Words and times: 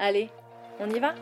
Allez, 0.00 0.30
on 0.78 0.88
y 0.90 1.00
va 1.00 1.14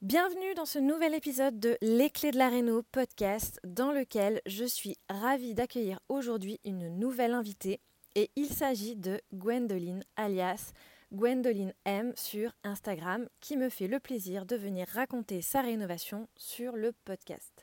Bienvenue 0.00 0.54
dans 0.54 0.64
ce 0.64 0.78
nouvel 0.78 1.14
épisode 1.14 1.58
de 1.58 1.76
Les 1.82 2.10
Clés 2.10 2.30
de 2.30 2.38
la 2.38 2.50
Réno 2.50 2.82
podcast 2.92 3.58
dans 3.64 3.90
lequel 3.90 4.40
je 4.46 4.64
suis 4.64 4.96
ravie 5.08 5.54
d'accueillir 5.54 5.98
aujourd'hui 6.08 6.60
une 6.64 6.88
nouvelle 6.98 7.32
invitée 7.32 7.80
et 8.14 8.30
il 8.36 8.46
s'agit 8.46 8.94
de 8.94 9.20
Gwendoline 9.32 10.04
alias 10.16 10.72
Gwendoline 11.12 11.72
M 11.84 12.12
sur 12.16 12.52
Instagram 12.62 13.28
qui 13.40 13.56
me 13.56 13.68
fait 13.68 13.88
le 13.88 13.98
plaisir 13.98 14.46
de 14.46 14.56
venir 14.56 14.86
raconter 14.92 15.42
sa 15.42 15.62
rénovation 15.62 16.28
sur 16.36 16.76
le 16.76 16.92
podcast. 17.04 17.53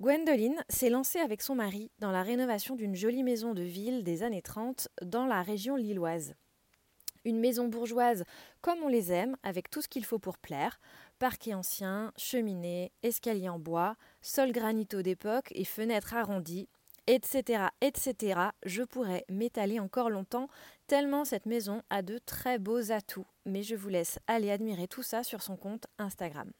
Gwendoline 0.00 0.64
s'est 0.70 0.88
lancée 0.88 1.18
avec 1.18 1.42
son 1.42 1.54
mari 1.54 1.90
dans 1.98 2.10
la 2.10 2.22
rénovation 2.22 2.74
d'une 2.74 2.94
jolie 2.94 3.22
maison 3.22 3.52
de 3.52 3.60
ville 3.60 4.02
des 4.02 4.22
années 4.22 4.40
30 4.40 4.88
dans 5.02 5.26
la 5.26 5.42
région 5.42 5.76
lilloise. 5.76 6.32
Une 7.26 7.38
maison 7.38 7.68
bourgeoise 7.68 8.24
comme 8.62 8.82
on 8.82 8.88
les 8.88 9.12
aime, 9.12 9.36
avec 9.42 9.68
tout 9.68 9.82
ce 9.82 9.88
qu'il 9.88 10.06
faut 10.06 10.18
pour 10.18 10.38
plaire 10.38 10.80
parquet 11.18 11.52
ancien, 11.52 12.14
cheminée, 12.16 12.92
escalier 13.02 13.50
en 13.50 13.58
bois, 13.58 13.94
sol 14.22 14.52
granito 14.52 15.02
d'époque 15.02 15.48
et 15.50 15.66
fenêtres 15.66 16.14
arrondies, 16.14 16.70
etc., 17.06 17.64
etc. 17.82 18.40
Je 18.64 18.84
pourrais 18.84 19.26
m'étaler 19.28 19.80
encore 19.80 20.08
longtemps, 20.08 20.48
tellement 20.86 21.26
cette 21.26 21.44
maison 21.44 21.82
a 21.90 22.00
de 22.00 22.16
très 22.16 22.58
beaux 22.58 22.90
atouts, 22.90 23.26
mais 23.44 23.62
je 23.62 23.76
vous 23.76 23.90
laisse 23.90 24.18
aller 24.28 24.50
admirer 24.50 24.88
tout 24.88 25.02
ça 25.02 25.22
sur 25.22 25.42
son 25.42 25.58
compte 25.58 25.88
Instagram. 25.98 26.50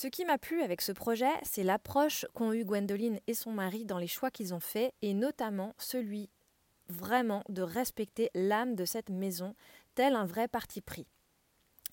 Ce 0.00 0.08
qui 0.08 0.24
m'a 0.24 0.38
plu 0.38 0.62
avec 0.62 0.80
ce 0.80 0.92
projet, 0.92 1.28
c'est 1.42 1.62
l'approche 1.62 2.24
qu'ont 2.32 2.54
eu 2.54 2.64
Gwendoline 2.64 3.20
et 3.26 3.34
son 3.34 3.52
mari 3.52 3.84
dans 3.84 3.98
les 3.98 4.06
choix 4.06 4.30
qu'ils 4.30 4.54
ont 4.54 4.58
faits, 4.58 4.94
et 5.02 5.12
notamment 5.12 5.74
celui 5.76 6.30
vraiment 6.88 7.44
de 7.50 7.60
respecter 7.60 8.30
l'âme 8.34 8.76
de 8.76 8.86
cette 8.86 9.10
maison, 9.10 9.54
tel 9.94 10.14
un 10.14 10.24
vrai 10.24 10.48
parti 10.48 10.80
pris 10.80 11.06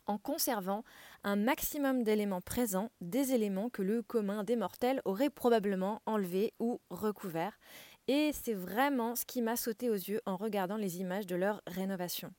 en 0.06 0.18
conservant 0.18 0.86
un 1.26 1.36
maximum 1.36 2.04
d'éléments 2.04 2.40
présents, 2.40 2.92
des 3.02 3.34
éléments 3.34 3.70
que 3.70 3.82
le 3.82 4.02
commun 4.02 4.46
des 4.46 4.56
mortels 4.56 5.02
aurait 5.04 5.30
probablement 5.30 6.02
enlevés 6.06 6.54
ou 6.62 6.80
recouverts. 6.90 7.60
Et 8.08 8.32
c'est 8.32 8.54
vraiment 8.54 9.18
ce 9.18 9.26
qui 9.26 9.42
m'a 9.42 9.58
sauté 9.58 9.90
aux 9.90 9.96
yeux 9.96 10.22
en 10.26 10.38
regardant 10.38 10.78
les 10.78 11.02
images 11.02 11.28
de 11.28 11.36
leur 11.36 11.62
rénovation. 11.68 12.32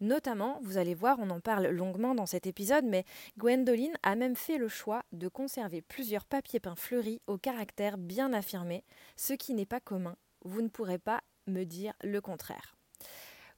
Notamment, 0.00 0.58
vous 0.62 0.76
allez 0.76 0.94
voir, 0.94 1.18
on 1.20 1.30
en 1.30 1.40
parle 1.40 1.68
longuement 1.68 2.14
dans 2.14 2.26
cet 2.26 2.46
épisode, 2.46 2.84
mais 2.84 3.04
Gwendoline 3.38 3.96
a 4.02 4.14
même 4.14 4.36
fait 4.36 4.58
le 4.58 4.68
choix 4.68 5.02
de 5.12 5.28
conserver 5.28 5.80
plusieurs 5.80 6.26
papiers 6.26 6.60
peints 6.60 6.76
fleuris 6.76 7.22
au 7.26 7.38
caractère 7.38 7.96
bien 7.96 8.32
affirmé, 8.32 8.84
ce 9.16 9.32
qui 9.32 9.54
n'est 9.54 9.66
pas 9.66 9.80
commun. 9.80 10.16
Vous 10.44 10.60
ne 10.60 10.68
pourrez 10.68 10.98
pas 10.98 11.22
me 11.46 11.64
dire 11.64 11.94
le 12.02 12.20
contraire. 12.20 12.76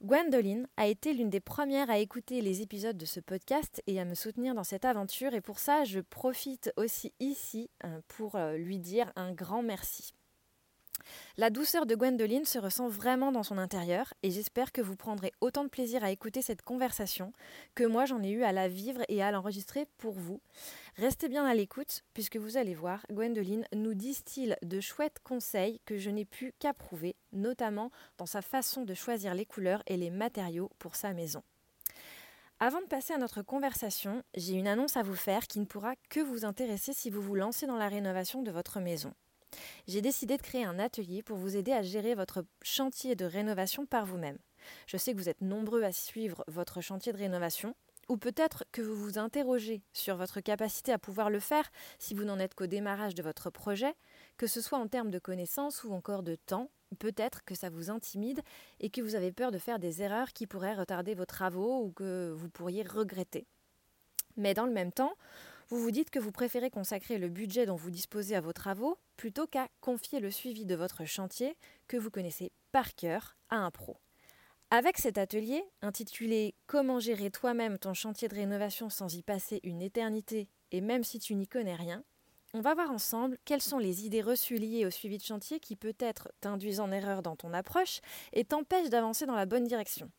Gwendoline 0.01 0.69
a 0.77 0.87
été 0.87 1.13
l'une 1.13 1.29
des 1.29 1.41
premières 1.41 1.91
à 1.91 1.99
écouter 1.99 2.41
les 2.41 2.63
épisodes 2.63 2.97
de 2.97 3.05
ce 3.05 3.19
podcast 3.19 3.83
et 3.89 3.99
à 3.99 4.05
me 4.05 4.15
soutenir 4.15 4.55
dans 4.55 4.63
cette 4.63 4.85
aventure 4.85 5.35
et 5.35 5.41
pour 5.41 5.59
ça 5.59 5.83
je 5.83 5.99
profite 5.99 6.73
aussi 6.77 7.13
ici 7.19 7.69
euh, 7.85 8.01
pour 8.07 8.37
euh, 8.37 8.57
lui 8.57 8.79
dire 8.79 9.13
un 9.17 9.33
grand 9.33 9.63
merci. 9.63 10.15
La 11.37 11.51
douceur 11.51 11.87
de 11.87 11.95
Gwendoline 11.95 12.45
se 12.45 12.59
ressent 12.59 12.89
vraiment 12.89 13.33
dans 13.33 13.43
son 13.43 13.59
intérieur 13.59 14.13
et 14.23 14.31
j'espère 14.31 14.73
que 14.73 14.81
vous 14.81 14.97
prendrez 14.97 15.33
autant 15.41 15.65
de 15.65 15.69
plaisir 15.69 16.03
à 16.05 16.11
écouter 16.11 16.43
cette 16.43 16.63
conversation 16.63 17.33
que 17.75 17.85
moi 17.85 18.05
j'en 18.05 18.23
ai 18.23 18.31
eu 18.31 18.43
à 18.43 18.53
la 18.53 18.69
vivre 18.69 19.03
et 19.09 19.23
à 19.23 19.31
l'enregistrer 19.31 19.87
pour 19.99 20.15
vous. 20.15 20.41
Restez 20.97 21.29
bien 21.29 21.45
à 21.45 21.55
l'écoute 21.55 22.03
puisque 22.15 22.37
vous 22.37 22.57
allez 22.57 22.75
voir, 22.75 23.05
Gwendoline 23.11 23.67
nous 23.73 23.95
distille 23.95 24.57
de 24.63 24.81
chouettes 24.81 25.21
conseils 25.23 25.81
que 25.85 25.99
je 25.99 26.11
n'ai 26.11 26.25
pu 26.25 26.53
qu'approuver, 26.59 27.15
notamment 27.33 27.91
dans 28.17 28.27
sa 28.27 28.43
façon 28.43 28.85
de 28.85 28.95
choisir 28.95 29.35
les 29.35 29.47
couleurs 29.47 29.83
et 29.87 29.97
les 29.97 30.11
matériaux 30.11 30.71
pour 30.79 30.97
sa 30.97 31.13
maison. 31.13 31.43
Avant 32.61 32.81
de 32.81 32.87
passer 32.87 33.13
à 33.13 33.19
notre 33.19 33.43
conversation, 33.43 34.25
j'ai 34.35 34.55
une 34.55 34.67
annonce 34.67 34.97
à 34.97 35.05
vous 35.05 35.15
faire 35.15 35.47
qui 35.47 35.61
ne 35.61 35.65
pourra 35.65 35.95
que 36.11 36.19
vous 36.19 36.45
intéresser 36.45 36.93
si 36.93 37.09
vous 37.09 37.23
vous 37.23 37.37
lancez 37.37 37.69
dans 37.69 37.77
la 37.77 37.87
rénovation 37.87 38.43
de 38.43 38.51
votre 38.51 38.81
maison. 38.81 39.15
J'ai 39.87 40.01
décidé 40.01 40.37
de 40.37 40.43
créer 40.43 40.65
un 40.65 40.79
atelier 40.79 41.23
pour 41.23 41.39
vous 41.39 41.57
aider 41.57 41.73
à 41.73 41.83
gérer 41.83 42.15
votre 42.15 42.45
chantier 42.63 43.15
de 43.17 43.25
rénovation 43.25 43.87
par 43.87 44.05
vous-même. 44.05 44.39
Je 44.87 44.97
sais 44.97 45.13
que 45.13 45.19
vous 45.19 45.29
êtes 45.29 45.41
nombreux 45.41 45.83
à 45.83 45.93
suivre 45.93 46.45
votre 46.47 46.81
chantier 46.81 47.13
de 47.13 47.19
rénovation, 47.19 47.75
ou 48.09 48.17
peut-être 48.17 48.65
que 48.73 48.81
vous 48.81 48.97
vous 48.97 49.19
interrogez 49.19 49.83
sur 49.93 50.17
votre 50.17 50.41
capacité 50.41 50.93
à 50.93 50.99
pouvoir 50.99 51.29
le 51.31 51.41
faire 51.41 51.71
si 51.99 52.15
vous 52.15 52.25
n'en 52.25 52.39
êtes 52.39 52.55
qu'au 52.55 52.67
démarrage 52.67 53.15
de 53.15 53.23
votre 53.23 53.51
projet, 53.51 53.95
que 54.39 54.47
ce 54.47 54.61
soit 54.61 54.79
en 54.79 54.89
termes 54.89 55.11
de 55.11 55.19
connaissances 55.19 55.85
ou 55.85 55.93
encore 55.93 56.23
de 56.23 56.35
temps, 56.35 56.71
peut-être 56.99 57.45
que 57.45 57.55
ça 57.55 57.69
vous 57.69 57.91
intimide 57.91 58.41
et 58.81 58.89
que 58.89 59.03
vous 59.03 59.15
avez 59.15 59.31
peur 59.31 59.51
de 59.51 59.59
faire 59.59 59.79
des 59.79 60.03
erreurs 60.03 60.33
qui 60.33 60.47
pourraient 60.47 60.75
retarder 60.75 61.15
vos 61.15 61.27
travaux 61.27 61.83
ou 61.83 61.93
que 61.93 62.33
vous 62.35 62.49
pourriez 62.49 62.83
regretter. 62.83 63.47
Mais 64.37 64.55
dans 64.55 64.67
le 64.67 64.73
même 64.73 64.93
temps, 64.93 65.15
vous 65.71 65.79
vous 65.79 65.91
dites 65.91 66.09
que 66.09 66.19
vous 66.19 66.33
préférez 66.33 66.71
consacrer 66.71 67.19
le 67.19 67.29
budget 67.29 67.67
dont 67.67 67.77
vous 67.77 67.91
disposez 67.91 68.35
à 68.35 68.41
vos 68.41 68.55
travaux 68.55 68.99
plutôt 69.19 69.47
qu'à 69.47 69.69
confier 69.81 70.19
le 70.19 70.31
suivi 70.31 70.65
de 70.65 70.75
votre 70.75 71.05
chantier 71.05 71.57
que 71.89 71.99
vous 71.99 72.11
connaissez 72.11 72.53
par 72.73 72.95
cœur 72.95 73.37
à 73.51 73.57
un 73.57 73.71
pro. 73.71 73.99
Avec 74.71 74.97
cet 74.97 75.19
atelier, 75.19 75.63
intitulé 75.83 76.55
Comment 76.67 77.01
gérer 77.01 77.31
toi-même 77.31 77.79
ton 77.79 77.93
chantier 77.93 78.29
de 78.29 78.35
rénovation 78.35 78.89
sans 78.89 79.15
y 79.15 79.23
passer 79.23 79.61
une 79.63 79.83
éternité 79.83 80.49
et 80.71 80.81
même 80.81 81.05
si 81.05 81.19
tu 81.19 81.35
n'y 81.35 81.47
connais 81.47 81.75
rien, 81.75 82.03
on 82.55 82.61
va 82.61 82.75
voir 82.75 82.91
ensemble 82.91 83.37
quelles 83.45 83.61
sont 83.61 83.79
les 83.79 84.07
idées 84.07 84.23
reçues 84.23 84.57
liées 84.57 84.87
au 84.87 84.91
suivi 84.91 85.19
de 85.19 85.23
chantier 85.23 85.61
qui 85.61 85.77
peut-être 85.77 86.33
t'induisent 86.41 86.81
en 86.81 86.91
erreur 86.93 87.23
dans 87.23 87.37
ton 87.37 87.53
approche 87.53 88.01
et 88.33 88.45
t'empêchent 88.45 88.89
d'avancer 88.89 89.27
dans 89.27 89.35
la 89.35 89.45
bonne 89.45 89.65
direction. 89.65 90.11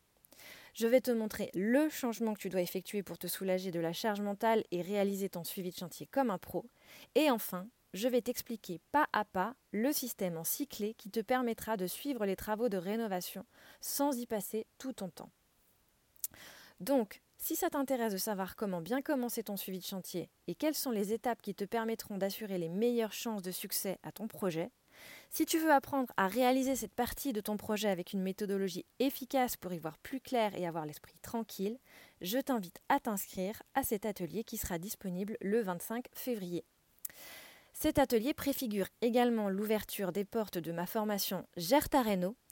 Je 0.74 0.86
vais 0.86 1.00
te 1.00 1.10
montrer 1.10 1.50
le 1.54 1.88
changement 1.88 2.34
que 2.34 2.40
tu 2.40 2.48
dois 2.48 2.62
effectuer 2.62 3.02
pour 3.02 3.18
te 3.18 3.26
soulager 3.26 3.70
de 3.70 3.80
la 3.80 3.92
charge 3.92 4.20
mentale 4.20 4.64
et 4.70 4.82
réaliser 4.82 5.28
ton 5.28 5.44
suivi 5.44 5.70
de 5.70 5.76
chantier 5.76 6.06
comme 6.06 6.30
un 6.30 6.38
pro. 6.38 6.66
Et 7.14 7.30
enfin, 7.30 7.68
je 7.92 8.08
vais 8.08 8.22
t'expliquer 8.22 8.80
pas 8.92 9.06
à 9.12 9.24
pas 9.24 9.54
le 9.72 9.92
système 9.92 10.36
en 10.36 10.44
cyclé 10.44 10.94
qui 10.94 11.10
te 11.10 11.20
permettra 11.20 11.76
de 11.76 11.86
suivre 11.86 12.24
les 12.24 12.36
travaux 12.36 12.68
de 12.68 12.76
rénovation 12.76 13.44
sans 13.80 14.16
y 14.18 14.26
passer 14.26 14.66
tout 14.78 14.92
ton 14.92 15.08
temps. 15.08 15.30
Donc, 16.78 17.20
si 17.36 17.56
ça 17.56 17.70
t'intéresse 17.70 18.12
de 18.12 18.18
savoir 18.18 18.54
comment 18.54 18.80
bien 18.80 19.02
commencer 19.02 19.42
ton 19.42 19.56
suivi 19.56 19.78
de 19.78 19.84
chantier 19.84 20.30
et 20.46 20.54
quelles 20.54 20.74
sont 20.74 20.90
les 20.90 21.12
étapes 21.12 21.42
qui 21.42 21.54
te 21.54 21.64
permettront 21.64 22.18
d'assurer 22.18 22.58
les 22.58 22.68
meilleures 22.68 23.12
chances 23.12 23.42
de 23.42 23.50
succès 23.50 23.98
à 24.02 24.12
ton 24.12 24.28
projet, 24.28 24.70
si 25.30 25.46
tu 25.46 25.58
veux 25.58 25.72
apprendre 25.72 26.12
à 26.16 26.26
réaliser 26.26 26.74
cette 26.74 26.94
partie 26.94 27.32
de 27.32 27.40
ton 27.40 27.56
projet 27.56 27.88
avec 27.88 28.12
une 28.12 28.22
méthodologie 28.22 28.84
efficace 28.98 29.56
pour 29.56 29.72
y 29.72 29.78
voir 29.78 29.98
plus 29.98 30.20
clair 30.20 30.54
et 30.56 30.66
avoir 30.66 30.86
l'esprit 30.86 31.18
tranquille, 31.22 31.78
je 32.20 32.38
t'invite 32.38 32.80
à 32.88 32.98
t'inscrire 32.98 33.62
à 33.74 33.82
cet 33.82 34.06
atelier 34.06 34.44
qui 34.44 34.56
sera 34.56 34.78
disponible 34.78 35.36
le 35.40 35.62
25 35.62 36.06
février. 36.12 36.64
Cet 37.72 37.98
atelier 37.98 38.34
préfigure 38.34 38.88
également 39.00 39.48
l'ouverture 39.48 40.12
des 40.12 40.24
portes 40.24 40.58
de 40.58 40.72
ma 40.72 40.84
formation 40.84 41.46
Gère 41.56 41.88
ta 41.88 42.02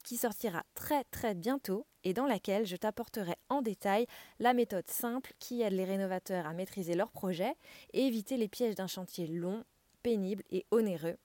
qui 0.05 0.17
sortira 0.17 0.63
très 0.75 1.05
très 1.05 1.35
bientôt 1.35 1.85
et 2.05 2.15
dans 2.15 2.27
laquelle 2.27 2.65
je 2.65 2.77
t'apporterai 2.77 3.35
en 3.51 3.61
détail 3.61 4.07
la 4.39 4.55
méthode 4.55 4.89
simple 4.89 5.35
qui 5.39 5.61
aide 5.61 5.75
les 5.75 5.85
rénovateurs 5.85 6.47
à 6.47 6.55
maîtriser 6.55 6.95
leur 6.95 7.11
projet 7.11 7.55
et 7.93 8.07
éviter 8.07 8.37
les 8.37 8.49
pièges 8.49 8.77
d'un 8.77 8.87
chantier 8.87 9.27
long, 9.27 9.65
pénible 10.03 10.45
et 10.51 10.65
onéreux 10.71 11.19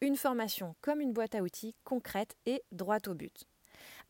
une 0.00 0.16
formation 0.16 0.74
comme 0.80 1.00
une 1.00 1.12
boîte 1.12 1.34
à 1.34 1.42
outils 1.42 1.74
concrète 1.84 2.36
et 2.46 2.62
droite 2.72 3.08
au 3.08 3.14
but. 3.14 3.46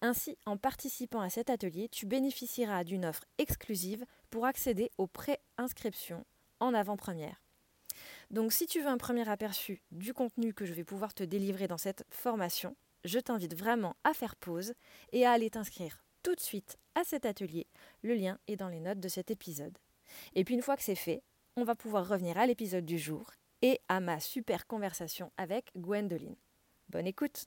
Ainsi, 0.02 0.38
en 0.46 0.56
participant 0.56 1.20
à 1.20 1.30
cet 1.30 1.50
atelier, 1.50 1.88
tu 1.88 2.06
bénéficieras 2.06 2.84
d'une 2.84 3.04
offre 3.04 3.24
exclusive 3.38 4.04
pour 4.30 4.46
accéder 4.46 4.90
aux 4.98 5.06
pré-inscriptions 5.06 6.24
en 6.58 6.74
avant-première. 6.74 7.42
Donc 8.30 8.52
si 8.52 8.66
tu 8.66 8.80
veux 8.80 8.88
un 8.88 8.98
premier 8.98 9.28
aperçu 9.28 9.82
du 9.90 10.14
contenu 10.14 10.54
que 10.54 10.64
je 10.64 10.72
vais 10.72 10.84
pouvoir 10.84 11.12
te 11.12 11.24
délivrer 11.24 11.66
dans 11.66 11.78
cette 11.78 12.04
formation, 12.08 12.76
je 13.04 13.18
t'invite 13.18 13.56
vraiment 13.56 13.96
à 14.04 14.14
faire 14.14 14.36
pause 14.36 14.74
et 15.12 15.26
à 15.26 15.32
aller 15.32 15.50
t'inscrire 15.50 16.04
tout 16.22 16.34
de 16.34 16.40
suite 16.40 16.78
à 16.94 17.04
cet 17.04 17.26
atelier. 17.26 17.66
Le 18.02 18.14
lien 18.14 18.38
est 18.46 18.56
dans 18.56 18.68
les 18.68 18.80
notes 18.80 19.00
de 19.00 19.08
cet 19.08 19.30
épisode. 19.30 19.76
Et 20.34 20.44
puis 20.44 20.54
une 20.54 20.62
fois 20.62 20.76
que 20.76 20.82
c'est 20.82 20.94
fait, 20.94 21.22
on 21.56 21.64
va 21.64 21.74
pouvoir 21.74 22.08
revenir 22.08 22.38
à 22.38 22.46
l'épisode 22.46 22.84
du 22.84 22.98
jour 22.98 23.32
et 23.62 23.80
à 23.88 24.00
ma 24.00 24.20
super 24.20 24.66
conversation 24.66 25.30
avec 25.36 25.70
Gwendoline. 25.76 26.36
Bonne 26.88 27.06
écoute 27.06 27.46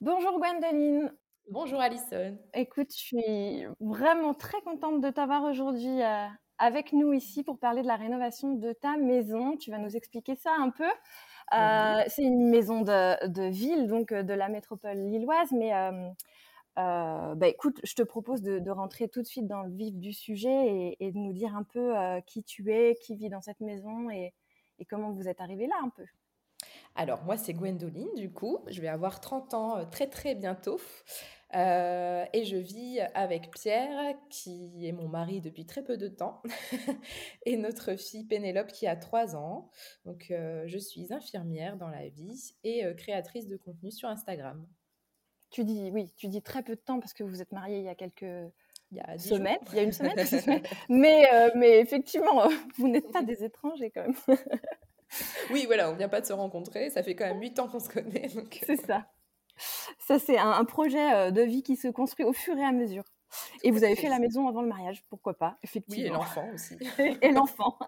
Bonjour 0.00 0.38
Gwendoline 0.38 1.12
Bonjour 1.50 1.80
Alison 1.80 2.38
Écoute, 2.54 2.92
je 2.92 2.98
suis 2.98 3.64
vraiment 3.80 4.34
très 4.34 4.60
contente 4.62 5.00
de 5.00 5.10
t'avoir 5.10 5.42
aujourd'hui 5.44 6.02
euh, 6.02 6.26
avec 6.58 6.92
nous 6.92 7.12
ici 7.12 7.42
pour 7.42 7.58
parler 7.58 7.82
de 7.82 7.88
la 7.88 7.96
rénovation 7.96 8.54
de 8.54 8.72
ta 8.72 8.96
maison. 8.96 9.56
Tu 9.56 9.70
vas 9.70 9.78
nous 9.78 9.96
expliquer 9.96 10.36
ça 10.36 10.52
un 10.58 10.70
peu. 10.70 10.88
Euh, 11.52 12.04
c'est 12.06 12.22
une 12.22 12.48
maison 12.48 12.82
de, 12.82 13.48
ville, 13.48 13.88
donc 13.88 14.12
euh, 14.12 14.22
de 14.22 14.32
la 14.32 14.48
métropole 14.48 14.96
lilloise, 14.96 15.50
mais 15.50 15.72
bah, 16.76 17.48
écoute, 17.48 17.80
je 17.82 17.94
te 17.94 18.02
propose 18.02 18.42
de, 18.42 18.70
rentrer 18.70 19.08
tout 19.08 19.20
de 19.20 19.26
suite 19.26 19.48
dans 19.48 19.62
le 19.62 19.70
vif 19.70 19.96
du 19.96 20.12
sujet 20.12 20.96
et, 21.00 21.12
de 21.12 21.18
nous 21.18 21.32
dire 21.32 21.56
un 21.56 21.64
peu 21.64 21.92
qui 22.26 22.44
tu 22.44 22.72
es, 22.72 22.94
qui 22.94 23.16
vit 23.16 23.28
dans 23.28 23.42
cette 23.42 23.60
maison 23.60 24.08
et, 24.08 24.32
et 24.80 24.84
comment 24.84 25.12
vous 25.12 25.28
êtes 25.28 25.40
arrivé 25.40 25.66
là 25.66 25.76
un 25.82 25.90
peu? 25.90 26.04
Alors, 26.94 27.22
moi, 27.22 27.36
c'est 27.36 27.54
Gwendoline, 27.54 28.12
du 28.16 28.32
coup. 28.32 28.58
Je 28.68 28.80
vais 28.80 28.88
avoir 28.88 29.20
30 29.20 29.54
ans 29.54 29.78
euh, 29.78 29.84
très, 29.84 30.08
très 30.08 30.34
bientôt. 30.34 30.80
Euh, 31.54 32.24
et 32.32 32.44
je 32.44 32.56
vis 32.56 33.00
avec 33.14 33.50
Pierre, 33.50 34.14
qui 34.28 34.86
est 34.86 34.92
mon 34.92 35.08
mari 35.08 35.40
depuis 35.40 35.66
très 35.66 35.82
peu 35.82 35.96
de 35.96 36.06
temps, 36.06 36.42
et 37.46 37.56
notre 37.56 37.96
fille 37.96 38.24
Pénélope, 38.24 38.68
qui 38.68 38.86
a 38.86 38.96
3 38.96 39.36
ans. 39.36 39.70
Donc, 40.04 40.30
euh, 40.30 40.64
je 40.66 40.78
suis 40.78 41.12
infirmière 41.12 41.76
dans 41.76 41.88
la 41.88 42.08
vie 42.08 42.54
et 42.62 42.84
créatrice 42.96 43.48
de 43.48 43.56
contenu 43.56 43.90
sur 43.90 44.08
Instagram. 44.08 44.66
Tu 45.50 45.64
dis, 45.64 45.90
oui, 45.92 46.12
tu 46.16 46.28
dis 46.28 46.42
très 46.42 46.62
peu 46.62 46.76
de 46.76 46.80
temps 46.80 47.00
parce 47.00 47.14
que 47.14 47.24
vous 47.24 47.42
êtes 47.42 47.50
mariés 47.50 47.78
il 47.78 47.84
y 47.84 47.88
a 47.88 47.96
quelques 47.96 48.52
il 48.90 48.98
y 48.98 49.00
a 49.00 49.18
semaines, 49.18 49.58
il 49.70 49.76
y 49.76 49.78
a 49.78 49.82
une 49.82 49.92
semaine, 49.92 50.62
mais, 50.88 51.28
mais 51.54 51.78
effectivement, 51.80 52.48
vous 52.76 52.88
n'êtes 52.88 53.10
pas 53.12 53.22
des 53.22 53.44
étrangers 53.44 53.90
quand 53.90 54.02
même. 54.02 54.16
oui, 55.50 55.64
voilà, 55.66 55.90
on 55.90 55.94
vient 55.94 56.08
pas 56.08 56.20
de 56.20 56.26
se 56.26 56.32
rencontrer. 56.32 56.90
Ça 56.90 57.02
fait 57.02 57.14
quand 57.14 57.26
même 57.26 57.40
huit 57.40 57.58
ans 57.58 57.68
qu'on 57.68 57.80
se 57.80 57.88
connaît. 57.88 58.28
C'est 58.64 58.80
ça. 58.80 59.06
Ça, 59.98 60.18
c'est 60.18 60.38
un, 60.38 60.64
projet 60.64 61.12
euh, 61.12 61.30
de 61.30 61.42
vie 61.42 61.62
qui 61.62 61.76
se 61.76 61.88
construit 61.88 62.24
au 62.24 62.32
fur 62.32 62.56
et 62.56 62.64
à 62.64 62.72
mesure. 62.72 63.04
Et 63.62 63.70
vous 63.70 63.84
avez 63.84 63.94
fait 63.94 64.08
la 64.08 64.18
maison 64.18 64.48
avant 64.48 64.62
le 64.62 64.68
mariage, 64.68 65.04
pourquoi 65.08 65.34
pas, 65.34 65.58
effectivement. 65.62 66.02
Oui, 66.02 66.06
et 66.06 66.12
l'enfant 66.12 66.48
aussi. 66.52 66.76
et 66.98 67.30
l'enfant. 67.30 67.78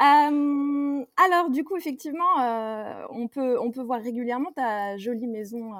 Euh, 0.00 1.04
alors, 1.16 1.50
du 1.50 1.64
coup, 1.64 1.76
effectivement, 1.76 2.40
euh, 2.40 3.06
on, 3.10 3.28
peut, 3.28 3.60
on 3.60 3.70
peut 3.70 3.82
voir 3.82 4.00
régulièrement 4.00 4.50
ta 4.52 4.96
jolie 4.96 5.26
maison 5.26 5.72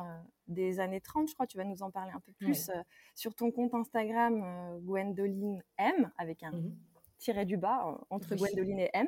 des 0.52 0.80
années 0.80 1.00
30, 1.00 1.28
je 1.28 1.34
crois. 1.34 1.46
Tu 1.46 1.56
vas 1.56 1.64
nous 1.64 1.82
en 1.82 1.90
parler 1.90 2.12
un 2.14 2.20
peu 2.20 2.32
plus 2.32 2.70
sur 3.14 3.34
ton 3.34 3.50
compte 3.50 3.74
Instagram, 3.74 4.80
Gwendoline 4.82 5.62
M, 5.78 6.10
avec 6.18 6.42
un, 6.42 6.52
mmh 6.52 6.76
tiré 7.22 7.44
du 7.44 7.56
bas 7.56 7.98
entre 8.10 8.34
Gwendoline 8.34 8.80
et 8.80 8.90
M. 8.92 9.06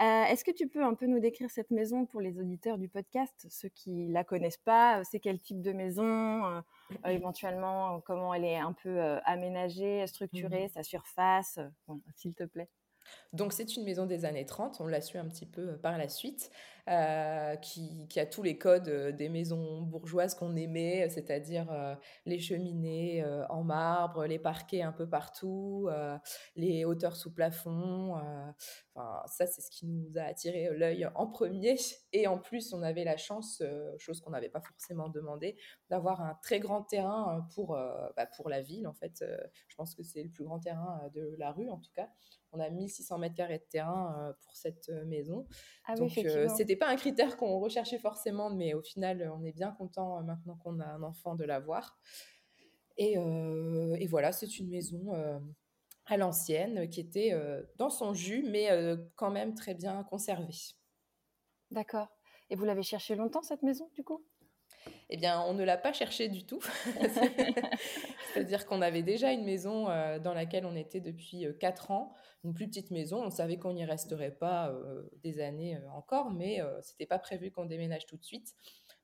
Euh, 0.00 0.24
est-ce 0.24 0.44
que 0.44 0.50
tu 0.50 0.68
peux 0.68 0.82
un 0.82 0.94
peu 0.94 1.06
nous 1.06 1.20
décrire 1.20 1.50
cette 1.50 1.70
maison 1.70 2.06
pour 2.06 2.20
les 2.20 2.38
auditeurs 2.38 2.78
du 2.78 2.88
podcast, 2.88 3.46
ceux 3.50 3.68
qui 3.68 4.08
la 4.08 4.24
connaissent 4.24 4.56
pas 4.56 5.02
C'est 5.04 5.20
quel 5.20 5.40
type 5.40 5.60
de 5.60 5.72
maison 5.72 6.44
euh, 6.44 6.60
Éventuellement, 7.06 8.00
comment 8.00 8.32
elle 8.32 8.44
est 8.44 8.56
un 8.56 8.72
peu 8.72 9.00
aménagée, 9.24 10.06
structurée, 10.06 10.66
mmh 10.66 10.70
sa 10.70 10.82
surface 10.82 11.58
S'il 12.14 12.34
te 12.34 12.44
plaît? 12.44 12.68
Donc 13.32 13.52
c'est 13.52 13.76
une 13.76 13.84
maison 13.84 14.06
des 14.06 14.24
années 14.24 14.46
30, 14.46 14.80
on 14.80 14.86
l'a 14.86 15.00
su 15.00 15.18
un 15.18 15.26
petit 15.26 15.46
peu 15.46 15.76
par 15.78 15.98
la 15.98 16.08
suite. 16.08 16.50
Euh, 16.88 17.56
qui, 17.56 18.08
a 18.16 18.26
tous 18.26 18.42
les 18.42 18.58
codes 18.58 18.88
euh, 18.88 19.12
des 19.12 19.28
maisons 19.28 19.82
bourgeoises 19.82 20.34
qu'on 20.34 20.56
aimait, 20.56 21.08
c'est-à-dire 21.08 21.70
euh, 21.70 21.94
les 22.26 22.38
cheminées 22.38 23.24
en 23.48 23.62
marbre, 23.62 24.26
les 24.26 24.38
parquets 24.38 24.82
un 24.82 24.92
peu 24.92 25.08
partout, 25.08 25.88
les 26.56 26.84
hauteurs 26.84 27.16
sous 27.16 27.32
plafond. 27.32 28.14
Enfin, 28.94 29.22
ça, 29.26 29.46
c'est 29.46 29.60
ce 29.60 29.70
qui 29.70 29.86
nous 29.86 30.16
a 30.16 30.22
attiré 30.22 30.68
l'œil 30.72 31.08
en 31.14 31.26
premier. 31.26 31.76
Et 32.12 32.26
en 32.26 32.38
plus, 32.38 32.72
on 32.72 32.82
avait 32.82 33.04
la 33.04 33.16
chance, 33.16 33.62
chose 33.98 34.20
qu'on 34.20 34.30
n'avait 34.30 34.48
pas 34.48 34.60
forcément 34.60 35.08
demandé, 35.08 35.56
d'avoir 35.88 36.20
un 36.22 36.38
très 36.42 36.60
grand 36.60 36.82
terrain 36.82 37.46
pour, 37.54 37.76
bah, 38.16 38.26
pour 38.36 38.48
la 38.48 38.60
ville. 38.60 38.86
En 38.86 38.94
fait, 38.94 39.24
je 39.68 39.76
pense 39.76 39.94
que 39.94 40.02
c'est 40.02 40.22
le 40.22 40.30
plus 40.30 40.44
grand 40.44 40.58
terrain 40.58 41.00
de 41.14 41.34
la 41.38 41.52
rue, 41.52 41.70
en 41.70 41.78
tout 41.78 41.92
cas. 41.94 42.08
On 42.52 42.58
a 42.58 42.68
1600 42.68 43.18
mètres 43.18 43.36
carrés 43.36 43.58
de 43.58 43.68
terrain 43.70 44.34
pour 44.42 44.56
cette 44.56 44.88
maison. 45.06 45.46
Ah 45.86 45.94
Donc, 45.94 46.18
c'était 46.70 46.78
pas 46.78 46.88
un 46.88 46.94
critère 46.94 47.36
qu'on 47.36 47.58
recherchait 47.58 47.98
forcément, 47.98 48.48
mais 48.48 48.74
au 48.74 48.80
final, 48.80 49.28
on 49.36 49.44
est 49.44 49.50
bien 49.50 49.72
content 49.72 50.20
euh, 50.20 50.22
maintenant 50.22 50.54
qu'on 50.54 50.78
a 50.78 50.86
un 50.86 51.02
enfant 51.02 51.34
de 51.34 51.42
l'avoir. 51.42 51.98
Et, 52.96 53.18
euh, 53.18 53.98
voilà, 54.08 54.30
c'est 54.30 54.60
une 54.60 54.68
maison 54.68 55.12
euh, 55.14 55.40
à 56.06 56.16
l'ancienne 56.16 56.88
qui 56.88 57.00
était 57.00 57.32
dans 57.76 57.90
son 57.90 58.14
jus, 58.14 58.44
mais 58.48 58.68
quand 59.16 59.32
même 59.32 59.54
très 59.54 59.74
bien 59.74 60.04
conservée. 60.04 60.54
D'accord. 61.72 62.06
Et 62.50 62.54
vous 62.54 62.64
l'avez 62.64 62.84
cherché 62.84 63.16
longtemps, 63.16 63.42
cette 63.42 63.64
maison, 63.64 63.90
du 63.94 64.04
coup? 64.04 64.24
Eh 65.08 65.16
bien, 65.16 65.40
on 65.42 65.54
ne 65.54 65.64
l'a 65.64 65.76
pas 65.76 65.92
cherché 65.92 66.28
du 66.28 66.44
tout. 66.44 66.60
C'est-à-dire 68.32 68.66
qu'on 68.66 68.80
avait 68.80 69.02
déjà 69.02 69.32
une 69.32 69.44
maison 69.44 69.84
dans 70.18 70.34
laquelle 70.34 70.64
on 70.66 70.76
était 70.76 71.00
depuis 71.00 71.46
quatre 71.58 71.90
ans 71.90 72.14
une 72.44 72.54
plus 72.54 72.66
petite 72.66 72.90
maison. 72.90 73.22
On 73.22 73.30
savait 73.30 73.58
qu'on 73.58 73.72
n'y 73.72 73.84
resterait 73.84 74.30
pas 74.30 74.70
euh, 74.70 75.02
des 75.22 75.40
années 75.40 75.76
euh, 75.76 75.90
encore, 75.90 76.30
mais 76.30 76.60
euh, 76.60 76.80
c'était 76.82 77.06
pas 77.06 77.18
prévu 77.18 77.50
qu'on 77.50 77.66
déménage 77.66 78.06
tout 78.06 78.16
de 78.16 78.24
suite. 78.24 78.54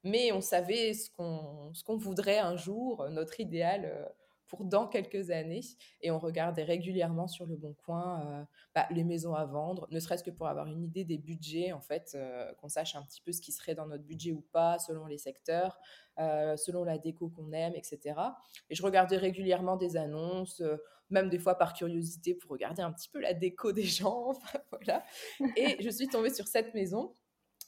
Mais 0.05 0.32
on 0.32 0.40
savait 0.40 0.94
ce 0.94 1.11
qu'on 1.11 1.73
ce 1.75 1.82
qu'on 1.82 1.96
voudrait 1.96 2.38
un 2.38 2.56
jour, 2.56 3.08
notre 3.11 3.40
idéal 3.40 4.08
pour 4.48 4.64
dans 4.64 4.87
quelques 4.87 5.31
années. 5.31 5.62
Et 6.00 6.10
on 6.10 6.19
regardait 6.19 6.64
régulièrement 6.64 7.28
sur 7.28 7.46
le 7.46 7.56
Bon 7.56 7.75
Coin 7.84 8.46
bah, 8.75 8.87
les 8.90 9.04
maisons 9.04 9.34
à 9.34 9.44
vendre, 9.44 9.87
ne 9.90 10.00
serait-ce 10.00 10.22
que 10.22 10.31
pour 10.31 10.46
avoir 10.46 10.66
une 10.66 10.82
idée 10.82 11.04
des 11.04 11.19
budgets, 11.19 11.73
en 11.73 11.80
fait, 11.80 12.16
qu'on 12.59 12.68
sache 12.68 12.94
un 12.94 13.02
petit 13.02 13.20
peu 13.20 13.32
ce 13.32 13.40
qui 13.40 13.52
serait 13.52 13.75
dans 13.75 13.87
notre 13.87 14.04
budget 14.04 14.32
ou 14.32 14.44
pas, 14.52 14.78
selon 14.78 15.06
les 15.06 15.18
secteurs, 15.18 15.78
selon 16.16 16.85
la 16.85 16.99
déco 16.99 17.28
qu'on 17.28 17.52
aime, 17.52 17.75
etc. 17.75 18.20
Et 18.70 18.75
je 18.75 18.82
regardais 18.82 19.16
régulièrement 19.16 19.76
des 19.76 19.97
annonces 19.97 20.62
même 21.11 21.28
des 21.28 21.38
fois 21.38 21.56
par 21.56 21.73
curiosité 21.73 22.35
pour 22.35 22.50
regarder 22.50 22.82
un 22.82 22.92
petit 22.92 23.09
peu 23.09 23.20
la 23.20 23.35
déco 23.35 23.73
des 23.73 23.85
gens. 23.85 24.32
voilà. 24.70 25.04
Et 25.56 25.82
je 25.82 25.90
suis 25.90 26.09
tombée 26.09 26.32
sur 26.32 26.47
cette 26.47 26.75
maison 26.75 27.14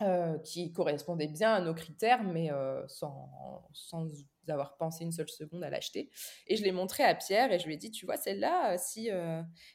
euh, 0.00 0.38
qui 0.38 0.72
correspondait 0.72 1.26
bien 1.26 1.54
à 1.54 1.60
nos 1.60 1.74
critères, 1.74 2.22
mais 2.22 2.52
euh, 2.52 2.86
sans, 2.86 3.68
sans 3.72 4.08
avoir 4.46 4.76
pensé 4.76 5.02
une 5.02 5.10
seule 5.10 5.28
seconde 5.28 5.64
à 5.64 5.70
l'acheter. 5.70 6.08
Et 6.46 6.56
je 6.56 6.62
l'ai 6.62 6.70
montré 6.70 7.02
à 7.02 7.16
Pierre 7.16 7.52
et 7.52 7.58
je 7.58 7.66
lui 7.66 7.74
ai 7.74 7.76
dit, 7.78 7.90
tu 7.90 8.06
vois, 8.06 8.16
celle-là, 8.16 8.74
euh, 8.74 8.76
si, 8.78 9.10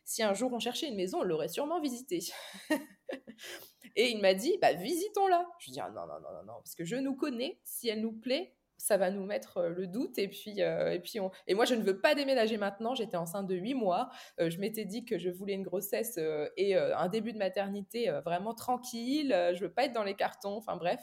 si 0.05 0.23
un 0.23 0.33
jour 0.33 0.53
on 0.53 0.59
cherchait 0.59 0.87
une 0.87 0.95
maison, 0.95 1.19
on 1.19 1.23
l'aurait 1.23 1.49
sûrement 1.49 1.81
visitée. 1.81 2.21
et 3.97 4.11
il 4.11 4.21
m'a 4.21 4.33
dit, 4.33 4.57
bah, 4.61 4.71
visitons-la. 4.71 5.45
Je 5.59 5.65
lui 5.65 5.71
ai 5.71 5.73
dit, 5.73 5.79
ah, 5.81 5.89
non, 5.89 6.07
non, 6.07 6.19
non, 6.21 6.31
non, 6.33 6.43
non, 6.45 6.53
parce 6.59 6.75
que 6.75 6.85
je 6.85 6.95
nous 6.95 7.15
connais, 7.15 7.59
si 7.65 7.89
elle 7.89 7.99
nous 7.99 8.13
plaît, 8.13 8.55
ça 8.83 8.97
va 8.97 9.11
nous 9.11 9.23
mettre 9.23 9.59
euh, 9.59 9.69
le 9.69 9.87
doute. 9.87 10.17
Et 10.17 10.27
puis, 10.27 10.61
euh, 10.61 10.91
et 10.91 10.99
puis 10.99 11.19
et 11.47 11.53
moi, 11.55 11.63
je 11.63 11.73
ne 11.73 11.81
veux 11.81 12.01
pas 12.01 12.15
déménager 12.15 12.57
maintenant. 12.57 12.95
J'étais 12.95 13.15
enceinte 13.15 13.47
de 13.47 13.55
huit 13.55 13.75
mois. 13.75 14.09
Euh, 14.41 14.49
je 14.49 14.59
m'étais 14.59 14.83
dit 14.83 15.05
que 15.05 15.17
je 15.17 15.29
voulais 15.29 15.53
une 15.53 15.63
grossesse 15.63 16.19
et 16.57 16.75
un 16.75 17.07
début 17.07 17.31
de 17.31 17.37
maternité 17.37 18.09
vraiment 18.25 18.53
tranquille. 18.53 19.33
je 19.53 19.59
veux 19.61 19.71
pas 19.71 19.85
être 19.85 19.93
dans 19.93 20.03
les 20.03 20.15
cartons. 20.15 20.57
Enfin 20.57 20.75
bref, 20.75 20.99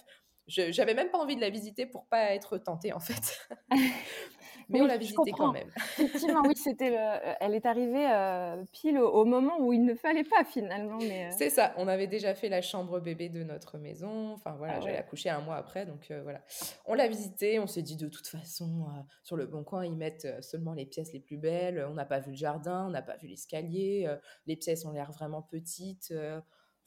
j'avais 0.47 0.95
même 0.95 1.11
pas 1.11 1.19
envie 1.19 1.37
de 1.37 1.41
la 1.41 1.51
visiter 1.51 1.87
pour 1.87 2.07
pas 2.07 2.35
être 2.35 2.59
tentée 2.59 2.93
en 2.93 3.01
fait. 3.01 3.49
mais 4.71 4.81
on 4.81 4.87
l'a 4.87 4.97
visité 4.97 5.33
quand 5.33 5.53
même. 5.53 5.69
Effectivement, 5.99 6.43
oui, 6.47 6.57
c'était 6.57 6.97
euh, 6.97 7.35
elle 7.41 7.55
est 7.55 7.67
arrivée 7.67 8.09
euh, 8.11 8.65
pile 8.73 8.99
au, 8.99 9.25
moment 9.25 9.61
où 9.61 9.73
il 9.73 9.85
ne 9.85 9.95
fallait 9.95 10.25
pas 10.25 10.45
finalement. 10.45 10.99
Mais 10.99 11.27
euh. 11.27 11.35
C'est 11.37 11.51
ça, 11.51 11.75
on 11.77 11.89
avait 11.89 12.07
déjà 12.07 12.35
fait 12.35 12.49
la 12.49 12.63
chambre 12.63 13.01
bébé 13.01 13.29
de 13.29 13.43
notre 13.43 13.79
maison. 13.79 14.33
Enfin 14.33 14.55
voilà, 14.57 14.75
ah 14.77 14.81
j'allais 14.81 14.97
accoucher 14.97 15.31
un 15.31 15.41
mois 15.41 15.57
après, 15.57 15.87
donc 15.87 16.13
voilà. 16.23 16.41
On 16.87 16.95
l'a 16.95 17.09
visité, 17.09 17.59
on 17.59 17.67
s'est 17.67 17.83
dit 17.83 17.97
de 17.97 18.09
toute 18.09 18.27
façon, 18.27 18.87
sur 19.23 19.37
le 19.37 19.47
bon 19.47 19.65
coin, 19.65 19.85
ils 19.85 19.97
mettent 19.97 20.43
seulement 20.43 20.73
les 20.73 20.87
pièces 20.87 21.13
les 21.13 21.21
plus 21.21 21.37
belles. 21.37 21.87
On 21.91 21.95
n'a 21.95 22.07
pas 22.07 22.21
vu 22.21 22.31
le 22.31 22.37
jardin, 22.37 22.87
on 22.87 22.91
n'a 22.91 23.03
pas 23.03 23.17
vu 23.17 23.29
l'escalier. 23.29 24.09
les 24.47 24.57
pièces 24.57 24.85
ont 24.85 24.93
l'air 24.93 25.13
vraiment 25.13 25.43
petites. 25.43 26.13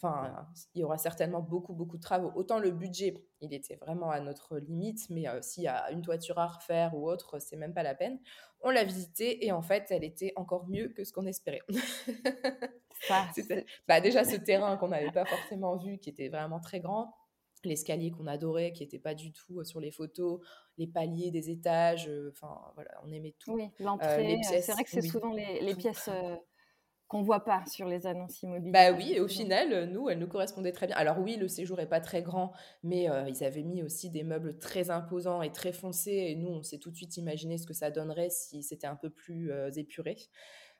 Enfin, 0.04 0.46
il 0.76 0.82
y 0.82 0.84
aura 0.84 0.98
certainement 0.98 1.40
beaucoup, 1.40 1.74
beaucoup 1.74 1.96
de 1.96 2.02
travaux. 2.02 2.30
Autant 2.36 2.60
le 2.60 2.72
budget, 2.72 3.24
il 3.40 3.54
était 3.54 3.78
vraiment 3.78 4.12
à 4.12 4.20
notre 4.20 4.58
limite, 4.58 5.10
mais 5.10 5.30
euh, 5.30 5.42
s'il 5.42 5.64
y 5.64 5.68
a 5.68 5.92
une 5.92 6.02
toiture 6.02 6.40
à 6.40 6.48
refaire 6.48 6.94
ou 6.94 7.10
autre, 7.10 7.40
c'est 7.40 7.56
même 7.56 7.74
pas 7.74 7.84
la 7.84 7.96
peine. 7.96 8.20
On 8.60 8.70
l'a 8.70 8.84
visitée 8.84 9.46
et 9.46 9.54
en 9.54 9.62
fait, 9.62 9.86
elle 9.92 10.04
était 10.04 10.34
encore 10.36 10.68
mieux 10.68 10.90
que 10.90 11.06
ce 11.06 11.14
qu'on 11.14 11.26
espérait. 11.26 11.62
bah, 13.88 14.02
déjà, 14.02 14.26
ce 14.26 14.36
terrain 14.36 14.76
qu'on 14.76 14.90
n'avait 14.90 15.12
pas 15.12 15.24
forcément 15.24 15.78
vu, 15.78 15.98
qui 16.00 16.10
était 16.10 16.28
vraiment 16.28 16.60
très 16.60 16.82
grand, 16.82 17.16
l'escalier 17.64 18.12
qu'on 18.12 18.28
adorait, 18.28 18.74
qui 18.74 18.84
n'était 18.84 19.00
pas 19.00 19.16
du 19.16 19.32
tout 19.32 19.64
sur 19.64 19.80
les 19.80 19.92
photos, 19.92 20.42
les 20.78 20.88
paliers 20.88 21.32
des 21.32 21.50
étages, 21.50 22.12
enfin 22.30 22.60
voilà, 22.76 22.92
on 23.06 23.12
aimait 23.14 23.36
tout. 23.40 23.54
Oui, 23.54 23.70
l'entrée, 23.80 24.42
c'est 24.44 24.74
vrai 24.74 24.84
que 24.84 24.90
c'est 24.90 25.02
souvent 25.02 25.32
les, 25.32 25.62
les 25.62 25.76
pièces 25.76 26.10
qu'on 27.14 27.22
voit 27.22 27.46
pas 27.46 27.64
sur 27.68 27.88
les 27.88 28.08
annonces 28.08 28.42
immobilières. 28.42 28.92
Bah 28.92 28.98
oui, 28.98 29.14
et 29.14 29.20
au 29.20 29.28
final, 29.28 29.86
nous, 29.92 30.10
elles 30.10 30.18
nous 30.18 30.28
correspondaient 30.28 30.72
très 30.72 30.88
bien. 30.88 30.96
Alors 30.96 31.20
oui, 31.20 31.38
le 31.38 31.48
séjour 31.48 31.80
est 31.80 31.88
pas 31.88 32.02
très 32.02 32.24
grand, 32.24 32.54
mais 32.82 33.08
ils 33.28 33.44
avaient 33.44 33.62
mis 33.62 33.84
aussi 33.84 34.10
des 34.10 34.24
meubles 34.24 34.58
très 34.58 34.90
imposants 34.90 35.44
et 35.44 35.52
très 35.52 35.74
foncés, 35.74 36.26
et 36.30 36.36
nous, 36.36 36.50
on 36.50 36.64
s'est 36.64 36.80
tout 36.80 36.90
de 36.90 36.96
suite 36.96 37.16
imaginé 37.18 37.60
ce 37.60 37.68
que 37.68 37.74
ça 37.74 37.92
donnerait 37.92 38.32
si 38.32 38.64
c'était 38.64 38.88
un 38.88 38.96
peu 38.96 39.12
plus 39.12 39.52
épuré. 39.76 40.18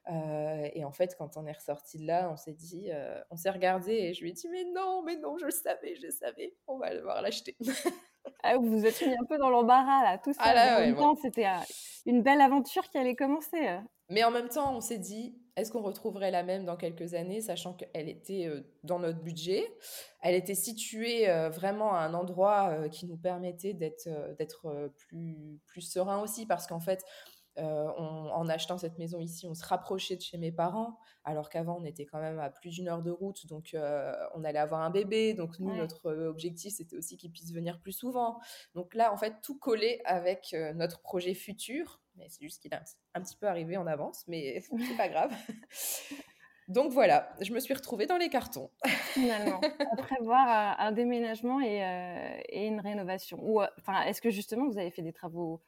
et 0.10 0.84
en 0.84 0.92
fait, 0.92 1.16
quand 1.18 1.38
on 1.38 1.46
est 1.46 1.52
ressorti 1.52 2.00
de 2.00 2.08
là, 2.08 2.30
on 2.32 2.36
s'est 2.36 2.54
dit, 2.54 2.90
on 3.30 3.38
s'est 3.38 3.52
regardé 3.52 3.92
et 3.94 4.14
je 4.16 4.22
lui 4.22 4.32
ai 4.32 4.34
dit, 4.34 4.50
mais 4.50 4.66
non, 4.74 5.04
mais 5.06 5.18
non, 5.18 5.38
je 5.38 5.46
le 5.46 5.52
savais, 5.52 5.96
je 5.96 6.02
le 6.02 6.12
savais, 6.12 6.56
on 6.66 6.80
va 6.80 6.96
devoir 6.96 7.22
l'acheter. 7.22 7.56
ah, 8.44 8.58
vous 8.58 8.70
vous 8.70 8.86
êtes 8.88 9.00
mis 9.02 9.14
un 9.14 9.26
peu 9.30 9.38
dans 9.38 9.52
l'embarras 9.52 10.04
là, 10.04 10.18
tout 10.18 10.34
ça. 10.34 10.42
Ah 10.44 10.54
là, 10.56 10.78
en 10.78 10.80
même 10.82 10.96
temps, 10.96 11.16
c'était 11.16 11.46
une 12.08 12.24
belle 12.24 12.42
aventure 12.42 12.90
qui 12.90 12.98
allait 12.98 13.16
commencer. 13.16 13.78
Mais 14.10 14.24
en 14.24 14.32
même 14.32 14.50
temps, 14.50 14.76
on 14.76 14.82
s'est 14.82 14.98
dit, 14.98 15.38
est-ce 15.56 15.72
qu'on 15.72 15.82
retrouverait 15.82 16.32
la 16.32 16.44
même 16.44 16.66
dans 16.66 16.76
quelques 16.76 17.14
années, 17.14 17.42
sachant 17.42 17.74
qu'elle 17.74 18.10
était 18.10 18.50
dans 18.84 19.00
notre 19.00 19.20
budget? 19.20 19.64
Elle 20.22 20.36
était 20.36 20.56
située 20.56 21.28
vraiment 21.50 21.94
à 21.94 22.00
un 22.00 22.14
endroit 22.14 22.90
qui 22.90 23.06
nous 23.06 23.18
permettait 23.18 23.74
d'être 23.74 24.08
d'être 24.38 24.92
plus, 24.98 25.60
plus 25.68 25.82
serein 25.82 26.22
aussi, 26.22 26.46
parce 26.46 26.66
qu'en 26.66 26.80
fait, 26.80 27.04
en 27.58 28.48
achetant 28.50 28.78
cette 28.78 28.98
maison 28.98 29.20
ici, 29.20 29.48
on 29.48 29.54
se 29.54 29.66
rapprochait 29.66 30.16
de 30.16 30.22
chez 30.22 30.38
mes 30.38 30.52
parents, 30.52 31.00
alors 31.24 31.50
qu'avant, 31.50 31.78
on 31.80 31.86
était 31.86 32.06
quand 32.06 32.20
même 32.20 32.40
à 32.40 32.50
plus 32.50 32.72
d'une 32.72 32.88
heure 32.88 33.02
de 33.02 33.12
route, 33.12 33.48
donc 33.48 33.76
on 34.34 34.44
allait 34.44 34.60
avoir 34.60 34.82
un 34.82 34.90
bébé. 34.90 35.34
Donc 35.34 35.60
nous, 35.60 35.76
notre 35.76 36.12
objectif, 36.12 36.74
c'était 36.74 36.96
aussi 36.96 37.18
qu'il 37.18 37.32
puisse 37.32 37.54
venir 37.54 37.80
plus 37.80 37.92
souvent. 37.92 38.40
Donc 38.76 38.96
là, 38.96 39.14
en 39.14 39.18
fait, 39.18 39.36
tout 39.42 39.58
collait 39.58 40.02
avec 40.06 40.56
notre 40.76 41.02
projet 41.02 41.34
futur, 41.34 42.02
mais 42.16 42.28
c'est 42.30 42.44
juste 42.44 42.62
qu'il 42.62 42.74
est 42.74 42.78
un, 43.14 43.22
petit 43.22 43.36
peu 43.36 43.48
arrivé 43.48 43.78
en 43.78 43.88
avance, 43.88 44.24
mais 44.28 44.62
c'est 44.90 44.98
pas 44.98 45.10
grave. 45.10 45.34
Donc 46.70 46.92
voilà, 46.92 47.36
je 47.42 47.52
me 47.52 47.60
suis 47.60 47.74
retrouvée 47.74 48.06
dans 48.06 48.18
les 48.18 48.30
cartons. 48.30 48.72
Finalement, 49.14 49.60
à 49.92 49.96
prévoir 49.98 50.80
un, 50.80 50.92
déménagement 50.92 51.60
et, 51.60 52.44
et, 52.50 52.68
une 52.68 52.80
rénovation. 52.80 53.38
Ou, 53.42 53.62
enfin, 53.80 54.04
est-ce 54.04 54.22
que 54.22 54.30
justement 54.30 54.68
vous 54.68 54.78
avez 54.78 54.92
fait 54.92 55.02
des 55.02 55.12
travaux 55.12 55.62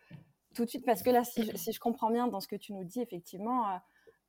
tout 0.55 0.65
de 0.65 0.69
suite 0.69 0.85
Parce 0.85 1.03
que 1.03 1.09
là, 1.09 1.23
si 1.55 1.71
je, 1.71 1.79
comprends 1.79 2.09
bien 2.09 2.27
dans 2.27 2.39
ce 2.39 2.47
que 2.47 2.55
tu 2.55 2.73
nous 2.73 2.83
dis, 2.83 3.01
effectivement, 3.01 3.67
euh, 3.67 3.77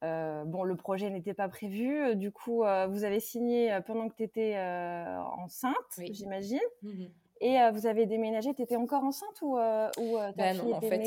euh, 0.04 0.44
bon, 0.44 0.62
le 0.64 0.76
projet 0.76 1.08
n'était 1.08 1.34
pas 1.34 1.48
prévu. 1.48 2.14
Du 2.16 2.30
coup, 2.30 2.64
euh, 2.64 2.86
vous 2.86 3.04
avez 3.04 3.20
signé 3.20 3.78
pendant 3.86 4.08
que 4.08 4.16
tu 4.16 4.24
étais 4.24 4.58
enceinte, 4.58 5.74
j'imagine. 6.10 6.60
Mmh 6.82 7.06
Et 7.40 7.58
vous 7.72 7.86
avez 7.86 8.06
déménagé, 8.06 8.54
tu 8.54 8.62
étais 8.62 8.76
encore 8.76 9.04
enceinte 9.04 9.40
ou, 9.42 9.56
ou 9.56 10.18
ta 10.18 10.32
bah 10.32 10.54
non, 10.54 10.74
en 10.74 10.80
fait, 10.80 11.02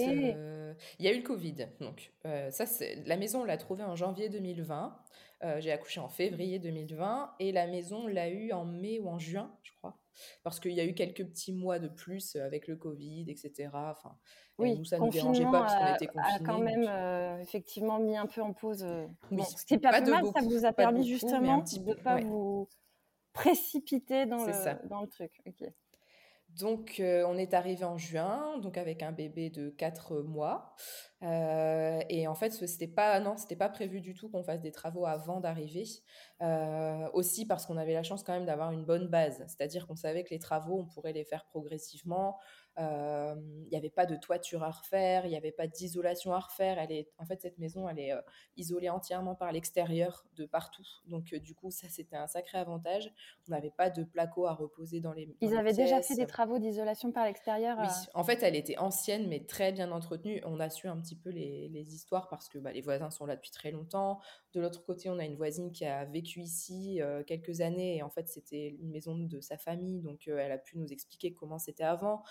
il 0.99 1.05
y 1.05 1.07
a 1.07 1.11
eu 1.11 1.17
le 1.17 1.23
Covid. 1.23 1.67
Donc, 1.79 2.11
ça, 2.51 2.65
la 3.05 3.17
maison, 3.17 3.41
on 3.41 3.45
l'a 3.45 3.57
trouvée 3.57 3.83
en 3.83 3.95
janvier 3.95 4.29
2020. 4.29 4.95
J'ai 5.59 5.71
accouché 5.71 5.99
en 5.99 6.09
février 6.09 6.59
2020 6.59 7.35
et 7.39 7.51
la 7.51 7.67
maison, 7.67 8.01
on 8.03 8.07
l'a 8.07 8.29
eu 8.29 8.51
en 8.51 8.65
mai 8.65 8.99
ou 8.99 9.09
en 9.09 9.19
juin, 9.19 9.51
je 9.63 9.71
crois. 9.77 9.97
Parce 10.43 10.59
qu'il 10.59 10.73
y 10.73 10.81
a 10.81 10.85
eu 10.85 10.93
quelques 10.93 11.25
petits 11.25 11.53
mois 11.53 11.79
de 11.79 11.87
plus 11.87 12.35
avec 12.35 12.67
le 12.67 12.75
Covid, 12.75 13.25
etc. 13.29 13.69
Enfin, 13.73 14.17
oui, 14.57 14.77
nous, 14.77 14.85
ça 14.85 14.97
ne 14.97 15.05
nous 15.05 15.09
dérangeait 15.09 15.45
pas 15.45 15.61
parce 15.61 15.75
qu'on 15.75 15.93
était 15.93 16.07
confinés. 16.07 16.35
a 16.35 16.39
quand 16.39 16.59
même 16.59 16.85
euh, 16.87 17.39
effectivement 17.39 17.99
mis 17.99 18.17
un 18.17 18.25
peu 18.25 18.41
en 18.41 18.53
pause. 18.53 18.83
Euh, 18.83 19.07
oui, 19.31 19.43
ce 19.43 19.65
qui 19.65 19.73
n'est 19.73 19.79
pas, 19.79 20.01
mal, 20.01 20.25
ça 20.33 20.41
vous 20.41 20.65
a 20.65 20.73
permis 20.73 21.07
justement 21.07 21.59
de 21.59 21.79
ne 21.79 21.93
pas 21.93 22.19
vous 22.19 22.67
précipiter 23.31 24.25
dans, 24.25 24.45
le, 24.45 24.87
dans 24.87 25.01
le 25.01 25.07
truc. 25.07 25.31
Donc, 26.57 26.99
euh, 26.99 27.23
on 27.27 27.37
est 27.37 27.53
arrivé 27.53 27.85
en 27.85 27.97
juin, 27.97 28.57
donc 28.59 28.77
avec 28.77 29.03
un 29.03 29.11
bébé 29.11 29.49
de 29.49 29.69
4 29.69 30.21
mois. 30.21 30.75
et 31.21 32.27
en 32.27 32.35
fait, 32.35 32.51
c'était 32.51 32.87
pas, 32.87 33.21
pas 33.57 33.69
prévu 33.69 34.01
du 34.01 34.13
tout 34.13 34.29
qu'on 34.29 34.43
fasse 34.43 34.61
des 34.61 34.71
travaux 34.71 35.05
avant 35.05 35.39
d'arriver. 35.39 35.85
aussi 37.13 37.45
parce 37.45 37.65
qu'on 37.65 37.77
avait 37.77 37.93
la 37.93 38.03
chance 38.03 38.23
quand 38.23 38.33
même 38.33 38.45
d'avoir 38.45 38.71
une 38.71 38.85
bonne 38.85 39.07
base. 39.07 39.43
C'est-à-dire 39.47 39.87
qu'on 39.87 39.95
savait 39.95 40.23
que 40.23 40.31
les 40.31 40.39
travaux, 40.39 40.79
on 40.79 40.85
pourrait 40.85 41.13
les 41.13 41.25
faire 41.25 41.45
progressivement. 41.45 42.37
Il 42.79 43.67
n'y 43.69 43.77
avait 43.77 43.89
pas 43.89 44.05
de 44.05 44.15
toiture 44.15 44.63
à 44.63 44.71
refaire, 44.71 45.25
il 45.25 45.29
n'y 45.29 45.37
avait 45.37 45.51
pas 45.51 45.67
d'isolation 45.67 46.33
à 46.33 46.39
refaire. 46.39 46.79
Elle 46.79 46.91
est, 46.91 47.11
en 47.17 47.25
fait, 47.25 47.41
cette 47.41 47.57
maison, 47.57 47.89
elle 47.89 47.99
est 47.99 48.13
isolée 48.57 48.89
entièrement 48.89 49.35
par 49.35 49.51
l'extérieur 49.51 50.25
de 50.35 50.45
partout. 50.45 50.87
Donc, 51.07 51.25
du 51.35 51.53
coup, 51.53 51.71
ça, 51.71 51.89
c'était 51.89 52.15
un 52.15 52.27
sacré 52.27 52.57
avantage. 52.57 53.11
On 53.47 53.51
n'avait 53.51 53.71
pas 53.71 53.89
de 53.89 54.03
placo 54.03 54.45
à 54.45 54.53
reposer 54.53 55.01
dans 55.01 55.13
les. 55.13 55.35
Ils 55.41 55.55
avaient 55.55 55.73
déjà 55.73 56.01
fait 56.01 56.15
des 56.15 56.25
travaux 56.25 56.59
d'isolation 56.59 57.11
par 57.11 57.25
l'extérieur 57.25 57.77
Oui, 57.79 57.87
en 58.13 58.23
fait, 58.23 58.43
elle 58.43 58.55
était 58.55 58.77
ancienne, 58.77 59.27
mais 59.27 59.41
très 59.45 59.71
bien 59.71 59.91
entretenue. 59.91 60.41
On 60.45 60.59
a 60.59 60.69
su 60.69 60.87
un 60.87 60.97
petit 60.97 61.15
peu 61.15 61.29
les, 61.29 61.67
les 61.69 61.93
histoires 61.93 62.29
parce 62.29 62.49
que 62.49 62.57
bah, 62.59 62.71
les 62.71 62.81
voisins 62.81 63.09
sont 63.09 63.25
là 63.25 63.35
depuis 63.35 63.51
très 63.51 63.71
longtemps. 63.71 64.19
De 64.53 64.61
l'autre 64.61 64.83
côté, 64.83 65.09
on 65.09 65.19
a 65.19 65.25
une 65.25 65.35
voisine 65.35 65.71
qui 65.71 65.85
a 65.85 66.05
vécu 66.05 66.41
ici 66.41 67.01
quelques 67.27 67.61
années 67.61 67.97
et 67.97 68.03
en 68.03 68.09
fait, 68.09 68.27
c'était 68.27 68.69
une 68.79 68.89
maison 68.89 69.17
de 69.17 69.39
sa 69.41 69.57
famille. 69.57 70.01
Donc, 70.01 70.27
elle 70.27 70.51
a 70.51 70.57
pu 70.57 70.77
nous 70.77 70.91
expliquer 70.91 71.33
comment 71.33 71.59
c'était 71.59 71.83
avant. 71.83 72.23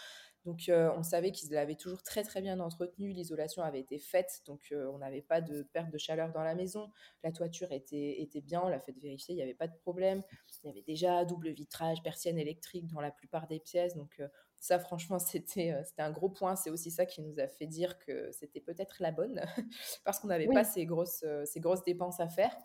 Donc, 0.45 0.71
on 0.71 1.03
savait 1.03 1.33
qu'ils 1.33 1.51
l'avaient 1.51 1.75
toujours 1.75 2.03
très 2.03 2.23
très 2.23 2.41
bien 2.41 2.61
entretenu. 2.61 3.11
L'isolation 3.11 3.63
avait 3.63 3.81
été 3.81 3.99
faite, 3.99 4.43
donc 4.47 4.73
on 4.73 4.99
n'avait 4.99 5.23
pas 5.23 5.41
de 5.41 5.63
perte 5.63 5.91
de 5.91 5.99
chaleur 5.99 6.33
dans 6.33 6.43
la 6.43 6.55
maison. 6.55 6.91
La 7.23 7.33
toiture 7.33 7.73
était, 7.73 8.21
était 8.23 8.41
bien, 8.41 8.63
on 8.63 8.69
l'a 8.69 8.81
fait 8.81 8.93
vérifier, 8.93 9.35
il 9.35 9.37
n'y 9.37 9.43
avait 9.43 9.55
pas 9.55 9.69
de 9.69 9.77
problème. 9.77 10.23
Il 10.63 10.69
y 10.69 10.71
avait 10.71 10.83
déjà 10.83 11.25
double 11.25 11.51
vitrage, 11.51 12.03
persienne 12.03 12.39
électrique 12.39 12.87
dans 12.87 13.01
la 13.01 13.11
plupart 13.11 13.47
des 13.47 13.61
pièces. 13.61 13.95
Donc, 13.97 14.23
ça, 14.57 14.79
franchement, 14.79 15.19
c'était 15.19 15.75
c'était 15.85 16.03
un 16.03 16.13
gros 16.13 16.31
point. 16.31 16.57
C'est 16.57 16.71
aussi 16.71 16.91
ça 16.91 17.05
qui 17.05 17.21
nous 17.21 17.39
a 17.41 17.49
fait 17.49 17.67
dire 17.67 17.99
que 17.99 18.31
c'était 18.33 18.61
peut-être 18.61 18.97
la 19.01 19.11
bonne, 19.11 19.43
parce 20.05 20.21
qu'on 20.21 20.29
n'avait 20.29 20.49
pas 20.49 20.65
ces 20.65 20.87
grosses, 20.87 21.25
ces 21.45 21.61
grosses 21.61 21.85
dépenses 21.85 22.21
à 22.21 22.29
faire. 22.29 22.57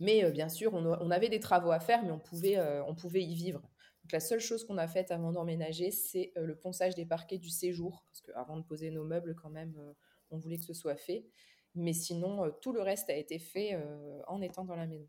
Mais 0.00 0.30
bien 0.30 0.48
sûr, 0.48 0.72
on, 0.74 0.86
on, 0.86 1.10
avait 1.10 1.28
des 1.28 1.40
travaux 1.40 1.70
à 1.70 1.80
faire, 1.80 2.02
mais 2.02 2.12
on 2.12 2.18
pouvait, 2.18 2.58
on 2.86 2.94
pouvait 2.94 3.22
y 3.22 3.34
vivre 3.34 3.68
la 4.12 4.20
seule 4.20 4.40
chose 4.40 4.64
qu'on 4.64 4.78
a 4.78 4.88
faite 4.88 5.10
avant 5.10 5.32
d'emménager, 5.32 5.90
c'est 5.90 6.32
euh, 6.36 6.44
le 6.44 6.56
ponçage 6.56 6.94
des 6.94 7.06
parquets 7.06 7.38
du 7.38 7.50
séjour, 7.50 8.04
parce 8.06 8.20
qu'avant 8.20 8.56
de 8.56 8.62
poser 8.62 8.90
nos 8.90 9.04
meubles, 9.04 9.34
quand 9.34 9.50
même, 9.50 9.74
euh, 9.78 9.92
on 10.30 10.38
voulait 10.38 10.58
que 10.58 10.64
ce 10.64 10.74
soit 10.74 10.96
fait. 10.96 11.26
Mais 11.74 11.92
sinon, 11.92 12.44
euh, 12.44 12.50
tout 12.60 12.72
le 12.72 12.82
reste 12.82 13.10
a 13.10 13.16
été 13.16 13.38
fait 13.38 13.78
en 14.26 14.40
étant 14.40 14.64
dans 14.64 14.76
la 14.76 14.86
maison. 14.86 15.08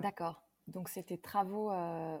D'accord. 0.00 0.42
Donc 0.66 0.88
c'était 0.88 1.18
travaux 1.18 1.70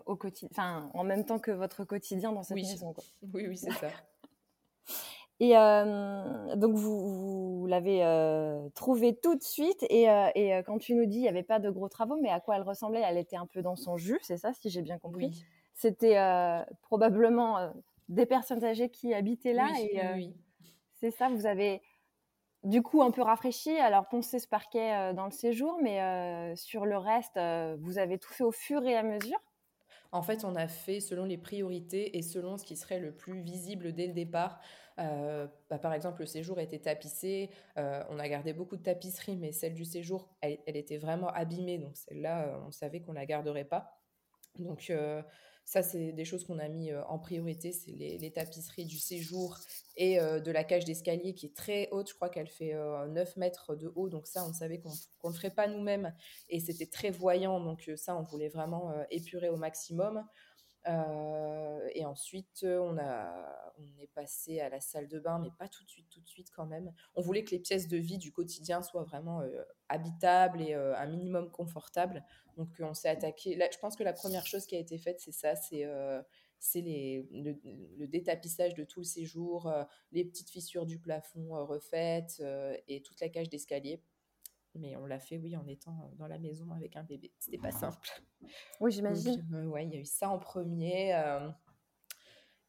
au 0.04 0.16
quotidien, 0.16 0.48
enfin 0.50 0.90
en 0.92 1.02
même 1.02 1.24
temps 1.24 1.38
que 1.38 1.50
votre 1.50 1.84
quotidien 1.84 2.30
dans 2.30 2.42
cette 2.42 2.56
maison. 2.56 2.94
Oui, 3.32 3.46
oui, 3.48 3.56
c'est 3.56 3.70
ça. 3.70 3.88
Et 5.40 5.56
euh, 5.56 6.54
donc, 6.56 6.74
vous, 6.74 7.66
l'avez 7.68 8.04
euh, 8.04 8.68
trouvée 8.74 9.16
tout 9.16 9.34
de 9.34 9.42
suite. 9.42 9.84
Et, 9.90 10.08
euh, 10.08 10.28
et 10.34 10.62
quand 10.64 10.78
tu 10.78 10.94
nous 10.94 11.06
dis, 11.06 11.16
il 11.16 11.22
n'y 11.22 11.28
avait 11.28 11.42
pas 11.42 11.58
de 11.58 11.70
gros 11.70 11.88
travaux, 11.88 12.16
mais 12.20 12.30
à 12.30 12.40
quoi 12.40 12.56
elle 12.56 12.62
ressemblait? 12.62 13.02
Elle 13.04 13.18
était 13.18 13.36
un 13.36 13.46
peu 13.46 13.62
dans 13.62 13.76
son 13.76 13.96
jus, 13.96 14.18
c'est 14.22 14.36
ça, 14.36 14.52
si 14.52 14.70
j'ai 14.70 14.82
bien 14.82 14.98
compris? 14.98 15.44
C'était 15.74 16.16
probablement 16.82 17.72
des 18.08 18.26
personnes 18.26 18.64
âgées 18.64 18.90
qui 18.90 19.12
habitaient 19.12 19.54
là. 19.54 19.70
Oui, 19.74 19.88
et, 19.92 20.00
oui. 20.14 20.34
C'est 20.94 21.10
ça, 21.10 21.28
vous 21.28 21.46
avez 21.46 21.82
du 22.62 22.80
coup 22.82 23.02
un 23.02 23.10
peu 23.10 23.22
rafraîchi. 23.22 23.76
Alors, 23.76 24.08
poncé 24.08 24.38
ce 24.38 24.46
parquet 24.46 25.12
dans 25.14 25.24
le 25.24 25.32
séjour, 25.32 25.78
mais 25.82 26.54
sur 26.54 26.86
le 26.86 26.96
reste, 26.96 27.38
vous 27.80 27.98
avez 27.98 28.18
tout 28.18 28.32
fait 28.32 28.44
au 28.44 28.52
fur 28.52 28.84
et 28.86 28.96
à 28.96 29.02
mesure? 29.02 29.40
En 30.14 30.22
fait, 30.22 30.44
on 30.44 30.54
a 30.54 30.68
fait 30.68 31.00
selon 31.00 31.24
les 31.24 31.36
priorités 31.36 32.16
et 32.16 32.22
selon 32.22 32.56
ce 32.56 32.64
qui 32.64 32.76
serait 32.76 33.00
le 33.00 33.10
plus 33.10 33.40
visible 33.40 33.92
dès 33.92 34.06
le 34.06 34.12
départ. 34.12 34.60
Euh, 35.00 35.48
bah, 35.68 35.78
par 35.80 35.92
exemple, 35.92 36.20
le 36.20 36.26
séjour 36.26 36.60
était 36.60 36.78
tapissé. 36.78 37.50
Euh, 37.78 38.00
on 38.10 38.20
a 38.20 38.28
gardé 38.28 38.52
beaucoup 38.52 38.76
de 38.76 38.82
tapisseries, 38.82 39.36
mais 39.36 39.50
celle 39.50 39.74
du 39.74 39.84
séjour, 39.84 40.28
elle, 40.40 40.60
était 40.66 40.98
vraiment 40.98 41.30
abîmée. 41.30 41.78
Donc 41.78 41.96
celle-là, 41.96 42.46
euh, 42.46 42.58
on 42.64 42.70
savait 42.70 43.00
qu'on 43.00 43.12
la 43.12 43.26
garderait 43.26 43.64
pas. 43.64 44.00
Donc 44.60 44.92
ça, 45.64 45.82
c'est 45.82 46.12
des 46.12 46.24
choses 46.24 46.44
qu'on 46.44 46.58
a 46.58 46.68
mis 46.68 46.92
en 46.94 47.18
priorité. 47.18 47.72
C'est 47.72 47.92
les, 47.92 48.30
tapisseries 48.30 48.84
du 48.84 48.98
séjour 48.98 49.58
et 49.96 50.18
de 50.18 50.50
la 50.50 50.64
cage 50.64 50.84
d'escalier 50.84 51.34
qui 51.34 51.46
est 51.46 51.56
très 51.56 51.88
haute. 51.90 52.10
Je 52.10 52.14
crois 52.14 52.28
qu'elle 52.28 52.48
fait 52.48 52.74
9 53.08 53.36
mètres 53.36 53.74
de 53.74 53.92
haut. 53.96 54.08
Donc 54.08 54.26
ça, 54.26 54.44
on 54.46 54.52
savait 54.52 54.80
qu'on 54.80 54.90
ne 54.90 55.28
le 55.30 55.34
ferait 55.34 55.54
pas 55.54 55.66
nous-mêmes. 55.66 56.14
Et 56.48 56.60
c'était 56.60 56.86
très 56.86 57.10
voyant. 57.10 57.60
Donc 57.60 57.90
ça, 57.96 58.16
on 58.16 58.22
voulait 58.22 58.48
vraiment 58.48 58.92
épurer 59.10 59.48
au 59.48 59.56
maximum. 59.56 60.24
Euh, 60.86 61.88
et 61.94 62.04
ensuite, 62.04 62.64
on, 62.64 62.98
a, 62.98 63.72
on 63.78 64.02
est 64.02 64.06
passé 64.08 64.60
à 64.60 64.68
la 64.68 64.80
salle 64.80 65.08
de 65.08 65.18
bain, 65.18 65.38
mais 65.38 65.50
pas 65.58 65.68
tout 65.68 65.84
de 65.84 65.90
suite, 65.90 66.08
tout 66.10 66.20
de 66.20 66.28
suite 66.28 66.50
quand 66.54 66.66
même. 66.66 66.92
On 67.14 67.22
voulait 67.22 67.44
que 67.44 67.52
les 67.52 67.58
pièces 67.58 67.88
de 67.88 67.96
vie 67.96 68.18
du 68.18 68.32
quotidien 68.32 68.82
soient 68.82 69.04
vraiment 69.04 69.40
euh, 69.40 69.62
habitables 69.88 70.60
et 70.60 70.74
euh, 70.74 70.96
un 70.96 71.06
minimum 71.06 71.50
confortables. 71.50 72.24
Donc, 72.56 72.68
on 72.80 72.94
s'est 72.94 73.08
attaqué. 73.08 73.58
Je 73.72 73.78
pense 73.78 73.96
que 73.96 74.04
la 74.04 74.12
première 74.12 74.46
chose 74.46 74.66
qui 74.66 74.76
a 74.76 74.78
été 74.78 74.98
faite, 74.98 75.20
c'est 75.20 75.32
ça, 75.32 75.56
c'est 75.56 75.86
c'est 76.60 76.80
le, 76.80 77.60
le, 77.98 78.06
détapissage 78.06 78.74
de 78.74 78.84
tout 78.84 79.00
le 79.00 79.04
séjour, 79.04 79.70
les 80.12 80.24
petites 80.24 80.48
fissures 80.48 80.86
du 80.86 80.98
plafond 80.98 81.48
refaites 81.66 82.42
et 82.88 83.02
toute 83.02 83.20
la 83.20 83.28
cage 83.28 83.50
d'escalier. 83.50 84.00
Mais 84.74 84.96
on 84.96 85.06
l'a 85.06 85.20
fait, 85.20 85.38
oui, 85.38 85.56
en 85.56 85.66
étant 85.66 86.10
dans 86.18 86.26
la 86.26 86.38
maison 86.38 86.70
avec 86.72 86.96
un 86.96 87.04
bébé. 87.04 87.32
C'était 87.38 87.58
pas 87.58 87.70
simple. 87.70 88.08
Oui, 88.80 88.90
j'imagine. 88.92 89.44
ouais, 89.68 89.84
il 89.84 89.92
y 89.92 89.96
a 89.96 90.00
eu 90.00 90.04
ça 90.04 90.28
en 90.28 90.38
premier. 90.38 91.14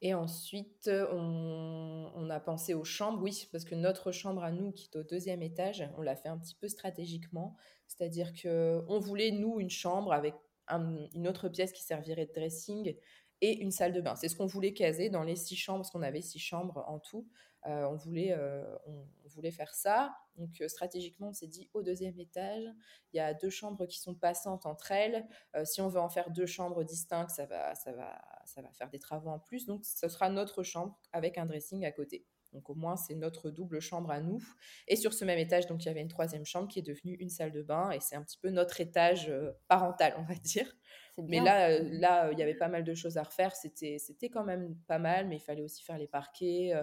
Et 0.02 0.14
ensuite, 0.14 0.90
on, 0.90 2.12
on, 2.16 2.30
a 2.30 2.40
pensé 2.40 2.74
aux 2.74 2.84
chambres, 2.84 3.24
oui, 3.24 3.48
parce 3.52 3.66
que 3.66 3.76
notre 3.76 4.12
chambre 4.12 4.44
à 4.44 4.52
nous, 4.52 4.72
qui 4.72 4.90
est 4.94 4.98
au 4.98 5.04
deuxième 5.04 5.42
étage, 5.42 5.88
on 5.98 6.02
l'a 6.02 6.16
fait 6.16 6.30
un 6.30 6.38
petit 6.38 6.56
peu 6.56 6.68
stratégiquement. 6.68 7.56
C'est-à-dire 7.88 8.32
qu'on 8.40 9.00
voulait, 9.00 9.32
nous, 9.32 9.60
une 9.60 9.70
chambre 9.70 10.14
avec 10.14 10.36
une 10.70 11.28
autre 11.28 11.50
pièce 11.50 11.72
qui 11.72 11.84
servirait 11.84 12.26
de 12.26 12.34
dressing 12.34 12.96
et 13.42 13.58
une 13.58 13.72
salle 13.72 13.94
de 13.94 14.02
bain. 14.02 14.16
C'est 14.16 14.28
ce 14.28 14.36
qu'on 14.36 14.46
voulait 14.46 14.74
caser 14.74 15.10
dans 15.10 15.24
les 15.24 15.36
six 15.36 15.56
chambres, 15.56 15.80
parce 15.80 15.92
qu'on 15.92 16.02
avait 16.02 16.22
six 16.22 16.40
chambres 16.40 16.84
en 16.88 17.00
tout. 17.00 17.28
Euh, 17.68 17.86
on, 17.86 17.96
voulait, 17.96 18.32
euh, 18.32 18.64
on, 18.86 19.28
voulait 19.28 19.52
faire 19.52 19.74
ça. 19.74 20.16
Donc 20.38 20.62
euh, 20.62 20.68
stratégiquement, 20.68 21.30
on 21.30 21.34
s'est 21.34 21.48
dit 21.48 21.68
au 21.74 21.82
deuxième 21.82 22.20
étage, 22.20 22.64
il 23.12 23.18
y 23.18 23.20
a 23.20 23.34
deux 23.34 23.50
chambres 23.50 23.86
qui 23.88 24.00
sont 24.00 24.14
passantes 24.14 24.66
entre 24.66 24.92
elles. 24.92 25.28
si 25.64 25.82
on 25.82 25.88
veut 25.88 26.00
en 26.00 26.10
faire 26.10 26.30
deux 26.30 26.46
chambres 26.46 26.84
distinctes, 26.84 27.32
ça 27.32 27.46
va, 27.46 27.74
ça, 27.76 27.92
va, 27.92 28.22
ça 28.46 28.62
va 28.62 28.72
faire 28.72 28.90
des 28.90 29.00
travaux 29.00 29.30
en 29.30 29.40
plus. 29.40 29.66
Donc 29.66 29.84
ce 29.84 30.08
sera 30.08 30.30
notre 30.30 30.64
chambre 30.64 30.98
avec 31.12 31.38
un 31.38 31.46
dressing 31.46 31.86
à 31.86 31.92
côté. 31.92 32.26
Donc 32.54 32.70
au 32.70 32.76
moins, 32.76 32.96
c'est 32.96 33.16
notre 33.16 33.50
double 33.50 33.82
chambre 33.82 34.12
à 34.12 34.22
nous. 34.22 34.42
Et 34.88 34.96
sur 34.96 35.14
ce 35.14 35.26
même 35.26 35.40
étage, 35.40 35.66
donc 35.66 35.84
il 35.84 35.88
y 35.88 35.92
avait 35.92 36.02
une 36.02 36.08
troisième 36.08 36.46
chambre 36.46 36.70
qui 36.70 36.80
est 36.80 36.84
devenue 36.84 37.16
une 37.16 37.30
salle 37.30 37.52
de 37.52 37.62
bain. 37.62 37.92
Et 37.92 38.00
c'est 38.00 38.16
un 38.16 38.24
petit 38.24 38.38
peu 38.38 38.50
notre 38.50 38.80
étage 38.80 39.34
parental, 39.68 40.14
on 40.18 40.24
va 40.24 40.36
dire. 40.36 40.74
Mais 41.18 41.40
là, 41.40 41.80
là, 41.80 42.32
il 42.32 42.40
y 42.40 42.44
avait 42.44 42.56
pas 42.56 42.68
mal 42.68 42.84
de 42.84 42.94
choses 42.94 43.18
à 43.18 43.24
refaire. 43.24 43.56
C'était, 43.56 43.98
c'était 44.00 44.30
quand 44.30 44.44
même 44.44 44.76
pas 44.88 45.00
mal, 45.00 45.28
mais 45.28 45.38
il 45.38 45.42
fallait 45.42 45.62
aussi 45.62 45.84
faire 45.84 45.98
les 45.98 46.08
parquets. 46.08 46.74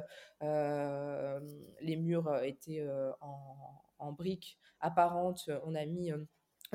Euh, 0.43 1.41
les 1.81 1.97
murs 1.97 2.43
étaient 2.43 2.87
en, 3.21 4.13
briques 4.13 4.59
apparentes. 4.81 5.51
On 5.65 5.75
a 5.75 5.85
mis 5.85 6.13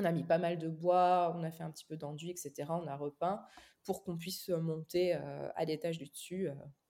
on 0.00 0.04
a 0.04 0.12
mis 0.12 0.22
pas 0.22 0.38
mal 0.38 0.58
de 0.58 0.68
bois, 0.68 1.34
on 1.36 1.42
a 1.42 1.50
fait 1.50 1.64
un 1.64 1.72
petit 1.72 1.84
peu 1.84 1.96
d'enduit, 1.96 2.30
etc. 2.30 2.52
On 2.68 2.86
a 2.86 2.94
repeint 2.94 3.42
pour 3.84 4.04
qu'on 4.04 4.16
puisse 4.16 4.48
monter 4.48 5.14
à 5.14 5.64
l'étage 5.64 5.98
du 5.98 6.08
dessus 6.08 6.48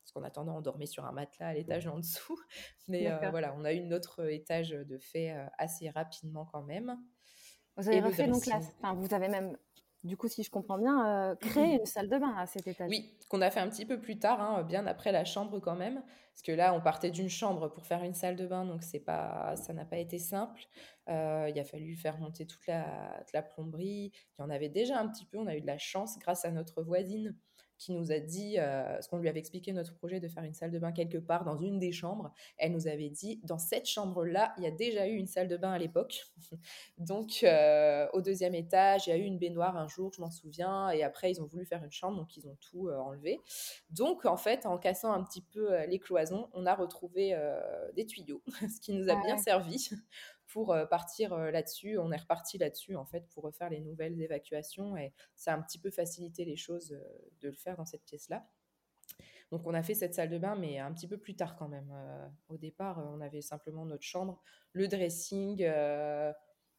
parce 0.08 0.12
qu'en 0.12 0.26
attendant, 0.26 0.56
on 0.56 0.60
dormait 0.62 0.87
sur 0.87 1.04
un 1.04 1.12
matelas 1.12 1.48
à 1.48 1.54
l'étage 1.54 1.87
en 1.87 1.98
dessous. 1.98 2.38
Mais 2.88 3.10
euh, 3.10 3.30
voilà, 3.30 3.54
on 3.58 3.64
a 3.64 3.75
eu 3.75 3.80
notre 3.80 4.30
étage 4.30 4.70
de 4.70 4.98
fait 4.98 5.34
assez 5.58 5.90
rapidement 5.90 6.46
quand 6.46 6.62
même. 6.62 6.98
Vous 7.76 7.88
avez 7.88 8.00
refait 8.00 8.26
donc 8.26 8.46
là, 8.46 8.58
enfin, 8.80 8.94
vous 8.94 9.12
avez 9.14 9.28
même, 9.28 9.56
du 10.05 10.17
coup, 10.17 10.28
si 10.28 10.43
je 10.43 10.50
comprends 10.50 10.78
bien, 10.78 11.07
euh, 11.07 11.35
créé 11.37 11.78
une 11.78 11.87
salle 11.87 12.09
de 12.09 12.19
bain 12.19 12.35
à 12.37 12.47
cet 12.47 12.67
étage. 12.67 12.88
Oui, 12.88 13.17
qu'on 13.28 13.40
a 13.40 13.50
fait 13.50 13.61
un 13.61 13.69
petit 13.69 13.85
peu 13.85 14.00
plus 14.00 14.19
tard, 14.19 14.40
hein, 14.40 14.62
bien 14.62 14.87
après 14.87 15.12
la 15.12 15.25
chambre 15.25 15.59
quand 15.61 15.76
même, 15.76 16.02
parce 16.33 16.43
que 16.43 16.52
là, 16.52 16.73
on 16.75 16.81
partait 16.81 17.11
d'une 17.11 17.28
chambre 17.28 17.69
pour 17.69 17.87
faire 17.87 18.02
une 18.02 18.14
salle 18.14 18.37
de 18.37 18.47
bain, 18.47 18.64
donc 18.64 18.83
c'est 18.83 19.00
pas, 19.00 19.57
ça 19.57 19.73
n'a 19.73 19.85
pas 19.85 19.99
été 19.99 20.19
simple. 20.19 20.62
il 21.09 21.12
a 21.59 21.64
fallu 21.64 21.97
faire 21.97 22.19
monter 22.19 22.47
toute 22.47 22.67
la, 22.67 23.17
toute 23.21 23.33
la 23.33 23.43
plomberie. 23.43 24.12
Il 24.38 24.43
y 24.43 24.45
en 24.45 24.50
avait 24.50 24.69
déjà 24.69 24.99
un 24.99 25.09
petit 25.09 25.25
peu. 25.25 25.38
On 25.38 25.47
a 25.47 25.57
eu 25.57 25.61
de 25.61 25.67
la 25.67 25.78
chance 25.78 26.19
grâce 26.19 26.45
à 26.45 26.50
notre 26.50 26.83
voisine 26.83 27.35
qui 27.78 27.92
nous 27.92 28.11
a 28.12 28.18
dit, 28.18 28.58
euh, 28.58 29.00
ce 29.00 29.08
qu'on 29.08 29.18
lui 29.18 29.28
avait 29.28 29.38
expliqué 29.38 29.73
notre 29.73 29.94
projet 29.94 30.20
de 30.20 30.28
faire 30.28 30.42
une 30.42 30.52
salle 30.52 30.73
de 30.73 30.78
bain 30.78 30.92
quelque 30.92 31.18
part 31.18 31.44
dans 31.44 31.56
une 31.56 31.78
des 31.78 31.92
chambres, 31.92 32.32
elle 32.58 32.73
nous 32.73 32.88
avait 32.88 33.08
dit, 33.08 33.40
dans 33.44 33.58
cette 33.58 33.87
chambre-là, 33.87 34.52
il 34.58 34.64
y 34.64 34.66
a 34.66 34.70
déjà 34.73 35.06
eu 35.06 35.14
une 35.14 35.28
salle 35.28 35.49
de 35.49 35.56
bain 35.56 35.70
à 35.70 35.78
l'époque. 35.78 36.26
donc, 36.99 37.40
euh, 37.44 38.08
au 38.12 38.20
deuxième 38.20 38.54
étage, 38.54 39.06
il 39.06 39.11
y 39.11 39.12
a 39.12 39.16
eu 39.16 39.23
une 39.23 39.38
baignoire 39.38 39.76
un 39.76 39.87
jour, 39.87 40.12
je 40.12 40.20
m'en 40.20 40.30
souviens, 40.30 40.90
et 40.90 41.04
après, 41.04 41.30
ils 41.30 41.40
ont 41.40 41.47
voulu 41.47 41.64
faire 41.64 41.85
une 41.85 41.92
chambre, 41.92 42.16
donc 42.16 42.37
ils 42.37 42.49
ont 42.49 42.56
tout 42.61 42.88
euh, 42.88 42.99
enlevé. 42.99 43.40
Donc, 43.90 44.26
en 44.26 44.37
fait, 44.37 44.66
en 44.66 44.76
cassant 44.76 45.12
un 45.12 45.23
petit 45.23 45.42
peu 45.42 45.85
les 45.87 46.00
cloisons, 46.00 46.49
on 46.52 46.66
a 46.66 46.75
retrouvé 46.75 47.38
des 47.94 48.06
tuyaux, 48.06 48.42
ce 48.61 48.80
qui 48.80 48.92
nous 48.92 49.08
a 49.08 49.14
bien 49.23 49.38
servi 49.38 49.90
pour 50.49 50.76
partir 50.90 51.37
là-dessus. 51.37 51.99
On 51.99 52.11
est 52.11 52.17
reparti 52.17 52.59
là-dessus, 52.59 52.97
en 52.97 53.05
fait, 53.05 53.28
pour 53.31 53.45
refaire 53.45 53.71
les 53.71 53.81
nouvelles 53.81 54.21
évacuations. 54.21 54.97
Et 54.97 55.12
ça 55.35 55.52
a 55.52 55.57
un 55.57 55.62
petit 55.62 55.78
peu 55.78 55.90
facilité 55.90 56.45
les 56.45 56.57
choses 56.57 56.88
de 57.40 57.49
le 57.49 57.55
faire 57.55 57.76
dans 57.76 57.85
cette 57.85 58.05
pièce-là. 58.05 58.47
Donc, 59.50 59.67
on 59.67 59.75
a 59.75 59.82
fait 59.82 59.95
cette 59.95 60.15
salle 60.15 60.28
de 60.28 60.39
bain, 60.39 60.56
mais 60.56 60.78
un 60.78 60.93
petit 60.93 61.08
peu 61.08 61.19
plus 61.19 61.37
tard 61.37 61.56
quand 61.56 61.69
même. 61.69 61.93
au 62.49 62.56
départ, 62.56 62.99
on 62.99 63.21
avait 63.21 63.43
simplement 63.43 63.87
notre 63.87 64.04
chambre, 64.04 64.43
le 64.73 64.89
dressing 64.89 65.67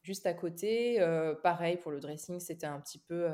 juste 0.02 0.26
à 0.26 0.34
côté. 0.34 1.00
pareil, 1.44 1.78
pour 1.78 1.92
le 1.92 2.00
dressing, 2.00 2.40
c'était 2.40 2.68
un 2.68 2.80
petit 2.80 3.00
peu. 3.00 3.32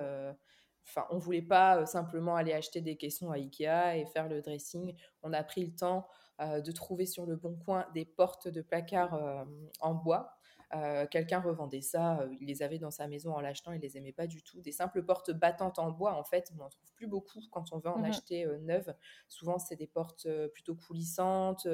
Enfin, 0.88 1.08
on 1.10 1.18
voulait 1.18 1.42
pas 1.42 1.86
simplement 1.86 2.36
aller 2.36 2.54
acheter 2.54 2.82
des 2.82 2.96
caissons 2.96 3.32
à 3.32 3.36
Ikea 3.36 3.98
et 3.98 4.06
faire 4.06 4.28
le 4.28 4.42
dressing. 4.42 4.96
On 5.24 5.34
a 5.34 5.44
pris 5.44 5.66
le 5.66 5.76
temps 5.76 6.08
euh, 6.08 6.25
de 6.40 6.72
trouver 6.72 7.06
sur 7.06 7.26
le 7.26 7.36
bon 7.36 7.56
coin 7.56 7.86
des 7.94 8.06
portes 8.06 8.48
de 8.48 8.62
placard 8.62 9.14
euh, 9.14 9.46
en 9.80 9.94
bois. 9.94 10.32
Euh, 10.74 11.06
quelqu'un 11.08 11.40
revendait 11.40 11.82
ça, 11.82 12.26
il 12.42 12.48
les 12.48 12.64
avait 12.64 12.80
dans 12.80 12.92
sa 12.92 13.08
maison 13.08 13.34
en 13.34 13.40
l'achetant, 13.40 13.72
il 13.72 13.82
les 13.82 13.98
aimait 13.98 14.12
pas 14.12 14.28
du 14.28 14.44
tout. 14.44 14.60
Des 14.62 14.72
simples 14.72 15.04
portes 15.04 15.32
battantes 15.32 15.80
en 15.80 15.92
bois, 15.92 16.14
en 16.16 16.24
fait, 16.24 16.52
on 16.54 16.58
n'en 16.58 16.70
trouve 16.70 16.92
plus 16.94 17.08
beaucoup 17.08 17.40
quand 17.52 17.72
on 17.72 17.78
veut 17.78 17.90
en 17.90 18.00
mmh 18.00 18.06
acheter 18.06 18.46
neuves. 18.62 18.94
Souvent, 19.30 19.60
c'est 19.60 19.76
des 19.76 19.88
portes 19.88 20.28
plutôt 20.54 20.76
coulissantes 20.76 21.68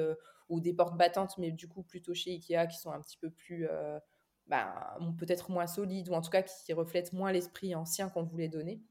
ou 0.48 0.60
des 0.60 0.74
portes 0.74 0.96
battantes, 0.96 1.36
mais 1.38 1.50
du 1.50 1.68
coup 1.68 1.82
plutôt 1.82 2.14
chez 2.14 2.32
Ikea 2.32 2.68
qui 2.68 2.78
sont 2.78 2.92
un 2.92 3.00
petit 3.00 3.16
peu 3.16 3.30
plus, 3.30 3.66
ben, 4.46 4.72
peut-être 5.18 5.50
moins 5.50 5.66
solides 5.66 6.10
ou 6.10 6.12
en 6.12 6.20
tout 6.20 6.30
cas 6.30 6.42
qui 6.42 6.72
reflètent 6.72 7.12
moins 7.12 7.32
l'esprit 7.32 7.74
ancien 7.74 8.08
qu'on 8.08 8.22
voulait 8.22 8.48
donner. 8.48 8.82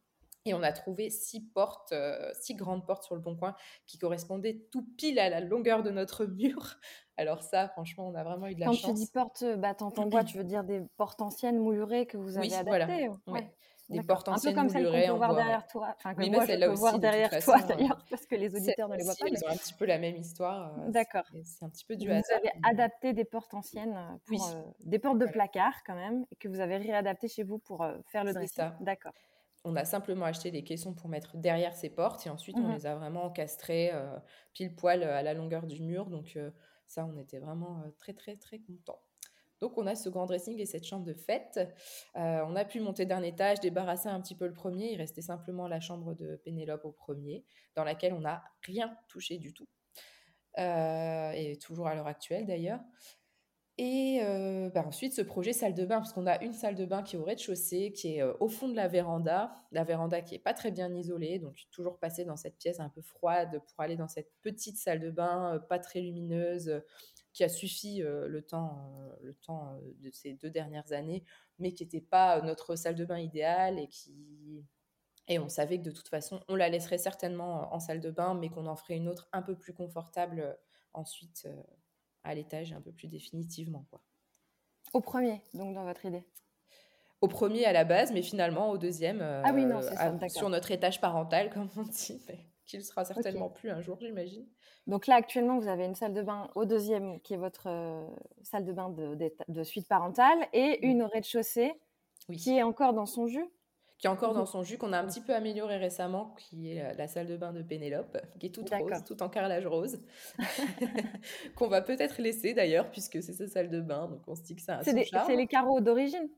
Et 0.46 0.54
on 0.54 0.64
a 0.64 0.72
trouvé 0.72 1.10
six 1.12 1.42
portes, 1.42 1.92
euh, 1.92 2.32
six 2.34 2.56
grandes 2.56 2.86
portes 2.86 3.04
sur 3.04 3.16
le 3.16 3.22
bon 3.22 3.36
coin 3.36 3.56
qui 3.86 4.00
correspondaient 4.00 4.66
tout 4.72 4.84
pile 4.98 5.20
à 5.20 5.30
la 5.30 5.40
longueur 5.40 5.84
de 5.84 5.92
notre 5.92 6.26
mur. 6.26 6.78
Alors 7.18 7.44
ça, 7.44 7.68
franchement, 7.70 8.08
on 8.08 8.16
a 8.16 8.24
vraiment 8.24 8.48
eu 8.48 8.56
de 8.56 8.60
la 8.62 8.68
chance. 8.68 8.82
Quand 8.82 8.88
tu 8.88 8.94
dis 8.94 9.12
portes 9.12 9.44
battantes 9.58 10.00
en 10.00 10.08
bois, 10.08 10.24
tu 10.24 10.38
veux 10.38 10.44
dire 10.44 10.64
des 10.64 10.82
portes 10.98 11.22
anciennes 11.22 11.60
moulurées 11.60 12.08
que 12.08 12.18
vous 12.18 12.38
avez 12.38 12.48
oui, 12.48 12.54
adaptées 12.56 13.10
voilà. 13.28 13.46
Des 13.90 14.02
portes 14.04 14.30
anciennes 14.30 14.58
un 14.58 14.68
peu 14.68 14.74
comme 14.74 14.84
moulurées 14.84 15.08
qu'on 15.08 15.12
peut 15.12 15.18
voir 15.18 15.36
derrière 15.36 15.68
toi. 15.68 15.94
Enfin, 15.98 16.16
que 16.16 16.22
oui, 16.22 16.30
moi, 16.30 16.46
je 16.46 16.54
peux 16.54 16.74
voir 16.74 16.98
derrière 16.98 17.44
toi 17.44 17.60
d'ailleurs, 17.62 18.06
parce 18.10 18.26
que 18.26 18.36
les 18.36 18.56
auditeurs 18.56 18.88
ne 18.88 18.96
les 18.96 19.04
voient 19.04 19.16
pas. 19.20 19.28
Ils 19.28 19.44
ont 19.44 19.50
un 19.50 19.58
petit 19.58 19.74
peu 19.74 19.86
la 19.86 20.00
même 20.00 20.16
histoire. 20.16 20.80
Euh, 20.80 20.90
D'accord. 20.90 21.26
C'est 21.44 21.66
un 21.66 21.70
petit 21.70 21.84
peu 21.84 21.98
du 21.98 22.10
hasard. 22.10 22.24
Vous 22.42 22.48
avez 22.48 22.52
adapté 22.64 23.14
des 23.14 23.26
portes 23.26 23.54
anciennes 23.54 24.20
euh, 24.32 24.62
des 24.86 24.98
portes 24.98 25.20
de 25.20 25.26
placard 25.26 25.84
quand 25.86 25.96
même, 25.96 26.26
et 26.32 26.36
que 26.38 26.48
vous 26.48 26.62
avez 26.62 26.78
réadapté 26.78 27.28
chez 27.28 27.44
vous 27.44 27.60
pour 27.60 27.86
faire 28.08 28.24
le 28.24 28.34
dressing. 28.34 28.72
D'accord 28.80 29.14
on 29.64 29.76
a 29.76 29.86
simplement 29.86 30.26
acheté 30.26 30.52
des 30.52 30.64
caissons 30.64 30.94
pour 30.94 31.10
mettre 31.10 31.38
derrière 31.38 31.76
ces 31.76 31.90
portes 31.90 32.26
et 32.26 32.30
ensuite 32.30 32.58
on 32.58 32.74
les 32.74 32.86
a 32.86 32.96
vraiment 32.96 33.26
encastrés 33.26 33.92
euh, 33.94 34.18
pile 34.54 34.76
poil 34.76 35.04
euh, 35.04 35.16
à 35.16 35.22
la 35.22 35.34
longueur 35.34 35.68
du 35.68 35.82
mur. 35.82 36.08
Donc 36.08 36.36
euh, 36.36 36.50
ça, 36.88 37.06
on 37.06 37.18
était 37.18 37.40
vraiment 37.40 37.84
très 37.98 38.14
très 38.14 38.36
très 38.38 38.60
contents. 38.60 39.02
Donc 39.60 39.78
on 39.78 39.86
a 39.86 39.94
ce 39.94 40.10
grand 40.10 40.26
dressing 40.26 40.60
et 40.60 40.66
cette 40.66 40.86
chambre 40.86 41.06
de 41.06 41.14
fête. 41.14 41.60
on 42.16 42.56
a 42.56 42.66
pu 42.66 42.80
monter 42.80 43.06
d'un 43.06 43.22
étage, 43.22 43.60
débarrasser 43.60 44.10
un 44.10 44.20
petit 44.20 44.36
peu 44.36 44.48
le 44.48 44.54
premier. 44.54 44.92
Il 44.92 44.98
restait 44.98 45.22
simplement 45.22 45.68
la 45.68 45.80
chambre 45.80 46.16
de 46.16 46.36
Pénélope 46.38 46.84
au 46.84 46.92
premier, 46.92 47.46
dans 47.76 47.84
laquelle 47.84 48.14
on 48.14 48.22
n'a 48.22 48.44
rien 48.64 48.98
touché 49.08 49.38
du 49.38 49.54
tout. 49.54 49.68
et 50.58 51.60
toujours 51.62 51.88
à 51.88 51.94
l'heure 51.94 52.08
actuelle 52.08 52.48
d'ailleurs. 52.48 52.80
Et 53.78 54.20
euh, 54.22 54.70
bah, 54.70 54.84
ensuite, 54.86 55.14
ce 55.14 55.22
projet 55.22 55.54
salle 55.54 55.74
de 55.74 55.86
bain, 55.86 55.98
parce 55.98 56.14
qu'on 56.14 56.28
a 56.28 56.42
une 56.44 56.54
salle 56.54 56.76
de 56.76 56.86
bain 56.86 57.04
qui 57.04 57.16
est 57.16 57.20
au 57.20 57.24
rez-de-chaussée, 57.24 57.94
qui 57.94 58.16
est 58.16 58.22
euh, 58.22 58.34
au 58.40 58.48
fond 58.50 58.68
de 58.68 58.76
la 58.76 58.88
véranda, 58.88 59.54
la 59.72 59.84
véranda 59.84 60.22
qui 60.22 60.36
est 60.36 60.40
pas 60.40 60.54
très 60.54 60.72
bien 60.72 60.94
isolée, 60.94 61.40
donc 61.40 61.58
toujours 61.72 61.98
passer 61.98 62.26
dans 62.26 62.36
cette 62.36 62.58
pièce 62.58 62.80
un 62.80 62.90
peu 62.90 63.02
froide 63.02 63.62
pour 63.68 63.80
aller 63.82 63.96
dans 63.96 64.10
cette 64.10 64.32
petite 64.42 64.78
salle 64.78 65.00
de 65.00 65.10
bain, 65.10 65.56
euh, 65.56 65.60
pas 65.60 65.80
très 65.80 66.02
lumineuse, 66.02 66.82
qui 67.34 67.46
a 67.46 67.50
suffi 67.50 68.02
le 68.04 68.42
temps, 68.42 68.92
le 69.22 69.34
temps 69.34 69.80
de 70.02 70.12
ces 70.12 70.34
deux 70.34 70.50
dernières 70.50 70.92
années, 70.92 71.24
mais 71.60 71.72
qui 71.72 71.84
n'était 71.84 72.02
pas 72.02 72.42
notre 72.42 72.76
salle 72.76 72.96
de 72.96 73.06
bain 73.06 73.20
idéale 73.20 73.80
et 73.80 73.88
qui 73.88 74.66
et 75.28 75.40
on 75.40 75.48
savait 75.48 75.78
que 75.80 75.84
de 75.86 75.92
toute 75.92 76.10
façon, 76.10 76.42
on 76.50 76.56
la 76.56 76.68
laisserait 76.68 76.98
certainement 76.98 77.74
en 77.74 77.80
salle 77.80 78.02
de 78.02 78.12
bain, 78.12 78.34
mais 78.34 78.50
qu'on 78.50 78.66
en 78.66 78.76
ferait 78.76 78.98
une 78.98 79.08
autre 79.08 79.30
un 79.32 79.42
peu 79.42 79.56
plus 79.56 79.74
confortable 79.74 80.58
ensuite 80.94 81.48
à 82.24 82.36
l'étage 82.36 82.74
un 82.74 82.82
peu 82.82 82.92
plus 82.92 83.08
définitivement. 83.08 83.86
Quoi. 83.90 84.02
Au 84.94 85.02
premier, 85.02 85.42
donc 85.54 85.74
dans 85.74 85.86
votre 85.86 86.06
idée? 86.06 86.26
Au 87.22 87.28
premier 87.28 87.66
à 87.66 87.74
la 87.74 87.84
base, 87.84 88.12
mais 88.12 88.22
finalement 88.22 88.72
au 88.72 88.78
deuxième, 88.78 89.22
ah 89.22 89.52
oui, 89.54 89.66
non, 89.66 89.82
ça, 89.82 90.30
sur 90.30 90.50
notre 90.50 90.72
étage 90.72 91.00
parental, 91.00 91.50
comme 91.54 91.70
on 91.78 91.84
dit, 91.84 92.22
mais 92.28 92.48
qu'il 92.66 92.84
sera 92.84 93.06
certainement 93.06 93.50
plus 93.50 93.70
un 93.70 93.82
jour, 93.82 93.98
j'imagine. 94.00 94.48
Donc 94.88 95.08
là, 95.08 95.16
actuellement, 95.16 95.60
vous 95.60 95.68
avez 95.68 95.86
une 95.86 95.96
salle 95.96 96.14
de 96.14 96.22
bain 96.22 96.50
au 96.56 96.66
deuxième, 96.66 97.20
qui 97.22 97.34
est 97.34 97.38
votre 97.38 97.68
euh, 97.68 98.08
salle 98.44 98.66
de 98.66 98.74
bain 98.74 98.90
de, 98.90 99.16
de, 99.48 99.64
suite 99.64 99.88
parentale, 99.88 100.40
et 100.54 100.86
une 100.86 101.04
au 101.04 101.08
rez-de-chaussée, 101.08 101.74
qui 102.34 102.58
est 102.58 102.64
encore 102.64 102.94
dans 102.94 103.06
son 103.06 103.28
jus? 103.28 103.46
Qui 104.02 104.08
est 104.08 104.10
encore 104.10 104.34
dans 104.34 104.48
son 104.48 104.64
jus, 104.64 104.78
qu'on 104.78 104.92
a 104.92 105.00
un 105.00 105.06
petit 105.06 105.22
peu 105.22 105.34
amélioré 105.34 105.78
récemment, 105.78 106.36
qui 106.38 106.72
est 106.72 106.96
la 106.98 107.08
salle 107.08 107.28
de 107.28 107.38
bain 107.38 107.54
de 107.54 107.62
Pénélope, 107.62 108.18
qui 108.40 108.48
est 108.48 108.50
toute 108.50 108.70
rose, 108.70 109.04
tout 109.06 109.22
en 109.24 109.30
carrelage 109.30 109.68
rose, 109.68 110.00
qu'on 111.56 111.68
va 111.68 111.82
peut-être 111.82 112.20
laisser 112.20 112.54
d'ailleurs, 112.54 112.90
puisque 112.90 113.22
c'est 113.22 113.34
sa 113.34 113.48
salle 113.48 113.70
de 113.70 113.80
bain, 113.80 114.08
donc 114.08 114.28
on 114.28 114.36
se 114.36 114.42
dit 114.42 114.56
que 114.56 114.62
ça 114.64 114.80
a 114.80 114.84
C'est 114.84 115.36
les 115.36 115.48
carreaux 115.48 115.80
d'origine 115.80 116.30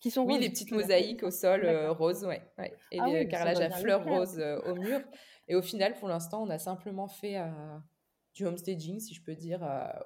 qui 0.00 0.10
sont 0.10 0.24
Oui, 0.24 0.38
les 0.38 0.50
petites 0.50 0.72
mosaïques 0.72 1.22
au 1.22 1.30
sol 1.30 1.64
euh, 1.64 1.92
rose, 1.92 2.24
ouais, 2.24 2.42
Et 2.90 3.00
ah 3.00 3.06
le 3.06 3.24
carrelage 3.24 3.60
à 3.60 3.70
fleurs 3.70 4.04
roses 4.04 4.38
euh, 4.38 4.60
au 4.66 4.74
mur. 4.74 5.00
Et 5.48 5.54
au 5.54 5.62
final, 5.62 5.94
pour 5.94 6.08
l'instant, 6.08 6.42
on 6.42 6.50
a 6.50 6.58
simplement 6.58 7.08
fait 7.08 7.38
euh, 7.38 7.48
du 8.34 8.44
homestaging, 8.46 9.00
si 9.00 9.14
je 9.14 9.22
peux 9.22 9.34
dire. 9.34 9.60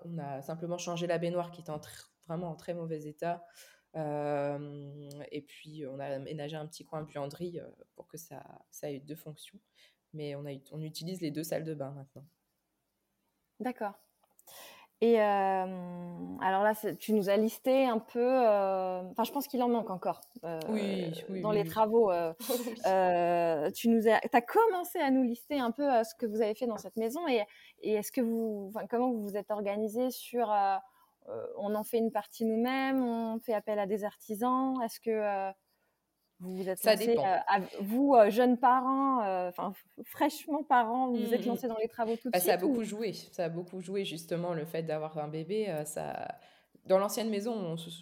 on 0.05 0.19
a 0.19 0.43
simplement 0.43 0.79
changé 0.79 1.07
la 1.07 1.19
baignoire 1.19 1.51
qui 1.51 1.63
était 1.63 1.73
vraiment 2.27 2.51
en 2.51 2.57
très 2.57 2.75
mauvais 2.75 3.07
état. 3.07 3.43
Et 3.95 5.43
puis, 5.43 5.85
on 5.87 5.99
a 5.99 6.07
aménagé 6.07 6.57
un 6.57 6.67
petit 6.67 6.85
coin 6.85 7.03
buanderie 7.03 7.61
pour 7.95 8.07
que 8.07 8.17
ça, 8.17 8.43
ça 8.71 8.91
ait 8.91 9.01
deux 9.01 9.17
fonctions. 9.17 9.59
Mais 10.13 10.35
on, 10.35 10.45
a, 10.47 10.51
on 10.73 10.83
utilise 10.83 11.21
les 11.21 11.31
deux 11.31 11.45
salles 11.45 11.65
de 11.65 11.75
bain 11.75 11.91
maintenant. 11.91 12.25
D'accord. 13.61 13.95
Et 15.03 15.19
alors 15.19 16.63
là, 16.63 16.75
tu 16.99 17.15
nous 17.15 17.31
as 17.31 17.37
listé 17.39 17.87
un 17.87 17.99
peu. 17.99 18.39
Enfin, 18.39 19.25
je 19.25 19.33
pense 19.33 19.49
qu'il 19.49 19.63
en 19.63 19.69
manque 19.69 19.89
encore. 19.89 20.21
oui, 20.69 21.11
oui, 21.31 21.41
Dans 21.41 21.53
les 21.53 21.65
travaux, 21.65 22.11
tu 23.75 23.89
nous 23.89 24.09
as, 24.09 24.21
as, 24.31 24.43
commencé 24.43 24.99
à 24.99 25.11
nous 25.11 25.23
lister 25.23 25.59
un 25.59 25.71
peu 25.71 25.85
ce 26.05 26.15
que 26.15 26.27
vous 26.27 26.43
avez 26.43 26.55
fait 26.55 26.67
dans 26.67 26.77
cette 26.77 26.97
maison 26.97 27.27
et, 27.29 27.43
et 27.81 27.95
est-ce 27.95 28.13
que 28.13 28.21
vous, 28.21 28.73
comment 28.91 29.11
vous 29.11 29.23
vous 29.23 29.37
êtes 29.37 29.51
organisé 29.51 30.11
sur. 30.11 30.53
On 31.57 31.75
en 31.75 31.85
fait 31.85 31.99
une 31.99 32.13
partie 32.13 32.45
nous-mêmes, 32.45 33.03
on 33.03 33.39
fait 33.39 33.55
appel 33.55 33.79
à 33.79 33.87
des 33.87 34.05
artisans. 34.05 34.75
Est-ce 34.83 35.01
que 35.01 35.53
vous 36.41 36.57
vous 36.57 36.69
êtes 36.69 36.79
ça 36.79 36.97
dépend. 36.97 37.25
Euh, 37.25 37.59
vous, 37.83 38.15
euh, 38.15 38.31
jeunes 38.31 38.57
parents, 38.57 39.23
euh, 39.23 39.51
enfin 39.51 39.73
fraîchement 40.05 40.63
parents, 40.63 41.11
vous 41.11 41.17
vous 41.17 41.35
êtes 41.35 41.41
mmh, 41.41 41.45
mmh. 41.45 41.49
lancés 41.49 41.69
dans 41.69 41.77
les 41.77 41.89
travaux 41.89 42.17
tout 42.17 42.29
de 42.29 42.33
bah, 42.33 42.41
suite 42.41 42.51
Ça 42.51 42.55
a 42.55 42.57
beaucoup 42.57 42.83
joué. 42.83 43.13
Ça 43.13 43.45
a 43.45 43.49
beaucoup 43.51 43.81
joué 43.81 44.05
justement 44.07 44.55
le 44.55 44.65
fait 44.65 44.83
d'avoir 44.83 45.19
un 45.19 45.29
bébé. 45.29 45.83
ça... 45.85 46.29
Dans 46.87 46.99
l'ancienne 46.99 47.29
maison, 47.29 47.53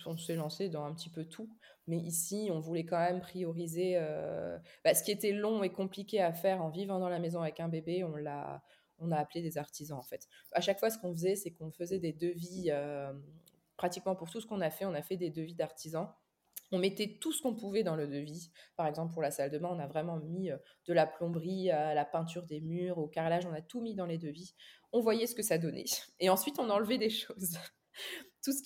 on, 0.07 0.17
s'est 0.17 0.37
lancé 0.37 0.69
dans 0.69 0.85
un 0.85 0.95
petit 0.95 1.11
peu 1.11 1.25
tout. 1.25 1.51
Mais 1.89 1.97
ici, 1.97 2.49
on 2.53 2.61
voulait 2.61 2.85
quand 2.85 2.99
même 2.99 3.21
prioriser 3.21 3.99
bah, 4.85 4.95
ce 4.95 5.03
qui 5.03 5.11
était 5.11 5.33
long 5.33 5.65
et 5.65 5.71
compliqué 5.71 6.23
à 6.23 6.33
faire 6.33 6.63
en 6.63 6.69
vivant 6.69 7.01
dans 7.01 7.09
la 7.09 7.19
maison 7.19 7.43
avec 7.43 7.59
un 7.59 7.69
bébé. 7.69 8.05
On 8.05 8.15
l'a, 8.15 8.63
on 8.99 9.11
a 9.13 9.17
appelé 9.17 9.43
des 9.43 9.59
artisans 9.59 9.99
en 9.99 10.03
fait. 10.03 10.29
À 10.53 10.61
chaque 10.61 10.79
fois, 10.79 10.91
ce 10.91 10.99
qu'on 10.99 11.13
faisait, 11.13 11.37
c'est 11.37 11.51
qu'on 11.51 11.71
faisait 11.71 11.99
des 11.99 12.13
devis. 12.13 12.71
pratiquement 13.77 14.17
pour 14.17 14.31
tout 14.31 14.41
ce 14.41 14.47
qu'on 14.47 14.61
a 14.61 14.71
fait, 14.71 14.85
on 14.85 14.95
a 14.95 15.03
fait 15.03 15.17
des 15.17 15.31
devis 15.31 15.55
d'artisans 15.55 16.09
on 16.73 16.79
mettait 16.79 17.19
tout 17.21 17.33
ce 17.33 17.43
qu'on 17.43 17.55
pouvait 17.55 17.83
dans 17.83 17.97
le 17.97 18.07
devis. 18.07 18.51
Par 18.77 18.87
exemple, 18.87 19.13
pour 19.13 19.23
la 19.23 19.31
salle 19.31 19.51
de 19.51 19.59
bain, 19.59 19.71
on 19.73 19.79
a 19.79 19.87
vraiment 19.87 20.19
mis 20.19 20.51
euh, 20.51 20.57
de 20.87 20.93
la 20.93 21.07
plomberie 21.07 21.71
à 21.71 21.95
la 21.95 22.05
peinture 22.05 22.45
des 22.45 22.61
murs, 22.61 22.99
au 22.99 23.09
carrelage, 23.09 23.47
on 23.47 23.53
a 23.53 23.63
tout 23.63 23.81
mis 23.81 23.95
dans 23.95 24.07
les 24.07 24.19
devis. 24.19 24.55
On 24.93 25.01
voyait 25.01 25.27
ce 25.27 25.35
que 25.35 25.43
ça 25.43 25.59
donnait. 25.59 25.85
Et 26.21 26.29
ensuite, 26.29 26.59
on 26.59 26.69
enlevait 26.71 26.99
des 26.99 27.11
choses. 27.11 27.59
tout 28.43 28.53
ce 28.53 28.63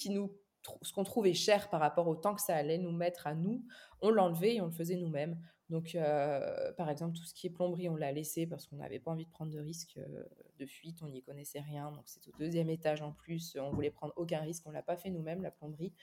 ce 0.83 0.93
qu'on 0.93 1.05
trouvait 1.05 1.35
cher 1.35 1.71
par 1.71 1.81
rapport 1.81 2.07
au 2.07 2.15
temps 2.15 2.35
que 2.35 2.41
ça 2.41 2.55
allait 2.55 2.79
nous 2.79 2.93
mettre 2.93 3.27
à 3.27 3.35
nous, 3.35 3.65
on 4.01 4.11
l'enlevait 4.11 4.57
et 4.57 4.61
on 4.61 4.67
le 4.67 4.73
faisait 4.73 4.97
nous-mêmes. 4.97 5.41
Donc, 5.73 5.95
euh, 5.95 6.71
par 6.75 6.91
exemple, 6.91 7.17
tout 7.17 7.25
ce 7.25 7.33
qui 7.33 7.47
est 7.47 7.51
plomberie, 7.51 7.89
on 7.89 7.97
l'a 7.97 8.13
laissé 8.13 8.47
parce 8.47 8.67
qu'on 8.67 8.77
n'avait 8.77 8.99
pas 8.99 9.11
envie 9.11 9.25
de 9.25 9.31
prendre 9.31 9.51
de 9.51 9.59
risque 9.59 9.97
euh, 9.97 10.23
de 10.59 10.67
fuite, 10.67 11.03
on 11.03 11.09
n'y 11.09 11.23
connaissait 11.23 11.61
rien. 11.61 11.91
Donc, 11.91 12.03
c'est 12.05 12.29
au 12.29 12.33
deuxième 12.39 12.69
étage 12.69 13.01
en 13.01 13.13
plus, 13.13 13.57
on 13.59 13.71
voulait 13.71 13.91
prendre 13.91 14.13
aucun 14.17 14.41
risque, 14.41 14.65
on 14.67 14.71
l'a 14.71 14.83
pas 14.83 14.99
fait 14.99 15.09
nous-mêmes, 15.09 15.43
la 15.43 15.51
plomberie. 15.51 15.95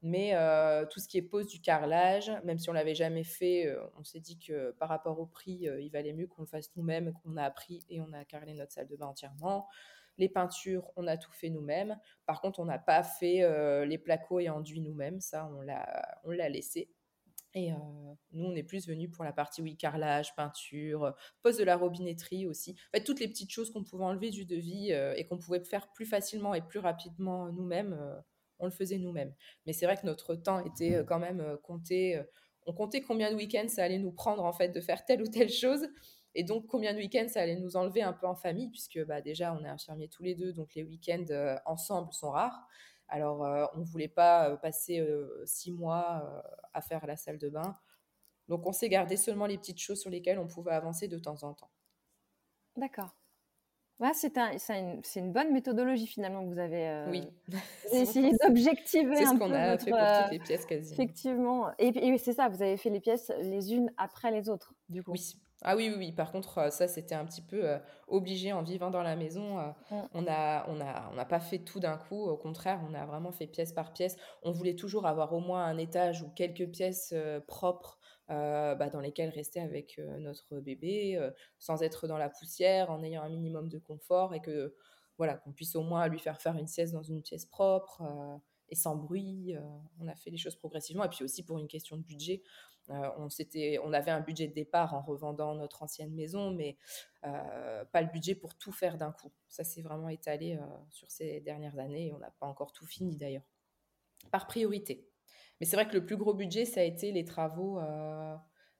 Mais 0.00 0.34
euh, 0.34 0.86
tout 0.86 0.98
ce 0.98 1.06
qui 1.06 1.18
est 1.18 1.22
pose 1.22 1.46
du 1.46 1.60
carrelage, 1.60 2.32
même 2.42 2.58
si 2.58 2.70
on 2.70 2.72
l'avait 2.72 2.94
jamais 2.94 3.22
fait, 3.22 3.70
on 3.98 4.02
s'est 4.02 4.20
dit 4.20 4.38
que 4.38 4.70
par 4.78 4.88
rapport 4.88 5.20
au 5.20 5.26
prix, 5.26 5.68
il 5.78 5.90
valait 5.90 6.14
mieux 6.14 6.26
qu'on 6.26 6.40
le 6.40 6.48
fasse 6.48 6.74
nous-mêmes, 6.76 7.12
qu'on 7.12 7.36
a 7.36 7.42
appris 7.42 7.84
et 7.90 8.00
on 8.00 8.10
a 8.14 8.24
carrelé 8.24 8.54
notre 8.54 8.72
salle 8.72 8.88
de 8.88 8.96
bain 8.96 9.08
entièrement. 9.08 9.68
Les 10.16 10.30
peintures, 10.30 10.90
on 10.96 11.06
a 11.06 11.18
tout 11.18 11.32
fait 11.32 11.50
nous-mêmes. 11.50 11.98
Par 12.24 12.40
contre, 12.40 12.60
on 12.60 12.64
n'a 12.64 12.78
pas 12.78 13.02
fait 13.02 13.44
les 13.84 13.98
placos 13.98 14.42
et 14.42 14.48
enduits 14.48 14.80
nous-mêmes. 14.80 15.20
Ça, 15.20 15.50
on 15.54 15.60
l'a, 15.60 16.18
on 16.24 16.30
l'a 16.30 16.48
laissé. 16.48 16.88
Et 17.66 17.72
nous, 18.32 18.44
on 18.44 18.54
est 18.54 18.62
plus 18.62 18.86
venus 18.86 19.10
pour 19.10 19.24
la 19.24 19.32
partie, 19.32 19.62
oui, 19.62 19.76
carrelage, 19.76 20.34
peinture, 20.36 21.14
pose 21.42 21.56
de 21.56 21.64
la 21.64 21.76
robinetterie 21.76 22.46
aussi. 22.46 22.72
En 22.72 22.98
fait, 22.98 23.04
toutes 23.04 23.20
les 23.20 23.28
petites 23.28 23.50
choses 23.50 23.70
qu'on 23.70 23.84
pouvait 23.84 24.04
enlever 24.04 24.30
du 24.30 24.44
devis 24.44 24.90
et 24.90 25.26
qu'on 25.26 25.38
pouvait 25.38 25.64
faire 25.64 25.90
plus 25.92 26.06
facilement 26.06 26.54
et 26.54 26.62
plus 26.62 26.78
rapidement 26.78 27.50
nous-mêmes 27.50 28.22
on 28.58 28.66
le 28.66 28.70
faisait 28.70 28.98
nous-mêmes. 28.98 29.34
Mais 29.66 29.72
c'est 29.72 29.86
vrai 29.86 29.96
que 29.96 30.06
notre 30.06 30.34
temps 30.34 30.60
était 30.64 30.96
euh, 30.96 31.04
quand 31.04 31.18
même 31.18 31.40
euh, 31.40 31.56
compté. 31.56 32.16
Euh, 32.16 32.22
on 32.66 32.72
comptait 32.72 33.00
combien 33.00 33.30
de 33.30 33.36
week-ends 33.36 33.68
ça 33.68 33.84
allait 33.84 33.98
nous 33.98 34.12
prendre 34.12 34.44
en 34.44 34.52
fait 34.52 34.68
de 34.68 34.80
faire 34.80 35.04
telle 35.04 35.22
ou 35.22 35.26
telle 35.26 35.50
chose. 35.50 35.88
Et 36.34 36.44
donc, 36.44 36.66
combien 36.66 36.92
de 36.92 36.98
week-ends 36.98 37.28
ça 37.28 37.40
allait 37.40 37.56
nous 37.56 37.76
enlever 37.76 38.02
un 38.02 38.12
peu 38.12 38.26
en 38.26 38.34
famille, 38.34 38.68
puisque 38.68 39.02
bah, 39.06 39.20
déjà, 39.20 39.54
on 39.54 39.64
est 39.64 39.68
infirmiers 39.68 40.08
tous 40.08 40.22
les 40.22 40.34
deux, 40.34 40.52
donc 40.52 40.74
les 40.74 40.84
week-ends 40.84 41.24
ensemble 41.64 42.12
sont 42.12 42.30
rares. 42.30 42.68
Alors, 43.08 43.70
on 43.74 43.78
ne 43.78 43.84
voulait 43.84 44.08
pas 44.08 44.56
passer 44.58 45.06
six 45.44 45.72
mois 45.72 46.44
à 46.74 46.80
faire 46.80 47.06
la 47.06 47.16
salle 47.16 47.38
de 47.38 47.48
bain. 47.48 47.74
Donc, 48.48 48.66
on 48.66 48.72
s'est 48.72 48.88
gardé 48.88 49.16
seulement 49.16 49.46
les 49.46 49.58
petites 49.58 49.80
choses 49.80 50.00
sur 50.00 50.10
lesquelles 50.10 50.38
on 50.38 50.46
pouvait 50.46 50.72
avancer 50.72 51.08
de 51.08 51.18
temps 51.18 51.42
en 51.42 51.54
temps. 51.54 51.70
D'accord. 52.76 53.14
Ouais, 54.00 54.12
c'est 54.14 54.38
un, 54.38 54.52
une, 54.52 55.02
une, 55.16 55.32
bonne 55.32 55.52
méthodologie 55.52 56.06
finalement 56.06 56.44
que 56.44 56.52
vous 56.52 56.60
avez. 56.60 56.88
Euh, 56.88 57.10
oui. 57.10 57.28
essayé 57.92 58.30
d'objectiver 58.40 59.16
C'est 59.16 59.26
ce 59.26 59.36
qu'on 59.36 59.52
a 59.52 59.76
fait 59.76 59.90
pour 59.90 59.98
toutes 59.98 60.32
les 60.32 60.38
pièces 60.38 60.66
quasi. 60.66 60.92
Effectivement. 60.92 61.72
Et, 61.78 61.88
et 61.88 62.18
c'est 62.18 62.32
ça, 62.32 62.48
vous 62.48 62.62
avez 62.62 62.76
fait 62.76 62.90
les 62.90 63.00
pièces 63.00 63.32
les 63.40 63.74
unes 63.74 63.92
après 63.96 64.30
les 64.30 64.48
autres, 64.48 64.72
du 64.88 65.02
coup. 65.02 65.12
Oui. 65.12 65.34
Ah 65.62 65.74
oui, 65.74 65.88
oui, 65.88 65.96
oui. 65.98 66.12
Par 66.12 66.30
contre, 66.30 66.58
euh, 66.58 66.70
ça, 66.70 66.86
c'était 66.86 67.16
un 67.16 67.24
petit 67.24 67.42
peu 67.42 67.68
euh, 67.68 67.78
obligé 68.06 68.52
en 68.52 68.62
vivant 68.62 68.90
dans 68.90 69.02
la 69.02 69.16
maison. 69.16 69.58
Euh, 69.58 69.70
mm. 69.90 70.08
On 70.14 70.22
n'a 70.22 70.64
on 70.68 70.80
a, 70.80 71.10
on 71.12 71.18
a 71.18 71.24
pas 71.24 71.40
fait 71.40 71.58
tout 71.58 71.80
d'un 71.80 71.96
coup. 71.96 72.28
Au 72.28 72.36
contraire, 72.36 72.80
on 72.88 72.94
a 72.94 73.04
vraiment 73.06 73.32
fait 73.32 73.48
pièce 73.48 73.72
par 73.72 73.92
pièce. 73.92 74.16
On 74.42 74.52
voulait 74.52 74.76
toujours 74.76 75.06
avoir 75.06 75.32
au 75.32 75.40
moins 75.40 75.64
un 75.64 75.76
étage 75.76 76.22
ou 76.22 76.28
quelques 76.30 76.68
pièces 76.70 77.14
propres 77.46 77.98
bah, 78.28 78.90
dans 78.90 79.00
lesquelles 79.00 79.30
rester 79.30 79.60
avec 79.60 79.98
notre 80.18 80.60
bébé, 80.60 81.18
sans 81.58 81.82
être 81.82 82.06
dans 82.06 82.18
la 82.18 82.28
poussière, 82.28 82.90
en 82.90 83.02
ayant 83.02 83.22
un 83.22 83.28
minimum 83.30 83.68
de 83.68 83.78
confort 83.78 84.34
et 84.34 84.40
que 84.40 84.74
voilà 85.16 85.34
qu'on 85.34 85.52
puisse 85.52 85.74
au 85.76 85.82
moins 85.82 86.06
lui 86.08 86.18
faire 86.18 86.40
faire 86.40 86.56
une 86.56 86.66
sieste 86.66 86.92
dans 86.92 87.02
une 87.02 87.22
pièce 87.22 87.46
propre 87.46 88.02
et 88.68 88.74
sans 88.74 88.96
bruit. 88.96 89.54
on 89.98 90.08
a 90.08 90.14
fait 90.14 90.30
les 90.30 90.36
choses 90.36 90.56
progressivement. 90.56 91.04
Et 91.04 91.08
puis 91.08 91.24
aussi 91.24 91.42
pour 91.42 91.58
une 91.58 91.68
question 91.68 91.96
de 91.96 92.02
budget, 92.02 92.42
euh, 92.90 93.10
on, 93.18 93.28
on 93.84 93.92
avait 93.92 94.10
un 94.10 94.20
budget 94.20 94.48
de 94.48 94.54
départ 94.54 94.94
en 94.94 95.02
revendant 95.02 95.54
notre 95.54 95.82
ancienne 95.82 96.14
maison, 96.14 96.50
mais 96.50 96.76
euh, 97.24 97.84
pas 97.86 98.02
le 98.02 98.08
budget 98.08 98.34
pour 98.34 98.56
tout 98.56 98.72
faire 98.72 98.96
d'un 98.96 99.12
coup. 99.12 99.32
Ça 99.48 99.64
s'est 99.64 99.82
vraiment 99.82 100.08
étalé 100.08 100.56
euh, 100.56 100.66
sur 100.90 101.10
ces 101.10 101.40
dernières 101.40 101.78
années 101.78 102.08
et 102.08 102.12
on 102.12 102.18
n'a 102.18 102.30
pas 102.40 102.46
encore 102.46 102.72
tout 102.72 102.86
fini 102.86 103.16
d'ailleurs. 103.16 103.46
Par 104.30 104.46
priorité. 104.46 105.08
Mais 105.60 105.66
c'est 105.66 105.76
vrai 105.76 105.88
que 105.88 105.94
le 105.94 106.04
plus 106.04 106.16
gros 106.16 106.34
budget, 106.34 106.64
ça 106.64 106.80
a 106.80 106.84
été 106.84 107.12
les 107.12 107.24
travaux 107.24 107.80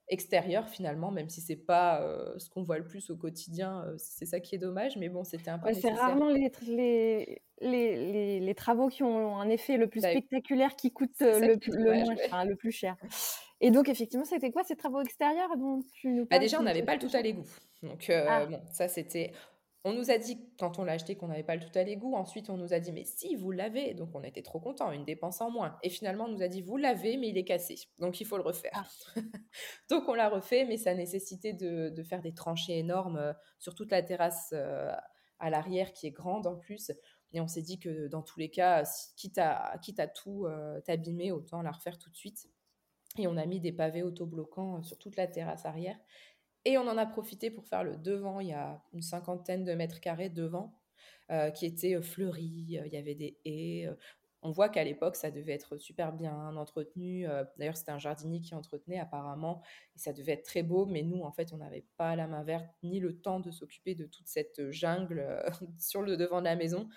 extérieurs 0.09 0.69
finalement, 0.69 1.11
même 1.11 1.29
si 1.29 1.41
c'est 1.41 1.57
pas 1.57 2.01
ce 2.39 2.49
qu'on 2.51 2.63
voit 2.63 2.79
le 2.79 2.87
plus 2.87 3.11
au 3.11 3.17
quotidien. 3.17 3.85
c'est 3.97 4.27
ça 4.27 4.39
qui 4.39 4.55
est 4.55 4.59
dommage, 4.59 4.97
mais 4.97 5.09
bon, 5.09 5.25
c'était 5.25 5.51
un 5.51 5.59
peu. 5.59 5.73
c'est 5.73 5.91
rarement 5.93 6.29
les, 6.29 6.53
les, 6.67 7.43
les, 7.61 8.41
les, 8.41 8.55
travaux 8.55 8.89
qui 8.89 9.03
ont 9.03 9.39
un 9.39 9.49
effet 9.49 9.77
le 9.77 9.89
plus 9.89 10.03
bah, 10.03 10.11
spectaculaire 10.11 10.77
qui 10.77 10.93
coûtent 10.93 11.21
le, 11.21 11.55
le 11.55 12.55
plus 12.57 12.73
cher. 12.73 12.97
Et 13.61 13.71
donc, 13.71 13.89
effectivement, 13.89 14.25
c'était 14.25 14.51
quoi 14.51 14.63
ces 14.63 14.77
travaux 14.77 15.01
extérieurs 15.01 15.57
dont 15.57 15.83
tu 15.93 16.09
nous 16.09 16.27
bah 16.27 16.39
Déjà, 16.39 16.61
on 16.61 16.63
n'avait 16.63 16.85
pas 16.85 16.95
le 16.95 17.01
tout 17.01 17.15
à 17.17 17.23
l'égout. 17.23 17.49
Donc, 17.83 18.09
euh, 18.11 18.27
ah. 18.29 18.47
bon, 18.47 18.61
ça, 18.73 18.89
c'était. 18.89 19.33
On 19.85 19.93
nous 19.93 20.11
a 20.11 20.19
dit, 20.19 20.39
quand 20.59 20.79
on 20.79 20.85
l'a 20.85 20.93
acheté, 20.93 21.17
qu'on 21.17 21.29
n'avait 21.29 21.45
pas 21.45 21.57
le 21.57 21.65
tout 21.65 21.77
à 21.77 21.83
l'égout. 21.83 22.15
Ensuite, 22.15 22.51
on 22.51 22.57
nous 22.57 22.73
a 22.73 22.81
dit, 22.81 22.93
mais 22.93 23.05
si, 23.05 23.37
vous 23.37 23.51
l'avez. 23.51 23.95
Donc, 23.95 24.11
on 24.15 24.23
était 24.23 24.43
trop 24.43 24.61
contents, 24.61 24.93
une 24.93 25.05
dépense 25.05 25.41
en 25.41 25.51
moins. 25.51 25.77
Et 25.83 25.89
finalement, 25.89 26.25
on 26.25 26.29
nous 26.29 26.43
a 26.43 26.49
dit, 26.49 26.63
vous 26.63 26.77
l'avez, 26.77 27.17
mais 27.17 27.29
il 27.29 27.39
est 27.39 27.45
cassé. 27.45 27.77
Donc, 27.99 28.21
il 28.21 28.27
faut 28.27 28.37
le 28.37 28.43
refaire. 28.43 28.73
Ah. 28.75 29.21
donc, 29.91 30.09
on 30.09 30.15
l'a 30.15 30.29
refait, 30.29 30.65
mais 30.65 30.77
ça 30.77 30.95
nécessitait 30.95 31.53
de, 31.53 31.91
de, 31.91 32.03
faire 32.03 32.23
des 32.23 32.35
tranchées 32.35 32.79
énormes 32.79 33.17
euh, 33.17 33.33
sur 33.59 33.75
toute 33.75 33.91
la 33.91 34.03
terrasse 34.03 34.51
euh, 34.53 34.93
à 35.39 35.51
l'arrière, 35.51 35.93
qui 35.93 36.07
est 36.07 36.13
grande 36.13 36.47
en 36.47 36.57
plus. 36.57 36.93
Et 37.33 37.41
on 37.41 37.47
s'est 37.47 37.63
dit 37.63 37.79
que 37.79 38.09
dans 38.09 38.23
tous 38.23 38.39
les 38.39 38.51
cas, 38.51 38.85
quitte 39.17 39.39
à, 39.39 39.79
quitte 39.83 40.01
à 40.01 40.07
tout 40.07 40.47
t'abîmer, 40.87 41.31
autant 41.31 41.61
la 41.61 41.71
refaire 41.71 41.99
tout 41.99 42.09
de 42.09 42.17
suite. 42.17 42.49
Et 43.19 43.27
on 43.27 43.37
a 43.37 43.47
mis 43.47 43.61
des 43.61 43.73
pavés 43.73 44.03
autobloquants 44.03 44.79
euh, 44.79 44.83
sur 44.83 44.97
toute 44.97 45.17
la 45.17 45.27
terrasse 45.27 45.67
arrière. 45.67 45.99
Et 46.65 46.79
on 46.79 46.83
en 46.83 46.97
a 46.97 47.07
profité 47.07 47.51
pour 47.51 47.67
faire 47.67 47.85
le 47.85 47.97
devant. 47.97 48.41
Il 48.41 48.49
y 48.49 48.53
a 48.53 48.83
une 48.93 49.03
cinquantaine 49.03 49.65
de 49.65 49.75
mètres 49.75 50.01
carrés 50.01 50.31
devant 50.31 50.81
euh, 51.31 51.51
qui 51.51 51.67
étaient 51.67 51.97
euh, 51.97 52.03
fleuris. 52.03 52.81
Il 52.85 52.93
y 52.93 52.97
avait 52.97 53.15
des 53.15 53.39
haies. 53.45 53.91
On 54.43 54.53
voit 54.53 54.69
qu'à 54.69 54.85
l'époque, 54.85 55.17
ça 55.17 55.33
devait 55.33 55.53
être 55.53 55.79
super 55.79 56.13
bien 56.13 56.57
entretenu. 56.57 57.27
D'ailleurs, 57.57 57.77
c'était 57.77 57.91
un 57.91 57.99
jardinier 57.99 58.41
qui 58.41 58.55
entretenait 58.55 59.01
apparemment. 59.01 59.63
Et 59.97 59.99
ça 59.99 60.13
devait 60.13 60.33
être 60.33 60.45
très 60.45 60.63
beau. 60.63 60.87
Mais 60.87 61.03
nous, 61.03 61.23
en 61.23 61.33
fait, 61.33 61.53
on 61.53 61.57
n'avait 61.57 61.87
pas 61.97 62.15
la 62.15 62.29
main 62.29 62.45
verte 62.45 62.69
ni 62.85 63.01
le 63.01 63.19
temps 63.19 63.41
de 63.41 63.51
s'occuper 63.51 63.97
de 63.97 64.07
toute 64.07 64.29
cette 64.29 64.71
jungle 64.71 65.43
sur 65.81 66.03
le 66.03 66.17
devant 66.17 66.39
de 66.39 66.45
la 66.45 66.55
maison. 66.55 66.89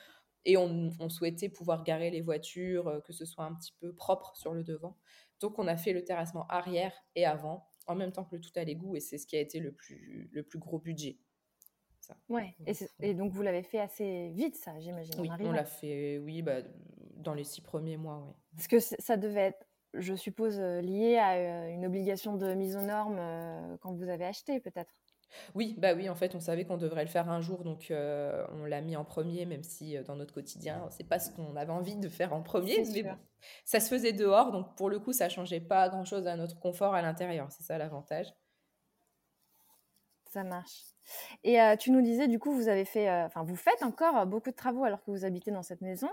Et 0.45 0.55
on, 0.55 1.09
souhaitait 1.09 1.49
pouvoir 1.49 1.83
garer 1.83 2.11
les 2.11 2.21
voitures, 2.21 3.01
que 3.05 3.13
ce 3.13 3.25
soit 3.25 3.45
un 3.45 3.55
petit 3.55 3.73
peu 3.79 3.91
propre 3.91 4.35
sur 4.35 4.53
le 4.53 4.63
devant. 4.63 4.95
Donc, 5.41 5.59
on 5.59 5.67
a 5.67 5.75
fait 5.75 5.91
le 5.91 6.03
terrassement 6.03 6.47
arrière 6.47 6.93
et 7.15 7.25
avant, 7.25 7.67
en 7.87 7.95
même 7.95 8.11
temps 8.11 8.23
que 8.23 8.35
le 8.35 8.41
tout 8.41 8.51
à 8.55 8.63
l'égout, 8.63 8.95
et 8.95 8.99
c'est 8.99 9.17
ce 9.17 9.27
qui 9.27 9.35
a 9.35 9.39
été 9.39 9.59
le 9.59 9.73
plus, 9.73 10.29
le 10.31 10.43
plus 10.43 10.59
gros 10.59 10.79
budget. 10.79 11.17
Ça. 11.99 12.15
Ouais, 12.29 12.55
et, 12.99 13.13
donc 13.13 13.31
vous 13.31 13.43
l'avez 13.43 13.61
fait 13.61 13.79
assez 13.79 14.29
vite, 14.29 14.55
ça, 14.55 14.79
j'imagine. 14.79 15.13
Oui, 15.19 15.29
on 15.39 15.51
l'a 15.51 15.65
fait, 15.65 16.17
oui, 16.17 16.41
bah, 16.41 16.61
dans 17.17 17.35
les 17.35 17.43
six 17.43 17.61
premiers 17.61 17.97
mois, 17.97 18.23
oui. 18.27 18.33
Parce 18.55 18.67
que 18.67 18.79
ça 18.79 19.17
devait 19.17 19.41
être, 19.41 19.67
je 19.93 20.15
suppose, 20.15 20.59
euh, 20.59 20.81
lié 20.81 21.17
à 21.17 21.33
euh, 21.33 21.67
une 21.67 21.85
obligation 21.85 22.37
de 22.37 22.53
mise 22.53 22.75
aux 22.75 22.81
normes 22.81 23.19
euh, 23.19 23.77
quand 23.81 23.93
vous 23.93 24.09
avez 24.09 24.25
acheté, 24.25 24.59
peut-être 24.59 24.93
Oui, 25.55 25.75
bah 25.77 25.93
oui, 25.93 26.09
en 26.09 26.15
fait, 26.15 26.35
on 26.35 26.39
savait 26.39 26.65
qu'on 26.65 26.77
devrait 26.77 27.03
le 27.03 27.09
faire 27.09 27.29
un 27.29 27.41
jour, 27.41 27.63
donc 27.63 27.91
euh, 27.91 28.45
on 28.53 28.65
l'a 28.65 28.81
mis 28.81 28.95
en 28.95 29.05
premier, 29.05 29.45
même 29.45 29.63
si 29.63 29.97
euh, 29.97 30.03
dans 30.03 30.15
notre 30.15 30.33
quotidien, 30.33 30.87
c'est 30.89 31.07
pas 31.07 31.19
ce 31.19 31.31
qu'on 31.31 31.55
avait 31.55 31.71
envie 31.71 31.95
de 31.95 32.09
faire 32.09 32.33
en 32.33 32.41
premier, 32.41 32.83
mais 32.93 33.03
bon, 33.03 33.17
ça 33.65 33.79
se 33.79 33.89
faisait 33.89 34.13
dehors, 34.13 34.51
donc 34.51 34.75
pour 34.75 34.89
le 34.89 34.99
coup, 34.99 35.13
ça 35.13 35.29
changeait 35.29 35.59
pas 35.59 35.89
grand-chose 35.89 36.27
à 36.27 36.35
notre 36.35 36.59
confort 36.59 36.93
à 36.93 37.01
l'intérieur, 37.01 37.51
c'est 37.51 37.63
ça 37.63 37.77
l'avantage. 37.77 38.27
Ça 40.29 40.43
marche. 40.43 40.83
Et 41.43 41.61
euh, 41.61 41.75
tu 41.75 41.91
nous 41.91 42.01
disais, 42.01 42.27
du 42.27 42.39
coup, 42.39 42.53
vous 42.53 42.69
avez 42.69 42.85
fait, 42.85 43.11
enfin, 43.23 43.43
vous 43.43 43.57
faites 43.57 43.83
encore 43.83 44.25
beaucoup 44.25 44.51
de 44.51 44.55
travaux 44.55 44.85
alors 44.85 45.03
que 45.03 45.11
vous 45.11 45.25
habitez 45.25 45.51
dans 45.51 45.63
cette 45.63 45.81
maison, 45.81 46.09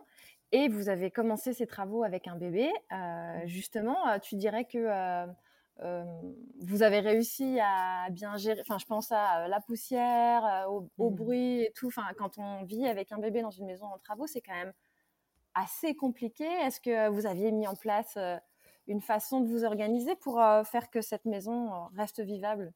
et 0.51 0.69
vous 0.69 0.89
avez 0.89 1.11
commencé 1.11 1.53
ces 1.53 1.67
travaux 1.67 2.03
avec 2.03 2.27
un 2.27 2.37
bébé. 2.37 2.71
Mmh. 2.91 3.47
justement, 3.47 4.19
tu 4.21 4.37
dirais 4.37 4.65
que 4.65 5.27
vous 6.61 6.83
avez 6.83 7.01
réussi 7.01 7.59
à 7.61 8.11
bien 8.11 8.37
gérer, 8.37 8.61
enfin 8.61 8.79
je 8.79 8.87
pense 8.87 9.13
à 9.13 9.49
la 9.49 9.61
poussière, 9.61 10.67
au, 10.69 10.89
mmh. 11.11 11.15
bruit 11.15 11.63
et 11.63 11.73
tout. 11.75 11.87
Enfin, 11.89 12.07
quand 12.17 12.39
on 12.39 12.65
vit 12.65 12.87
avec 12.87 13.13
un 13.13 13.19
bébé 13.19 13.43
dans 13.43 13.51
une 13.51 13.67
maison 13.67 13.87
en 13.87 13.99
travaux, 13.99 14.27
c'est 14.27 14.41
quand 14.41 14.55
même 14.55 14.73
assez 15.55 15.95
compliqué. 15.95 16.45
Est-ce 16.45 16.81
que 16.81 17.09
vous 17.09 17.27
aviez 17.27 17.53
mis 17.53 17.67
en 17.67 17.77
place 17.77 18.19
une 18.87 19.01
façon 19.01 19.41
de 19.41 19.49
vous 19.49 19.65
organiser 19.65 20.17
pour 20.17 20.43
faire 20.65 20.91
que 20.91 21.01
cette 21.01 21.25
maison 21.25 21.87
reste 21.97 22.21
vivable? 22.21 22.73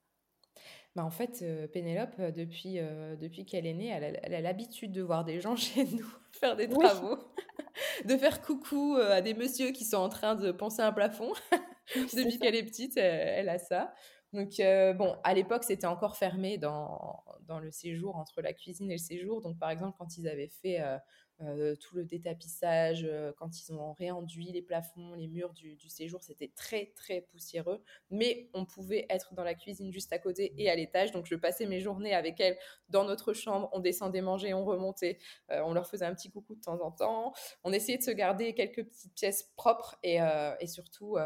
Bah 0.95 1.05
en 1.05 1.11
fait, 1.11 1.45
Pénélope, 1.73 2.21
depuis, 2.21 2.75
depuis 3.19 3.47
qu'elle 3.47 3.67
est 3.67 3.75
née, 3.75 3.89
elle 3.89 4.35
a 4.35 4.41
l'habitude 4.41 4.93
de 4.93 5.03
voir 5.03 5.25
des 5.25 5.41
gens 5.41 5.57
chez 5.57 5.85
nous 5.85 6.07
faire 6.43 6.57
des 6.57 6.69
travaux, 6.69 7.19
de 8.05 8.17
faire 8.17 8.43
coucou 8.43 8.97
à 8.97 9.21
des 9.21 9.35
messieurs 9.35 9.71
qui 9.71 9.85
sont 9.85 9.99
en 9.99 10.09
train 10.09 10.35
de 10.35 10.51
penser 10.51 10.83
un 10.83 10.93
plafond. 10.93 11.33
Depuis 12.17 12.39
qu'elle 12.39 12.55
est 12.55 12.65
petite, 12.65 12.97
elle, 12.97 13.49
a 13.49 13.59
ça. 13.59 13.93
Donc, 14.33 14.61
euh, 14.61 14.95
bon, 14.95 15.17
à 15.25 15.35
l'époque, 15.35 15.65
c'était 15.65 15.87
encore 15.87 16.17
fermé 16.17 16.57
dans, 16.57 17.23
dans, 17.47 17.59
le 17.59 17.71
séjour, 17.71 18.17
entre 18.17 18.41
la 18.41 18.53
cuisine 18.53 18.91
et 18.91 18.95
le 18.95 18.99
séjour. 18.99 19.43
Donc, 19.43 19.59
par 19.59 19.71
exemple, 19.71 19.97
quand 19.99 20.17
ils 20.17 20.27
avaient 20.29 20.49
fait 20.49 20.81
euh, 20.81 20.97
euh, 21.43 21.75
tout 21.77 21.97
le 21.97 22.05
détapissage, 22.05 23.05
euh, 23.05 23.33
quand 23.37 23.61
ils 23.61 23.73
ont 23.73 23.93
réenduit 23.95 24.53
les 24.53 24.63
plafonds, 24.63 25.15
les 25.15 25.27
murs 25.27 25.53
du, 25.53 25.77
séjour, 25.89 26.23
c'était 26.23 26.53
très 26.55 26.93
très 26.95 27.23
poussiéreux. 27.23 27.83
Mais 28.11 28.49
on 28.55 28.65
pouvait 28.65 29.07
être 29.11 29.35
dans 29.35 29.43
la 29.43 29.55
cuisine 29.55 29.93
juste 29.93 30.13
à 30.13 30.19
côté 30.19 30.55
et 30.57 30.71
à 30.71 30.77
l'étage. 30.77 31.11
Donc 31.13 31.27
je 31.27 31.35
passais 31.35 31.67
mes 31.67 31.81
journées 31.81 32.15
avec 32.15 32.41
elle 32.41 32.57
dans 32.89 33.05
notre 33.05 33.33
chambre. 33.33 33.69
On 33.73 33.81
descendait 33.81 34.21
manger, 34.21 34.55
on 34.55 34.65
remontait. 34.65 35.19
Euh, 35.51 35.63
on 35.65 35.73
leur 35.73 35.87
faisait 35.89 36.05
un 36.05 36.15
petit 36.15 36.31
coucou 36.31 36.55
de 36.55 36.61
temps 36.61 36.81
en 36.81 36.93
temps. 36.93 37.33
On 37.65 37.73
essayait 37.73 37.99
de 37.99 38.05
se 38.05 38.11
garder 38.11 38.55
quelques 38.55 38.85
petites 38.85 39.15
pièces 39.15 39.51
propres 39.57 39.99
et, 40.03 40.19
et 40.61 40.67
surtout, 40.67 41.17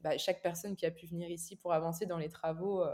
bah, 0.00 0.18
chaque 0.18 0.42
personne 0.42 0.76
qui 0.76 0.86
a 0.86 0.90
pu 0.90 1.06
venir 1.06 1.30
ici 1.30 1.56
pour 1.56 1.72
avancer 1.72 2.06
dans 2.06 2.18
les 2.18 2.28
travaux, 2.28 2.84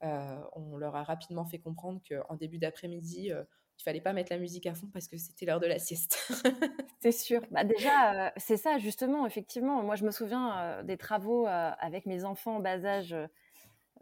on 0.00 0.76
leur 0.76 0.96
a 0.96 1.04
rapidement 1.04 1.44
fait 1.44 1.58
comprendre 1.58 2.00
qu'en 2.08 2.34
début 2.36 2.58
d'après-midi, 2.58 3.32
il 3.78 3.82
fallait 3.82 4.00
pas 4.00 4.12
mettre 4.12 4.32
la 4.32 4.38
musique 4.38 4.66
à 4.66 4.74
fond 4.74 4.88
parce 4.92 5.08
que 5.08 5.16
c'était 5.16 5.46
l'heure 5.46 5.60
de 5.60 5.66
la 5.66 5.78
sieste. 5.78 6.18
c'est 7.00 7.12
sûr. 7.12 7.42
Bah 7.50 7.64
déjà, 7.64 8.26
euh, 8.26 8.30
c'est 8.36 8.56
ça 8.56 8.78
justement, 8.78 9.26
effectivement. 9.26 9.82
Moi, 9.82 9.96
je 9.96 10.04
me 10.04 10.10
souviens 10.10 10.58
euh, 10.58 10.82
des 10.82 10.96
travaux 10.96 11.46
euh, 11.46 11.70
avec 11.78 12.06
mes 12.06 12.24
enfants 12.24 12.56
en 12.56 12.60
bas 12.60 12.84
âge 12.84 13.14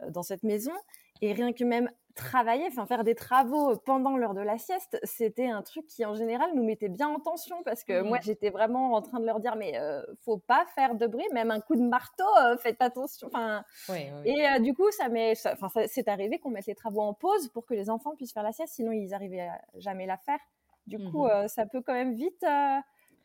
dans 0.09 0.23
cette 0.23 0.43
maison. 0.43 0.73
Et 1.21 1.33
rien 1.33 1.53
que 1.53 1.63
même 1.63 1.89
travailler, 2.15 2.65
enfin 2.67 2.85
faire 2.85 3.03
des 3.03 3.13
travaux 3.13 3.75
pendant 3.77 4.17
l'heure 4.17 4.33
de 4.33 4.41
la 4.41 4.57
sieste, 4.57 4.97
c'était 5.03 5.47
un 5.47 5.61
truc 5.61 5.85
qui 5.87 6.05
en 6.05 6.15
général 6.15 6.51
nous 6.55 6.63
mettait 6.63 6.89
bien 6.89 7.09
en 7.09 7.19
tension 7.19 7.61
parce 7.63 7.83
que 7.83 8.01
moi 8.01 8.17
mmh. 8.17 8.21
j'étais 8.23 8.49
vraiment 8.49 8.93
en 8.93 9.01
train 9.01 9.19
de 9.19 9.25
leur 9.25 9.39
dire 9.39 9.55
mais 9.55 9.77
euh, 9.77 10.01
faut 10.23 10.37
pas 10.37 10.65
faire 10.75 10.95
de 10.95 11.07
bruit, 11.07 11.25
même 11.33 11.51
un 11.51 11.59
coup 11.59 11.75
de 11.75 11.81
marteau, 11.81 12.23
euh, 12.41 12.57
faites 12.57 12.81
attention. 12.81 13.27
Enfin, 13.27 13.63
et 13.89 14.47
euh, 14.47 14.59
du 14.59 14.73
coup 14.73 14.89
ça 14.91 15.09
m'est, 15.09 15.33
enfin 15.45 15.67
c'est 15.87 16.07
arrivé 16.07 16.39
qu'on 16.39 16.49
mette 16.49 16.67
les 16.67 16.75
travaux 16.75 17.01
en 17.01 17.13
pause 17.13 17.49
pour 17.49 17.65
que 17.65 17.73
les 17.73 17.89
enfants 17.89 18.15
puissent 18.15 18.33
faire 18.33 18.43
la 18.43 18.53
sieste, 18.53 18.73
sinon 18.73 18.91
ils 18.91 19.13
arrivaient 19.13 19.47
à 19.47 19.61
jamais 19.75 20.05
la 20.05 20.17
faire. 20.17 20.39
Du 20.87 20.97
coup 20.99 21.25
mmh 21.25 21.47
ça 21.47 21.65
peut 21.65 21.81
quand 21.81 21.93
même 21.93 22.13
vite 22.13 22.45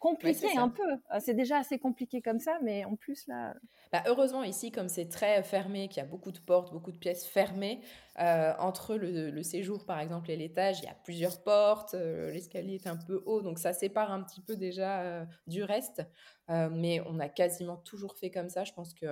compliqué 0.00 0.56
un 0.56 0.68
peu. 0.68 0.90
Euh, 0.92 1.20
c'est 1.20 1.34
déjà 1.34 1.58
assez 1.58 1.78
compliqué 1.78 2.20
comme 2.20 2.40
ça, 2.40 2.58
mais 2.62 2.84
en 2.84 2.96
plus 2.96 3.28
là. 3.28 3.54
Bah, 3.92 4.02
heureusement 4.06 4.42
ici, 4.42 4.72
comme 4.72 4.88
c'est 4.88 5.08
très 5.08 5.42
fermé, 5.44 5.88
qu'il 5.88 5.98
y 5.98 6.06
a 6.06 6.08
beaucoup 6.08 6.32
de 6.32 6.40
portes, 6.40 6.72
beaucoup 6.72 6.90
de 6.90 6.98
pièces 6.98 7.26
fermées, 7.26 7.80
euh, 8.18 8.52
entre 8.58 8.96
le, 8.96 9.42
séjour 9.42 9.86
par 9.86 10.00
exemple 10.00 10.30
et 10.30 10.36
l'étage, 10.36 10.80
il 10.80 10.84
y 10.84 10.88
a 10.88 10.96
plusieurs 11.04 11.42
portes, 11.42 11.94
euh, 11.94 12.30
l'escalier 12.30 12.74
est 12.74 12.86
un 12.86 12.96
peu 12.96 13.22
haut, 13.26 13.42
donc 13.42 13.58
ça 13.58 13.72
sépare 13.72 14.10
un 14.10 14.22
petit 14.22 14.40
peu 14.40 14.56
déjà 14.56 15.26
du 15.46 15.62
reste. 15.62 16.02
mais 16.48 17.00
on 17.06 17.20
a 17.20 17.28
quasiment 17.28 17.76
toujours 17.76 18.16
fait 18.16 18.30
comme 18.30 18.48
ça. 18.48 18.64
Je 18.64 18.72
pense 18.72 18.94
que 18.94 19.06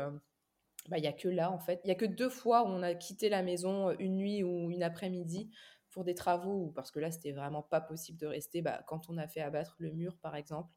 bah, 0.88 0.96
il 0.96 1.04
y 1.04 1.08
a 1.08 1.12
que 1.12 1.28
là 1.28 1.50
en 1.50 1.58
fait, 1.58 1.80
il 1.84 1.88
y 1.88 1.90
a 1.90 1.94
que 1.94 2.06
deux 2.06 2.30
fois 2.30 2.62
où 2.62 2.66
on 2.66 2.82
a 2.82 2.94
quitté 2.94 3.28
la 3.28 3.42
maison 3.42 3.90
une 3.98 4.16
nuit 4.16 4.42
ou 4.42 4.70
une 4.70 4.82
après-midi 4.82 5.50
pour 5.90 6.04
des 6.04 6.14
travaux 6.14 6.66
ou 6.66 6.72
parce 6.72 6.90
que 6.90 7.00
là, 7.00 7.10
c'était 7.10 7.32
vraiment 7.32 7.62
pas 7.62 7.80
possible 7.80 8.18
de 8.18 8.26
rester. 8.26 8.62
Bah, 8.62 8.82
quand 8.86 9.08
on 9.10 9.16
a 9.18 9.28
fait 9.28 9.40
abattre 9.40 9.76
le 9.78 9.92
mur, 9.92 10.18
par 10.18 10.36
exemple, 10.36 10.74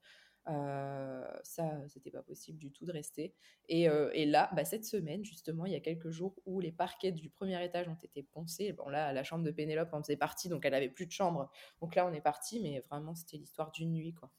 euh, 0.48 1.24
ça, 1.44 1.88
c'était 1.88 2.12
pas 2.12 2.24
possible 2.24 2.58
du 2.58 2.72
tout 2.72 2.86
de 2.86 2.92
rester. 2.92 3.36
Et, 3.70 3.88
euh, 3.90 4.10
et 4.14 4.26
là, 4.26 4.50
bah, 4.56 4.66
cette 4.66 4.86
semaine, 4.86 5.24
justement, 5.24 5.66
il 5.66 5.74
y 5.74 5.76
a 5.76 5.80
quelques 5.80 6.10
jours 6.10 6.36
où 6.46 6.60
les 6.60 6.72
parquets 6.72 7.12
du 7.12 7.30
premier 7.30 7.64
étage 7.64 7.88
ont 7.88 7.96
été 7.96 8.24
poncés. 8.24 8.74
Bon, 8.74 8.90
là, 8.90 9.14
la 9.14 9.24
chambre 9.24 9.44
de 9.44 9.52
Pénélope 9.52 9.94
en 9.94 10.02
faisait 10.02 10.18
partie, 10.18 10.50
donc 10.50 10.66
elle 10.66 10.74
avait 10.74 10.90
plus 10.90 11.06
de 11.06 11.12
chambre. 11.12 11.52
Donc 11.80 11.96
là, 11.96 12.08
on 12.08 12.14
est 12.14 12.22
parti, 12.22 12.60
mais 12.62 12.80
vraiment, 12.90 13.14
c'était 13.16 13.38
l'histoire 13.38 13.72
d'une 13.72 13.94
nuit, 13.94 14.14
quoi. 14.14 14.32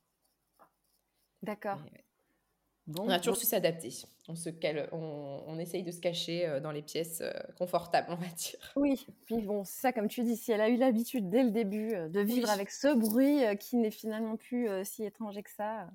D'accord 1.42 1.82
on 2.98 3.08
a 3.08 3.18
toujours 3.18 3.36
su 3.36 3.46
s'adapter. 3.46 3.90
On, 4.28 4.34
se 4.34 4.50
on, 4.92 5.58
essaye 5.58 5.82
de 5.82 5.90
se 5.90 6.00
cacher 6.00 6.46
euh, 6.46 6.60
dans 6.60 6.70
les 6.70 6.82
pièces 6.82 7.20
euh, 7.20 7.32
confortables, 7.58 8.08
on 8.10 8.16
va 8.16 8.26
dire. 8.26 8.72
Oui, 8.76 9.06
puis 9.26 9.42
bon, 9.42 9.64
ça, 9.64 9.92
comme 9.92 10.08
tu 10.08 10.22
dis, 10.22 10.36
si 10.36 10.52
elle 10.52 10.60
a 10.60 10.68
eu 10.68 10.76
l'habitude 10.76 11.28
dès 11.28 11.42
le 11.42 11.50
début 11.50 11.94
euh, 11.94 12.08
de 12.08 12.20
vivre 12.20 12.50
avec 12.50 12.70
ce 12.70 12.94
bruit 12.94 13.40
qui 13.58 13.76
n'est 13.76 13.90
finalement 13.90 14.36
plus 14.36 14.68
si 14.84 15.04
étranger 15.04 15.42
que 15.42 15.50
ça. 15.50 15.88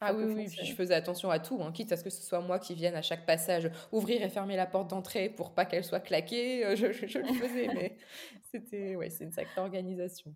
Ah 0.00 0.14
oui, 0.14 0.24
oui, 0.32 0.46
puis 0.46 0.64
je 0.64 0.74
faisais 0.74 0.94
attention 0.94 1.28
à 1.28 1.40
tout, 1.40 1.60
hein, 1.60 1.72
quitte 1.72 1.90
à 1.90 1.96
ce 1.96 2.04
que 2.04 2.10
ce 2.10 2.22
soit 2.22 2.40
moi 2.40 2.60
qui 2.60 2.74
vienne 2.74 2.94
à 2.94 3.02
chaque 3.02 3.26
passage 3.26 3.68
ouvrir 3.90 4.22
et 4.22 4.28
fermer 4.28 4.54
la 4.54 4.66
porte 4.66 4.90
d'entrée 4.90 5.28
pour 5.28 5.54
pas 5.54 5.64
qu'elle 5.64 5.82
soit 5.82 5.98
claquée. 5.98 6.76
Je, 6.76 6.92
je, 6.92 7.18
le 7.18 7.32
faisais, 7.32 7.66
mais 7.74 7.96
c'était, 8.52 8.94
ouais, 8.94 9.10
c'est 9.10 9.24
une 9.24 9.32
sacrée 9.32 9.60
organisation 9.60 10.32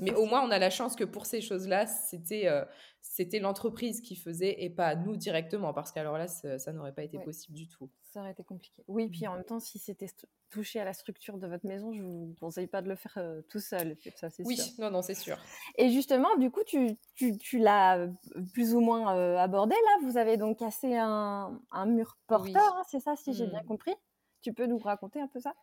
mais 0.00 0.14
au 0.14 0.24
moins, 0.26 0.42
on 0.42 0.50
a 0.50 0.58
la 0.58 0.70
chance 0.70 0.96
que 0.96 1.04
pour 1.04 1.26
ces 1.26 1.40
choses-là, 1.40 1.86
c'était 1.86 2.48
euh, 2.48 2.64
c'était 3.00 3.38
l'entreprise 3.38 4.00
qui 4.00 4.16
faisait 4.16 4.62
et 4.62 4.70
pas 4.70 4.94
nous 4.94 5.16
directement, 5.16 5.74
parce 5.74 5.92
qu'alors 5.92 6.16
là, 6.16 6.26
ça, 6.26 6.72
n'aurait 6.72 6.94
pas 6.94 7.02
été 7.02 7.18
possible 7.18 7.56
du 7.56 7.68
tout. 7.68 7.90
Ça 8.02 8.20
aurait 8.20 8.32
été 8.32 8.42
compliqué. 8.44 8.82
Oui, 8.88 9.08
puis 9.08 9.26
en 9.26 9.34
même 9.34 9.44
temps, 9.44 9.60
si 9.60 9.78
c'était 9.78 10.08
touché 10.48 10.80
à 10.80 10.84
la 10.84 10.94
structure 10.94 11.36
de 11.36 11.46
votre 11.46 11.66
maison, 11.66 11.92
je 11.92 12.02
vous 12.02 12.34
conseille 12.40 12.66
pas 12.66 12.80
de 12.80 12.88
le 12.88 12.96
faire 12.96 13.14
euh, 13.18 13.42
tout 13.50 13.60
seul. 13.60 13.96
Ça, 14.16 14.30
c'est 14.30 14.46
oui, 14.46 14.58
non, 14.78 14.90
non, 14.90 15.02
c'est 15.02 15.14
sûr. 15.14 15.36
Et 15.76 15.90
justement, 15.90 16.34
du 16.36 16.50
coup, 16.50 16.62
tu, 16.64 16.96
tu, 17.14 17.36
tu 17.36 17.58
l'as 17.58 17.98
euh, 17.98 18.08
plus 18.52 18.74
ou 18.74 18.80
moins 18.80 19.36
abordé 19.36 19.74
là. 19.74 20.08
Vous 20.08 20.16
avez 20.16 20.36
donc 20.36 20.58
cassé 20.58 20.96
un, 20.96 21.60
un 21.70 21.86
mur 21.86 22.16
porteur, 22.26 22.74
hein, 22.76 22.82
c'est 22.88 23.00
ça, 23.00 23.16
si 23.16 23.34
j'ai 23.34 23.46
bien 23.46 23.62
mmh. 23.62 23.66
compris? 23.66 23.94
Tu 24.40 24.52
peux 24.52 24.66
nous 24.66 24.78
raconter 24.78 25.20
un 25.20 25.28
peu 25.28 25.40
ça? 25.40 25.54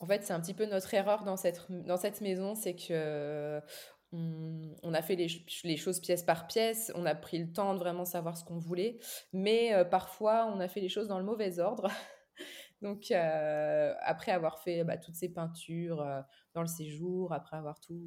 En 0.00 0.06
fait, 0.06 0.24
c'est 0.24 0.32
un 0.32 0.40
petit 0.40 0.54
peu 0.54 0.66
notre 0.66 0.92
erreur 0.94 1.24
dans 1.24 1.36
cette, 1.36 1.66
dans 1.70 1.96
cette 1.96 2.20
maison, 2.20 2.54
c'est 2.54 2.74
que 2.74 3.60
on, 4.82 4.94
a 4.94 5.02
fait 5.02 5.16
les, 5.16 5.76
choses 5.76 6.00
pièce 6.00 6.22
par 6.22 6.46
pièce, 6.46 6.92
on 6.94 7.06
a 7.06 7.14
pris 7.14 7.38
le 7.38 7.52
temps 7.52 7.74
de 7.74 7.78
vraiment 7.78 8.04
savoir 8.04 8.36
ce 8.36 8.44
qu'on 8.44 8.58
voulait, 8.58 8.98
mais 9.32 9.74
euh, 9.74 9.84
parfois 9.84 10.46
on 10.54 10.60
a 10.60 10.68
fait 10.68 10.80
les 10.80 10.88
choses 10.88 11.08
dans 11.08 11.18
le 11.18 11.24
mauvais 11.24 11.58
ordre. 11.58 11.88
Donc, 12.84 13.10
euh, 13.12 13.94
après 14.02 14.30
avoir 14.30 14.58
fait 14.58 14.84
bah, 14.84 14.98
toutes 14.98 15.14
ces 15.14 15.30
peintures 15.30 16.02
euh, 16.02 16.20
dans 16.52 16.60
le 16.60 16.66
séjour, 16.66 17.32
après 17.32 17.56
avoir 17.56 17.80
tout, 17.80 17.98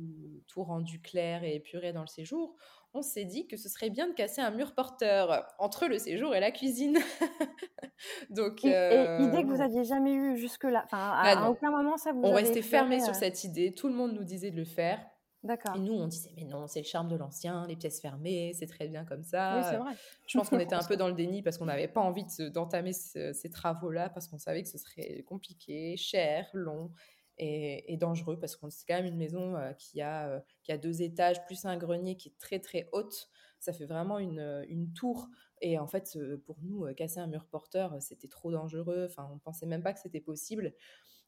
tout 0.46 0.63
rendu 0.63 1.02
clair 1.02 1.44
et 1.44 1.56
épuré 1.56 1.94
dans 1.94 2.02
le 2.02 2.08
séjour, 2.08 2.56
on 2.94 3.02
s'est 3.02 3.26
dit 3.26 3.48
que 3.48 3.58
ce 3.58 3.70
serait 3.70 3.90
bien 3.90 4.08
de 4.08 4.13
casser 4.13 4.40
un 4.40 4.52
mur 4.52 4.76
porteur 4.76 5.48
entre 5.58 5.88
le 5.88 5.98
séjour 5.98 6.36
et 6.36 6.40
la 6.40 6.52
cuisine. 6.52 7.00
Donc, 8.30 8.66
et, 8.66 8.76
euh, 8.76 9.18
idée 9.18 9.42
que 9.42 9.48
vous 9.48 9.62
aviez 9.62 9.84
jamais 9.84 10.13
eue 10.13 10.38
jusque-là. 10.38 10.84
Enfin, 10.86 11.12
à, 11.12 11.36
bah 11.36 11.50
aucun 11.50 11.72
moment 11.72 11.98
ça 11.98 12.12
vous. 12.12 12.22
On 12.22 12.34
restait 12.34 12.62
fermé 12.62 13.00
sur 13.00 13.16
cette 13.16 13.44
idée. 13.44 13.74
Tout 13.74 13.88
le 13.88 13.96
monde 13.96 14.13
nous 14.13 14.24
disait 14.24 14.52
de 14.52 14.58
le 14.58 14.66
faire. 14.66 15.04
D'accord. 15.43 15.76
Et 15.76 15.80
nous, 15.80 15.93
on 15.93 16.08
disait, 16.08 16.32
mais 16.36 16.43
non, 16.43 16.67
c'est 16.67 16.80
le 16.80 16.86
charme 16.86 17.08
de 17.08 17.15
l'ancien, 17.15 17.67
les 17.67 17.76
pièces 17.76 18.02
fermées, 18.02 18.54
c'est 18.54 18.65
très 18.65 18.88
bien 18.88 19.06
comme 19.06 19.23
ça. 19.23 19.58
Oui, 19.58 19.63
c'est 19.69 19.78
vrai. 19.78 19.91
Je 20.28 20.38
pense 20.38 20.50
qu'on 20.50 20.60
était 20.60 20.76
un 20.76 20.84
peu 20.84 20.97
dans 20.97 21.08
le 21.08 21.13
déni 21.13 21.43
parce 21.43 21.58
qu'on 21.58 21.65
n'avait 21.65 21.88
pas 21.88 22.02
envie 22.02 22.26
d'entamer 22.54 22.93
ces 22.93 23.50
travaux-là 23.52 24.10
parce 24.10 24.28
qu'on 24.28 24.39
savait 24.39 24.63
que 24.63 24.69
ce 24.69 24.78
serait 24.78 25.23
compliqué, 25.28 25.95
cher, 25.95 26.50
long 26.54 26.91
et, 27.38 27.97
dangereux 27.97 28.39
parce 28.39 28.56
que 28.56 28.67
c'est 28.69 28.86
quand 28.88 28.95
même 28.95 29.06
une 29.06 29.17
maison 29.17 29.56
euh, 29.56 29.71
qui, 29.73 30.02
a, 30.02 30.28
euh, 30.28 30.39
qui 30.63 30.71
a 30.71 30.78
deux 30.78 31.04
étages 31.04 31.45
plus 31.45 31.65
un 31.65 31.78
grenier 31.78 32.17
qui 32.17 32.30
est 32.30 32.38
très 32.39 32.60
très 32.60 32.89
haute. 32.91 33.30
Ça 33.60 33.73
fait 33.73 33.86
vraiment 33.86 34.19
une, 34.19 34.65
une 34.69 34.91
tour. 34.93 35.30
Et 35.62 35.80
en 35.80 35.88
fait, 35.88 36.17
pour 36.45 36.58
nous, 36.62 36.86
casser 36.95 37.19
un 37.19 37.28
mur 37.28 37.45
porteur, 37.45 37.95
c'était 38.02 38.28
trop 38.28 38.52
dangereux. 38.52 39.08
Enfin, 39.10 39.30
on 39.34 39.39
pensait 39.39 39.65
même 39.65 39.82
pas 39.82 39.93
que 39.93 40.00
c'était 40.00 40.19
possible. 40.19 40.73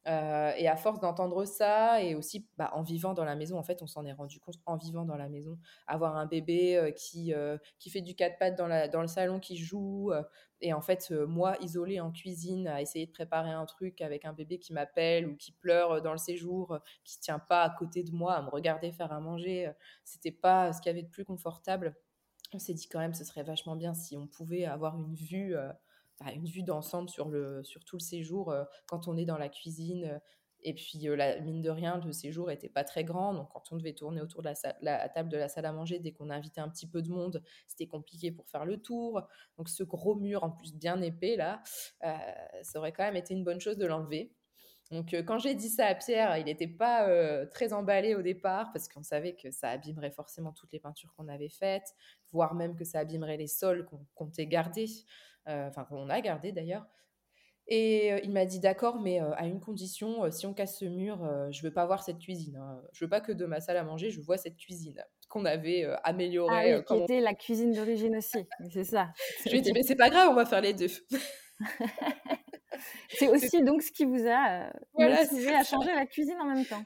Euh, 0.07 0.53
et 0.57 0.67
à 0.67 0.77
force 0.77 0.99
d'entendre 0.99 1.43
ça, 1.45 2.01
et 2.01 2.15
aussi 2.15 2.47
bah, 2.57 2.71
en 2.73 2.81
vivant 2.83 3.13
dans 3.13 3.25
la 3.25 3.35
maison, 3.35 3.57
en 3.57 3.63
fait, 3.63 3.81
on 3.81 3.87
s'en 3.87 4.05
est 4.05 4.13
rendu 4.13 4.39
compte 4.39 4.55
en 4.65 4.77
vivant 4.77 5.03
dans 5.05 5.17
la 5.17 5.27
maison, 5.27 5.59
avoir 5.87 6.15
un 6.15 6.25
bébé 6.25 6.77
euh, 6.77 6.91
qui, 6.91 7.33
euh, 7.33 7.57
qui 7.79 7.89
fait 7.89 8.01
du 8.01 8.15
quatre 8.15 8.37
pattes 8.39 8.57
dans, 8.57 8.67
la, 8.67 8.87
dans 8.87 9.01
le 9.01 9.07
salon, 9.07 9.39
qui 9.39 9.57
joue, 9.57 10.11
et 10.61 10.73
en 10.73 10.81
fait, 10.81 11.11
moi, 11.11 11.57
isolée 11.61 11.99
en 11.99 12.11
cuisine, 12.11 12.67
à 12.67 12.81
essayer 12.81 13.05
de 13.05 13.11
préparer 13.11 13.51
un 13.51 13.65
truc 13.65 14.01
avec 14.01 14.25
un 14.25 14.33
bébé 14.33 14.57
qui 14.57 14.73
m'appelle 14.73 15.27
ou 15.27 15.35
qui 15.35 15.51
pleure 15.51 16.01
dans 16.01 16.11
le 16.11 16.17
séjour, 16.17 16.79
qui 17.03 17.19
tient 17.19 17.39
pas 17.39 17.63
à 17.63 17.69
côté 17.69 18.03
de 18.03 18.11
moi 18.11 18.33
à 18.33 18.41
me 18.41 18.49
regarder 18.49 18.91
faire 18.91 19.11
à 19.11 19.19
manger, 19.19 19.71
c'était 20.03 20.31
pas 20.31 20.73
ce 20.73 20.81
qu'il 20.81 20.89
y 20.89 20.93
avait 20.93 21.03
de 21.03 21.09
plus 21.09 21.25
confortable. 21.25 21.95
On 22.53 22.59
s'est 22.59 22.73
dit 22.73 22.87
quand 22.89 22.99
même, 22.99 23.13
ce 23.13 23.23
serait 23.23 23.43
vachement 23.43 23.75
bien 23.75 23.93
si 23.93 24.17
on 24.17 24.27
pouvait 24.27 24.65
avoir 24.65 24.97
une 24.97 25.13
vue 25.13 25.55
une 26.33 26.45
vue 26.45 26.63
d'ensemble 26.63 27.09
sur, 27.09 27.31
sur 27.63 27.83
tout 27.85 27.95
le 27.95 28.01
séjour 28.01 28.51
euh, 28.51 28.63
quand 28.87 29.07
on 29.07 29.17
est 29.17 29.25
dans 29.25 29.37
la 29.37 29.49
cuisine. 29.49 30.05
Euh, 30.05 30.19
et 30.61 30.73
puis, 30.73 31.07
euh, 31.07 31.15
la 31.15 31.39
mine 31.39 31.61
de 31.61 31.69
rien, 31.69 32.01
le 32.05 32.11
séjour 32.11 32.47
n'était 32.47 32.67
pas 32.67 32.83
très 32.83 33.05
grand. 33.05 33.33
Donc, 33.33 33.49
quand 33.53 33.63
on 33.71 33.77
devait 33.77 33.93
tourner 33.93 34.19
autour 34.19 34.41
de 34.41 34.49
la, 34.81 35.09
table 35.09 35.29
de 35.29 35.37
la 35.37 35.47
salle 35.47 35.65
à 35.65 35.71
manger, 35.71 35.99
dès 35.99 36.11
qu'on 36.11 36.29
invitait 36.29 36.59
un 36.59 36.67
petit 36.67 36.87
peu 36.87 37.01
de 37.01 37.09
monde, 37.09 37.41
c'était 37.67 37.87
compliqué 37.87 38.31
pour 38.31 38.49
faire 38.49 38.65
le 38.65 38.81
tour. 38.81 39.21
Donc, 39.57 39.69
ce 39.69 39.83
gros 39.83 40.15
mur, 40.15 40.43
en 40.43 40.51
plus 40.51 40.73
bien 40.75 41.01
épais, 41.01 41.37
là, 41.37 41.61
ça 42.61 42.79
aurait 42.79 42.91
quand 42.91 43.03
même 43.03 43.15
été 43.15 43.33
une 43.33 43.45
bonne 43.45 43.61
chose 43.61 43.77
de 43.77 43.85
l'enlever. 43.85 44.33
Donc, 44.91 45.13
quand 45.13 45.37
j'ai 45.37 45.53
dit 45.53 45.69
ça 45.69 45.85
à 45.85 45.95
Pierre, 45.95 46.37
il 46.37 46.45
n'était 46.45 46.67
pas 46.67 47.45
très 47.47 47.73
emballé 47.73 48.15
au 48.15 48.21
départ 48.21 48.71
parce 48.73 48.87
qu'on 48.87 49.03
savait 49.03 49.35
que 49.35 49.51
ça 49.51 49.69
abîmerait 49.69 50.11
forcément 50.11 50.51
toutes 50.51 50.71
les 50.71 50.79
peintures 50.79 51.13
qu'on 51.15 51.27
avait 51.27 51.49
faites, 51.49 51.93
voire 52.31 52.55
même 52.55 52.75
que 52.75 52.83
ça 52.83 52.99
abîmerait 52.99 53.37
les 53.37 53.47
sols 53.47 53.85
qu'on 53.85 54.05
comptait 54.15 54.47
garder. 54.47 54.87
Euh, 55.49 55.67
enfin 55.67 55.83
qu'on 55.85 56.09
a 56.09 56.21
gardé 56.21 56.51
d'ailleurs. 56.51 56.85
Et 57.67 58.11
euh, 58.13 58.19
il 58.23 58.31
m'a 58.31 58.45
dit 58.45 58.59
d'accord, 58.59 58.99
mais 58.99 59.21
euh, 59.21 59.31
à 59.35 59.45
une 59.45 59.59
condition, 59.59 60.29
si 60.31 60.45
on 60.45 60.53
casse 60.53 60.79
ce 60.79 60.85
mur, 60.85 61.19
je 61.51 61.61
veux 61.61 61.73
pas 61.73 61.85
voir 61.85 62.03
cette 62.03 62.19
cuisine. 62.19 62.57
Hein. 62.57 62.81
Je 62.93 63.05
veux 63.05 63.09
pas 63.09 63.21
que 63.21 63.31
de 63.31 63.45
ma 63.45 63.59
salle 63.59 63.77
à 63.77 63.83
manger, 63.83 64.11
je 64.11 64.21
vois 64.21 64.37
cette 64.37 64.57
cuisine 64.57 65.03
qu'on 65.27 65.45
avait 65.45 65.85
améliorée. 66.03 66.73
Ah 66.73 66.77
oui, 66.77 66.83
qui 66.83 67.03
était 67.03 67.21
la 67.21 67.35
cuisine 67.35 67.71
d'origine 67.71 68.17
aussi. 68.17 68.47
C'est 68.71 68.83
ça. 68.83 69.09
je 69.45 69.51
lui 69.51 69.59
ai 69.59 69.61
dit 69.61 69.71
mais 69.73 69.83
c'est 69.83 69.95
pas 69.95 70.09
grave, 70.09 70.29
on 70.31 70.35
va 70.35 70.45
faire 70.45 70.61
les 70.61 70.73
deux. 70.73 70.89
c'est 73.09 73.27
aussi 73.27 73.63
donc 73.63 73.81
ce 73.81 73.91
qui 73.91 74.05
vous 74.05 74.27
a 74.27 74.71
motivé 74.97 75.53
à 75.53 75.63
changer 75.63 75.93
la 75.93 76.05
cuisine 76.05 76.37
en 76.39 76.45
même 76.45 76.65
temps. 76.65 76.83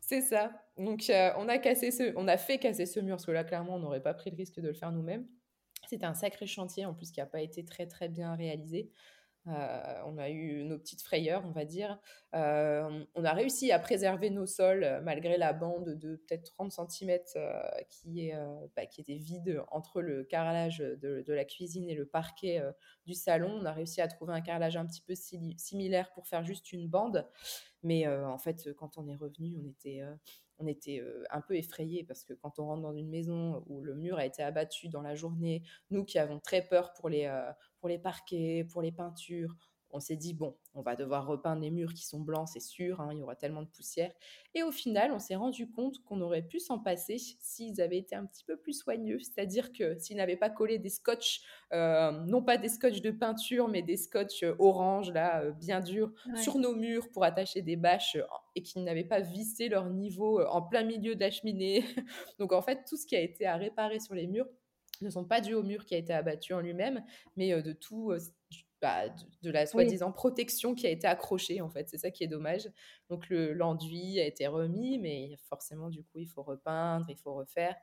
C'est 0.00 0.20
ça. 0.20 0.52
Donc 0.78 1.04
on 1.36 1.48
a 1.48 1.58
cassé 1.58 1.90
ce, 1.90 2.12
on 2.16 2.28
a 2.28 2.36
fait 2.36 2.58
casser 2.58 2.86
ce 2.86 3.00
mur 3.00 3.16
parce 3.16 3.26
que 3.26 3.32
là 3.32 3.44
clairement 3.44 3.76
on 3.76 3.78
n'aurait 3.78 4.02
pas 4.02 4.14
pris 4.14 4.30
le 4.30 4.36
risque 4.36 4.60
de 4.60 4.68
le 4.68 4.74
faire 4.74 4.92
nous-mêmes. 4.92 5.26
C'était 5.88 6.06
un 6.06 6.14
sacré 6.14 6.46
chantier 6.46 6.86
en 6.86 6.94
plus 6.94 7.10
qui 7.10 7.20
n'a 7.20 7.26
pas 7.26 7.40
été 7.40 7.64
très 7.64 7.86
très 7.86 8.08
bien 8.08 8.34
réalisé. 8.34 8.90
Euh, 9.48 10.02
on 10.06 10.18
a 10.18 10.30
eu 10.30 10.62
nos 10.64 10.78
petites 10.78 11.02
frayeurs, 11.02 11.42
on 11.44 11.50
va 11.50 11.64
dire. 11.64 11.98
Euh, 12.34 13.04
on 13.14 13.24
a 13.24 13.32
réussi 13.32 13.72
à 13.72 13.78
préserver 13.80 14.30
nos 14.30 14.46
sols 14.46 14.84
euh, 14.84 15.00
malgré 15.00 15.36
la 15.36 15.52
bande 15.52 15.96
de 15.96 16.16
peut-être 16.16 16.44
30 16.44 16.72
cm 16.72 17.18
qui, 17.88 18.28
est, 18.28 18.36
bah, 18.76 18.86
qui 18.86 19.00
était 19.00 19.16
vide 19.16 19.62
entre 19.70 20.00
le 20.00 20.22
carrelage 20.24 20.78
de, 20.78 21.24
la 21.32 21.44
cuisine 21.44 21.88
et 21.88 21.94
le 21.94 22.06
parquet 22.06 22.62
du 23.06 23.14
salon. 23.14 23.58
On 23.60 23.64
a 23.64 23.72
réussi 23.72 24.00
à 24.00 24.08
trouver 24.08 24.32
un 24.32 24.40
carrelage 24.40 24.76
un 24.76 24.86
petit 24.86 25.02
peu 25.02 25.14
similaire 25.14 26.12
pour 26.12 26.26
faire 26.26 26.44
juste 26.44 26.72
une 26.72 26.88
bande. 26.88 27.26
Mais 27.82 28.06
en 28.06 28.38
fait, 28.38 28.72
quand 28.76 28.96
on 28.98 29.08
est 29.08 29.16
revenu, 29.16 29.56
on 29.60 29.68
était 29.68 30.02
on 30.58 30.66
était 30.68 31.02
un 31.30 31.40
peu 31.40 31.56
effrayés 31.56 32.04
parce 32.04 32.22
que 32.22 32.34
quand 32.34 32.60
on 32.60 32.66
rentre 32.66 32.82
dans 32.82 32.92
une 32.92 33.08
maison 33.08 33.64
où 33.66 33.82
le 33.82 33.94
mur 33.96 34.18
a 34.18 34.26
été 34.26 34.42
abattu 34.42 34.88
dans 34.88 35.02
la 35.02 35.16
journée, 35.16 35.62
nous 35.90 36.04
qui 36.04 36.18
avons 36.18 36.38
très 36.38 36.62
peur 36.62 36.92
pour 36.92 37.08
les, 37.08 37.26
pour 37.82 37.88
les 37.88 37.98
parquets, 37.98 38.64
pour 38.70 38.80
les 38.80 38.92
peintures, 38.92 39.56
on 39.90 39.98
s'est 39.98 40.14
dit, 40.14 40.34
bon, 40.34 40.56
on 40.72 40.82
va 40.82 40.94
devoir 40.94 41.26
repeindre 41.26 41.60
les 41.60 41.72
murs 41.72 41.92
qui 41.92 42.06
sont 42.06 42.20
blancs, 42.20 42.48
c'est 42.52 42.60
sûr, 42.60 43.00
hein, 43.00 43.08
il 43.10 43.18
y 43.18 43.22
aura 43.24 43.34
tellement 43.34 43.60
de 43.62 43.66
poussière. 43.66 44.12
Et 44.54 44.62
au 44.62 44.70
final, 44.70 45.10
on 45.10 45.18
s'est 45.18 45.34
rendu 45.34 45.68
compte 45.68 46.00
qu'on 46.04 46.20
aurait 46.20 46.42
pu 46.42 46.60
s'en 46.60 46.78
passer 46.78 47.18
s'ils 47.18 47.80
avaient 47.80 47.98
été 47.98 48.14
un 48.14 48.24
petit 48.24 48.44
peu 48.44 48.56
plus 48.56 48.72
soigneux, 48.72 49.18
c'est-à-dire 49.18 49.72
que 49.72 49.98
s'ils 49.98 50.16
n'avaient 50.16 50.36
pas 50.36 50.48
collé 50.48 50.78
des 50.78 50.90
scotch, 50.90 51.42
euh, 51.72 52.12
non 52.12 52.40
pas 52.40 52.56
des 52.56 52.68
scotch 52.68 53.00
de 53.00 53.10
peinture, 53.10 53.66
mais 53.66 53.82
des 53.82 53.96
scotch 53.96 54.44
euh, 54.44 54.54
orange, 54.60 55.10
là, 55.10 55.42
euh, 55.42 55.50
bien 55.50 55.80
durs, 55.80 56.12
sur 56.36 56.56
nos 56.56 56.76
murs 56.76 57.10
pour 57.10 57.24
attacher 57.24 57.62
des 57.62 57.74
bâches 57.74 58.16
et 58.54 58.62
qu'ils 58.62 58.84
n'avaient 58.84 59.02
pas 59.02 59.20
vissé 59.20 59.68
leur 59.68 59.90
niveau 59.90 60.40
en 60.40 60.62
plein 60.62 60.84
milieu 60.84 61.16
de 61.16 61.20
la 61.20 61.32
cheminée. 61.32 61.84
Donc 62.38 62.52
en 62.52 62.62
fait, 62.62 62.84
tout 62.88 62.96
ce 62.96 63.08
qui 63.08 63.16
a 63.16 63.20
été 63.20 63.44
à 63.44 63.56
réparer 63.56 63.98
sur 63.98 64.14
les 64.14 64.28
murs 64.28 64.46
ne 65.04 65.10
sont 65.10 65.24
pas 65.24 65.40
dus 65.40 65.54
au 65.54 65.62
mur 65.62 65.84
qui 65.84 65.94
a 65.94 65.98
été 65.98 66.12
abattu 66.12 66.54
en 66.54 66.60
lui-même, 66.60 67.04
mais 67.36 67.60
de 67.62 67.72
tout 67.72 68.12
bah, 68.82 69.08
de, 69.42 69.50
la 69.50 69.64
soi-disant 69.64 70.10
protection 70.10 70.74
qui 70.74 70.88
a 70.88 70.90
été 70.90 71.06
accrochée, 71.06 71.60
en 71.60 71.70
fait. 71.70 71.88
C'est 71.88 71.98
ça 71.98 72.10
qui 72.10 72.24
est 72.24 72.28
dommage. 72.28 72.68
Donc, 73.08 73.26
l'enduit 73.30 74.18
a 74.20 74.26
été 74.26 74.48
remis, 74.48 74.98
mais 74.98 75.36
forcément, 75.48 75.88
du 75.88 76.02
coup, 76.02 76.18
il 76.18 76.26
faut 76.26 76.42
repeindre, 76.42 77.06
il 77.08 77.16
faut 77.16 77.32
refaire. 77.32 77.76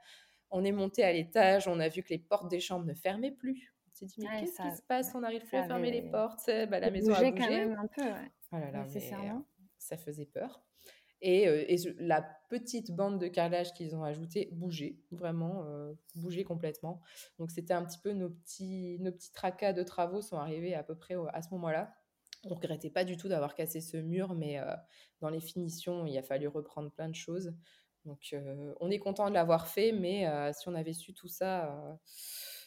On 0.51 0.65
est 0.65 0.73
monté 0.73 1.03
à 1.03 1.13
l'étage, 1.13 1.69
on 1.69 1.79
a 1.79 1.87
vu 1.87 2.03
que 2.03 2.09
les 2.09 2.19
portes 2.19 2.49
des 2.49 2.59
chambres 2.59 2.85
ne 2.85 2.93
fermaient 2.93 3.31
plus. 3.31 3.73
On 3.87 3.93
s'est 3.93 4.05
dit, 4.07 4.15
mais 4.19 4.41
qu'est-ce 4.41 4.61
qui 4.61 4.75
se 4.75 4.81
passe? 4.81 5.13
On 5.15 5.21
n'arrive 5.21 5.45
plus 5.45 5.57
à 5.57 5.63
fermer 5.63 5.89
les 5.89 6.01
portes. 6.01 6.49
Bah, 6.69 6.81
la 6.81 6.91
maison 6.91 7.13
a 7.13 7.19
bougé. 7.19 7.31
quand 7.31 7.49
même 7.49 7.77
un 7.77 7.87
peu, 7.87 8.03
oh 8.51 8.55
euh, 8.55 9.39
ça 9.77 9.97
faisait 9.97 10.25
peur. 10.25 10.61
Et, 11.21 11.43
et, 11.43 11.77
la 11.99 12.21
petite 12.49 12.91
bande 12.91 13.19
de 13.19 13.27
carrelage 13.27 13.73
qu'ils 13.73 13.95
ont 13.95 14.03
ajouté 14.03 14.49
bougeait, 14.53 14.97
vraiment, 15.11 15.63
euh, 15.65 15.93
bougeait 16.15 16.43
complètement. 16.43 17.01
Donc 17.37 17.51
c'était 17.51 17.73
un 17.73 17.85
petit 17.85 17.99
peu 17.99 18.11
nos 18.13 18.29
petits, 18.29 18.97
nos 18.99 19.11
petits 19.11 19.31
tracas 19.31 19.73
de 19.73 19.83
travaux 19.83 20.21
sont 20.21 20.37
arrivés 20.37 20.73
à 20.73 20.83
peu 20.83 20.95
près 20.95 21.15
à 21.33 21.41
ce 21.41 21.49
moment-là. 21.51 21.93
On 22.45 22.49
ne 22.49 22.55
regrettait 22.55 22.89
pas 22.89 23.03
du 23.03 23.17
tout 23.17 23.27
d'avoir 23.27 23.53
cassé 23.53 23.81
ce 23.81 23.97
mur, 23.97 24.33
mais 24.33 24.59
euh, 24.59 24.73
dans 25.19 25.29
les 25.29 25.41
finitions, 25.41 26.05
il 26.05 26.17
a 26.17 26.23
fallu 26.23 26.47
reprendre 26.47 26.91
plein 26.91 27.09
de 27.09 27.15
choses. 27.15 27.53
Donc 28.05 28.29
euh, 28.33 28.73
on 28.79 28.89
est 28.89 28.99
content 28.99 29.29
de 29.29 29.33
l'avoir 29.33 29.67
fait, 29.67 29.91
mais 29.91 30.25
si 30.53 30.67
on 30.69 30.75
avait 30.75 30.93
su 30.93 31.13
tout 31.13 31.27
ça, 31.27 31.99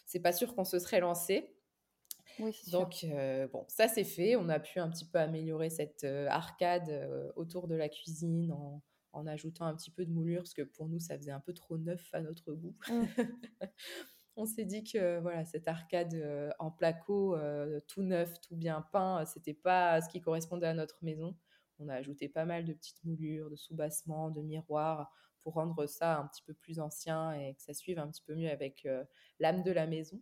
c'est 0.06 0.20
pas 0.20 0.32
sûr 0.32 0.54
qu'on 0.54 0.64
se 0.64 0.78
serait 0.78 1.00
lancé. 1.00 1.56
Donc, 2.70 3.04
euh, 3.04 3.48
bon, 3.48 3.64
ça 3.68 3.88
c'est 3.88 4.04
fait. 4.04 4.36
On 4.36 4.48
a 4.48 4.60
pu 4.60 4.78
un 4.78 4.90
petit 4.90 5.04
peu 5.04 5.18
améliorer 5.18 5.70
cette 5.70 6.04
euh, 6.04 6.26
arcade 6.28 6.88
euh, 6.88 7.30
autour 7.36 7.68
de 7.68 7.74
la 7.74 7.88
cuisine 7.88 8.52
en, 8.52 8.82
en, 9.12 9.26
ajoutant 9.26 9.66
un 9.66 9.74
petit 9.74 9.90
peu 9.90 10.04
de 10.04 10.12
moulure, 10.12 10.42
parce 10.42 10.54
que 10.54 10.62
pour 10.62 10.88
nous, 10.88 11.00
ça 11.00 11.16
faisait 11.16 11.32
un 11.32 11.40
peu 11.40 11.52
trop 11.52 11.78
neuf 11.78 12.08
à 12.12 12.20
notre 12.20 12.52
goût. 12.52 12.76
Mmh. 12.88 13.04
on 14.36 14.46
s'est 14.46 14.64
dit 14.64 14.84
que 14.84 15.20
voilà, 15.20 15.44
cette 15.44 15.68
arcade 15.68 16.14
en 16.58 16.70
placo, 16.70 17.36
tout 17.86 18.02
neuf, 18.02 18.40
tout 18.40 18.56
bien 18.56 18.82
peint, 18.92 19.24
c'était 19.26 19.54
pas 19.54 20.00
ce 20.00 20.08
qui 20.08 20.20
correspondait 20.20 20.68
à 20.68 20.74
notre 20.74 21.04
maison. 21.04 21.36
On 21.78 21.88
a 21.88 21.94
ajouté 21.94 22.28
pas 22.28 22.44
mal 22.44 22.64
de 22.64 22.72
petites 22.72 23.04
moulures, 23.04 23.50
de 23.50 23.56
soubassements, 23.56 24.30
de 24.30 24.40
miroirs 24.40 25.12
pour 25.42 25.54
rendre 25.54 25.86
ça 25.86 26.18
un 26.18 26.28
petit 26.28 26.42
peu 26.42 26.54
plus 26.54 26.78
ancien 26.78 27.32
et 27.32 27.54
que 27.54 27.62
ça 27.62 27.74
suive 27.74 27.98
un 27.98 28.08
petit 28.08 28.22
peu 28.22 28.34
mieux 28.34 28.48
avec 28.48 28.88
l'âme 29.38 29.62
de 29.62 29.72
la 29.72 29.86
maison. 29.86 30.20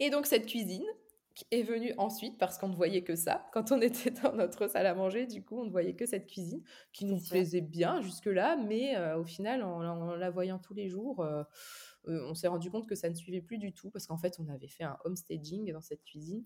Et 0.00 0.10
donc 0.10 0.26
cette 0.26 0.46
cuisine 0.46 0.84
est 1.50 1.62
venue 1.62 1.92
ensuite 1.98 2.38
parce 2.38 2.58
qu'on 2.58 2.68
ne 2.68 2.74
voyait 2.74 3.02
que 3.02 3.16
ça. 3.16 3.46
Quand 3.52 3.72
on 3.72 3.80
était 3.80 4.10
dans 4.10 4.32
notre 4.34 4.68
salle 4.68 4.86
à 4.86 4.94
manger, 4.94 5.26
du 5.26 5.44
coup, 5.44 5.60
on 5.60 5.64
ne 5.64 5.70
voyait 5.70 5.94
que 5.94 6.06
cette 6.06 6.26
cuisine 6.26 6.62
qui 6.92 7.04
nous 7.04 7.20
plaisait 7.20 7.60
bien 7.60 8.00
jusque-là, 8.00 8.56
mais 8.56 8.96
euh, 8.96 9.18
au 9.18 9.24
final, 9.24 9.62
en, 9.62 10.14
la 10.14 10.30
voyant 10.30 10.58
tous 10.58 10.74
les 10.74 10.88
jours, 10.88 11.20
euh, 11.20 11.42
euh, 12.08 12.28
on 12.28 12.34
s'est 12.34 12.48
rendu 12.48 12.70
compte 12.70 12.86
que 12.86 12.94
ça 12.94 13.08
ne 13.08 13.14
suivait 13.14 13.40
plus 13.40 13.58
du 13.58 13.72
tout 13.72 13.90
parce 13.90 14.06
qu'en 14.06 14.18
fait, 14.18 14.38
on 14.38 14.48
avait 14.48 14.68
fait 14.68 14.84
un 14.84 14.98
homestaging 15.04 15.72
dans 15.72 15.80
cette 15.80 16.04
cuisine 16.04 16.44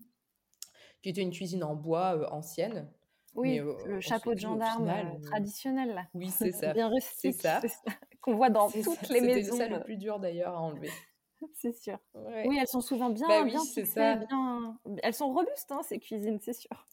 qui 1.01 1.09
était 1.09 1.21
une 1.21 1.31
cuisine 1.31 1.63
en 1.63 1.75
bois 1.75 2.33
ancienne. 2.33 2.89
Oui, 3.35 3.61
le 3.85 3.99
chapeau 4.01 4.33
de 4.33 4.39
gendarme 4.39 5.21
traditionnel 5.21 5.93
là. 5.93 6.07
Oui, 6.15 6.29
c'est 6.29 6.51
ça. 6.51 6.73
Bien 6.73 6.89
rustique. 6.89 7.15
C'est 7.19 7.31
ça. 7.31 7.61
Qu'on 8.21 8.35
voit 8.35 8.49
dans 8.49 8.71
toutes 8.71 9.07
les 9.09 9.21
maisons. 9.21 9.53
C'était 9.55 9.69
ça 9.69 9.77
le 9.77 9.83
plus 9.83 9.97
dur 9.97 10.19
d'ailleurs 10.19 10.55
à 10.55 10.61
enlever. 10.61 10.89
c'est 11.53 11.73
sûr. 11.73 11.97
Oui, 12.45 12.57
elles 12.59 12.67
sont 12.67 12.81
souvent 12.81 13.09
bien, 13.09 13.27
bah 13.27 13.43
bien, 13.43 13.63
ça. 13.63 14.15
bien. 14.15 14.77
Elles 15.03 15.13
sont 15.13 15.31
robustes, 15.33 15.71
hein, 15.71 15.81
ces 15.83 15.99
cuisines, 15.99 16.39
c'est 16.41 16.53
sûr. 16.53 16.85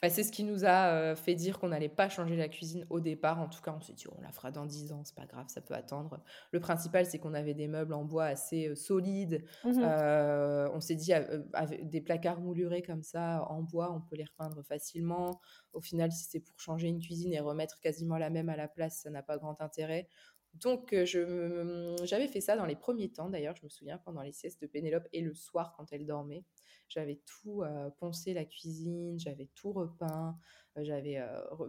Bah, 0.00 0.10
c'est 0.10 0.24
ce 0.24 0.32
qui 0.32 0.42
nous 0.42 0.64
a 0.64 0.88
euh, 0.88 1.14
fait 1.16 1.34
dire 1.34 1.58
qu'on 1.58 1.68
n'allait 1.68 1.88
pas 1.88 2.08
changer 2.08 2.36
la 2.36 2.48
cuisine 2.48 2.86
au 2.90 3.00
départ. 3.00 3.40
En 3.40 3.48
tout 3.48 3.60
cas, 3.60 3.72
on 3.76 3.80
s'est 3.80 3.92
dit, 3.92 4.06
on 4.08 4.20
la 4.20 4.32
fera 4.32 4.50
dans 4.50 4.66
10 4.66 4.92
ans, 4.92 5.02
c'est 5.04 5.14
pas 5.14 5.26
grave, 5.26 5.46
ça 5.48 5.60
peut 5.60 5.74
attendre. 5.74 6.20
Le 6.50 6.60
principal, 6.60 7.06
c'est 7.06 7.18
qu'on 7.18 7.34
avait 7.34 7.54
des 7.54 7.68
meubles 7.68 7.94
en 7.94 8.04
bois 8.04 8.24
assez 8.24 8.68
euh, 8.68 8.74
solides. 8.74 9.44
Mmh 9.64 9.80
euh, 9.82 10.68
on 10.72 10.80
s'est 10.80 10.94
dit, 10.94 11.12
avec 11.12 11.88
des 11.88 12.00
placards 12.00 12.40
moulurés 12.40 12.82
comme 12.82 13.02
ça, 13.02 13.44
en 13.48 13.62
bois, 13.62 13.92
on 13.92 14.00
peut 14.00 14.16
les 14.16 14.24
repeindre 14.24 14.62
facilement. 14.64 15.40
Au 15.72 15.80
final, 15.80 16.10
si 16.10 16.24
c'est 16.24 16.40
pour 16.40 16.58
changer 16.58 16.88
une 16.88 17.00
cuisine 17.00 17.32
et 17.32 17.40
remettre 17.40 17.80
quasiment 17.80 18.18
la 18.18 18.30
même 18.30 18.48
à 18.48 18.56
la 18.56 18.68
place, 18.68 19.00
ça 19.02 19.10
n'a 19.10 19.22
pas 19.22 19.38
grand 19.38 19.60
intérêt. 19.60 20.08
Donc, 20.54 20.94
je, 20.94 21.96
j'avais 22.04 22.28
fait 22.28 22.40
ça 22.40 22.56
dans 22.56 22.66
les 22.66 22.76
premiers 22.76 23.10
temps, 23.10 23.30
d'ailleurs, 23.30 23.56
je 23.56 23.64
me 23.64 23.68
souviens, 23.68 23.98
pendant 23.98 24.22
les 24.22 24.32
siestes 24.32 24.60
de 24.60 24.66
Pénélope 24.66 25.08
et 25.12 25.20
le 25.20 25.34
soir 25.34 25.74
quand 25.76 25.92
elle 25.92 26.06
dormait. 26.06 26.44
J'avais 26.88 27.20
tout 27.24 27.62
poncé 27.98 28.34
la 28.34 28.44
cuisine, 28.44 29.18
j'avais 29.18 29.48
tout 29.54 29.72
repeint, 29.72 30.36
j'avais 30.76 31.18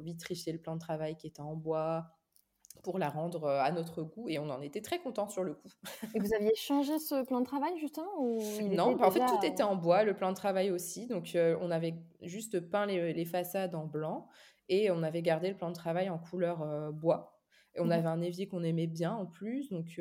vitrifié 0.01 0.51
le 0.51 0.59
plan 0.59 0.75
de 0.75 0.79
travail 0.79 1.15
qui 1.15 1.27
était 1.27 1.41
en 1.41 1.55
bois. 1.55 2.09
pour 2.83 2.97
la 2.97 3.09
rendre 3.09 3.47
à 3.47 3.71
notre 3.71 4.01
goût 4.01 4.27
et 4.27 4.39
on 4.39 4.49
en 4.49 4.59
était 4.61 4.81
très 4.81 4.99
contents 4.99 5.29
sur 5.29 5.43
le 5.43 5.53
coup. 5.53 5.69
Et 6.15 6.19
vous 6.19 6.33
aviez 6.33 6.55
changé 6.55 6.97
ce 6.99 7.23
plan 7.23 7.39
de 7.39 7.45
travail 7.45 7.77
justement 7.79 8.11
ou 8.19 8.41
Non, 8.69 9.01
en 9.01 9.11
fait 9.11 9.25
tout 9.25 9.45
était 9.45 9.63
en 9.63 9.75
bois, 9.75 10.03
le 10.03 10.15
plan 10.15 10.31
de 10.31 10.35
travail 10.35 10.71
aussi. 10.71 11.07
Donc 11.07 11.31
on 11.35 11.71
avait 11.71 11.95
juste 12.21 12.59
peint 12.59 12.85
les, 12.85 13.25
façades 13.25 13.75
en 13.75 13.85
blanc 13.85 14.27
et 14.67 14.91
on 14.91 15.03
avait 15.03 15.21
gardé 15.21 15.49
le 15.49 15.55
plan 15.55 15.69
de 15.69 15.75
travail 15.75 16.09
en 16.09 16.17
couleur 16.17 16.91
bois. 16.91 17.32
Et 17.75 17.79
on 17.79 17.85
mmh 17.85 17.91
avait 17.91 18.07
un 18.07 18.21
évier 18.21 18.47
qu'on 18.47 18.63
aimait 18.63 18.87
bien 18.87 19.13
en 19.13 19.25
plus, 19.25 19.69
donc 19.69 19.99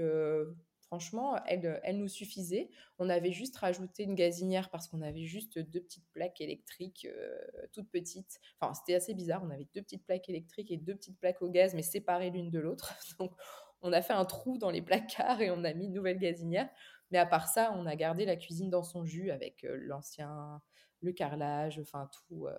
Franchement, 0.93 1.43
elle, 1.47 1.81
elle 1.85 1.97
nous 1.97 2.09
suffisait. 2.09 2.69
On 2.99 3.09
avait 3.09 3.33
juste 3.33 3.57
rajouté 3.57 4.03
une 4.03 4.15
gazinière 4.15 4.69
parce 4.69 4.89
qu'on 4.89 5.01
avait 5.01 5.25
juste 5.25 5.59
deux 5.59 5.81
petites 5.81 6.07
plaques 6.13 6.43
électriques 6.43 7.09
euh, 7.11 7.39
toutes 7.73 7.91
petites. 7.91 8.39
Enfin, 8.61 8.75
c'était 8.75 8.97
assez 8.97 9.15
bizarre. 9.15 9.41
On 9.43 9.49
avait 9.49 9.67
deux 9.75 9.81
petites 9.81 10.05
plaques 10.05 10.29
électriques 10.29 10.71
et 10.71 10.77
deux 10.77 10.95
petites 10.95 11.19
plaques 11.19 11.41
au 11.41 11.49
gaz, 11.49 11.73
mais 11.75 11.81
séparées 11.81 12.29
l'une 12.29 12.51
de 12.51 12.59
l'autre. 12.59 12.93
Donc, 13.19 13.33
on 13.81 13.91
a 13.91 14.03
fait 14.03 14.13
un 14.13 14.27
trou 14.27 14.59
dans 14.59 14.69
les 14.69 14.83
placards 14.83 15.41
et 15.41 15.51
on 15.51 15.65
a 15.65 15.73
mis 15.73 15.87
une 15.87 15.95
nouvelle 15.95 16.19
gazinière. 16.19 16.69
Mais 17.11 17.17
à 17.17 17.25
part 17.25 17.49
ça, 17.49 17.73
on 17.75 17.87
a 17.87 17.97
gardé 17.97 18.27
la 18.27 18.37
cuisine 18.37 18.69
dans 18.69 18.83
son 18.83 19.07
jus 19.07 19.31
avec 19.31 19.65
euh, 19.65 19.79
l'ancien, 19.81 20.61
le 21.01 21.13
carrelage, 21.13 21.79
enfin 21.79 22.11
tout. 22.29 22.49
Euh, 22.49 22.59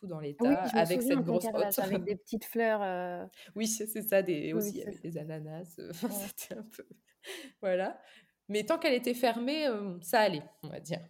tout 0.00 0.06
dans 0.06 0.20
l'état, 0.20 0.62
avec 0.72 1.02
cette 1.02 1.20
grosse 1.20 1.46
hotte. 1.52 1.78
Avec 1.78 2.04
des 2.04 2.16
petites 2.16 2.44
fleurs. 2.44 3.28
Oui, 3.54 3.66
c'est 3.66 3.86
ça, 4.02 4.22
des, 4.22 4.52
aussi 4.52 4.82
des 5.02 5.18
ananas. 5.18 5.78
C'était 5.92 6.54
un 6.54 6.62
peu 6.62 6.84
voilà. 7.62 8.00
Mais 8.48 8.64
tant 8.64 8.78
qu'elle 8.78 8.94
était 8.94 9.14
fermée, 9.14 9.66
euh, 9.66 9.98
ça 10.02 10.20
allait, 10.20 10.42
on 10.62 10.68
va 10.68 10.80
dire. 10.80 11.00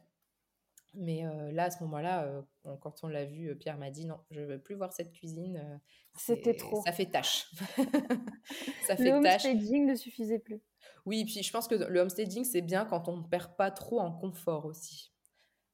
Mais 0.95 1.25
euh, 1.25 1.53
là, 1.53 1.65
à 1.65 1.71
ce 1.71 1.83
moment-là, 1.85 2.25
euh, 2.25 2.77
quand 2.81 3.05
on 3.05 3.07
l'a 3.07 3.25
vu, 3.25 3.57
Pierre 3.57 3.79
m'a 3.79 3.91
dit 3.91 4.07
non, 4.07 4.19
je 4.31 4.41
ne 4.41 4.47
veux 4.47 4.59
plus 4.59 4.75
voir 4.75 4.93
cette 4.93 5.13
cuisine. 5.13 5.81
C'était 6.17 6.55
trop. 6.55 6.83
Ça 6.85 6.93
fait 6.93 7.07
tâche. 7.07 7.47
ça 8.87 8.97
fait 8.97 9.05
le 9.05 9.13
homestaging 9.13 9.87
ne 9.87 9.95
suffisait 9.95 10.41
plus. 10.41 10.61
Oui, 11.07 11.25
puis 11.25 11.43
je 11.43 11.53
pense 11.53 11.69
que 11.69 11.77
le 11.77 12.01
homestaging, 12.01 12.45
c'est 12.45 12.61
bien 12.61 12.85
quand 12.85 13.09
on 13.09 13.19
ne 13.19 13.23
perd 13.23 13.57
pas 13.57 13.71
trop 13.71 14.01
en 14.01 14.13
confort 14.13 14.67
aussi. 14.67 15.10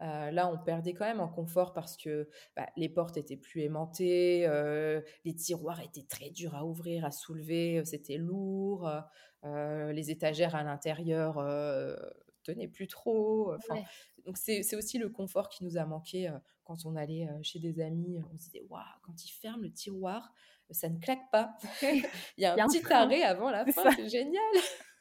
Là, 0.01 0.51
on 0.53 0.59
perdait 0.59 0.93
quand 0.93 1.07
même 1.07 1.21
en 1.21 1.29
confort 1.29 1.73
parce 1.73 1.97
que 1.97 2.29
bah, 2.55 2.67
les 2.77 2.89
portes 2.89 3.17
étaient 3.17 3.37
plus 3.37 3.63
aimantées, 3.63 4.47
les 5.25 5.35
tiroirs 5.35 5.81
étaient 5.81 6.07
très 6.09 6.31
durs 6.31 6.55
à 6.55 6.65
ouvrir, 6.65 7.05
à 7.05 7.11
soulever, 7.11 7.85
c'était 7.85 8.19
lourd. 8.19 8.89
Euh, 9.47 9.93
les 9.93 10.11
étagères 10.11 10.55
à 10.55 10.63
l'intérieur 10.63 11.39
euh, 11.39 11.95
tenaient 12.43 12.69
plus 12.69 12.89
trop. 12.89 13.55
Donc 14.25 14.39
c'est 14.39 14.75
aussi 14.75 14.99
le 14.99 15.09
confort 15.09 15.49
qui 15.49 15.65
nous 15.65 15.77
a 15.77 15.85
manqué 15.85 16.29
euh, 16.29 16.39
quand 16.65 16.85
on 16.85 16.97
allait 16.97 17.29
chez 17.43 17.59
des 17.59 17.81
amis. 17.81 18.19
On 18.33 18.37
se 18.39 18.45
disait, 18.45 18.63
waouh, 18.69 18.83
quand 19.03 19.25
ils 19.25 19.31
ferment 19.31 19.63
le 19.63 19.71
tiroir, 19.71 20.33
ça 20.71 20.89
ne 20.89 20.99
claque 20.99 21.31
pas. 21.31 21.57
Il 21.83 22.03
y 22.39 22.45
a 22.45 22.55
un 22.55 22.67
petit 22.67 22.83
arrêt 22.93 23.23
avant 23.23 23.51
la 23.51 23.65
fin, 23.67 23.91
c'est 23.93 24.09
génial. 24.09 24.43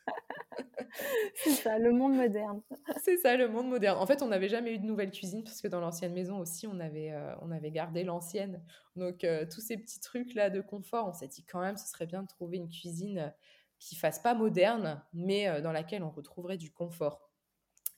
c'est 1.36 1.51
ça, 1.51 1.78
le 1.78 1.91
monde 1.91 2.16
moderne. 2.16 2.62
c'est 3.03 3.18
ça, 3.18 3.36
le 3.36 3.47
monde 3.47 3.70
moderne. 3.70 3.97
En 3.99 4.06
fait, 4.06 4.22
on 4.22 4.28
n'avait 4.28 4.49
jamais 4.49 4.74
eu 4.74 4.80
de 4.80 4.86
nouvelle 4.86 5.12
cuisine 5.12 5.43
parce 5.43 5.62
que 5.62 5.68
dans 5.68 5.80
l'ancienne 5.80 6.14
maison 6.14 6.39
aussi, 6.39 6.68
on 6.68 6.80
avait, 6.80 7.14
on 7.41 7.51
avait 7.51 7.72
gardé 7.72 8.03
l'ancienne. 8.03 8.64
Donc, 8.95 9.26
tous 9.51 9.62
ces 9.62 9.78
petits 9.78 9.99
trucs-là 9.99 10.49
de 10.49 10.62
confort, 10.62 11.08
on 11.08 11.14
s'est 11.14 11.28
dit 11.28 11.43
quand 11.43 11.60
même, 11.60 11.78
ce 11.78 11.88
serait 11.88 12.06
bien 12.06 12.24
de 12.24 12.28
trouver 12.28 12.58
une 12.58 12.70
cuisine 12.70 13.34
qui 13.80 13.95
fasse 13.95 14.20
pas 14.20 14.34
moderne, 14.34 15.03
mais 15.14 15.47
euh, 15.47 15.62
dans 15.62 15.72
laquelle 15.72 16.03
on 16.03 16.10
retrouverait 16.10 16.58
du 16.58 16.72
confort. 16.72 17.30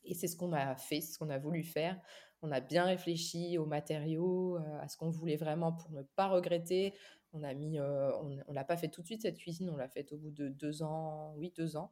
Et 0.04 0.14
c'est 0.14 0.28
ce 0.28 0.36
qu'on 0.36 0.54
a 0.54 0.76
fait, 0.76 1.02
ce 1.02 1.18
qu'on 1.18 1.30
a 1.30 1.38
voulu 1.38 1.64
faire. 1.64 2.00
On 2.42 2.52
a 2.52 2.60
bien 2.60 2.86
réfléchi 2.86 3.58
aux 3.58 3.66
matériaux, 3.66 4.58
euh, 4.58 4.80
à 4.82 4.88
ce 4.88 4.98
qu'on 4.98 5.10
voulait 5.10 5.38
vraiment 5.38 5.74
pour 5.74 5.92
ne 5.92 6.04
pas 6.04 6.28
regretter. 6.28 6.94
On 7.38 7.44
a 7.44 7.54
mis, 7.54 7.80
euh, 7.80 8.12
on, 8.48 8.54
l'a 8.54 8.64
pas 8.64 8.78
fait 8.78 8.88
tout 8.88 9.02
de 9.02 9.06
suite 9.06 9.22
cette 9.22 9.38
cuisine, 9.38 9.70
on 9.70 9.78
l'a 9.78 9.88
faite 9.88 10.12
au 10.12 10.18
bout 10.18 10.32
de 10.32 10.48
deux 10.48 10.82
ans, 10.82 11.34
oui 11.38 11.54
deux 11.56 11.78
ans. 11.78 11.92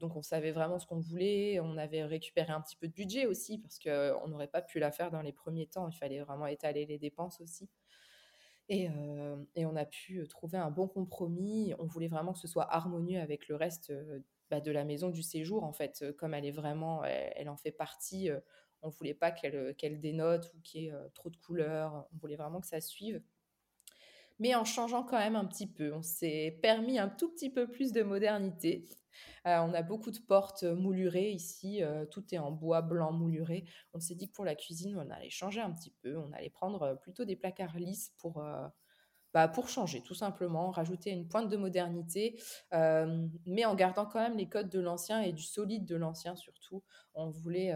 donc 0.00 0.16
on 0.16 0.22
savait 0.22 0.50
vraiment 0.52 0.78
ce 0.78 0.86
qu'on 0.86 0.98
voulait. 0.98 1.60
On 1.60 1.76
avait 1.76 2.04
récupéré 2.04 2.52
un 2.52 2.60
petit 2.60 2.76
peu 2.76 2.88
de 2.88 2.92
budget 2.92 3.26
aussi 3.26 3.58
parce 3.58 3.78
qu'on 3.78 4.28
n'aurait 4.28 4.48
pas 4.48 4.62
pu 4.62 4.78
la 4.78 4.90
faire 4.90 5.10
dans 5.10 5.22
les 5.22 5.32
premiers 5.32 5.66
temps. 5.66 5.88
Il 5.88 5.96
fallait 5.96 6.20
vraiment 6.20 6.46
étaler 6.46 6.86
les 6.86 6.98
dépenses 6.98 7.40
aussi. 7.40 7.68
Et, 8.68 8.88
on 8.88 9.76
a 9.76 9.84
pu 9.84 10.26
trouver 10.28 10.58
un 10.58 10.70
bon 10.70 10.88
compromis. 10.88 11.74
On 11.78 11.86
voulait 11.86 12.08
vraiment 12.08 12.32
que 12.32 12.40
ce 12.40 12.48
soit 12.48 12.72
harmonieux 12.74 13.20
avec 13.20 13.48
le 13.48 13.54
reste 13.56 13.92
bah, 14.50 14.60
de 14.60 14.72
la 14.72 14.84
maison 14.84 15.10
du 15.10 15.22
séjour, 15.22 15.62
en 15.64 15.72
fait. 15.72 16.04
Comme 16.18 16.34
elle 16.34 16.46
est 16.46 16.50
vraiment, 16.50 17.04
elle, 17.04 17.48
en 17.48 17.56
fait 17.56 17.70
partie, 17.70 18.30
on 18.82 18.88
voulait 18.88 19.14
pas 19.14 19.30
qu'elle 19.30 20.00
dénote 20.00 20.52
ou 20.54 20.60
qu'il 20.62 20.82
y 20.82 20.86
ait 20.88 20.94
trop 21.14 21.30
de 21.30 21.36
couleurs. 21.36 22.08
On 22.12 22.16
voulait 22.18 22.36
vraiment 22.36 22.60
que 22.60 22.66
ça 22.66 22.80
suive. 22.80 23.22
Mais 24.38 24.54
en 24.54 24.64
changeant 24.64 25.02
quand 25.02 25.18
même 25.18 25.36
un 25.36 25.44
petit 25.46 25.66
peu. 25.66 25.92
On 25.94 26.02
s'est 26.02 26.58
permis 26.62 26.98
un 26.98 27.08
tout 27.08 27.30
petit 27.30 27.50
peu 27.50 27.66
plus 27.66 27.92
de 27.92 28.02
modernité. 28.02 28.84
Euh, 29.46 29.58
on 29.60 29.72
a 29.74 29.82
beaucoup 29.82 30.10
de 30.10 30.18
portes 30.18 30.64
euh, 30.64 30.74
moulurées 30.74 31.30
ici, 31.30 31.82
euh, 31.82 32.04
tout 32.04 32.34
est 32.34 32.38
en 32.38 32.50
bois 32.50 32.82
blanc 32.82 33.12
mouluré. 33.12 33.64
On 33.94 34.00
s'est 34.00 34.14
dit 34.14 34.28
que 34.28 34.34
pour 34.34 34.44
la 34.44 34.54
cuisine, 34.54 34.96
on 34.98 35.10
allait 35.10 35.30
changer 35.30 35.60
un 35.60 35.70
petit 35.72 35.94
peu, 36.02 36.18
on 36.18 36.32
allait 36.32 36.50
prendre 36.50 36.98
plutôt 37.00 37.24
des 37.24 37.36
placards 37.36 37.78
lisses 37.78 38.12
pour, 38.18 38.44
bah, 39.32 39.48
pour 39.48 39.68
changer, 39.68 40.02
tout 40.02 40.14
simplement, 40.14 40.70
rajouter 40.70 41.10
une 41.10 41.28
pointe 41.28 41.48
de 41.48 41.56
modernité, 41.56 42.40
mais 42.72 43.64
en 43.64 43.74
gardant 43.74 44.06
quand 44.06 44.20
même 44.20 44.36
les 44.36 44.48
codes 44.48 44.68
de 44.68 44.80
l'ancien 44.80 45.22
et 45.22 45.32
du 45.32 45.42
solide 45.42 45.86
de 45.86 45.96
l'ancien 45.96 46.36
surtout. 46.36 46.82
On 47.14 47.30
voulait 47.30 47.74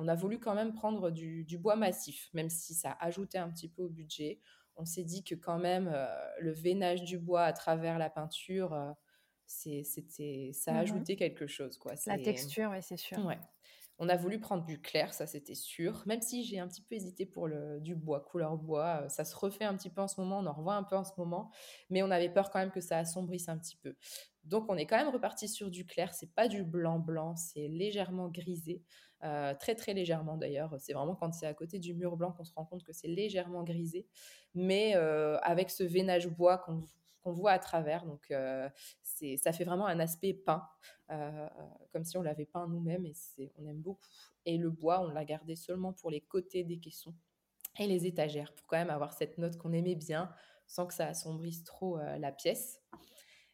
on 0.00 0.06
a 0.06 0.14
voulu 0.14 0.38
quand 0.38 0.54
même 0.54 0.72
prendre 0.72 1.10
du, 1.10 1.58
bois 1.58 1.74
massif, 1.74 2.30
même 2.32 2.48
si 2.50 2.72
ça 2.72 2.96
ajoutait 3.00 3.38
un 3.38 3.50
petit 3.50 3.68
peu 3.68 3.82
au 3.82 3.88
budget. 3.88 4.38
On 4.78 4.84
s'est 4.84 5.04
dit 5.04 5.24
que 5.24 5.34
quand 5.34 5.58
même 5.58 5.94
le 6.40 6.52
veinage 6.52 7.02
du 7.02 7.18
bois 7.18 7.42
à 7.42 7.52
travers 7.52 7.98
la 7.98 8.10
peinture, 8.10 8.94
c'était 9.46 10.52
ça 10.54 10.76
mmh 10.76 10.78
ajouté 10.78 11.16
quelque 11.16 11.46
chose 11.48 11.78
quoi. 11.78 11.94
La 12.06 12.18
texture 12.18 12.70
oui 12.72 12.82
c'est 12.82 12.96
sûr. 12.98 13.18
Ouais. 13.18 13.38
On 13.98 14.08
a 14.08 14.16
voulu 14.16 14.38
prendre 14.38 14.64
du 14.64 14.80
clair 14.80 15.12
ça 15.12 15.26
c'était 15.26 15.54
sûr. 15.54 16.02
Même 16.06 16.20
si 16.20 16.44
j'ai 16.44 16.58
un 16.58 16.68
petit 16.68 16.82
peu 16.82 16.94
hésité 16.94 17.26
pour 17.26 17.48
le 17.48 17.80
du 17.80 17.94
bois 17.94 18.20
couleur 18.20 18.56
bois 18.56 19.02
euh, 19.02 19.08
ça 19.08 19.24
se 19.24 19.36
refait 19.36 19.64
un 19.64 19.76
petit 19.76 19.90
peu 19.90 20.00
en 20.00 20.08
ce 20.08 20.20
moment 20.20 20.38
on 20.38 20.46
en 20.46 20.52
revoit 20.52 20.74
un 20.74 20.84
peu 20.84 20.96
en 20.96 21.04
ce 21.04 21.12
moment. 21.18 21.50
Mais 21.90 22.02
on 22.02 22.10
avait 22.10 22.28
peur 22.28 22.50
quand 22.50 22.58
même 22.58 22.70
que 22.70 22.80
ça 22.80 22.98
assombrisse 22.98 23.48
un 23.48 23.58
petit 23.58 23.76
peu. 23.76 23.96
Donc 24.44 24.66
on 24.68 24.76
est 24.76 24.86
quand 24.86 24.96
même 24.96 25.12
reparti 25.12 25.48
sur 25.48 25.70
du 25.70 25.84
clair. 25.84 26.14
C'est 26.14 26.32
pas 26.34 26.48
du 26.48 26.64
blanc 26.64 26.98
blanc 26.98 27.36
c'est 27.36 27.68
légèrement 27.68 28.28
grisé. 28.28 28.82
Euh, 29.24 29.52
très 29.58 29.74
très 29.74 29.94
légèrement 29.94 30.36
d'ailleurs. 30.36 30.76
C'est 30.78 30.92
vraiment 30.92 31.16
quand 31.16 31.32
c'est 31.32 31.46
à 31.46 31.54
côté 31.54 31.78
du 31.78 31.94
mur 31.94 32.16
blanc 32.16 32.32
qu'on 32.32 32.44
se 32.44 32.52
rend 32.54 32.64
compte 32.64 32.84
que 32.84 32.92
c'est 32.92 33.08
légèrement 33.08 33.64
grisé. 33.64 34.06
Mais 34.54 34.94
euh, 34.96 35.38
avec 35.42 35.70
ce 35.70 35.82
veinage 35.82 36.28
bois 36.28 36.58
qu'on 36.58 36.84
qu'on 37.22 37.32
voit 37.32 37.52
à 37.52 37.58
travers. 37.58 38.04
Donc, 38.04 38.30
euh, 38.30 38.68
c'est, 39.02 39.36
ça 39.36 39.52
fait 39.52 39.64
vraiment 39.64 39.86
un 39.86 40.00
aspect 40.00 40.34
peint, 40.34 40.66
euh, 41.10 41.48
comme 41.92 42.04
si 42.04 42.16
on 42.16 42.22
l'avait 42.22 42.46
peint 42.46 42.66
nous-mêmes 42.68 43.06
et 43.06 43.14
c'est, 43.14 43.52
on 43.56 43.66
aime 43.66 43.80
beaucoup. 43.80 44.06
Et 44.44 44.56
le 44.56 44.70
bois, 44.70 45.00
on 45.00 45.08
l'a 45.08 45.24
gardé 45.24 45.56
seulement 45.56 45.92
pour 45.92 46.10
les 46.10 46.20
côtés 46.20 46.64
des 46.64 46.78
caissons 46.78 47.14
et 47.78 47.86
les 47.86 48.06
étagères, 48.06 48.52
pour 48.54 48.66
quand 48.66 48.76
même 48.76 48.90
avoir 48.90 49.12
cette 49.12 49.38
note 49.38 49.56
qu'on 49.56 49.72
aimait 49.72 49.94
bien, 49.94 50.32
sans 50.66 50.86
que 50.86 50.94
ça 50.94 51.06
assombrisse 51.06 51.64
trop 51.64 51.98
euh, 51.98 52.18
la 52.18 52.32
pièce. 52.32 52.82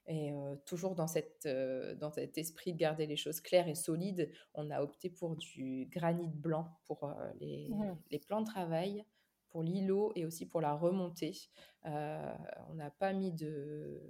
Et 0.07 0.33
toujours 0.67 0.95
dans, 0.95 1.07
cette, 1.07 1.49
dans 1.49 2.11
cet 2.11 2.37
esprit 2.37 2.75
de 2.75 2.79
garder 2.79 3.07
les 3.07 3.17
choses 3.17 3.41
claires 3.41 3.69
et 3.69 3.75
solides, 3.75 4.31
on 4.53 4.71
a 4.71 4.83
opté 4.83 5.09
pour 5.09 5.35
du 5.35 5.89
granit 5.91 6.29
blanc 6.29 6.69
pour 6.85 7.11
les, 7.41 7.71
mmh. 7.71 7.97
les 8.11 8.19
plans 8.19 8.43
de 8.43 8.47
travail 8.47 9.07
pour 9.55 9.63
l'îlot 9.63 10.11
et 10.17 10.27
aussi 10.27 10.47
pour 10.47 10.61
la 10.61 10.75
remontée. 10.75 11.37
Euh, 11.87 12.35
on 12.71 12.75
n'a 12.75 12.91
pas 12.91 13.13
mis 13.13 13.31
de 13.31 14.03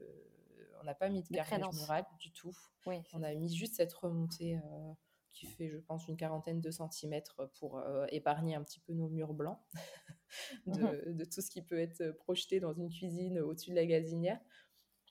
on 0.80 0.84
n'a 0.84 0.94
pas 0.94 1.10
mis 1.10 1.22
de, 1.22 1.28
de 1.28 1.76
mural 1.80 2.06
du 2.18 2.32
tout. 2.32 2.56
on 2.86 3.22
a 3.22 3.34
mis 3.34 3.54
juste 3.54 3.74
cette 3.74 3.92
remontée 3.92 4.56
euh, 4.56 4.92
qui 5.32 5.44
fait, 5.44 5.68
je 5.68 5.76
pense, 5.76 6.08
une 6.08 6.16
quarantaine 6.16 6.62
de 6.62 6.70
centimètres 6.70 7.50
pour 7.58 7.76
euh, 7.76 8.06
épargner 8.08 8.54
un 8.54 8.64
petit 8.64 8.80
peu 8.80 8.94
nos 8.94 9.10
murs 9.10 9.34
blancs 9.34 9.58
mhm. 10.66 11.12
de, 11.14 11.24
tout 11.26 11.42
ce 11.42 11.50
qui 11.50 11.60
peut 11.60 11.78
être 11.78 12.12
projeté 12.12 12.58
dans 12.58 12.72
une 12.72 12.88
cuisine 12.88 13.38
au-dessus 13.38 13.68
de 13.68 13.76
la 13.76 13.84
gazinière. 13.84 14.40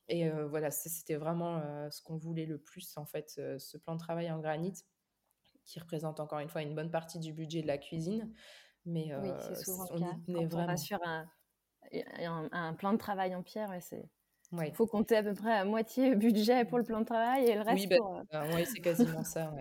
Et 0.07 0.29
voilà, 0.29 0.69
c'était 0.69 1.15
vraiment 1.15 1.61
ce 1.89 2.01
qu'on 2.01 2.17
voulait 2.17 2.45
le 2.45 2.57
plus, 2.57 2.97
en 2.97 3.05
fait, 3.05 3.39
ce 3.57 3.77
plan 3.77 3.93
de 3.93 3.99
travail 3.99 4.29
en 4.31 4.39
granit 4.39 4.73
qui 5.65 5.79
représente 5.79 6.19
encore 6.19 6.39
une 6.39 6.49
fois 6.49 6.61
une 6.61 6.75
bonne 6.75 6.91
partie 6.91 7.19
du 7.19 7.33
budget 7.33 7.61
de 7.61 7.67
la 7.67 7.77
cuisine. 7.77 8.33
Mais 8.85 9.15
oui, 9.15 9.29
c'est 9.39 9.55
souvent 9.55 9.85
on 9.91 9.97
y 9.97 10.45
vraiment. 10.45 10.73
On 10.73 10.77
sur 10.77 10.99
un, 11.03 11.25
un, 12.51 12.73
plan 12.73 12.93
de 12.93 12.97
travail 12.97 13.35
en 13.35 13.43
pierre, 13.43 13.75
c'est. 13.81 14.09
Il 14.61 14.73
faut 14.73 14.87
compter 14.87 15.17
à 15.17 15.23
peu 15.23 15.33
près 15.33 15.53
à 15.53 15.65
moitié 15.65 16.15
budget 16.15 16.65
pour 16.65 16.77
le 16.77 16.83
plan 16.83 16.99
de 16.99 17.05
travail 17.05 17.45
et 17.45 17.55
le 17.55 17.61
reste 17.61 17.81
oui, 17.81 17.87
bah, 17.87 17.97
pour... 17.97 18.21
Euh, 18.33 18.51
oui, 18.55 18.65
c'est 18.65 18.81
quasiment 18.81 19.23
ça, 19.23 19.53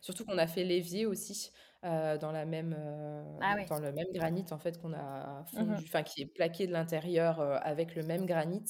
Surtout 0.00 0.24
qu'on 0.24 0.38
a 0.38 0.46
fait 0.46 0.64
l'évier 0.64 1.06
aussi 1.06 1.50
euh, 1.84 2.18
dans, 2.18 2.32
la 2.32 2.44
même, 2.44 2.74
euh, 2.78 3.38
ah 3.42 3.56
dans 3.68 3.78
le 3.78 3.92
même 3.92 4.06
granit 4.12 4.44
en 4.50 4.58
fait 4.58 4.80
qu'on 4.80 4.92
a 4.92 5.42
mmh 5.42 5.46
fondu, 5.46 5.84
enfin 5.84 6.02
qui 6.02 6.22
est 6.22 6.26
plaqué 6.26 6.66
de 6.66 6.72
l'intérieur 6.72 7.40
avec 7.40 7.94
le 7.94 8.02
même 8.02 8.26
granit. 8.26 8.64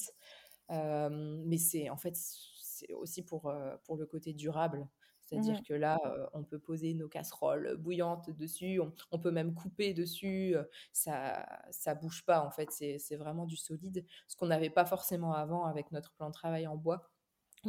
mais 0.69 1.57
c'est 1.57 1.89
en 1.89 1.97
fait 1.97 2.15
c'est 2.15 2.93
aussi 2.93 3.23
pour, 3.23 3.53
pour 3.85 3.97
le 3.97 4.05
côté 4.05 4.33
durable 4.33 4.87
C'est-à-dire 5.25 5.59
mmh 5.59 5.63
que 5.67 5.73
là, 5.73 5.99
on 6.33 6.43
peut 6.43 6.59
poser 6.59 6.93
nos 6.93 7.07
casseroles 7.07 7.75
bouillantes 7.77 8.29
dessus, 8.29 8.79
on, 9.11 9.19
peut 9.19 9.31
même 9.31 9.53
couper 9.53 9.93
dessus, 9.93 10.55
ça 10.91 11.45
ça 11.71 11.95
bouge 11.95 12.23
pas 12.25 12.45
en 12.45 12.51
fait, 12.51 12.71
c'est 12.71 13.15
vraiment 13.15 13.45
du 13.45 13.57
solide, 13.57 14.05
ce 14.27 14.35
qu'on 14.35 14.47
n'avait 14.47 14.69
pas 14.69 14.85
forcément 14.85 15.33
avant 15.33 15.65
avec 15.65 15.91
notre 15.91 16.13
plan 16.13 16.27
de 16.27 16.33
travail 16.33 16.67
en 16.67 16.75
bois. 16.75 17.09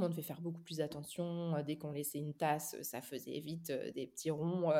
On 0.03 0.09
devait 0.09 0.23
faire 0.23 0.41
beaucoup 0.41 0.61
plus 0.61 0.81
attention. 0.81 1.55
Dès 1.67 1.77
qu'on 1.77 1.93
laissait 1.93 2.19
une 2.19 2.35
tasse, 2.35 2.77
ça 2.83 3.01
faisait 3.01 3.41
vite 3.41 3.73
des 3.95 4.07
petits 4.07 4.31
ronds 4.31 4.71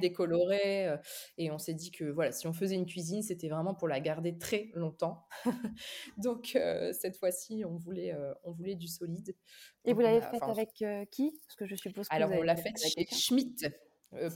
décolorés. 0.00 0.94
Et 1.38 1.50
on 1.50 1.58
s'est 1.58 1.74
dit 1.74 1.90
que 1.90 2.04
voilà, 2.04 2.32
si 2.32 2.46
on 2.46 2.52
faisait 2.52 2.74
une 2.74 2.86
cuisine, 2.86 3.22
c'était 3.22 3.48
vraiment 3.48 3.74
pour 3.74 3.88
la 3.88 4.00
garder 4.00 4.38
très 4.38 4.70
longtemps. 4.74 5.26
Donc 6.18 6.58
cette 6.92 7.16
fois-ci, 7.16 7.64
on 7.64 7.76
voulait, 7.76 8.14
on 8.44 8.52
voulait 8.52 8.76
du 8.76 8.88
solide. 8.88 9.34
Et 9.84 9.92
vous 9.92 10.00
l'avez 10.00 10.20
faite 10.20 10.42
avec 10.42 10.70
qui? 11.10 11.38
Parce 11.46 11.56
que 11.56 11.66
je 11.66 11.74
suppose 11.74 12.08
que 12.08 12.14
Alors 12.14 12.30
on 12.32 12.42
l'a 12.42 12.56
faite 12.56 12.78
chez 12.78 13.06
Schmitt. 13.06 13.66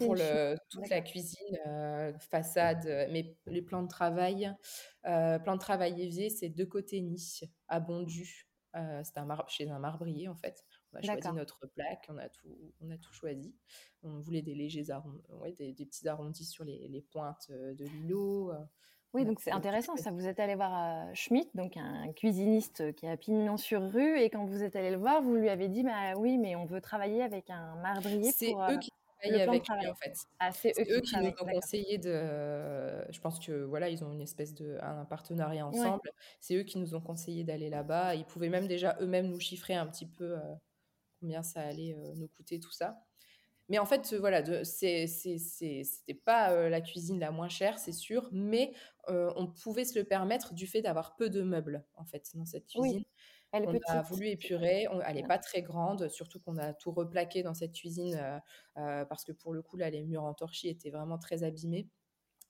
pour 0.00 0.16
le, 0.16 0.56
toute 0.70 0.88
la 0.88 1.00
cuisine, 1.00 1.58
façade, 2.18 2.84
mais 3.12 3.36
les 3.46 3.62
plans 3.62 3.82
de 3.82 3.88
travail, 3.88 4.52
plan 5.02 5.54
de 5.54 5.60
travail 5.60 6.02
évier, 6.02 6.30
c'est 6.30 6.48
deux 6.48 6.66
côtés 6.66 7.00
Nice, 7.00 7.44
à 7.68 7.80
Bondu. 7.80 8.47
Euh, 8.79 9.03
c'était 9.03 9.20
un 9.20 9.45
chez 9.49 9.68
un 9.70 9.79
marbrier 9.79 10.29
en 10.29 10.37
fait. 10.37 10.64
On 10.93 10.99
a 10.99 11.03
choisi 11.03 11.33
notre 11.33 11.66
plaque, 11.66 12.07
on 12.09 12.18
a 12.18 12.29
tout, 12.29 12.72
on 12.81 12.91
a 12.91 12.99
tout 12.99 13.12
choisi. 13.12 13.55
On 14.03 14.20
voulait 14.20 14.43
des 14.43 14.55
légers 14.55 14.87
ouais, 15.41 15.53
des, 15.53 15.74
petits 15.74 16.09
arrondis 16.09 16.45
sur 16.45 16.64
les, 16.64 16.89
les 16.89 17.03
pointes 17.03 17.49
euh, 17.51 17.74
de 17.74 17.85
l'îlot. 17.85 18.53
Euh. 18.53 18.64
Oui, 19.14 19.24
donc 19.24 19.41
c'est 19.41 19.51
intéressant. 19.51 19.97
Ça, 19.97 20.11
vous 20.11 20.26
êtes 20.26 20.39
allé 20.39 20.55
voir 20.55 21.14
Schmitt, 21.14 21.49
donc 21.55 21.79
un 21.79 22.12
cuisiniste 22.12 22.95
qui 22.95 23.07
a 23.07 23.16
pignon 23.16 23.57
sur 23.57 23.91
rue, 23.91 24.18
et 24.18 24.29
quand 24.29 24.45
vous 24.45 24.62
êtes 24.62 24.76
allé 24.76 24.91
le 24.91 24.99
voir, 24.99 25.22
vous 25.22 25.35
lui 25.35 25.49
avez 25.49 25.68
dit, 25.68 25.83
bah 25.83 26.12
oui, 26.18 26.37
mais 26.37 26.57
on 26.57 26.66
veut 26.66 26.83
travailler 26.83 27.22
avec 27.22 27.49
un 27.49 27.74
marbrier 27.76 28.20
pour. 28.20 28.33
C'est 28.35 28.53
eux 28.53 28.79
avec 29.22 29.70
en 29.70 29.94
fait. 29.94 30.14
Ah, 30.38 30.52
c'est 30.52 30.72
eux, 30.90 31.00
qui, 31.00 31.16
nous 31.16 31.28
ont 31.28 31.52
conseillé 31.52 31.98
de. 31.98 32.12
Je 33.10 33.20
pense 33.20 33.38
que 33.38 33.64
voilà, 33.64 33.88
ils 33.88 34.04
ont 34.04 34.12
une 34.12 34.20
espèce 34.20 34.54
de 34.54 34.78
un 34.82 35.04
partenariat 35.04 35.66
ensemble. 35.66 36.10
C'est 36.40 36.56
eux 36.56 36.62
qui 36.62 36.78
nous 36.78 36.94
ont 36.94 37.00
conseillé 37.00 37.44
d'aller 37.44 37.70
là-bas. 37.70 38.14
Ils 38.14 38.24
pouvaient 38.24 38.48
même 38.48 38.66
déjà 38.68 38.96
eux-mêmes 39.00 39.28
nous 39.28 39.40
chiffrer 39.40 39.74
un 39.74 39.86
petit 39.86 40.06
peu 40.06 40.36
euh, 40.36 40.54
combien 41.20 41.42
ça 41.42 41.60
allait 41.60 41.94
euh, 41.94 42.14
nous 42.16 42.28
coûter 42.28 42.60
tout 42.60 42.72
ça. 42.72 43.04
Mais 43.70 43.78
en 43.78 43.84
fait, 43.84 44.14
voilà, 44.14 44.42
c'était 44.64 46.14
pas 46.24 46.52
euh, 46.52 46.70
la 46.70 46.80
cuisine 46.80 47.20
la 47.20 47.30
moins 47.30 47.50
chère, 47.50 47.78
c'est 47.78 47.92
sûr, 47.92 48.28
mais 48.32 48.72
on 49.08 49.46
pouvait 49.46 49.84
se 49.84 49.98
le 49.98 50.04
permettre 50.04 50.54
du 50.54 50.66
fait 50.66 50.82
d'avoir 50.82 51.16
peu 51.16 51.30
de 51.30 51.42
meubles 51.42 51.82
en 51.96 52.04
fait 52.04 52.30
dans 52.34 52.44
cette 52.44 52.66
cuisine. 52.66 53.04
Elle 53.53 53.66
on 53.66 53.78
a 53.86 54.03
voulu 54.03 54.28
épurer. 54.28 54.86
elle 55.07 55.14
n'est 55.14 55.26
pas 55.26 55.38
très 55.38 55.62
grande, 55.62 56.09
surtout 56.09 56.38
qu'on 56.40 56.59
a 56.59 56.74
tout 56.74 56.92
replaqué 56.92 57.42
dans 57.42 57.55
cette 57.55 57.72
cuisine 57.72 58.14
euh, 58.14 58.38
euh, 58.76 59.05
parce 59.07 59.24
que 59.24 59.32
pour 59.32 59.55
le 59.55 59.62
coup, 59.62 59.76
là, 59.76 59.88
les 59.88 60.03
murs 60.03 60.24
en 60.24 60.34
torchis 60.34 60.68
étaient 60.68 60.90
vraiment 60.90 61.18
très 61.18 61.44
abîmés. 61.44 61.88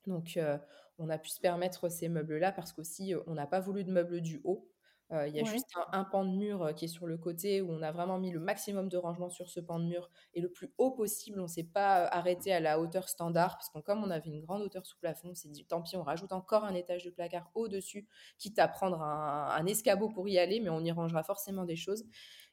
Donc, 0.07 0.36
euh, 0.36 0.59
on 0.99 1.09
a 1.09 1.18
pu 1.18 1.28
se 1.28 1.40
permettre 1.40 1.88
ces 1.88 2.09
meubles-là 2.09 2.51
parce 2.51 2.72
qu'aussi, 2.72 3.14
on 3.26 3.34
n'a 3.34 3.46
pas 3.46 3.61
voulu 3.61 3.84
de 3.84 3.92
meubles 3.92 4.20
du 4.20 4.40
haut. 4.42 4.68
Euh, 5.12 5.26
il 5.26 5.34
y 5.34 5.40
a 5.40 5.44
juste 5.44 5.70
un, 5.92 6.04
pan 6.04 6.24
de 6.24 6.36
mur 6.36 6.74
qui 6.76 6.84
est 6.84 6.88
sur 6.88 7.06
le 7.06 7.16
côté 7.16 7.62
où 7.62 7.72
on 7.72 7.80
a 7.80 7.92
vraiment 7.92 8.18
mis 8.18 8.30
le 8.30 8.40
maximum 8.40 8.88
de 8.88 8.98
rangement 8.98 9.30
sur 9.30 9.48
ce 9.48 9.59
pan 9.59 9.78
de 9.78 9.86
mur 9.86 10.11
et 10.34 10.40
le 10.40 10.50
plus 10.50 10.70
haut 10.76 10.90
possible. 10.90 11.40
On 11.40 11.44
ne 11.44 11.48
s'est 11.48 11.64
pas 11.64 12.06
arrêté 12.06 12.52
à 12.52 12.61
la 12.61 12.78
hauteur 12.78 13.09
standard 13.09 13.56
parce 13.56 13.70
que 13.70 13.78
comme 13.78 14.04
on 14.04 14.11
avait 14.11 14.28
une 14.28 14.40
grande 14.40 14.62
hauteur 14.62 14.84
sous 14.84 14.98
plafond, 14.98 15.30
on 15.30 15.34
s'est 15.34 15.48
dit 15.48 15.64
tant 15.64 15.80
pis, 15.80 15.96
on 15.96 16.02
rajoute 16.02 16.32
encore 16.32 16.64
un 16.64 16.74
étage 16.74 17.04
de 17.04 17.11
placard 17.11 17.50
au-dessus, 17.54 18.06
quitte 18.38 18.59
à 18.59 18.68
prendre 18.68 19.00
un, 19.00 19.66
escabeau 19.66 20.11
pour 20.11 20.28
y 20.28 20.38
aller, 20.38 20.61
mais 20.61 20.68
on 20.70 20.80
y 20.80 20.92
rangera 20.92 21.22
forcément 21.22 21.64
des 21.64 21.76
choses. 21.76 22.04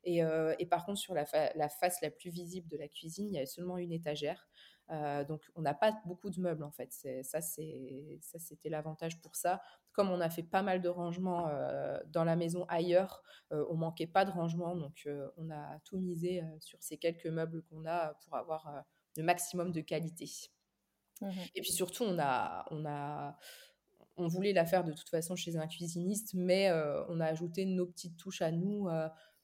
Et, 0.04 0.22
par 0.70 0.86
contre, 0.86 1.00
sur 1.00 1.14
la, 1.14 1.26
la, 1.56 1.68
face 1.68 2.00
la 2.02 2.12
plus 2.12 2.30
visible 2.30 2.68
de 2.68 2.78
la 2.78 2.88
cuisine, 2.88 3.28
il 3.28 3.34
y 3.34 3.38
avait 3.38 3.46
seulement 3.46 3.78
une 3.78 3.92
étagère. 3.92 4.48
Euh, 4.92 5.24
donc, 5.24 5.42
on 5.56 5.62
n'a 5.62 5.74
pas 5.74 5.94
beaucoup 6.06 6.30
de 6.30 6.40
meubles 6.40 6.64
en 6.64 6.72
fait. 6.72 6.92
Ça, 7.24 7.42
c'était 7.42 8.70
l'avantage 8.70 9.20
pour 9.22 9.36
ça. 9.36 9.62
Comme 9.96 10.12
on 10.12 10.20
a 10.20 10.30
fait 10.30 10.44
pas 10.44 10.62
mal 10.62 10.82
de 10.82 10.90
rangements 10.90 11.48
euh, 11.48 11.98
dans 12.08 12.24
la 12.24 12.36
maison 12.36 12.66
ailleurs, 12.68 13.24
euh, 13.52 13.66
on 13.70 13.76
manquait 13.76 14.08
pas 14.08 14.26
de 14.26 14.32
rangement, 14.32 14.76
donc 14.76 15.08
on 15.38 15.50
a 15.50 15.80
tout 15.86 15.98
misé 15.98 16.44
sur 16.60 16.82
ces 16.82 16.98
quelques 16.98 17.28
meubles 17.28 17.64
qu'on 17.64 17.86
a 17.86 18.14
pour 18.26 18.36
avoir 18.36 18.84
le 19.16 19.24
maximum 19.24 19.72
de 19.72 19.82
qualité. 19.82 20.30
Mmh 21.22 21.30
Et 21.56 21.62
puis 21.62 21.72
surtout, 21.72 22.04
on 22.04 22.20
a, 22.20 22.66
on 22.72 22.86
a, 22.86 23.38
on 24.18 24.28
voulait 24.28 24.52
la 24.52 24.66
faire 24.66 24.84
de 24.84 24.92
toute 24.92 25.10
façon 25.10 25.36
chez 25.36 25.56
un 25.56 25.68
cuisiniste, 25.68 26.34
mais 26.34 26.72
on 27.08 27.22
a 27.22 27.26
ajouté 27.28 27.66
nos 27.66 27.86
petites 27.86 28.18
touches 28.18 28.42
à 28.42 28.52
nous 28.52 28.90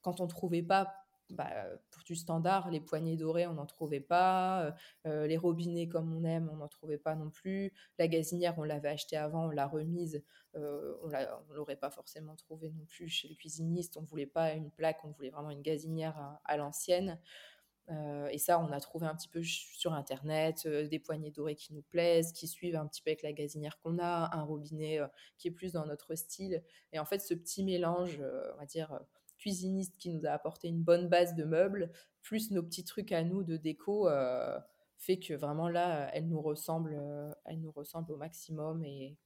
quand 0.02 0.20
on 0.20 0.26
trouvait 0.26 0.62
pas 0.62 1.01
bah, 1.32 1.50
pour 1.90 2.02
du 2.04 2.14
standard, 2.14 2.70
les 2.70 2.80
poignées 2.80 3.16
dorées, 3.16 3.46
on 3.46 3.54
n'en 3.54 3.66
trouvait 3.66 4.00
pas. 4.00 4.62
Euh, 4.64 4.72
euh, 5.06 5.26
les 5.26 5.36
robinets 5.36 5.88
comme 5.88 6.12
on 6.12 6.24
aime, 6.24 6.50
on 6.52 6.56
n'en 6.56 6.68
trouvait 6.68 6.98
pas 6.98 7.14
non 7.14 7.30
plus. 7.30 7.72
La 7.98 8.06
gazinière, 8.06 8.54
on 8.58 8.64
l'avait 8.64 8.90
achetée 8.90 9.16
avant, 9.16 9.46
on 9.46 9.50
l'a 9.50 9.66
remise. 9.66 10.22
Euh, 10.54 10.94
on 11.02 11.08
ne 11.08 11.54
l'aurait 11.54 11.76
pas 11.76 11.90
forcément 11.90 12.36
trouvée 12.36 12.70
non 12.70 12.84
plus 12.84 13.08
chez 13.08 13.28
le 13.28 13.34
cuisiniste. 13.34 13.96
On 13.96 14.02
ne 14.02 14.06
voulait 14.06 14.26
pas 14.26 14.52
une 14.52 14.70
plaque, 14.70 15.04
on 15.04 15.10
voulait 15.10 15.30
vraiment 15.30 15.50
une 15.50 15.62
gazinière 15.62 16.38
à, 16.44 16.56
l'ancienne. 16.56 17.18
et 18.30 18.38
ça, 18.38 18.58
on 18.58 18.70
a 18.70 18.80
trouvé 18.80 19.06
un 19.06 19.14
petit 19.14 19.28
peu 19.28 19.42
sur 19.42 19.94
Internet 19.94 20.68
des 20.68 20.98
poignées 20.98 21.30
dorées 21.30 21.56
qui 21.56 21.72
nous 21.72 21.82
plaisent, 21.82 22.32
qui 22.32 22.46
suivent 22.46 22.76
un 22.76 22.86
petit 22.86 23.00
peu 23.02 23.10
avec 23.10 23.22
la 23.22 23.32
gazinière 23.32 23.78
qu'on 23.80 23.98
a, 23.98 24.36
un 24.36 24.42
robinet 24.42 25.00
qui 25.38 25.48
est 25.48 25.52
plus 25.52 25.72
dans 25.72 25.86
notre 25.86 26.14
style. 26.14 26.62
Et 26.92 26.98
en 26.98 27.04
fait, 27.06 27.20
ce 27.20 27.32
petit 27.32 27.64
mélange, 27.64 28.20
on 28.54 28.58
va 28.58 28.66
dire 28.66 29.00
cuisiniste 29.42 29.96
qui 29.98 30.10
nous 30.10 30.24
a 30.24 30.30
apporté 30.30 30.68
une 30.68 30.82
bonne 30.82 31.08
base 31.08 31.34
de 31.34 31.42
meubles, 31.44 31.90
plus 32.22 32.52
nos 32.52 32.62
petits 32.62 32.84
trucs 32.84 33.10
à 33.10 33.24
nous 33.24 33.42
de 33.42 33.56
déco, 33.56 34.08
euh, 34.08 34.58
fait 34.98 35.18
que 35.18 35.34
vraiment 35.34 35.68
là, 35.68 36.08
elle 36.14 36.28
nous 36.28 36.40
ressemble, 36.40 36.96
euh, 36.96 37.32
elle 37.44 37.60
nous 37.60 37.72
ressemble 37.72 38.12
au 38.12 38.16
maximum 38.16 38.84
et, 38.84 39.16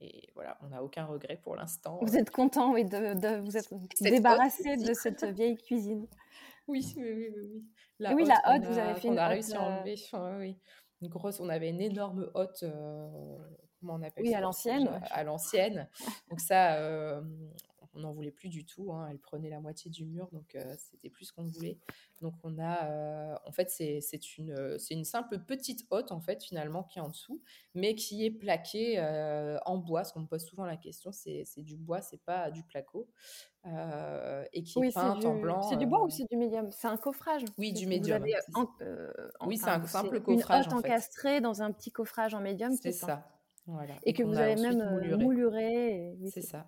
et 0.00 0.30
voilà, 0.34 0.56
on 0.62 0.68
n'a 0.68 0.84
aucun 0.84 1.06
regret 1.06 1.40
pour 1.42 1.56
l'instant. 1.56 1.98
Vous 2.02 2.16
êtes 2.16 2.30
content, 2.30 2.72
oui, 2.72 2.84
de, 2.84 3.40
vous 3.40 3.56
être 3.56 3.74
débarrassé 4.00 4.76
de 4.76 4.94
cette 4.94 5.24
vieille 5.24 5.56
cuisine. 5.56 6.06
Oui, 6.68 6.84
oui, 6.96 7.12
oui, 7.14 7.28
oui. 7.32 7.64
La 8.00 8.12
oui, 8.12 8.24
la 8.24 8.42
hotte, 8.44 8.64
vous 8.64 8.76
avez 8.76 8.98
fait 8.98 9.06
une 9.06 9.18
a 9.20 9.28
réussi 9.28 9.54
à 9.54 9.62
euh, 9.62 9.78
enlever. 9.78 9.94
oui. 10.40 10.58
Une 11.00 11.08
grosse, 11.08 11.38
on 11.38 11.48
avait 11.48 11.68
une 11.68 11.80
énorme 11.80 12.28
hotte. 12.34 12.64
comment 13.78 13.94
on 13.94 14.02
appelle 14.02 14.24
oui, 14.24 14.34
à 14.34 14.40
l'ancienne. 14.40 14.90
À 15.12 15.22
l'ancienne. 15.22 15.88
Donc 16.28 16.40
ça, 16.40 17.22
on 17.96 18.00
n'en 18.00 18.12
voulait 18.12 18.30
plus 18.30 18.48
du 18.48 18.64
tout. 18.64 18.92
Hein. 18.92 19.08
Elle 19.10 19.18
prenait 19.18 19.50
la 19.50 19.60
moitié 19.60 19.90
du 19.90 20.04
mur, 20.04 20.28
donc 20.32 20.54
euh, 20.54 20.74
c'était 20.78 21.10
plus 21.10 21.26
ce 21.26 21.32
qu'on 21.32 21.44
voulait. 21.44 21.78
Donc 22.20 22.34
on 22.44 22.58
a, 22.58 22.84
euh, 22.84 23.34
en 23.44 23.52
fait, 23.52 23.70
c'est 23.70 24.38
une, 24.38 24.78
une 24.90 25.04
simple 25.04 25.38
petite 25.40 25.86
hotte 25.90 26.12
en 26.12 26.20
fait 26.20 26.42
finalement 26.42 26.82
qui 26.84 26.98
est 26.98 27.02
en 27.02 27.08
dessous, 27.08 27.42
mais 27.74 27.94
qui 27.94 28.24
est 28.24 28.30
plaquée 28.30 28.98
euh, 28.98 29.58
en 29.64 29.78
bois. 29.78 30.00
Parce 30.00 30.12
qu'on 30.12 30.20
me 30.20 30.26
pose 30.26 30.44
souvent 30.44 30.64
la 30.64 30.76
question, 30.76 31.10
c'est 31.12 31.44
du 31.62 31.76
bois, 31.76 32.00
c'est 32.00 32.22
pas 32.22 32.50
du 32.50 32.62
placo, 32.62 33.08
et 33.64 34.62
qui 34.62 34.78
est 34.78 34.94
peinte 34.94 35.24
en 35.24 35.36
blanc. 35.36 35.62
C'est 35.62 35.76
du 35.76 35.86
bois 35.86 36.04
ou 36.04 36.10
c'est 36.10 36.28
du 36.30 36.36
médium? 36.36 36.70
C'est 36.70 36.88
un 36.88 36.96
coffrage. 36.96 37.44
Oui, 37.58 37.72
du 37.72 37.86
médium. 37.86 38.22
oui, 39.46 39.56
c'est 39.58 39.70
un 39.70 39.86
simple 39.86 40.20
coffrage. 40.20 40.66
Une 40.66 40.72
hotte 40.72 40.84
encastrée 40.84 41.40
dans 41.40 41.62
un 41.62 41.72
petit 41.72 41.90
coffrage 41.90 42.34
en 42.34 42.40
médium. 42.40 42.72
C'est 42.76 42.92
ça? 42.92 43.26
Voilà. 43.66 43.94
Et 44.04 44.12
que 44.12 44.22
vous 44.22 44.38
avez 44.38 44.54
même 44.54 45.00
mouluré. 45.18 46.16
c'est 46.30 46.42
ça. 46.42 46.66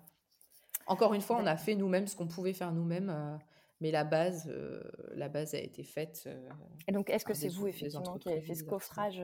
Encore 0.89 1.13
une 1.13 1.21
fois, 1.21 1.37
on 1.39 1.45
a 1.45 1.55
fait 1.55 1.75
nous-mêmes 1.75 2.07
ce 2.07 2.15
qu'on 2.15 2.27
pouvait 2.27 2.51
faire 2.51 2.71
nous-mêmes, 2.71 3.11
euh, 3.11 3.37
mais 3.79 3.91
la 3.91 4.03
base, 4.03 4.49
euh, 4.49 4.81
la 5.13 5.29
base 5.29 5.53
a 5.53 5.59
été 5.59 5.83
faite. 5.83 6.23
Euh, 6.25 6.49
et 6.87 6.91
donc, 6.91 7.11
est-ce 7.11 7.23
que 7.23 7.35
c'est 7.35 7.47
vous 7.47 7.67
effectivement 7.67 8.17
qui 8.17 8.27
avez 8.27 8.41
fait 8.41 8.55
ce 8.55 8.63
coffrage 8.63 9.19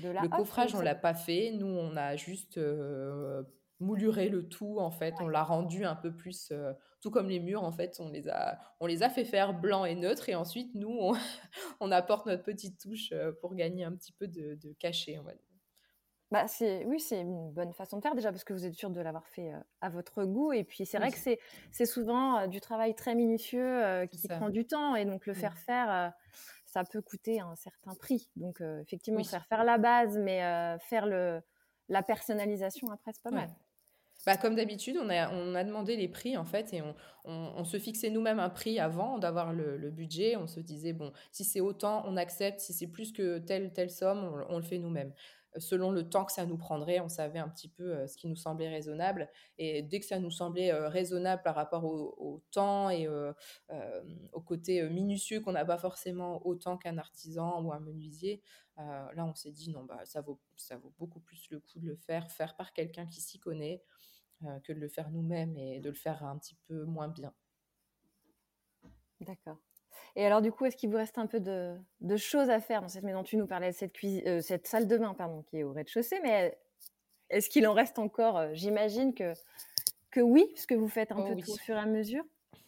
de 0.00 0.10
la 0.10 0.20
Le 0.20 0.28
coffrage, 0.28 0.74
on 0.74 0.82
l'a 0.82 0.94
pas 0.94 1.14
fait. 1.14 1.52
Nous, 1.52 1.66
on 1.66 1.96
a 1.96 2.16
juste 2.16 2.60
mouluré 3.80 4.28
le 4.28 4.46
tout. 4.46 4.78
En 4.78 4.90
fait, 4.90 5.14
on 5.20 5.28
l'a 5.28 5.42
rendu 5.42 5.86
un 5.86 5.96
peu 5.96 6.14
plus, 6.14 6.52
tout 7.00 7.10
comme 7.10 7.30
les 7.30 7.40
murs. 7.40 7.64
En 7.64 7.72
fait, 7.72 7.96
on 7.98 8.10
les 8.10 8.28
a, 8.28 8.58
on 8.78 8.86
les 8.86 9.02
a 9.02 9.08
fait 9.08 9.24
faire 9.24 9.58
blanc 9.58 9.86
et 9.86 9.94
neutre, 9.94 10.28
et 10.28 10.34
ensuite, 10.34 10.74
nous, 10.74 10.98
on, 11.00 11.14
on 11.80 11.90
apporte 11.90 12.26
notre 12.26 12.42
petite 12.42 12.78
touche 12.78 13.14
pour 13.40 13.54
gagner 13.54 13.84
un 13.84 13.92
petit 13.92 14.12
peu 14.12 14.28
de, 14.28 14.54
de 14.56 14.74
cachet, 14.74 15.18
on 15.18 15.22
va 15.22 15.32
dire. 15.32 15.49
Bah, 16.30 16.46
c'est 16.46 16.84
oui, 16.84 17.00
c'est 17.00 17.20
une 17.20 17.50
bonne 17.50 17.72
façon 17.72 17.96
de 17.96 18.02
faire 18.02 18.14
déjà 18.14 18.30
parce 18.30 18.44
que 18.44 18.52
vous 18.52 18.64
êtes 18.64 18.74
sûr 18.74 18.90
de 18.90 19.00
l'avoir 19.00 19.26
fait 19.26 19.52
à 19.80 19.88
votre 19.88 20.24
goût 20.24 20.52
et 20.52 20.62
puis 20.62 20.86
c'est 20.86 20.98
vrai 20.98 21.10
que 21.10 21.18
c'est 21.18 21.40
c'est 21.72 21.86
souvent 21.86 22.46
du 22.46 22.60
travail 22.60 22.94
très 22.94 23.16
minutieux 23.16 24.06
qui 24.12 24.28
prend 24.28 24.48
du 24.48 24.64
temps 24.64 24.94
et 24.94 25.04
donc 25.04 25.26
le 25.26 25.32
mmh. 25.32 25.36
faire 25.36 25.58
faire 25.58 26.12
ça 26.66 26.84
peut 26.84 27.02
coûter 27.02 27.40
un 27.40 27.56
certain 27.56 27.96
prix. 27.96 28.30
Donc 28.36 28.60
effectivement 28.60 29.24
faire 29.24 29.44
faire 29.46 29.64
la 29.64 29.76
base 29.76 30.16
mais 30.18 30.38
faire 30.78 31.06
le 31.06 31.40
la 31.88 32.04
personnalisation 32.04 32.92
après 32.92 33.10
c'est 33.12 33.22
pas 33.24 33.32
mal. 33.32 33.50
Bah, 34.26 34.36
comme 34.36 34.54
d'habitude, 34.54 34.98
on 35.02 35.08
a, 35.08 35.32
on 35.32 35.54
a 35.54 35.64
demandé 35.64 35.96
les 35.96 36.08
prix 36.08 36.36
en 36.36 36.44
fait 36.44 36.74
et 36.74 36.82
on, 36.82 36.94
on, 37.24 37.64
se 37.64 37.78
fixait 37.78 38.10
nous-mêmes 38.10 38.38
un 38.38 38.50
prix 38.50 38.78
avant 38.78 39.18
d'avoir 39.18 39.54
le, 39.54 39.78
le, 39.78 39.90
budget. 39.90 40.36
On 40.36 40.46
se 40.46 40.60
disait, 40.60 40.92
bon, 40.92 41.10
si 41.32 41.42
c'est 41.42 41.60
autant, 41.60 42.02
on 42.06 42.18
accepte. 42.18 42.60
Si 42.60 42.74
c'est 42.74 42.86
plus 42.86 43.12
que 43.12 43.38
telle, 43.38 43.72
telle 43.72 43.90
somme, 43.90 44.24
on, 44.24 44.54
on 44.54 44.56
le 44.58 44.62
fait 44.62 44.78
nous-mêmes. 44.78 45.14
Selon 45.58 45.90
le 45.90 46.08
temps 46.08 46.24
que 46.24 46.32
ça 46.32 46.46
nous 46.46 46.56
prendrait, 46.56 47.00
on 47.00 47.08
savait 47.08 47.38
un 47.38 47.48
petit 47.48 47.68
peu 47.68 48.06
ce 48.06 48.16
qui 48.16 48.28
nous 48.28 48.36
semblait 48.36 48.68
raisonnable. 48.68 49.28
Et 49.58 49.82
dès 49.82 50.00
que 50.00 50.06
ça 50.06 50.18
nous 50.18 50.30
semblait 50.30 50.72
raisonnable 50.72 51.42
par 51.42 51.54
rapport 51.54 51.84
au, 51.84 52.42
temps 52.50 52.90
et 52.90 53.08
au 53.08 54.40
côté 54.40 54.82
minutieux 54.88 55.40
qu'on 55.40 55.52
n'a 55.52 55.64
pas 55.64 55.78
forcément 55.78 56.46
autant 56.46 56.76
qu'un 56.76 56.98
artisan 56.98 57.62
ou 57.62 57.72
un 57.72 57.80
menuisier, 57.80 58.42
là 58.76 59.24
on 59.26 59.34
s'est 59.34 59.52
dit 59.52 59.70
non, 59.70 59.84
bah, 59.84 60.00
ça, 60.04 60.20
vaut, 60.20 60.40
ça 60.56 60.76
vaut 60.76 60.92
beaucoup 60.98 61.20
plus 61.20 61.50
le 61.50 61.60
coup 61.60 61.80
de 61.80 61.86
le 61.86 61.96
faire, 61.96 62.30
faire 62.30 62.56
par 62.56 62.72
quelqu'un 62.72 63.06
qui 63.06 63.20
s'y 63.20 63.38
connaît, 63.38 63.82
que 64.64 64.72
de 64.72 64.78
le 64.78 64.88
faire 64.88 65.10
nous-mêmes 65.10 65.56
et 65.56 65.80
de 65.80 65.88
le 65.90 65.96
faire 65.96 66.24
un 66.24 66.38
petit 66.38 66.56
peu 66.66 66.84
moins 66.84 67.08
bien. 67.08 67.34
D'accord. 69.20 69.58
Et 70.16 70.26
alors, 70.26 70.42
du 70.42 70.52
coup, 70.52 70.64
est-ce 70.64 70.76
qu'il 70.76 70.90
vous 70.90 70.96
reste 70.96 71.18
un 71.18 71.26
peu 71.26 71.40
de, 71.40 72.16
choses 72.16 72.50
à 72.50 72.60
faire 72.60 72.82
dans 72.82 72.88
cette 72.88 73.04
maison? 73.04 73.22
Tu 73.22 73.36
nous 73.36 73.46
parlais 73.46 73.70
de 73.70 73.76
cette, 73.76 73.94
euh, 74.04 74.40
cette 74.40 74.66
salle 74.66 74.86
de 74.86 74.96
bain 74.96 75.14
pardon, 75.14 75.42
qui 75.42 75.58
est 75.58 75.62
au 75.62 75.72
rez-de-chaussée, 75.72 76.20
mais 76.22 76.58
est-ce 77.28 77.48
qu'il 77.48 77.66
en 77.66 77.72
reste 77.72 77.98
encore 77.98 78.36
euh, 78.36 78.50
J'imagine 78.52 79.14
que, 79.14 79.34
que 80.10 80.20
oui, 80.20 80.46
puisque 80.52 80.72
vous 80.72 80.88
faites 80.88 81.12
un 81.12 81.18
oh 81.18 81.28
peu 81.28 81.40
tout 81.40 81.52
au 81.52 81.56
fur 81.56 81.76
et 81.76 81.80
à 81.80 81.86
mesure? 81.86 82.24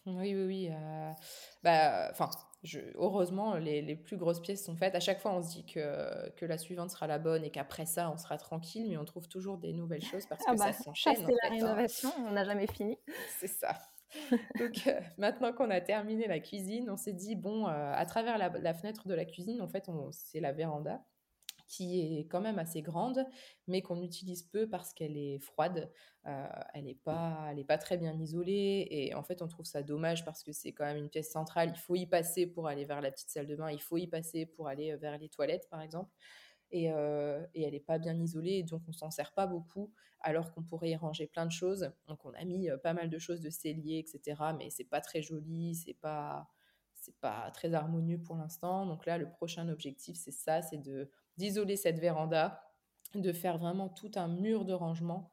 Oui, 0.07 0.34
oui, 0.34 0.45
oui. 0.45 0.70
Euh, 0.70 1.11
bah, 1.62 2.09
enfin, 2.11 2.30
heureusement, 2.97 3.57
les, 3.57 3.97
plus 3.97 4.16
grosses 4.16 4.40
pièces 4.40 4.64
sont 4.64 4.76
faites. 4.76 4.95
À 4.95 5.01
chaque 5.01 5.20
fois, 5.20 5.32
on 5.32 5.43
se 5.43 5.51
dit 5.51 5.66
que, 5.66 6.30
que 6.30 6.45
la 6.45 6.59
suivante 6.59 6.90
sera 6.90 7.07
la 7.07 7.18
bonne 7.18 7.45
et 7.45 7.51
qu'après 7.51 7.86
ça, 7.86 8.11
on 8.11 8.16
sera 8.16 8.36
tranquille, 8.36 8.86
mais 8.88 8.97
on 8.97 9.05
trouve 9.05 9.28
toujours 9.28 9.59
des 9.59 9.72
nouvelles 9.72 10.03
choses 10.03 10.26
parce 10.26 10.43
ah 10.47 10.53
que 10.53 10.59
bah, 10.59 10.72
ça 10.72 10.82
s'enchaîne. 10.82 11.16
c'est 11.16 11.22
la 11.22 11.49
hein. 11.49 11.51
rénovation, 11.51 12.12
on 12.26 12.32
n'a 12.32 12.45
jamais 12.45 12.66
fini. 12.66 12.99
C'est 13.38 13.49
ça. 13.49 13.78
Donc 14.58 14.86
euh, 14.86 15.00
maintenant 15.18 15.52
qu'on 15.52 15.70
a 15.70 15.80
terminé 15.80 16.26
la 16.26 16.40
cuisine, 16.40 16.90
on 16.90 16.96
s'est 16.96 17.12
dit, 17.12 17.36
bon, 17.36 17.66
euh, 17.66 17.92
à 17.94 18.06
travers 18.06 18.38
la, 18.38 18.74
fenêtre 18.74 19.08
de 19.08 19.14
la 19.14 19.24
cuisine, 19.24 19.60
en 19.60 19.68
fait, 19.68 19.90
c'est 20.10 20.40
la 20.40 20.52
véranda 20.52 21.04
qui 21.68 22.00
est 22.00 22.26
quand 22.26 22.42
même 22.42 22.58
assez 22.58 22.82
grande, 22.82 23.24
mais 23.66 23.80
qu'on 23.80 24.02
utilise 24.02 24.42
peu 24.42 24.68
parce 24.68 24.92
qu'elle 24.92 25.16
est 25.16 25.38
froide. 25.38 25.90
Euh, 26.26 26.46
elle 26.74 26.84
n'est 26.84 26.94
pas, 26.94 27.48
elle 27.50 27.64
pas 27.64 27.78
très 27.78 27.96
bien 27.96 28.12
isolée. 28.20 28.86
Et 28.90 29.14
en 29.14 29.22
fait, 29.22 29.40
on 29.40 29.48
trouve 29.48 29.64
ça 29.64 29.82
dommage 29.82 30.22
parce 30.26 30.42
que 30.42 30.52
c'est 30.52 30.72
quand 30.72 30.84
même 30.84 30.98
une 30.98 31.08
pièce 31.08 31.30
centrale. 31.30 31.72
Il 31.74 31.78
faut 31.78 31.94
y 31.94 32.04
passer 32.04 32.46
pour 32.46 32.68
aller 32.68 32.84
vers 32.84 33.00
la 33.00 33.10
petite 33.10 33.30
salle 33.30 33.46
de 33.46 33.56
bain. 33.56 33.70
Il 33.70 33.80
faut 33.80 33.96
y 33.96 34.06
passer 34.06 34.44
pour 34.44 34.68
aller 34.68 34.94
vers 34.96 35.16
les 35.16 35.30
toilettes, 35.30 35.66
par 35.70 35.80
exemple. 35.80 36.10
Et, 36.72 36.86
et, 36.86 37.62
elle 37.62 37.72
n'est 37.72 37.80
pas 37.80 37.98
bien 37.98 38.18
isolée, 38.18 38.62
donc 38.62 38.82
on 38.88 38.92
s'en 38.92 39.10
sert 39.10 39.32
pas 39.32 39.46
beaucoup 39.46 39.92
alors 40.20 40.52
qu'on 40.52 40.62
pourrait 40.62 40.90
y 40.90 40.96
ranger 40.96 41.26
plein 41.26 41.44
de 41.46 41.52
choses. 41.52 41.92
Donc 42.08 42.24
on 42.24 42.32
a 42.32 42.44
mis 42.44 42.68
pas 42.82 42.94
mal 42.94 43.10
de 43.10 43.18
choses 43.18 43.40
de 43.40 43.50
cellier, 43.50 43.98
etc. 43.98 44.40
Mais 44.56 44.70
c'est 44.70 44.84
pas 44.84 45.00
très 45.00 45.20
joli, 45.20 45.74
c'est 45.74 45.94
pas 45.94 46.48
c'est 46.94 47.18
pas 47.18 47.50
très 47.50 47.74
harmonieux 47.74 48.18
pour 48.18 48.36
l'instant. 48.36 48.86
Donc 48.86 49.06
là, 49.06 49.18
le 49.18 49.28
prochain 49.28 49.68
objectif, 49.68 50.16
c'est 50.16 50.32
ça, 50.32 50.62
c'est 50.62 50.78
de 50.78 51.10
d'isoler 51.36 51.76
cette 51.76 51.98
véranda, 51.98 52.62
de 53.14 53.32
faire 53.32 53.58
vraiment 53.58 53.88
tout 53.88 54.10
un 54.14 54.28
mur 54.28 54.64
de 54.64 54.72
rangement 54.72 55.32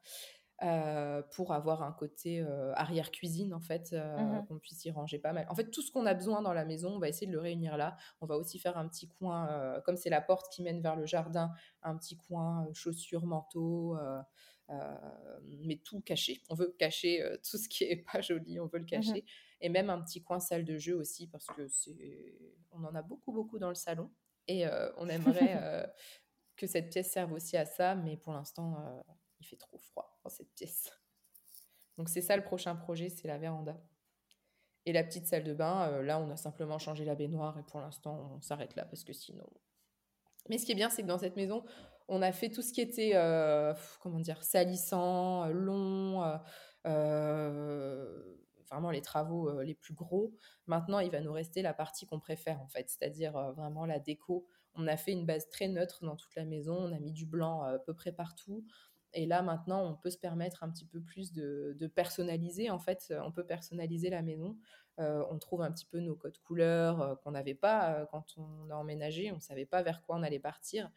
pour 1.30 1.52
avoir 1.52 1.82
un 1.82 1.92
côté 1.92 2.44
arrière 2.74 3.10
cuisine 3.10 3.54
en 3.54 3.60
fait, 3.60 3.92
mmh 3.92 4.46
qu'on 4.48 4.58
puisse 4.58 4.84
y 4.84 4.90
ranger 4.90 5.18
pas 5.18 5.32
mal. 5.32 5.46
En 5.48 5.54
fait, 5.54 5.70
tout 5.70 5.82
ce 5.82 5.90
qu'on 5.90 6.06
a 6.06 6.14
besoin 6.14 6.42
dans 6.42 6.52
la 6.52 6.64
maison, 6.64 6.96
on 6.96 6.98
va 6.98 7.08
essayer 7.08 7.26
de 7.26 7.32
le 7.32 7.40
réunir 7.40 7.76
là. 7.76 7.96
On 8.20 8.26
va 8.26 8.36
aussi 8.36 8.58
faire 8.58 8.76
un 8.76 8.86
petit 8.88 9.08
coin, 9.08 9.80
comme 9.84 9.96
c'est 9.96 10.10
la 10.10 10.20
porte 10.20 10.52
qui 10.52 10.62
mène 10.62 10.82
vers 10.82 10.96
le 10.96 11.06
jardin, 11.06 11.52
un 11.82 11.96
petit 11.96 12.16
coin 12.16 12.68
chaussures, 12.74 13.26
manteaux. 13.26 13.96
Euh, 14.70 14.94
mais 15.64 15.76
tout 15.76 16.00
caché. 16.00 16.42
On 16.48 16.54
veut 16.54 16.74
cacher 16.78 17.22
euh, 17.22 17.36
tout 17.38 17.58
ce 17.58 17.68
qui 17.68 17.84
est 17.84 17.96
pas 18.12 18.20
joli, 18.20 18.60
on 18.60 18.66
veut 18.66 18.78
le 18.78 18.84
mmh 18.84 18.86
cacher. 18.86 19.24
Et 19.60 19.68
même 19.68 19.90
un 19.90 20.00
petit 20.00 20.22
coin 20.22 20.40
salle 20.40 20.64
de 20.64 20.78
jeu 20.78 20.94
aussi, 20.94 21.26
parce 21.26 21.46
que 21.46 21.66
c'est, 21.68 22.56
on 22.70 22.84
en 22.84 22.94
a 22.94 23.02
beaucoup, 23.02 23.32
beaucoup 23.32 23.58
dans 23.58 23.68
le 23.68 23.74
salon. 23.74 24.10
Et 24.46 24.66
euh, 24.66 24.90
on 24.96 25.08
aimerait 25.08 25.92
que 26.56 26.66
cette 26.66 26.90
pièce 26.90 27.10
serve 27.10 27.32
aussi 27.32 27.56
à 27.56 27.66
ça, 27.66 27.94
mais 27.94 28.16
pour 28.16 28.32
l'instant, 28.32 28.76
il 29.40 29.46
fait 29.46 29.56
trop 29.56 29.78
froid 29.78 30.18
dans 30.22 30.30
cette 30.30 30.52
pièce. 30.54 30.90
Donc 31.98 32.08
c'est 32.08 32.22
ça 32.22 32.36
le 32.36 32.42
prochain 32.42 32.76
projet, 32.76 33.08
c'est 33.08 33.28
la 33.28 33.38
véranda. 33.38 33.76
Et 34.86 34.92
la 34.92 35.04
petite 35.04 35.26
salle 35.26 35.44
de 35.44 35.52
bain, 35.52 36.00
là, 36.02 36.18
on 36.18 36.30
a 36.30 36.36
simplement 36.36 36.78
changé 36.78 37.04
la 37.04 37.14
baignoire 37.14 37.58
et 37.58 37.62
pour 37.62 37.80
l'instant, 37.80 38.32
on 38.36 38.40
s'arrête 38.40 38.76
là 38.76 38.84
parce 38.84 39.04
que 39.04 39.12
sinon. 39.12 39.46
Mais 40.48 40.58
ce 40.58 40.64
qui 40.64 40.72
est 40.72 40.76
bien, 40.76 40.88
c'est 40.88 41.02
que 41.02 41.06
dans 41.06 41.18
cette 41.18 41.36
maison, 41.36 41.64
on 42.08 42.22
a 42.22 42.32
fait 42.32 42.50
tout 42.50 42.62
ce 42.62 42.72
qui 42.72 42.80
était, 42.80 43.12
euh, 43.14 43.72
comment 44.00 44.18
dire, 44.18 44.42
salissant, 44.42 45.44
euh, 45.44 45.52
long, 45.52 46.40
euh, 46.86 48.36
vraiment 48.70 48.90
les 48.90 49.02
travaux 49.02 49.60
les 49.62 49.74
plus 49.74 49.94
gros. 49.94 50.32
Maintenant, 50.66 50.98
il 50.98 51.10
va 51.10 51.20
nous 51.20 51.32
rester 51.32 51.62
la 51.62 51.72
partie 51.72 52.06
qu'on 52.06 52.18
préfère, 52.18 52.60
en 52.60 52.68
fait, 52.68 52.88
c'est-à-dire 52.88 53.32
vraiment 53.52 53.86
la 53.86 53.98
déco. 53.98 54.46
On 54.74 54.86
a 54.86 54.96
fait 54.96 55.12
une 55.12 55.26
base 55.26 55.48
très 55.48 55.68
neutre 55.68 56.04
dans 56.04 56.16
toute 56.16 56.34
la 56.34 56.44
maison, 56.44 56.76
on 56.76 56.92
a 56.92 56.98
mis 56.98 57.12
du 57.12 57.26
blanc 57.26 57.62
à 57.62 57.78
peu 57.78 57.94
près 57.94 58.12
partout. 58.12 58.64
Et 59.12 59.26
là, 59.26 59.42
maintenant, 59.42 59.84
on 59.84 59.96
peut 59.96 60.10
se 60.10 60.18
permettre 60.18 60.62
un 60.62 60.70
petit 60.70 60.84
peu 60.84 61.00
plus 61.00 61.32
de, 61.32 61.86
personnaliser. 61.94 62.70
En 62.70 62.78
fait, 62.78 63.12
on 63.24 63.32
peut 63.32 63.44
personnaliser 63.44 64.10
la 64.10 64.22
maison. 64.22 64.56
on 64.98 65.38
trouve 65.38 65.62
un 65.62 65.72
petit 65.72 65.86
peu 65.86 66.00
nos 66.00 66.14
codes 66.14 66.38
couleurs 66.38 67.20
qu'on 67.22 67.32
n'avait 67.32 67.54
pas 67.54 68.06
quand 68.10 68.36
on 68.36 68.70
a 68.70 68.74
emménagé. 68.74 69.32
On 69.32 69.36
ne 69.36 69.40
savait 69.40 69.66
pas 69.66 69.82
vers 69.82 70.02
quoi 70.02 70.16
on 70.16 70.22
allait 70.22 70.38
partir. 70.38 70.90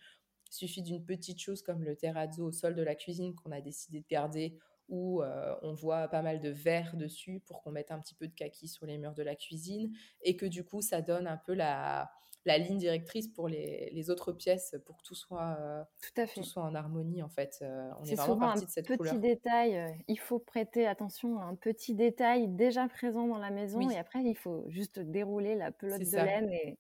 Il 0.50 0.54
suffit 0.54 0.84
d'une 0.84 1.04
petite 1.04 1.40
chose 1.40 1.64
comme 1.64 1.84
le 1.84 1.96
terrazzo 1.96 2.46
au 2.46 2.52
sol 2.52 2.76
de 2.76 2.84
la 2.84 2.94
cuisine 2.96 3.34
qu'on 3.34 3.52
a 3.52 3.62
décidé 3.62 4.02
de 4.02 4.08
garder 4.08 4.60
où 4.90 5.22
euh, 5.22 5.56
on 5.62 5.74
voit 5.74 6.08
pas 6.08 6.22
mal 6.22 6.40
de 6.40 6.50
verre 6.50 6.96
dessus 6.96 7.42
pour 7.46 7.62
qu'on 7.64 7.72
mette 7.72 7.92
un 7.92 8.00
petit 8.00 8.16
peu 8.16 8.28
de 8.28 8.34
kaki 8.34 8.68
sur 8.68 8.86
les 8.86 8.98
murs 8.98 9.14
de 9.14 9.24
la 9.24 9.36
cuisine 9.36 9.92
et 10.22 10.36
que 10.36 10.46
du 10.46 10.64
coup 10.64 10.82
ça 10.82 11.02
donne 11.02 11.28
un 11.28 11.38
peu 11.38 11.54
la, 11.54 12.12
ligne 12.46 12.78
directrice 12.78 13.28
pour 13.28 13.48
les, 13.48 14.10
autres 14.10 14.32
pièces 14.34 14.76
pour 14.86 14.98
que 14.98 15.04
tout 15.04 15.16
soit, 15.16 15.58
euh, 15.60 15.84
tout, 16.02 16.22
à 16.22 16.28
fait. 16.28 16.44
soit 16.44 16.64
en 16.64 16.76
harmonie 16.76 17.24
en 17.24 17.30
fait. 17.30 17.60
Euh, 17.62 17.90
on 18.02 18.06
est, 18.06 18.16
vraiment 18.16 18.38
parti 18.38 18.66
de 18.66 18.70
cette 18.70 18.88
petit 18.88 19.20
détail, 19.20 19.96
il 20.08 20.20
faut 20.20 20.40
prêter 20.40 20.86
attention 20.86 21.40
à 21.40 21.44
un 21.44 21.56
petit 21.56 21.96
détail 21.96 22.48
déjà 22.50 22.88
présent 22.88 23.28
dans 23.28 23.38
la 23.38 23.52
maison 23.52 23.90
et 23.90 23.98
après 23.98 24.24
il 24.24 24.36
faut 24.36 24.66
juste 24.68 25.00
dérouler 25.00 25.56
la 25.56 25.72
pelote 25.72 26.02
de 26.02 26.16
laine 26.16 26.50
et 26.52 26.78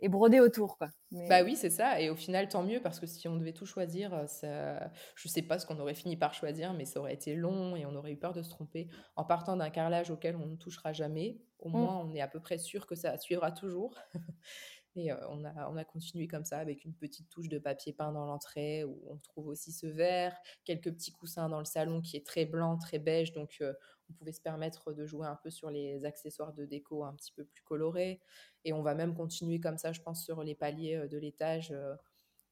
et 0.00 0.08
broder 0.08 0.40
autour. 0.40 0.78
Quoi. 0.78 0.88
Bah 1.10 1.42
oui, 1.42 1.56
c'est 1.56 1.70
ça. 1.70 2.00
Et 2.00 2.10
au 2.10 2.16
final, 2.16 2.48
tant 2.48 2.62
mieux, 2.62 2.80
parce 2.80 3.00
que 3.00 3.06
si 3.06 3.28
on 3.28 3.36
devait 3.36 3.52
tout 3.52 3.66
choisir, 3.66 4.14
euh, 4.14 4.26
ça... 4.26 4.90
je 5.14 5.28
sais 5.28 5.42
pas 5.42 5.58
ce 5.58 5.66
qu'on 5.66 5.78
aurait 5.78 5.94
fini 5.94 6.16
par 6.16 6.34
choisir, 6.34 6.72
mais 6.72 6.84
ça 6.84 7.00
aurait 7.00 7.14
été 7.14 7.34
long 7.34 7.76
et 7.76 7.86
on 7.86 7.94
aurait 7.94 8.12
eu 8.12 8.16
peur 8.16 8.32
de 8.32 8.42
se 8.42 8.50
tromper. 8.50 8.88
En 9.16 9.24
partant 9.24 9.56
d'un 9.56 9.70
carrelage 9.70 10.10
auquel 10.10 10.36
on 10.36 10.46
ne 10.46 10.56
touchera 10.56 10.92
jamais, 10.92 11.38
au 11.58 11.68
mmh. 11.68 11.72
moins 11.72 11.98
on 11.98 12.14
est 12.14 12.20
à 12.20 12.28
peu 12.28 12.40
près 12.40 12.58
sûr 12.58 12.86
que 12.86 12.94
ça 12.94 13.18
suivra 13.18 13.52
toujours. 13.52 13.98
Et 14.96 15.12
on, 15.12 15.44
a, 15.44 15.70
on 15.70 15.76
a 15.76 15.84
continué 15.84 16.26
comme 16.26 16.44
ça 16.44 16.58
avec 16.58 16.84
une 16.84 16.94
petite 16.94 17.28
touche 17.28 17.48
de 17.48 17.58
papier 17.58 17.92
peint 17.92 18.12
dans 18.12 18.26
l'entrée 18.26 18.84
où 18.84 19.00
on 19.08 19.16
trouve 19.18 19.46
aussi 19.46 19.70
ce 19.72 19.86
vert, 19.86 20.36
quelques 20.64 20.92
petits 20.92 21.12
coussins 21.12 21.48
dans 21.48 21.60
le 21.60 21.64
salon 21.64 22.00
qui 22.00 22.16
est 22.16 22.26
très 22.26 22.44
blanc, 22.44 22.76
très 22.76 22.98
beige, 22.98 23.32
donc 23.32 23.62
on 23.62 24.12
pouvait 24.14 24.32
se 24.32 24.40
permettre 24.40 24.92
de 24.92 25.06
jouer 25.06 25.28
un 25.28 25.36
peu 25.36 25.50
sur 25.50 25.70
les 25.70 26.04
accessoires 26.04 26.52
de 26.52 26.64
déco 26.64 27.04
un 27.04 27.14
petit 27.14 27.32
peu 27.32 27.44
plus 27.44 27.62
colorés. 27.62 28.20
Et 28.64 28.72
on 28.72 28.82
va 28.82 28.94
même 28.94 29.14
continuer 29.14 29.60
comme 29.60 29.78
ça, 29.78 29.92
je 29.92 30.00
pense, 30.00 30.24
sur 30.24 30.42
les 30.42 30.56
paliers 30.56 31.06
de 31.08 31.18
l'étage. 31.18 31.72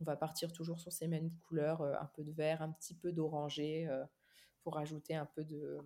on 0.01 0.05
va 0.05 0.16
partir 0.16 0.53
toujours 0.53 0.78
sur 0.78 0.93
ces 0.93 1.09
mêmes 1.09 1.32
couleurs, 1.49 1.82
un 1.82 2.11
peu 2.14 2.22
de 2.22 2.30
vert, 2.30 2.62
un 2.62 2.70
petit 2.70 2.95
peu 2.95 3.11
d'orangé, 3.11 3.89
pour 4.62 4.78
ajouter 4.78 5.16
un 5.16 5.26
peu 5.26 5.43
de, 5.43 5.80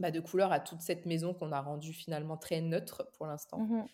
bah, 0.00 0.10
de 0.10 0.20
couleur 0.20 0.52
à 0.52 0.60
toute 0.60 0.80
cette 0.80 1.04
maison 1.04 1.34
qu'on 1.34 1.52
a 1.52 1.60
rendue 1.60 1.92
finalement 1.92 2.38
très 2.38 2.62
neutre 2.62 3.10
pour 3.12 3.26
l'instant. 3.26 3.58
Mmh 3.58 3.84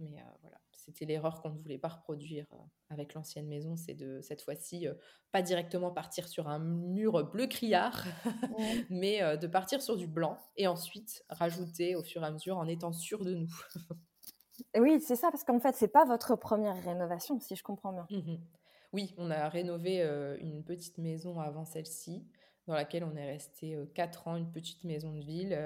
Mais 0.00 0.24
voilà 0.40 0.58
c'était 0.84 1.04
l'erreur 1.04 1.40
qu'on 1.40 1.50
ne 1.50 1.58
voulait 1.58 1.78
pas 1.78 1.88
reproduire 1.88 2.46
euh, 2.52 2.56
avec 2.90 3.14
l'ancienne 3.14 3.46
maison, 3.46 3.76
c'est 3.76 3.94
de 3.94 4.20
cette 4.20 4.42
fois-ci 4.42 4.88
euh, 4.88 4.94
pas 5.30 5.42
directement 5.42 5.90
partir 5.90 6.28
sur 6.28 6.48
un 6.48 6.58
mur 6.58 7.30
bleu 7.30 7.46
criard, 7.46 8.04
mais 8.90 9.22
euh, 9.22 9.36
de 9.36 9.46
partir 9.46 9.80
sur 9.80 9.96
du 9.96 10.06
blanc 10.06 10.38
et 10.56 10.66
ensuite 10.66 11.24
rajouter 11.28 11.94
au 11.94 12.02
fur 12.02 12.22
et 12.22 12.26
à 12.26 12.30
mesure 12.30 12.58
en 12.58 12.66
étant 12.66 12.92
sûr 12.92 13.24
de 13.24 13.34
nous. 13.34 13.54
oui, 14.76 15.00
c'est 15.00 15.16
ça, 15.16 15.30
parce 15.30 15.44
qu'en 15.44 15.60
fait, 15.60 15.74
c'est 15.76 15.88
pas 15.88 16.04
votre 16.04 16.36
première 16.36 16.82
rénovation, 16.82 17.38
si 17.38 17.54
je 17.54 17.62
comprends 17.62 17.92
bien. 17.92 18.06
Mmh 18.10 18.36
oui, 18.94 19.14
on 19.16 19.30
a 19.30 19.48
rénové 19.48 20.02
une 20.42 20.62
petite 20.64 20.98
maison 20.98 21.40
avant 21.40 21.64
celle-ci 21.64 22.26
dans 22.66 22.74
laquelle 22.74 23.04
on 23.04 23.16
est 23.16 23.26
resté 23.26 23.76
quatre 23.94 24.28
ans, 24.28 24.36
une 24.36 24.50
petite 24.50 24.84
maison 24.84 25.12
de 25.12 25.20
ville, 25.20 25.58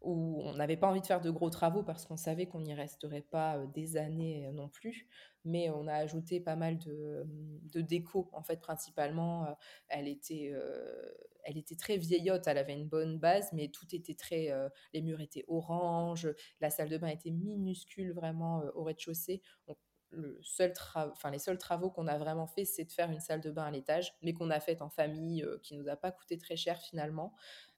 où 0.00 0.40
on 0.44 0.54
n'avait 0.54 0.76
pas 0.76 0.88
envie 0.88 1.00
de 1.00 1.06
faire 1.06 1.20
de 1.20 1.30
gros 1.30 1.50
travaux 1.50 1.82
parce 1.82 2.06
qu'on 2.06 2.16
savait 2.16 2.46
qu'on 2.46 2.60
n'y 2.60 2.74
resterait 2.74 3.22
pas 3.22 3.58
des 3.74 3.96
années 3.96 4.50
non 4.52 4.68
plus. 4.68 5.08
Mais 5.44 5.70
on 5.70 5.86
a 5.86 5.94
ajouté 5.94 6.40
pas 6.40 6.56
mal 6.56 6.78
de, 6.78 7.24
de 7.72 7.80
déco, 7.80 8.28
en 8.32 8.42
fait, 8.42 8.60
principalement. 8.60 9.46
elle, 9.88 10.08
était, 10.08 10.52
elle 11.44 11.58
était 11.58 11.76
très 11.76 11.98
vieillotte, 11.98 12.46
elle 12.46 12.58
avait 12.58 12.74
une 12.74 12.88
bonne 12.88 13.18
base, 13.18 13.52
mais 13.52 13.68
tout 13.68 13.94
était 13.94 14.14
très... 14.14 14.50
les 14.92 15.02
murs 15.02 15.20
étaient 15.20 15.44
orange, 15.48 16.28
la 16.60 16.70
salle 16.70 16.88
de 16.88 16.98
bain 16.98 17.08
était 17.08 17.30
minuscule, 17.30 18.12
vraiment, 18.12 18.62
au 18.74 18.84
rez-de-chaussée 18.84 19.42
le 20.10 20.38
seul 20.42 20.72
enfin, 20.94 21.30
les 21.30 21.38
seuls 21.38 21.58
travaux 21.58 21.90
qu'on 21.90 22.06
a 22.06 22.18
vraiment 22.18 22.46
fait, 22.46 22.64
c'est 22.64 22.84
de 22.84 22.92
faire 22.92 23.10
une 23.10 23.20
salle 23.20 23.40
de 23.40 23.50
bain 23.50 23.64
à 23.64 23.70
l'étage, 23.70 24.14
mais 24.22 24.32
qu'on 24.32 24.50
a 24.50 24.60
faite 24.60 24.82
en 24.82 24.88
famille, 24.88 25.42
euh, 25.42 25.58
qui 25.62 25.76
nous 25.76 25.88
a 25.88 25.96
pas 25.96 26.12
coûté 26.12 26.38
très 26.38 26.56
cher 26.56 26.80
finalement. 26.80 27.34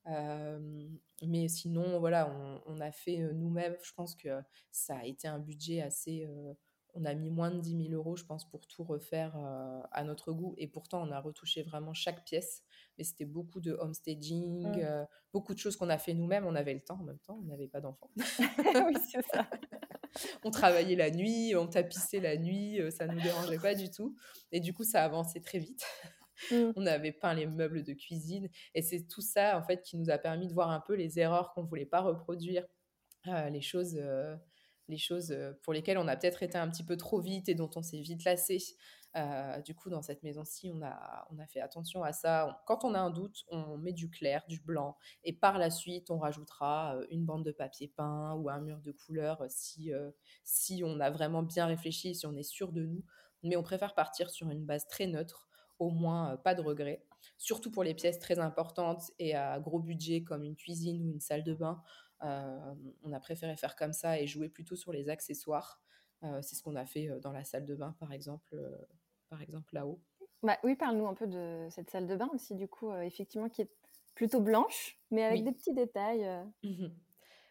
Euh, 0.07 0.89
mais 1.27 1.49
sinon, 1.49 1.99
voilà, 1.99 2.33
on, 2.67 2.81
a 2.81 2.93
fait 2.93 3.21
euh, 3.21 3.33
nous-mêmes. 3.33 3.77
Je 3.83 3.93
pense 3.93 4.15
que 4.15 4.41
ça 4.71 4.99
a 4.99 5.05
été 5.05 5.29
un 5.29 5.39
budget 5.39 5.83
assez 5.83 6.29
on 6.95 7.05
a 7.05 7.15
mis 7.15 7.31
moins 7.31 7.53
de 7.53 7.61
10 7.61 7.91
000 7.91 7.95
euros, 7.95 8.17
je 8.17 8.25
pense, 8.25 8.49
pour 8.49 8.67
tout 8.67 8.83
refaire 8.83 9.37
à 9.93 10.03
notre 10.03 10.33
goût. 10.33 10.55
Et 10.57 10.67
pourtant, 10.67 11.07
on 11.07 11.13
a 11.13 11.21
retouché 11.21 11.63
vraiment 11.63 11.93
chaque 11.93 12.25
pièce. 12.25 12.65
Mais 12.97 13.05
c'était 13.05 13.27
beaucoup 13.27 13.61
de 13.61 13.73
homestaging, 13.73 14.67
mmh. 14.67 15.07
beaucoup 15.33 15.55
de 15.55 15.59
choses 15.59 15.77
qu'on 15.77 15.91
a 15.91 15.99
fait 15.99 16.15
nous-mêmes. 16.15 16.47
On 16.47 16.57
avait 16.57 16.75
le 16.75 16.81
temps 16.81 16.99
en 16.99 17.05
même 17.05 17.19
temps, 17.19 17.39
on 17.41 17.45
n'avait 17.45 17.69
pas 17.69 17.81
d'enfants. 17.81 18.11
oui, 18.17 18.95
c'est 19.13 19.23
ça. 19.27 19.49
on 20.45 20.51
travaillait 20.51 20.97
la 20.97 21.11
nuit, 21.11 21.55
on 21.57 21.67
tapissait 21.67 22.21
la 22.21 22.37
nuit, 22.37 22.81
ça 22.91 23.07
ne 23.07 23.15
nous 23.15 23.21
dérangeait 23.21 23.59
pas 23.59 23.75
du 23.75 23.91
tout. 23.91 24.15
Et 24.53 24.61
du 24.61 24.73
coup, 24.73 24.85
ça 24.85 25.05
avançait 25.05 25.41
très 25.41 25.59
vite. 25.59 25.85
Mmh. 26.51 26.71
On 26.77 26.87
avait 26.87 27.13
peint 27.13 27.35
les 27.35 27.47
meubles 27.47 27.83
de 27.83 27.93
cuisine. 27.93 28.49
Et 28.75 28.83
c'est 28.83 29.09
tout 29.09 29.23
ça, 29.23 29.59
en 29.59 29.63
fait, 29.63 29.83
qui 29.83 29.97
nous 29.97 30.09
a 30.09 30.19
permis 30.19 30.47
de 30.47 30.55
voir 30.55 30.71
un 30.71 30.81
peu 30.81 30.95
les 30.95 31.19
erreurs 31.19 31.53
qu'on 31.53 31.65
ne 31.65 31.69
voulait 31.69 31.85
pas 31.85 32.01
reproduire, 32.01 32.65
les 33.51 33.61
choses 33.61 34.01
les 34.89 34.99
choses 34.99 35.37
pour 35.63 35.73
lesquelles 35.73 35.99
on 35.99 36.09
a 36.09 36.17
peut-être 36.17 36.43
été 36.43 36.57
un 36.57 36.69
petit 36.69 36.85
peu 36.85 36.97
trop 36.97 37.21
vite 37.21 37.49
et 37.49 37.55
dont 37.55 37.71
on 37.77 37.83
s'est 37.83 38.01
vite 38.01 38.25
lassé. 38.25 38.59
Du 39.65 39.75
coup, 39.75 39.91
dans 39.91 40.03
cette 40.03 40.23
maison-ci, 40.23 40.71
on 40.71 40.83
a, 40.83 41.47
fait 41.49 41.61
attention 41.61 42.03
à 42.03 42.13
ça. 42.13 42.63
Quand 42.67 42.85
on 42.85 42.95
a 42.95 43.01
un 43.01 43.11
doute, 43.11 43.45
on 43.51 43.77
met 43.79 43.93
du 43.93 44.11
clair, 44.11 44.45
du 44.49 44.61
blanc, 44.61 44.97
et 45.25 45.33
par 45.33 45.59
la 45.59 45.71
suite, 45.71 46.11
on 46.11 46.19
rajoutera 46.19 46.97
une 47.11 47.25
bande 47.25 47.45
de 47.45 47.53
papier 47.53 47.89
peint 47.89 48.35
ou 48.35 48.49
un 48.49 48.61
mur 48.61 48.81
de 48.81 48.93
couleur 48.93 49.45
si, 49.49 49.91
si 50.45 50.83
on 50.85 51.01
a 51.01 51.11
vraiment 51.11 51.43
bien 51.43 51.67
réfléchi, 51.67 52.15
si 52.15 52.27
on 52.27 52.37
est 52.37 52.43
sûr 52.43 52.73
de 52.73 52.85
nous. 52.85 53.03
Mais 53.43 53.57
on 53.57 53.63
préfère 53.63 53.95
partir 53.95 54.31
sur 54.31 54.51
une 54.51 54.65
base 54.65 54.87
très 54.87 55.07
neutre, 55.07 55.49
au 55.79 55.91
moins 55.91 56.37
pas 56.37 56.55
de 56.55 56.63
regret. 56.63 57.05
Surtout 57.37 57.71
pour 57.71 57.85
les 57.85 57.95
pièces 57.95 58.19
très 58.19 58.39
importantes 58.39 59.11
et 59.19 59.35
à 59.35 59.59
gros 59.61 59.81
budget 59.81 60.23
comme 60.23 60.45
une 60.45 60.57
cuisine 60.57 61.03
ou 61.03 61.11
une 61.11 61.21
salle 61.21 61.45
de 61.45 61.55
bain. 61.55 61.83
Euh, 62.25 62.75
on 63.03 63.13
a 63.13 63.21
préféré 63.21 63.57
faire 63.57 63.77
comme 63.77 63.93
ça 63.93 64.21
et 64.21 64.27
jouer 64.27 64.49
plutôt 64.49 64.77
sur 64.77 64.93
les 64.93 65.09
accessoires. 65.09 65.81
Euh, 66.25 66.43
c'est 66.43 66.57
ce 66.57 66.63
qu'on 66.63 66.75
a 66.75 66.85
fait 66.85 67.09
euh, 67.09 67.21
dans 67.21 67.33
la 67.33 67.45
salle 67.45 67.65
de 67.65 67.77
bain, 67.77 67.95
par 68.01 68.13
exemple, 68.13 68.57
par 69.29 69.43
exemple 69.43 69.75
là-haut. 69.75 70.01
Bah, 70.43 70.59
oui, 70.63 70.77
parle-nous 70.77 71.07
un 71.07 71.15
peu 71.15 71.27
de 71.27 71.67
cette 71.71 71.91
salle 71.91 72.07
de 72.07 72.17
bain 72.17 72.31
aussi, 72.33 72.55
du 72.55 72.69
coup, 72.69 72.93
effectivement, 72.93 73.49
qui 73.49 73.63
est 73.63 73.71
plutôt 74.15 74.41
blanche, 74.41 74.99
mais 75.11 75.25
avec 75.25 75.45
des 75.45 75.53
petits 75.53 75.75
détails. 75.75 76.27
Mmh 76.63 76.89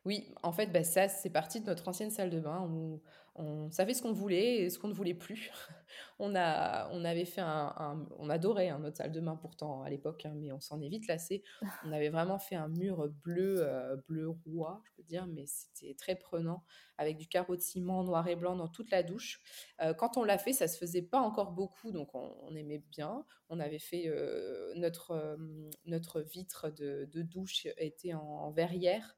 oui, 0.08 0.26
en 0.42 0.54
fait, 0.54 0.68
bah, 0.68 0.86
ça, 0.86 1.10
c'est 1.10 1.30
parti 1.30 1.60
de 1.60 1.66
notre 1.66 1.86
ancienne 1.90 2.12
salle 2.12 2.30
de 2.30 2.40
bain 2.40 2.62
où 2.72 3.02
on 3.36 3.70
savait 3.72 3.94
ce 3.94 4.02
qu'on 4.02 4.14
voulait 4.14 4.62
et 4.62 4.70
ce 4.70 4.80
qu'on 4.80 4.88
ne 4.88 4.94
voulait 4.94 5.14
plus. 5.14 5.52
on, 6.20 6.34
a, 6.34 6.90
on 6.94 7.04
avait 7.04 7.26
fait 7.26 7.42
un, 7.42 8.08
on 8.18 8.30
adorait 8.30 8.70
hein, 8.70 8.80
notre 8.80 8.96
salle 8.96 9.12
de 9.12 9.20
bain 9.20 9.36
pourtant 9.36 9.84
à 9.84 9.90
l'époque, 9.90 10.26
hein, 10.26 10.32
mais 10.34 10.54
on 10.54 10.62
s'en 10.62 10.82
est 10.82 10.88
vite 10.88 11.08
lassé. 11.08 11.44
On 11.84 11.92
avait 11.92 12.08
vraiment 12.08 12.40
fait 12.40 12.56
un 12.56 12.70
mur 12.70 13.10
bleu, 13.22 13.58
euh, 13.60 13.98
bleu 14.08 14.30
roi, 14.30 14.82
je 14.86 14.92
peux 14.96 15.04
dire, 15.04 15.28
mais 15.28 15.44
c'était 15.46 15.94
très 15.94 16.16
prenant 16.16 16.64
avec 16.98 17.18
du 17.18 17.28
carreau 17.28 17.58
de 17.58 17.62
ciment 17.62 18.02
noir 18.06 18.30
et 18.30 18.38
blanc 18.38 18.56
dans 18.56 18.70
toute 18.70 18.92
la 18.92 19.04
douche. 19.04 19.42
Euh, 19.82 19.94
quand 19.94 20.16
on 20.16 20.24
l'a 20.24 20.38
fait, 20.38 20.54
ça 20.54 20.70
se 20.70 20.78
faisait 20.78 21.02
pas 21.02 21.20
encore 21.20 21.52
beaucoup, 21.52 21.92
donc 21.92 22.16
on, 22.16 22.56
aimait 22.56 22.82
bien. 22.92 23.26
On 23.50 23.60
avait 23.60 23.78
fait 23.78 24.06
euh, 24.08 24.74
notre 24.76 25.38
notre 25.86 26.22
vitre 26.22 26.70
de, 26.70 27.08
douche 27.24 27.68
était 27.78 28.14
en 28.14 28.52
verrière 28.52 29.18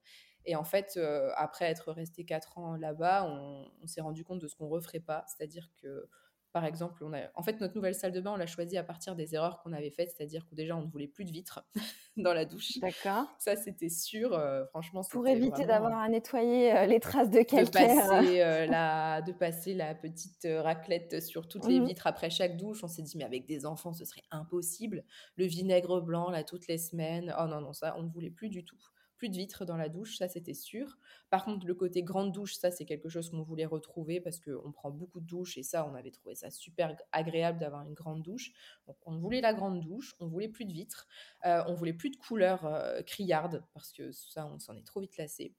et 0.50 0.56
en 0.56 0.64
fait, 0.64 0.96
euh, 0.98 1.30
après 1.36 1.66
être 1.66 1.92
resté 1.92 2.26
quatre 2.26 2.58
ans 2.58 2.76
là-bas, 2.76 3.24
on, 3.26 3.86
s'est 3.86 4.02
rendu 4.02 4.24
compte 4.24 4.40
de 4.40 4.48
ce 4.48 4.56
qu'on 4.56 4.68
referait 4.68 5.00
pas. 5.00 5.24
C'est-à-dire 5.28 5.70
que, 5.80 6.10
par 6.54 6.66
exemple, 6.66 7.04
on 7.04 7.14
a, 7.14 7.20
en 7.36 7.44
fait, 7.44 7.62
notre 7.62 7.76
nouvelle 7.76 7.94
salle 7.94 8.12
de 8.12 8.20
bain, 8.20 8.32
on 8.32 8.36
l'a 8.36 8.48
choisie 8.48 8.76
à 8.76 8.84
partir 8.84 9.16
des 9.16 9.36
erreurs 9.36 9.62
qu'on 9.62 9.74
avait 9.74 9.92
faites. 9.92 10.10
C'est-à-dire 10.10 10.48
que 10.48 10.56
déjà, 10.56 10.76
on 10.76 10.82
ne 10.82 10.88
voulait 10.88 11.08
plus 11.08 11.24
de 11.24 11.30
vitres 11.30 11.64
dans 12.18 12.34
la 12.34 12.46
douche. 12.46 12.80
D'accord. 12.80 13.26
Ça, 13.38 13.56
c'était 13.56 13.90
sûr. 13.90 14.34
Euh, 14.34 14.66
franchement, 14.66 15.04
pour 15.12 15.28
éviter 15.28 15.68
d'avoir 15.68 16.00
à 16.00 16.10
nettoyer 16.10 16.76
euh, 16.76 16.86
les 16.88 17.00
traces 17.00 17.30
de 17.30 17.44
calcaire. 17.44 17.68
De 17.68 17.70
passer, 17.70 18.38
la, 18.72 19.22
de 19.22 19.32
passer 19.32 19.76
la 19.76 19.94
petite 19.94 20.48
raclette 20.50 21.22
sur 21.22 21.48
toutes 21.48 21.68
les 21.68 21.80
mmh 21.80 21.86
vitres 21.86 22.08
après 22.08 22.32
chaque 22.32 22.58
douche. 22.58 22.84
On 22.84 22.88
s'est 22.88 23.04
dit, 23.04 23.20
mais 23.20 23.24
avec 23.24 23.46
des 23.46 23.68
enfants, 23.68 23.94
ce 23.94 24.04
serait 24.04 24.24
impossible. 24.32 25.04
Le 25.36 25.46
vinaigre 25.46 26.02
blanc, 26.02 26.32
là, 26.32 26.44
toutes 26.44 26.66
les 26.66 26.80
semaines. 26.80 27.36
Oh 27.40 27.46
non, 27.46 27.62
non, 27.62 27.72
ça, 27.72 27.94
on 28.00 28.02
ne 28.02 28.10
voulait 28.10 28.32
plus 28.32 28.50
du 28.50 28.66
tout 28.66 28.80
plus 29.20 29.30
de 29.30 29.36
vitres 29.36 29.66
dans 29.66 29.78
la 29.78 29.90
douche, 29.90 30.18
ça 30.18 30.28
c'était 30.28 30.56
sûr. 30.56 30.98
Par 31.30 31.46
contre, 31.46 31.68
le 31.68 31.76
côté 31.76 32.02
grande 32.02 32.32
douche, 32.32 32.56
ça 32.56 32.72
c'est 32.72 32.86
quelque 32.86 33.10
chose 33.10 33.30
qu'on 33.30 33.44
voulait 33.44 33.66
retrouver 33.66 34.22
parce 34.22 34.40
qu'on 34.40 34.72
prend 34.72 34.90
beaucoup 34.90 35.20
de 35.20 35.28
douches 35.28 35.58
et 35.58 35.64
ça, 35.64 35.86
on 35.86 35.94
avait 35.94 36.10
trouvé 36.10 36.34
ça 36.34 36.50
super 36.50 36.96
agréable 37.12 37.60
d'avoir 37.60 37.84
une 37.84 37.94
grande 37.94 38.24
douche. 38.24 38.52
Donc, 38.88 38.96
on 39.06 39.18
voulait 39.18 39.42
la 39.42 39.54
grande 39.54 39.82
douche, 39.82 40.16
on 40.20 40.28
voulait 40.28 40.48
plus 40.48 40.66
de 40.66 40.72
vitres, 40.72 41.06
euh, 41.46 41.62
on 41.68 41.74
voulait 41.74 41.94
plus 41.94 42.10
de 42.10 42.16
couleurs 42.16 42.66
euh, 42.66 43.02
criardes 43.04 43.64
parce 43.74 43.92
que 43.92 44.12
ça, 44.12 44.48
on 44.48 44.58
s'en 44.58 44.76
est 44.76 44.88
trop 44.88 45.02
vite 45.02 45.18
lassé. 45.18 45.54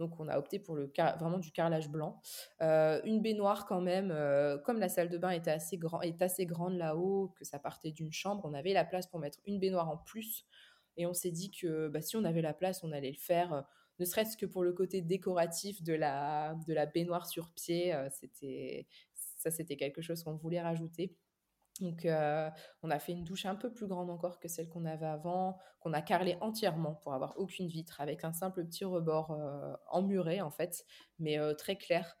Donc 0.00 0.18
on 0.18 0.26
a 0.26 0.36
opté 0.38 0.58
pour 0.58 0.74
le 0.74 0.90
vraiment 1.20 1.38
du 1.38 1.52
carrelage 1.52 1.88
blanc. 1.88 2.20
Euh, 2.62 3.00
une 3.04 3.22
baignoire 3.22 3.64
quand 3.64 3.80
même, 3.80 4.12
comme 4.64 4.80
la 4.80 4.88
salle 4.88 5.08
de 5.08 5.16
bain 5.18 5.30
était 5.30 5.52
est 5.52 6.22
assez 6.22 6.46
grande 6.46 6.76
là-haut, 6.76 7.32
que 7.38 7.44
ça 7.44 7.60
partait 7.60 7.92
d'une 7.92 8.10
chambre, 8.10 8.42
on 8.44 8.54
avait 8.54 8.72
la 8.72 8.84
place 8.84 9.06
pour 9.06 9.20
mettre 9.20 9.38
une 9.46 9.60
baignoire 9.60 9.88
en 9.88 9.96
plus 9.96 10.46
et 10.96 11.06
on 11.06 11.14
s'est 11.14 11.30
dit 11.30 11.50
que 11.50 11.88
bah, 11.88 12.00
si 12.00 12.16
on 12.16 12.24
avait 12.24 12.42
la 12.42 12.54
place, 12.54 12.82
on 12.84 12.92
allait 12.92 13.10
le 13.10 13.18
faire, 13.18 13.52
euh, 13.52 13.62
ne 13.98 14.04
serait-ce 14.04 14.36
que 14.36 14.46
pour 14.46 14.62
le 14.62 14.72
côté 14.72 15.02
décoratif 15.02 15.82
de 15.82 15.94
la, 15.94 16.54
de 16.66 16.74
la 16.74 16.86
baignoire 16.86 17.26
sur 17.26 17.50
pied. 17.50 17.94
Euh, 17.94 18.08
c'était, 18.10 18.86
ça, 19.36 19.50
c'était 19.50 19.76
quelque 19.76 20.02
chose 20.02 20.22
qu'on 20.22 20.36
voulait 20.36 20.60
rajouter. 20.60 21.16
Donc, 21.80 22.04
euh, 22.04 22.48
on 22.82 22.90
a 22.90 23.00
fait 23.00 23.12
une 23.12 23.24
douche 23.24 23.46
un 23.46 23.56
peu 23.56 23.72
plus 23.72 23.88
grande 23.88 24.08
encore 24.08 24.38
que 24.38 24.46
celle 24.46 24.68
qu'on 24.68 24.84
avait 24.84 25.06
avant, 25.06 25.58
qu'on 25.80 25.92
a 25.92 26.02
carrelée 26.02 26.38
entièrement 26.40 26.94
pour 26.94 27.14
avoir 27.14 27.36
aucune 27.36 27.66
vitre, 27.66 28.00
avec 28.00 28.22
un 28.22 28.32
simple 28.32 28.64
petit 28.64 28.84
rebord 28.84 29.36
emmuré 29.90 30.40
en 30.40 30.52
fait, 30.52 30.84
mais 31.18 31.36
très 31.56 31.76
clair. 31.76 32.16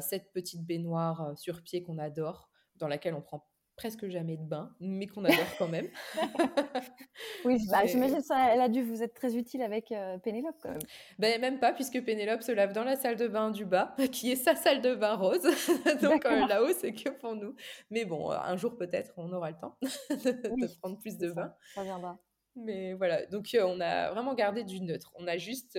cette 0.00 0.30
petite 0.32 0.64
baignoire 0.64 1.36
sur 1.36 1.64
pied 1.64 1.82
qu'on 1.82 1.98
adore, 1.98 2.48
dans 2.76 2.86
laquelle 2.86 3.14
on 3.14 3.22
prend 3.22 3.50
presque 3.76 4.08
jamais 4.08 4.36
de 4.38 4.42
bain, 4.42 4.74
mais 4.80 5.06
qu'on 5.06 5.24
adore 5.24 5.56
quand 5.58 5.68
même. 5.68 5.88
oui, 7.44 7.58
bah, 7.70 7.84
j'imagine 7.84 8.22
ça, 8.22 8.52
elle 8.52 8.62
a 8.62 8.68
dû 8.68 8.82
vous 8.82 9.02
être 9.02 9.14
très 9.14 9.36
utile 9.36 9.60
avec 9.62 9.92
euh, 9.92 10.16
Pénélope 10.18 10.56
quand 10.62 10.70
même. 10.70 10.82
Ben, 11.18 11.40
même 11.40 11.60
pas, 11.60 11.72
puisque 11.72 12.02
Pénélope 12.02 12.42
se 12.42 12.52
lave 12.52 12.72
dans 12.72 12.84
la 12.84 12.96
salle 12.96 13.16
de 13.16 13.28
bain 13.28 13.50
du 13.50 13.66
bas, 13.66 13.94
qui 14.12 14.32
est 14.32 14.36
sa 14.36 14.56
salle 14.56 14.80
de 14.80 14.94
bain 14.94 15.14
rose. 15.14 15.42
Donc 16.02 16.24
euh, 16.24 16.46
là-haut, 16.46 16.72
c'est 16.72 16.92
que 16.92 17.10
pour 17.10 17.36
nous. 17.36 17.54
Mais 17.90 18.06
bon, 18.06 18.32
euh, 18.32 18.36
un 18.38 18.56
jour 18.56 18.76
peut-être, 18.76 19.12
on 19.18 19.30
aura 19.32 19.50
le 19.50 19.58
temps 19.58 19.76
de, 20.10 20.78
prendre 20.80 20.98
plus 20.98 21.18
de 21.18 21.30
bain. 21.30 21.54
Ça 21.74 21.82
viendra. 21.82 22.18
Mais 22.56 22.94
voilà, 22.94 23.26
donc 23.26 23.54
on 23.60 23.80
a 23.80 24.10
vraiment 24.12 24.32
gardé 24.32 24.64
du 24.64 24.80
neutre. 24.80 25.12
On 25.16 25.26
a 25.26 25.36
juste 25.36 25.78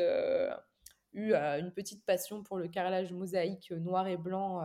eu 1.14 1.34
une 1.34 1.72
petite 1.74 2.06
passion 2.06 2.43
pour 2.43 2.58
le 2.58 2.68
carrelage 2.68 3.12
mosaïque 3.12 3.72
noir 3.72 4.08
et 4.08 4.18
blanc 4.18 4.62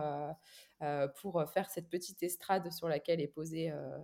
pour 1.21 1.43
faire 1.49 1.69
cette 1.69 1.89
petite 1.89 2.23
estrade 2.23 2.71
sur 2.71 2.87
laquelle 2.87 3.21
est 3.21 3.27
posée 3.27 3.71
euh, 3.71 3.97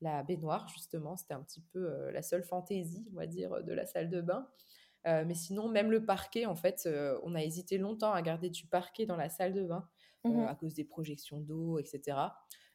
la 0.00 0.22
baignoire, 0.22 0.68
justement. 0.68 1.16
C'était 1.16 1.34
un 1.34 1.42
petit 1.42 1.62
peu 1.72 1.90
euh, 1.90 2.12
la 2.12 2.22
seule 2.22 2.44
fantaisie, 2.44 3.06
on 3.12 3.16
va 3.16 3.26
dire, 3.26 3.62
de 3.62 3.72
la 3.72 3.86
salle 3.86 4.08
de 4.08 4.20
bain. 4.20 4.48
mais 5.04 5.34
sinon, 5.34 5.68
même 5.68 5.90
le 5.90 6.04
parquet, 6.04 6.46
en 6.46 6.56
fait, 6.56 6.88
on 7.22 7.34
a 7.34 7.42
hésité 7.42 7.78
longtemps 7.78 8.12
à 8.12 8.22
garder 8.22 8.50
du 8.50 8.66
parquet 8.66 9.06
dans 9.06 9.16
la 9.16 9.28
salle 9.28 9.52
de 9.52 9.64
bain 9.64 9.88
mmh 10.24 10.44
à 10.46 10.54
cause 10.54 10.74
des 10.74 10.84
projections 10.84 11.40
d'eau, 11.40 11.78
etc. 11.78 12.18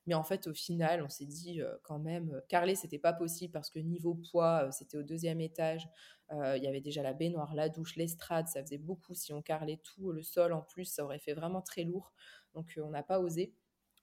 Mais 0.07 0.15
en 0.15 0.23
fait, 0.23 0.47
au 0.47 0.53
final, 0.55 1.03
on 1.03 1.09
s'est 1.09 1.27
dit 1.27 1.61
quand 1.83 1.99
même, 1.99 2.41
carrelé, 2.47 2.73
c'était 2.73 2.97
pas 2.97 3.13
possible 3.13 3.51
parce 3.53 3.69
que 3.69 3.77
niveau 3.77 4.15
poids, 4.15 4.71
c'était 4.71 4.97
au 4.97 5.03
deuxième 5.03 5.41
étage. 5.41 5.87
Il 6.31 6.63
y 6.63 6.67
avait 6.67 6.81
déjà 6.81 7.03
la 7.03 7.13
baignoire, 7.13 7.53
la 7.53 7.69
douche, 7.69 7.95
l'estrade, 7.95 8.47
ça 8.47 8.61
faisait 8.61 8.79
beaucoup. 8.79 9.13
Si 9.13 9.31
on 9.31 9.43
carrelait 9.43 9.79
tout, 9.83 10.11
le 10.11 10.23
sol 10.23 10.53
en 10.53 10.61
plus, 10.61 10.85
ça 10.85 11.03
aurait 11.03 11.19
fait 11.19 11.33
vraiment 11.33 11.61
très 11.61 11.83
lourd. 11.83 12.13
Donc 12.55 12.73
on 12.81 12.89
n'a 12.89 13.03
pas 13.03 13.19
osé. 13.19 13.53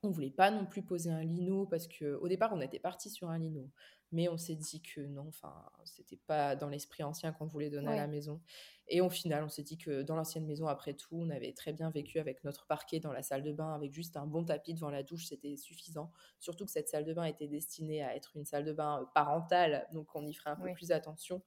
On 0.05 0.11
voulait 0.11 0.31
pas 0.31 0.51
non 0.51 0.67
plus 0.67 0.83
poser 0.83 1.11
un 1.11 1.25
lino 1.25 1.67
parce 1.67 1.87
que 1.89 2.15
au 2.17 2.29
départ 2.29 2.53
on 2.53 2.61
était 2.61 2.79
parti 2.79 3.11
sur 3.11 3.31
un 3.31 3.39
lino, 3.39 3.69
mais 4.13 4.29
on 4.29 4.37
s'est 4.37 4.55
dit 4.55 4.83
que 4.83 5.01
non, 5.01 5.27
enfin 5.29 5.55
c'était 5.85 6.17
pas 6.17 6.55
dans 6.55 6.69
l'esprit 6.69 7.03
ancien 7.03 7.33
qu'on 7.33 7.47
voulait 7.47 7.71
donner 7.71 7.93
à 7.93 7.97
la 7.97 8.07
maison. 8.07 8.41
Et 8.89 9.01
au 9.01 9.09
final, 9.09 9.45
on 9.45 9.49
s'est 9.49 9.63
dit 9.63 9.79
que 9.79 10.03
dans 10.03 10.17
l'ancienne 10.17 10.45
maison, 10.45 10.67
après 10.67 10.93
tout, 10.93 11.17
on 11.17 11.31
avait 11.31 11.53
très 11.53 11.73
bien 11.73 11.91
vécu 11.91 12.19
avec 12.19 12.45
notre 12.45 12.67
parquet 12.67 13.01
dans 13.01 13.13
la 13.13 13.23
salle 13.23 13.43
de 13.43 13.53
bain, 13.53 13.73
avec 13.75 13.93
juste 13.93 14.17
un 14.17 14.27
bon 14.27 14.45
tapis 14.45 14.75
devant 14.75 14.91
la 14.91 15.03
douche, 15.03 15.27
c'était 15.27 15.57
suffisant. 15.57 16.11
Surtout 16.41 16.65
que 16.65 16.71
cette 16.71 16.89
salle 16.89 17.05
de 17.05 17.15
bain 17.15 17.25
était 17.25 17.47
destinée 17.47 18.03
à 18.03 18.15
être 18.17 18.37
une 18.37 18.45
salle 18.45 18.65
de 18.65 18.73
bain 18.73 19.01
euh, 19.01 19.07
parentale, 19.15 19.87
donc 19.93 20.15
on 20.15 20.27
y 20.27 20.35
ferait 20.35 20.51
un 20.51 20.57
peu 20.57 20.71
plus 20.73 20.91
attention. 20.91 21.43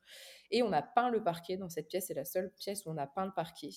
Et 0.50 0.64
on 0.64 0.72
a 0.72 0.82
peint 0.82 1.10
le 1.10 1.24
parquet 1.24 1.58
dans 1.58 1.70
cette 1.70 1.88
pièce, 1.88 2.08
c'est 2.08 2.14
la 2.14 2.26
seule 2.26 2.52
pièce 2.54 2.86
où 2.86 2.90
on 2.90 2.98
a 2.98 3.06
peint 3.06 3.26
le 3.26 3.34
parquet. 3.34 3.70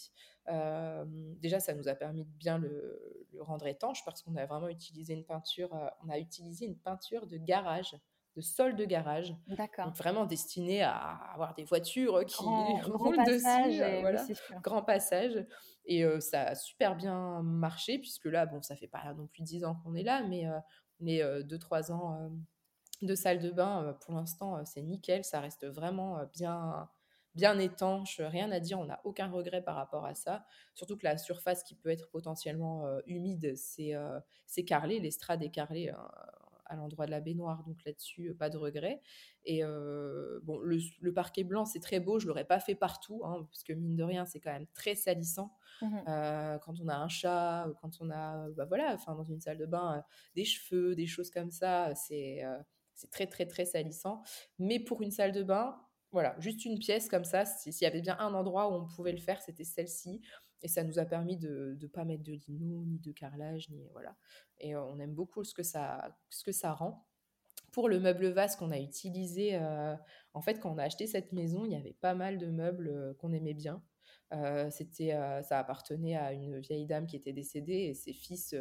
Euh, 0.49 1.05
déjà, 1.09 1.61
ça 1.61 1.74
nous 1.74 1.89
a 1.89 1.95
permis 1.95 2.24
de 2.24 2.30
bien 2.30 2.59
le, 2.59 3.26
rendre 3.41 3.66
étanche 3.66 4.05
parce 4.05 4.22
qu'on 4.22 4.36
a 4.36 4.47
vraiment 4.47 4.68
utilisé 4.68 5.14
une 5.14 5.24
peinture, 5.24 5.74
euh, 5.74 5.89
on 6.05 6.09
a 6.09 6.18
utilisé 6.18 6.64
une 6.64 6.76
peinture 6.76 7.26
de 7.26 7.36
garage 7.36 7.95
de 8.39 8.43
sol 8.43 8.76
de 8.76 8.84
garage. 8.84 9.34
D'accord. 9.49 9.93
Vraiment 9.95 10.24
destiné 10.24 10.82
à 10.82 10.95
avoir 11.34 11.55
des 11.55 11.64
voitures 11.64 12.24
qui 12.24 12.45
roulent 12.86 13.24
dessus. 13.26 14.01
voilà. 14.01 14.24
grand 14.62 14.82
passage. 14.82 15.45
Et 15.86 16.05
euh, 16.05 16.20
ça 16.20 16.43
a 16.43 16.55
super 16.55 16.95
bien 16.95 17.43
marché, 17.43 17.99
puisque 17.99 18.26
là, 18.26 18.47
bon, 18.47 18.62
ça 18.62 18.76
fait 18.76 18.86
pas 18.86 19.12
non 19.14 19.26
plus 19.26 19.43
dix 19.43 19.64
ans 19.64 19.74
qu'on 19.82 19.97
est 19.97 20.05
là, 20.05 20.22
mais, 20.22 20.47
euh, 20.47 20.61
euh, 21.03 21.43
deux, 21.43 21.59
trois 21.59 21.91
ans 21.91 22.30
de 23.03 23.14
salle 23.16 23.41
de 23.41 23.51
bain, 23.51 23.97
pour 24.03 24.14
l'instant, 24.14 24.64
c'est 24.64 24.82
nickel. 24.82 25.24
Ça 25.24 25.41
reste 25.41 25.66
vraiment 25.66 26.20
bien 26.32 26.89
bien 27.34 27.59
étanche, 27.61 28.20
rien 28.20 28.51
à 28.51 28.59
dire, 28.59 28.80
on 28.80 28.86
n'a 28.86 29.01
aucun 29.05 29.30
regret 29.30 29.62
par 29.62 29.76
rapport 29.76 30.05
à 30.05 30.16
ça. 30.16 30.45
Surtout 30.74 30.97
que 30.97 31.05
la 31.05 31.18
surface 31.18 31.62
qui 31.62 31.76
peut 31.76 31.91
être 31.91 32.11
potentiellement 32.11 32.84
humide, 33.07 33.55
c'est 33.55 34.64
carrelé, 34.64 34.99
l'estrade 34.99 35.41
est 35.45 35.51
carrelée 35.51 35.93
à 36.68 36.76
l'endroit 36.76 37.06
de 37.06 37.10
la 37.10 37.20
baignoire, 37.20 37.64
donc 37.64 37.84
là-dessus, 37.84 38.34
pas 38.38 38.50
de 38.50 38.56
regret. 38.56 39.00
Et 39.44 39.62
bon, 40.42 40.60
le, 40.60 41.12
parquet 41.12 41.44
blanc, 41.44 41.64
c'est 41.64 41.80
très 41.80 42.00
beau, 42.00 42.18
je 42.18 42.26
l'aurais 42.26 42.44
pas 42.44 42.60
fait 42.60 42.74
partout, 42.74 43.22
hein, 43.24 43.46
parce 43.50 43.62
que 43.62 43.72
mine 43.72 43.96
de 43.96 44.04
rien, 44.04 44.26
c'est 44.26 44.40
quand 44.40 44.52
même 44.52 44.66
très 44.74 44.94
salissant. 44.94 45.54
Mmh 45.82 45.96
quand 46.62 46.80
on 46.80 46.88
a 46.88 46.96
un 46.96 47.08
chat, 47.08 47.68
quand 47.80 47.98
on 48.00 48.10
a, 48.10 48.48
bah 48.50 48.64
voilà, 48.64 48.94
enfin 48.94 49.14
dans 49.14 49.24
une 49.24 49.40
salle 49.40 49.58
de 49.58 49.66
bain, 49.66 50.02
des 50.34 50.44
cheveux, 50.44 50.94
des 50.94 51.06
choses 51.06 51.30
comme 51.30 51.50
ça, 51.50 51.94
c'est 51.94 52.42
c'est 52.98 53.10
très 53.10 53.26
très 53.26 53.46
très 53.46 53.64
salissant. 53.64 54.22
Mais 54.58 54.80
pour 54.80 55.02
une 55.02 55.10
salle 55.10 55.32
de 55.32 55.42
bain, 55.42 55.80
voilà, 56.10 56.34
juste 56.40 56.64
une 56.64 56.78
pièce 56.78 57.08
comme 57.08 57.24
ça, 57.24 57.44
s'il 57.44 57.72
y 57.80 57.86
avait 57.86 58.00
bien 58.00 58.16
un 58.18 58.34
endroit 58.34 58.68
où 58.70 58.74
on 58.74 58.86
pouvait 58.86 59.12
le 59.12 59.18
faire, 59.18 59.40
c'était 59.40 59.64
celle-ci. 59.64 60.20
Et 60.62 60.68
ça 60.68 60.82
nous 60.84 60.98
a 60.98 61.04
permis 61.04 61.36
de 61.36 61.76
ne 61.80 61.86
pas 61.86 62.04
mettre 62.04 62.24
de 62.24 62.32
lino, 62.32 62.84
ni 62.84 62.98
de 62.98 63.12
carrelage, 63.12 63.70
ni 63.70 63.88
voilà. 63.92 64.16
Et 64.59 64.74
on 64.76 64.98
aime 64.98 65.14
beaucoup 65.14 65.44
ce 65.44 65.54
que 65.54 65.62
ça, 65.62 66.16
ce 66.30 66.42
que 66.42 66.52
ça 66.52 66.72
rend. 66.72 67.06
Pour 67.72 67.88
le 67.88 68.00
meuble 68.00 68.28
vase 68.28 68.56
qu'on 68.56 68.70
a 68.70 68.78
utilisé, 68.78 69.59
en 70.32 70.40
fait, 70.40 70.59
quand 70.59 70.72
on 70.72 70.78
a 70.78 70.84
acheté 70.84 71.06
cette 71.06 71.32
maison, 71.32 71.64
il 71.64 71.72
y 71.72 71.76
avait 71.76 71.96
pas 72.00 72.14
mal 72.14 72.38
de 72.38 72.46
meubles 72.46 73.14
qu'on 73.18 73.32
aimait 73.32 73.54
bien. 73.54 73.82
c'était, 74.70 75.11
ça 75.42 75.59
appartenait 75.59 76.16
à 76.16 76.32
une 76.32 76.59
vieille 76.61 76.86
dame 76.86 77.06
qui 77.06 77.16
était 77.16 77.32
décédée 77.32 77.88
et 77.90 77.94
ses 77.94 78.12
fils 78.12 78.54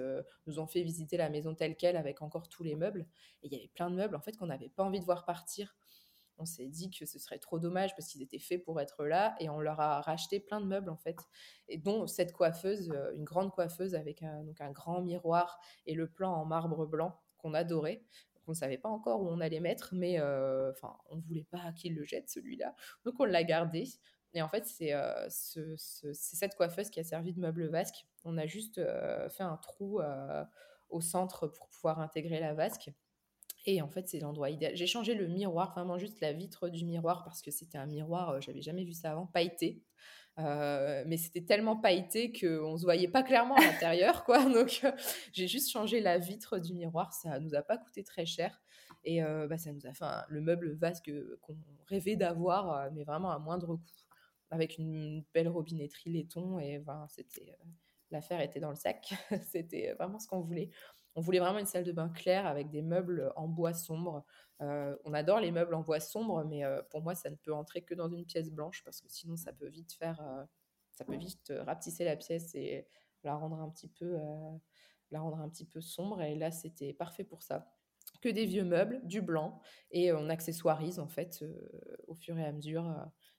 nous 0.45 0.59
ont 0.59 0.67
fait 0.67 0.83
visiter 0.83 1.17
la 1.17 1.29
maison 1.29 1.55
telle 1.55 1.75
qu'elle 1.75 1.97
avec 1.97 2.21
encore 2.21 2.49
tous 2.49 2.63
les 2.63 2.75
meubles. 2.75 3.07
Et 3.41 3.47
il 3.47 3.53
y 3.53 3.55
avait 3.55 3.69
plein 3.69 3.89
de 3.89 3.95
meubles 3.95 4.15
en 4.15 4.21
fait 4.21 4.37
qu'on 4.37 4.47
n'avait 4.47 4.69
pas 4.69 4.83
envie 4.83 4.99
de 4.99 5.05
voir 5.05 5.25
partir 5.25 5.75
on 6.39 6.45
s'est 6.45 6.67
dit 6.67 6.89
que 6.89 7.05
ce 7.05 7.19
serait 7.19 7.39
trop 7.39 7.59
dommage 7.59 7.95
parce 7.95 8.07
qu'ils 8.07 8.21
étaient 8.21 8.39
faits 8.39 8.63
pour 8.63 8.79
être 8.79 9.05
là 9.05 9.35
et 9.39 9.49
on 9.49 9.59
leur 9.59 9.79
a 9.79 10.01
racheté 10.01 10.39
plein 10.39 10.61
de 10.61 10.65
meubles 10.65 10.89
en 10.89 10.97
fait. 10.97 11.17
Et 11.67 11.77
dont 11.77 12.07
cette 12.07 12.33
coiffeuse 12.33 12.91
euh, 12.91 13.13
une 13.15 13.23
grande 13.23 13.51
coiffeuse 13.51 13.95
avec 13.95 14.23
un, 14.23 14.43
donc 14.43 14.61
un 14.61 14.71
grand 14.71 15.01
miroir 15.01 15.59
et 15.85 15.93
le 15.93 16.07
plan 16.07 16.33
en 16.33 16.45
marbre 16.45 16.85
blanc 16.85 17.19
qu'on 17.37 17.53
adorait. 17.53 18.03
On 18.47 18.51
ne 18.51 18.55
savait 18.55 18.77
pas 18.77 18.89
encore 18.89 19.21
où 19.21 19.29
on 19.29 19.41
allait 19.41 19.59
mettre 19.59 19.93
mais 19.93 20.19
euh, 20.19 20.71
enfin 20.71 20.97
on 21.09 21.17
voulait 21.17 21.47
pas 21.49 21.71
qu'il 21.73 21.95
le 21.95 22.03
jette 22.03 22.29
celui-là. 22.29 22.75
Donc 23.03 23.15
on 23.19 23.25
l'a 23.25 23.43
gardé. 23.43 23.85
Et 24.33 24.41
en 24.41 24.47
fait 24.47 24.65
c'est 24.65 24.93
euh, 24.93 25.27
cette 25.29 26.55
coiffeuse 26.55 26.89
qui 26.89 26.99
a 26.99 27.03
servi 27.03 27.33
de 27.33 27.39
meuble 27.39 27.67
vasque. 27.67 28.05
On 28.23 28.37
a 28.37 28.45
juste 28.45 28.81
fait 29.29 29.43
un 29.43 29.57
trou 29.57 30.01
au 30.89 31.01
centre 31.01 31.47
pour 31.47 31.67
pouvoir 31.69 31.99
intégrer 31.99 32.39
la 32.39 32.53
vasque 32.53 32.91
et 33.67 33.81
en 33.81 33.89
fait, 33.89 34.07
c'est 34.07 34.19
l'endroit 34.19 34.49
idéal. 34.49 34.77
J'ai 34.77 34.87
changé 34.87 35.13
le 35.13 35.27
miroir, 35.27 35.73
vraiment 35.73 35.97
juste 35.97 36.21
la 36.21 36.31
vitre 36.31 36.69
du 36.69 36.85
miroir, 36.85 37.25
parce 37.25 37.41
que 37.41 37.51
c'était 37.51 37.77
un 37.77 37.85
miroir, 37.85 38.29
euh, 38.29 38.41
j'avais 38.41 38.61
jamais 38.61 38.85
vu 38.85 38.93
ça 38.93 39.11
avant, 39.11 39.27
pailleté. 39.27 39.83
Euh, 40.39 41.03
mais 41.05 41.17
c'était 41.17 41.43
tellement 41.43 41.75
pailleté 41.75 42.31
qu'on 42.31 42.73
ne 42.73 42.77
se 42.77 42.83
voyait 42.83 43.09
pas 43.09 43.23
clairement 43.23 43.55
à 43.55 43.61
l'intérieur, 43.61 44.23
quoi. 44.23 44.45
Donc, 44.49 44.79
euh, 44.85 44.91
j'ai 45.33 45.49
juste 45.49 45.69
changé 45.69 45.99
la 45.99 46.17
vitre 46.17 46.59
du 46.59 46.73
miroir. 46.73 47.11
Ça 47.11 47.41
nous 47.41 47.55
a 47.55 47.61
pas 47.61 47.77
coûté 47.77 48.05
très 48.05 48.25
cher. 48.25 48.61
Et 49.03 49.21
bah, 49.21 49.57
ça 49.57 49.71
nous 49.71 49.85
a 49.85 49.93
fait 49.93 50.05
le 50.27 50.41
meuble 50.41 50.73
vasque 50.73 51.09
qu'on 51.41 51.57
rêvait 51.87 52.17
d'avoir, 52.17 52.91
mais 52.91 53.05
vraiment 53.05 53.31
à 53.31 53.39
moindre 53.39 53.77
coût, 53.77 54.05
avec 54.49 54.77
une 54.77 55.23
belle 55.33 55.47
robinetterie 55.47 56.11
laiton. 56.11 56.59
Et 56.59 56.79
ben, 56.79 57.05
c'était 57.09 57.55
l'affaire 58.11 58.41
était 58.41 58.59
dans 58.59 58.69
le 58.69 58.75
sac. 58.75 59.13
c'était 59.43 59.93
vraiment 59.93 60.19
ce 60.19 60.27
qu'on 60.27 60.41
voulait. 60.41 60.69
On 61.17 61.21
voulait 61.21 61.39
vraiment 61.39 61.57
une 61.57 61.65
salle 61.65 61.83
de 61.83 61.91
bain 61.91 62.09
claire 62.09 62.45
avec 62.45 62.69
des 62.69 62.83
meubles 62.83 63.33
en 63.35 63.47
bois 63.47 63.73
sombre. 63.73 64.23
Euh, 64.61 64.95
on 65.03 65.15
adore 65.15 65.39
les 65.39 65.49
meubles 65.49 65.73
en 65.73 65.81
bois 65.81 65.99
sombre, 65.99 66.43
mais 66.43 66.63
euh, 66.63 66.83
pour 66.91 67.01
moi, 67.01 67.15
ça 67.15 67.31
ne 67.31 67.35
peut 67.35 67.51
entrer 67.51 67.81
que 67.81 67.95
dans 67.95 68.07
une 68.07 68.23
pièce 68.23 68.51
blanche 68.51 68.83
parce 68.83 69.01
que 69.01 69.09
sinon, 69.09 69.35
ça 69.35 69.51
peut 69.51 69.67
vite 69.67 69.93
faire, 69.93 70.21
euh, 70.21 70.43
ça 70.91 71.05
peut 71.05 71.15
vite 71.15 71.51
rapetisser 71.65 72.05
la 72.05 72.15
pièce 72.15 72.53
et 72.53 72.87
la 73.23 73.33
rendre 73.33 73.59
un 73.59 73.69
petit 73.71 73.87
peu, 73.87 74.15
la 75.09 75.19
rendre 75.19 75.39
un 75.39 75.49
petit 75.49 75.65
peu 75.65 75.81
sombre. 75.81 76.21
Et 76.21 76.35
là, 76.35 76.51
c'était 76.51 76.93
parfait 76.93 77.23
pour 77.23 77.41
ça. 77.41 77.73
Que 78.21 78.29
des 78.29 78.45
vieux 78.45 78.63
meubles, 78.63 79.01
du 79.03 79.21
blanc, 79.23 79.59
et 79.89 80.13
on 80.13 80.29
accessoirise 80.29 80.99
en 80.99 81.07
fait 81.07 81.43
au 82.07 82.13
fur 82.13 82.37
et 82.37 82.45
à 82.45 82.51
mesure 82.51 82.95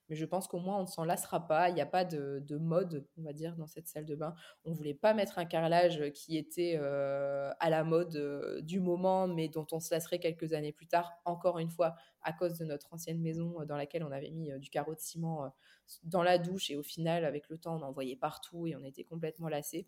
mais 0.09 0.17
je 0.17 0.25
pense 0.25 0.49
qu'au 0.49 0.59
moins 0.59 0.79
on 0.79 0.83
ne 0.83 0.87
s'en 0.87 1.05
lassera 1.05 1.47
pas. 1.47 1.69
Il 1.69 1.75
n'y 1.75 1.81
a 1.81 1.87
pas 1.87 2.05
de, 2.05 2.57
mode, 2.59 3.07
on 3.19 3.23
va 3.23 3.33
dire, 3.33 3.57
dans 3.57 3.67
cette 3.67 3.89
salle 3.89 4.05
de 4.05 4.15
bain. 4.15 4.35
On 4.65 4.71
ne 4.71 4.75
voulait 4.75 4.95
pas 4.95 5.15
mettre 5.15 5.39
un 5.39 5.45
carrelage 5.45 6.11
qui 6.13 6.37
était 6.37 6.77
euh, 6.77 7.51
à 7.61 7.71
la 7.71 7.85
mode 7.85 8.17
euh, 8.17 8.61
du 8.63 8.81
moment, 8.81 9.29
mais 9.29 9.49
dont 9.49 9.67
on 9.73 9.81
se 9.81 9.93
lasserait 9.95 10.19
quelques 10.19 10.53
années 10.53 10.73
plus 10.73 10.87
tard. 10.87 11.13
Encore 11.25 11.59
une 11.59 11.71
fois, 11.71 11.95
à 12.23 12.33
cause 12.33 12.59
de 12.59 12.65
notre 12.65 12.93
ancienne 12.93 13.21
maison 13.21 13.61
euh, 13.61 13.65
dans 13.65 13.77
laquelle 13.77 14.05
on 14.05 14.13
avait 14.13 14.31
mis 14.31 14.51
du 14.59 14.71
carreau 14.71 14.95
de 14.95 15.01
ciment 15.01 15.53
dans 16.05 16.23
la 16.23 16.39
douche 16.39 16.71
et 16.71 16.77
au 16.77 16.83
final, 16.83 17.25
avec 17.25 17.49
le 17.49 17.59
temps, 17.59 17.77
on 17.77 17.83
en 17.83 17.93
voyait 17.93 18.17
partout 18.17 18.67
et 18.67 18.77
on 18.77 18.85
était 18.85 19.05
complètement 19.05 19.49
lassés. 19.49 19.87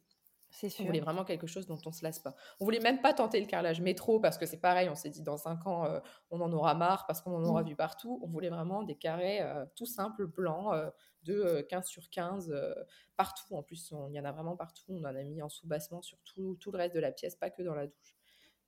On 0.80 0.84
voulait 0.84 1.00
vraiment 1.00 1.24
quelque 1.24 1.46
chose 1.46 1.66
dont 1.66 1.78
on 1.86 1.92
se 1.92 2.02
lasse 2.04 2.18
pas. 2.18 2.34
On 2.58 2.64
voulait 2.64 2.80
même 2.80 3.00
pas 3.00 3.14
tenter 3.14 3.40
le 3.40 3.46
carrelage 3.46 3.80
métro 3.80 4.20
parce 4.20 4.36
que 4.36 4.46
c'est 4.46 4.60
pareil, 4.60 4.88
on 4.88 4.94
s'est 4.94 5.10
dit 5.10 5.22
dans 5.22 5.36
cinq 5.36 5.66
ans, 5.66 5.84
euh, 5.84 6.00
on 6.30 6.40
en 6.40 6.52
aura 6.52 6.74
marre 6.74 7.06
parce 7.06 7.20
qu'on 7.20 7.34
en 7.34 7.44
aura 7.44 7.62
mmh. 7.62 7.68
vu 7.68 7.76
partout. 7.76 8.20
On 8.22 8.26
voulait 8.26 8.48
vraiment 8.48 8.82
des 8.82 8.96
carrés 8.96 9.40
euh, 9.40 9.64
tout 9.76 9.86
simples, 9.86 10.26
blancs, 10.26 10.74
euh, 10.74 10.90
de 11.22 11.66
15 11.68 11.86
sur 11.86 12.08
15, 12.10 12.52
partout. 13.16 13.54
En 13.54 13.62
plus, 13.62 13.92
il 14.08 14.14
y 14.14 14.20
en 14.20 14.24
a 14.24 14.32
vraiment 14.32 14.56
partout. 14.56 14.84
On 14.88 15.00
en 15.00 15.04
a 15.04 15.22
mis 15.22 15.42
en 15.42 15.50
sous-bassement 15.50 16.02
sur 16.02 16.18
tout, 16.24 16.56
le 16.72 16.78
reste 16.78 16.94
de 16.94 17.00
la 17.00 17.12
pièce, 17.12 17.36
pas 17.36 17.50
que 17.50 17.62
dans 17.62 17.74
la 17.74 17.86
douche. 17.86 18.16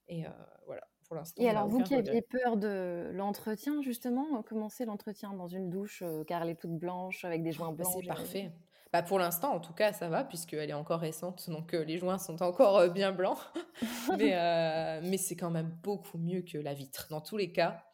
Et 0.08 0.24
voilà, 0.66 0.82
pour 1.06 1.16
l'instant. 1.16 1.42
Et 1.42 1.48
alors, 1.48 1.66
vous 1.66 1.82
qui 1.82 1.94
aviez 1.94 2.20
peur 2.20 2.58
de 2.58 3.10
l'entretien, 3.14 3.80
justement, 3.80 4.42
commencer 4.42 4.84
l'entretien 4.84 5.32
dans 5.32 5.48
une 5.48 5.70
douche 5.70 6.04
carrelée 6.26 6.54
toute 6.54 6.76
blanche 6.76 7.24
avec 7.24 7.42
des 7.42 7.52
joints 7.52 7.72
bah, 7.72 7.84
blancs 7.84 7.96
C'est 8.02 8.06
parfait. 8.06 8.52
Bah 8.92 9.02
pour 9.02 9.18
l'instant, 9.18 9.54
en 9.54 9.60
tout 9.60 9.72
cas, 9.72 9.94
ça 9.94 10.10
va, 10.10 10.22
puisqu'elle 10.22 10.68
est 10.68 10.74
encore 10.74 11.00
récente, 11.00 11.48
donc 11.48 11.72
euh, 11.72 11.82
les 11.82 11.96
joints 11.96 12.18
sont 12.18 12.42
encore 12.42 12.76
euh, 12.76 12.88
bien 12.90 13.10
blancs. 13.10 13.38
mais 14.18 14.36
euh, 14.36 15.00
mais 15.02 15.16
c'est 15.16 15.34
quand 15.34 15.50
même 15.50 15.70
beaucoup 15.82 16.18
mieux 16.18 16.42
que 16.42 16.58
la 16.58 16.74
vitre. 16.74 17.06
Dans 17.08 17.22
tous 17.22 17.38
les 17.38 17.52
cas, 17.52 17.86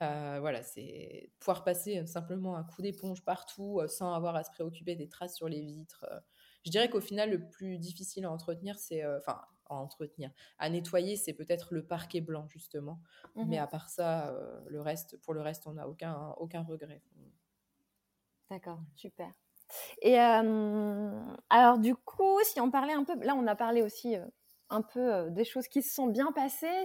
voilà, 0.00 0.62
c'est 0.62 1.30
pouvoir 1.38 1.62
passer 1.62 2.04
simplement 2.06 2.56
un 2.56 2.64
coup 2.64 2.82
d'éponge 2.82 3.22
partout 3.22 3.80
sans 3.86 4.12
avoir 4.14 4.34
à 4.34 4.42
se 4.42 4.50
préoccuper 4.50 4.96
des 4.96 5.08
traces 5.08 5.36
sur 5.36 5.48
les 5.48 5.60
vitres. 5.60 6.06
Je 6.64 6.70
dirais 6.70 6.88
qu'au 6.88 7.02
final, 7.02 7.30
le 7.30 7.48
plus 7.48 7.78
difficile 7.78 8.24
à 8.24 8.30
entretenir, 8.30 8.78
c'est. 8.78 9.06
Enfin, 9.18 9.42
à 9.68 9.74
entretenir. 9.74 10.32
À 10.58 10.68
nettoyer, 10.68 11.16
c'est 11.16 11.34
peut-être 11.34 11.74
le 11.74 11.86
parquet 11.86 12.22
blanc, 12.22 12.48
justement. 12.48 13.00
Mais 13.36 13.58
mmh 13.58 13.62
à 13.62 13.66
part 13.66 13.88
ça, 13.90 14.34
le 14.68 14.80
reste, 14.80 15.20
pour 15.20 15.34
le 15.34 15.42
reste, 15.42 15.66
on 15.66 15.74
n'a 15.74 15.86
aucun, 15.86 16.34
aucun 16.38 16.62
regret. 16.62 17.02
D'accord, 18.48 18.80
super. 18.96 19.32
Et 20.02 20.18
alors 20.18 21.78
du 21.78 21.94
coup, 21.94 22.38
si 22.44 22.60
on 22.60 22.70
parlait 22.70 22.94
un 22.94 23.04
peu, 23.04 23.14
là 23.24 23.34
on 23.34 23.46
a 23.46 23.56
parlé 23.56 23.82
aussi 23.82 24.16
un 24.70 24.82
peu 24.82 25.30
des 25.30 25.44
choses 25.44 25.68
qui 25.68 25.82
se 25.82 25.92
sont 25.94 26.06
bien 26.06 26.32
passées. 26.32 26.84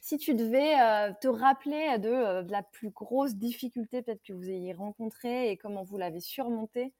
Si, 0.00 0.18
tu 0.18 0.34
devais 0.34 0.74
te 1.20 1.28
rappeler 1.28 1.98
de, 1.98 2.48
la 2.50 2.62
plus 2.62 2.90
grosse 2.90 3.34
difficulté 3.34 4.02
peut-être 4.02 4.22
que 4.22 4.32
vous 4.32 4.48
ayez 4.48 4.72
rencontrée 4.72 5.50
et 5.50 5.56
comment 5.56 5.82
vous 5.82 5.96
l'avez 5.96 6.20
surmontée, 6.20 6.92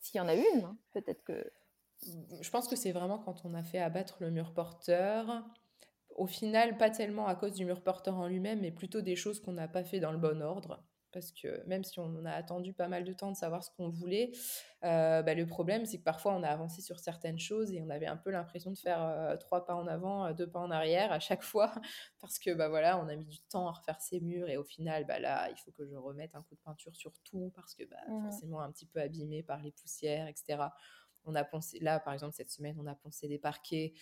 s'il 0.00 0.18
y 0.18 0.20
en 0.20 0.28
a 0.28 0.34
une, 0.34 0.64
hein, 0.64 0.76
peut-être 0.92 1.22
que... 1.24 1.50
Je 2.40 2.50
pense 2.50 2.68
que 2.68 2.76
c'est 2.76 2.92
vraiment 2.92 3.18
quand 3.18 3.44
on 3.44 3.52
a 3.54 3.62
fait 3.62 3.78
abattre 3.78 4.16
le 4.20 4.30
mur 4.30 4.54
porteur. 4.54 5.44
Au 6.16 6.26
final, 6.26 6.78
pas 6.78 6.88
tellement 6.88 7.26
à 7.26 7.34
cause 7.34 7.52
du 7.52 7.66
mur 7.66 7.82
porteur 7.82 8.16
en 8.16 8.26
lui-même, 8.26 8.60
mais 8.60 8.70
plutôt 8.70 9.02
des 9.02 9.16
choses 9.16 9.40
qu'on 9.40 9.52
n'a 9.52 9.68
pas 9.68 9.84
fait 9.84 10.00
dans 10.00 10.12
le 10.12 10.18
bon 10.18 10.40
ordre 10.42 10.82
parce 11.12 11.32
que 11.32 11.64
même 11.66 11.84
si 11.84 11.98
on 11.98 12.24
a 12.24 12.32
attendu 12.32 12.72
pas 12.72 12.88
mal 12.88 13.04
de 13.04 13.12
temps 13.12 13.30
de 13.30 13.36
savoir 13.36 13.64
ce 13.64 13.70
qu'on 13.70 13.88
voulait, 13.88 14.32
euh, 14.84 15.22
bah, 15.22 15.34
le 15.34 15.46
problème 15.46 15.86
c'est 15.86 15.98
que 15.98 16.04
parfois 16.04 16.34
on 16.34 16.42
a 16.42 16.48
avancé 16.48 16.82
sur 16.82 16.98
certaines 16.98 17.38
choses 17.38 17.72
et 17.72 17.80
on 17.82 17.90
avait 17.90 18.06
un 18.06 18.16
peu 18.16 18.30
l'impression 18.30 18.70
de 18.70 18.78
faire 18.78 19.02
euh, 19.02 19.36
trois 19.36 19.64
pas 19.64 19.74
en 19.74 19.86
avant, 19.86 20.26
euh, 20.26 20.32
deux 20.32 20.48
pas 20.48 20.60
en 20.60 20.70
arrière 20.70 21.12
à 21.12 21.20
chaque 21.20 21.42
fois 21.42 21.72
parce 22.20 22.38
que 22.38 22.52
bah 22.54 22.68
voilà 22.68 22.98
on 22.98 23.08
a 23.08 23.16
mis 23.16 23.26
du 23.26 23.40
temps 23.40 23.68
à 23.68 23.72
refaire 23.72 24.00
ces 24.00 24.20
murs 24.20 24.48
et 24.48 24.56
au 24.56 24.64
final 24.64 25.04
bah 25.06 25.18
là 25.18 25.50
il 25.50 25.56
faut 25.56 25.72
que 25.72 25.86
je 25.86 25.94
remette 25.94 26.34
un 26.34 26.42
coup 26.42 26.54
de 26.54 26.60
peinture 26.60 26.94
sur 26.94 27.12
tout 27.24 27.52
parce 27.54 27.74
que 27.74 27.84
bah, 27.84 27.96
mmh 28.08 28.22
forcément 28.30 28.60
un 28.60 28.70
petit 28.70 28.86
peu 28.86 29.00
abîmé 29.00 29.42
par 29.42 29.62
les 29.62 29.72
poussières 29.72 30.28
etc. 30.28 30.62
On 31.24 31.34
a 31.34 31.44
poncé 31.44 31.78
là 31.80 32.00
par 32.00 32.14
exemple 32.14 32.34
cette 32.34 32.50
semaine 32.50 32.76
on 32.78 32.86
a 32.86 32.94
poncé 32.94 33.28
des 33.28 33.38
parquets 33.38 33.94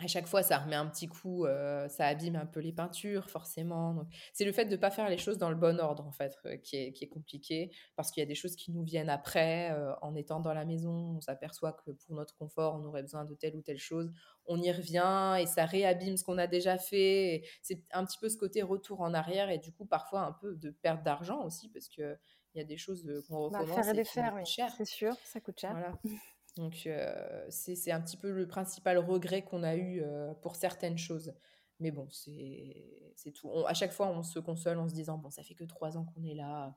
à 0.00 0.06
chaque 0.06 0.28
fois, 0.28 0.44
ça 0.44 0.58
remet 0.58 0.76
un 0.76 0.86
petit 0.86 1.08
coup, 1.08 1.44
euh, 1.44 1.88
ça 1.88 2.06
abîme 2.06 2.36
un 2.36 2.46
peu 2.46 2.60
les 2.60 2.72
peintures, 2.72 3.28
forcément. 3.28 3.94
Donc, 3.94 4.06
c'est 4.32 4.44
le 4.44 4.52
fait 4.52 4.64
de 4.66 4.70
ne 4.70 4.76
pas 4.76 4.92
faire 4.92 5.08
les 5.08 5.18
choses 5.18 5.38
dans 5.38 5.50
le 5.50 5.56
bon 5.56 5.80
ordre, 5.80 6.06
en 6.06 6.12
fait, 6.12 6.38
euh, 6.46 6.56
qui, 6.56 6.76
est, 6.76 6.92
qui, 6.92 7.04
est, 7.04 7.08
compliqué. 7.08 7.72
Parce 7.96 8.12
qu'il 8.12 8.20
y 8.20 8.24
a 8.24 8.28
des 8.28 8.36
choses 8.36 8.54
qui 8.54 8.70
nous 8.70 8.84
viennent 8.84 9.10
après. 9.10 9.72
Euh, 9.72 9.92
en 10.00 10.14
étant 10.14 10.38
dans 10.38 10.54
la 10.54 10.64
maison, 10.64 11.16
on 11.16 11.20
s'aperçoit 11.20 11.72
que 11.72 11.90
pour 11.90 12.14
notre 12.14 12.36
confort, 12.36 12.76
on 12.80 12.84
aurait 12.84 13.02
besoin 13.02 13.24
de 13.24 13.34
telle 13.34 13.56
ou 13.56 13.62
telle 13.62 13.78
chose. 13.78 14.12
On 14.46 14.62
y 14.62 14.70
revient 14.70 15.36
et 15.40 15.46
ça 15.46 15.66
réabîme 15.66 16.16
ce 16.16 16.22
qu'on 16.22 16.38
a 16.38 16.46
déjà 16.46 16.78
fait. 16.78 17.42
C'est 17.62 17.82
un 17.90 18.04
petit 18.04 18.18
peu 18.18 18.28
ce 18.28 18.36
côté 18.36 18.62
retour 18.62 19.00
en 19.00 19.12
arrière 19.14 19.50
et 19.50 19.58
du 19.58 19.72
coup, 19.72 19.84
parfois 19.84 20.20
un 20.20 20.32
peu 20.32 20.54
de 20.54 20.70
perte 20.70 21.02
d'argent 21.02 21.44
aussi, 21.44 21.70
parce 21.70 21.88
qu'il 21.88 22.18
y 22.54 22.60
a 22.60 22.64
des 22.64 22.76
choses 22.76 23.04
qu'on 23.28 23.50
bah, 23.50 23.58
recommence 23.58 23.84
faire 23.84 23.98
et, 23.98 24.04
faire, 24.04 24.34
oui. 24.36 24.42
C'est 24.76 24.84
sûr, 24.84 25.16
ça 25.24 25.40
coûte 25.40 25.58
cher. 25.58 25.72
Voilà. 25.72 25.92
Donc, 26.58 26.82
euh, 26.86 27.46
c'est 27.50 27.92
un 27.92 28.00
petit 28.00 28.16
peu 28.16 28.32
le 28.32 28.48
principal 28.48 28.98
regret 28.98 29.42
qu'on 29.42 29.62
a 29.62 29.76
eu 29.76 30.02
euh, 30.02 30.34
pour 30.42 30.56
certaines 30.56 30.98
choses. 30.98 31.32
Mais 31.78 31.92
bon, 31.92 32.08
c'est 32.10 33.30
tout. 33.32 33.48
à 33.64 33.74
chaque 33.74 33.92
fois, 33.92 34.08
on 34.08 34.24
se 34.24 34.40
console 34.40 34.78
en 34.78 34.88
se 34.88 34.94
disant 34.94 35.18
bon, 35.18 35.30
ça 35.30 35.44
fait 35.44 35.54
que 35.54 35.62
trois 35.62 35.96
ans 35.96 36.04
qu'on 36.04 36.24
est 36.24 36.34
là. 36.34 36.76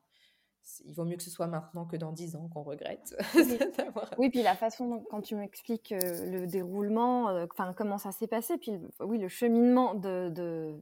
il 0.84 0.94
vaut 0.94 1.04
mieux 1.04 1.16
que 1.16 1.24
ce 1.24 1.30
soit 1.30 1.48
maintenant 1.48 1.84
que 1.84 1.96
dans 1.96 2.12
dix 2.12 2.36
ans 2.36 2.48
qu'on 2.48 2.62
regrette. 2.62 3.16
Oui. 4.18 4.30
puis 4.30 4.42
la 4.42 4.54
façon 4.54 4.88
dont, 4.88 5.04
quand 5.10 5.20
tu 5.20 5.34
m'expliques 5.34 5.92
le 6.00 6.46
déroulement, 6.46 7.24
enfin 7.50 7.74
comment 7.76 7.98
ça 7.98 8.12
s'est 8.12 8.28
passé, 8.28 8.58
puis 8.58 8.78
oui, 9.00 9.18
le 9.18 9.28
cheminement 9.28 9.94
de, 9.94 10.28
de, 10.30 10.80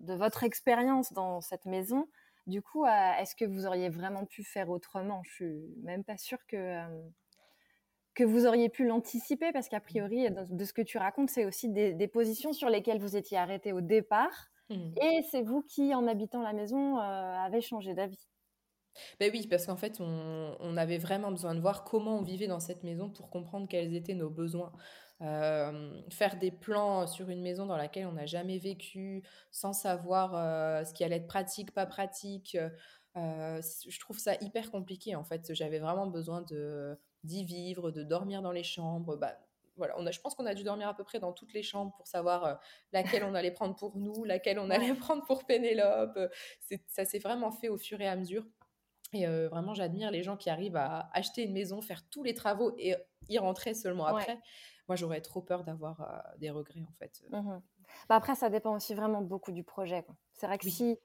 de 0.00 0.14
votre 0.14 0.42
expérience 0.42 1.12
dans 1.12 1.40
cette 1.40 1.66
maison, 1.66 2.08
du 2.48 2.62
coup, 2.62 2.84
est-ce 2.86 3.36
que 3.36 3.44
vous 3.44 3.66
auriez 3.66 3.90
vraiment 3.90 4.24
pu 4.24 4.42
faire 4.42 4.70
autrement? 4.70 5.22
Je 5.24 5.32
suis 5.32 5.74
même 5.82 6.02
pas 6.02 6.16
sûre 6.16 6.44
que 6.48 6.84
que 8.14 8.24
vous 8.24 8.46
auriez 8.46 8.68
pu 8.68 8.86
l'anticiper 8.86 9.52
parce 9.52 9.68
qu'a 9.68 9.80
priori, 9.80 10.28
de 10.30 10.64
ce 10.64 10.72
que 10.72 10.82
tu 10.82 10.98
racontes, 10.98 11.30
c'est 11.30 11.44
aussi 11.44 11.68
des, 11.68 12.08
positions 12.08 12.52
sur 12.52 12.68
lesquelles 12.68 13.00
vous 13.00 13.16
étiez 13.16 13.36
arrêté 13.36 13.72
au 13.72 13.80
départ. 13.80 14.50
Mmh. 14.70 14.92
Et 15.02 15.22
c'est 15.30 15.42
vous 15.42 15.62
qui, 15.62 15.94
en 15.94 16.06
habitant 16.06 16.42
la 16.42 16.52
maison, 16.52 16.98
avez 16.98 17.60
changé 17.60 17.94
d'avis. 17.94 18.28
Ben 19.18 19.30
oui, 19.32 19.46
parce 19.48 19.66
qu'en 19.66 19.76
fait, 19.76 20.00
on, 20.00 20.76
avait 20.76 20.98
vraiment 20.98 21.30
besoin 21.30 21.54
de 21.54 21.60
voir 21.60 21.82
comment 21.84 22.18
on 22.18 22.22
vivait 22.22 22.46
dans 22.46 22.60
cette 22.60 22.84
maison 22.84 23.10
pour 23.10 23.30
comprendre 23.30 23.66
quels 23.68 23.94
étaient 23.94 24.14
nos 24.14 24.30
besoins. 24.30 24.72
faire 25.20 26.38
des 26.40 26.52
plans 26.52 27.06
sur 27.08 27.28
une 27.28 27.42
maison 27.42 27.66
dans 27.66 27.76
laquelle 27.76 28.06
on 28.06 28.12
n'a 28.12 28.26
jamais 28.26 28.58
vécu, 28.58 29.22
sans 29.50 29.72
savoir 29.72 30.86
ce 30.86 30.94
qui 30.94 31.02
allait 31.02 31.16
être 31.16 31.26
pratique, 31.26 31.72
pas 31.72 31.86
pratique, 31.86 32.56
je 33.16 34.00
trouve 34.00 34.18
ça 34.18 34.34
hyper 34.40 34.70
compliqué 34.70 35.16
en 35.16 35.24
fait. 35.24 35.52
J'avais 35.52 35.80
vraiment 35.80 36.06
besoin 36.06 36.42
de 36.42 36.96
d'y 37.24 37.44
vivre, 37.44 37.90
de 37.90 38.02
dormir 38.02 38.42
dans 38.42 38.52
les 38.52 38.62
chambres. 38.62 39.16
Bah, 39.16 39.36
voilà, 39.76 39.94
on 39.98 40.06
a, 40.06 40.12
je 40.12 40.20
pense 40.20 40.34
qu'on 40.34 40.46
a 40.46 40.54
dû 40.54 40.62
dormir 40.62 40.88
à 40.88 40.94
peu 40.94 41.02
près 41.02 41.18
dans 41.18 41.32
toutes 41.32 41.52
les 41.52 41.62
chambres 41.62 41.92
pour 41.96 42.06
savoir 42.06 42.60
laquelle 42.92 43.24
on 43.24 43.34
allait 43.34 43.50
prendre 43.50 43.74
pour 43.74 43.96
nous, 43.96 44.24
laquelle 44.24 44.58
on 44.58 44.70
allait 44.70 44.94
prendre 44.94 45.24
pour 45.24 45.44
Pénélope. 45.44 46.18
ça 46.86 47.04
s'est 47.04 47.18
vraiment 47.18 47.50
fait 47.50 47.68
au 47.68 47.76
fur 47.76 48.00
et 48.00 48.06
à 48.06 48.14
mesure. 48.14 48.46
Et 49.12 49.26
vraiment, 49.26 49.74
j'admire 49.74 50.10
les 50.10 50.22
gens 50.22 50.36
qui 50.36 50.50
arrivent 50.50 50.76
à 50.76 51.08
acheter 51.12 51.44
une 51.44 51.52
maison, 51.52 51.80
faire 51.80 52.08
tous 52.08 52.22
les 52.22 52.34
travaux 52.34 52.74
et 52.78 52.94
y 53.28 53.38
rentrer 53.38 53.74
seulement 53.74 54.06
après. 54.06 54.38
Moi, 54.88 54.96
j'aurais 54.96 55.20
trop 55.20 55.40
peur 55.40 55.64
d'avoir 55.64 56.24
des 56.38 56.50
regrets, 56.50 56.82
en 56.82 56.92
fait. 56.98 57.22
Mmh 57.30 57.60
bah 58.08 58.16
après, 58.16 58.34
ça 58.34 58.50
dépend 58.50 58.74
aussi 58.74 58.94
vraiment 58.94 59.22
beaucoup 59.22 59.52
du 59.52 59.62
projet. 59.62 60.04
C'est 60.32 60.46
vrai 60.46 60.58
que 60.58 60.68
si 60.68 60.98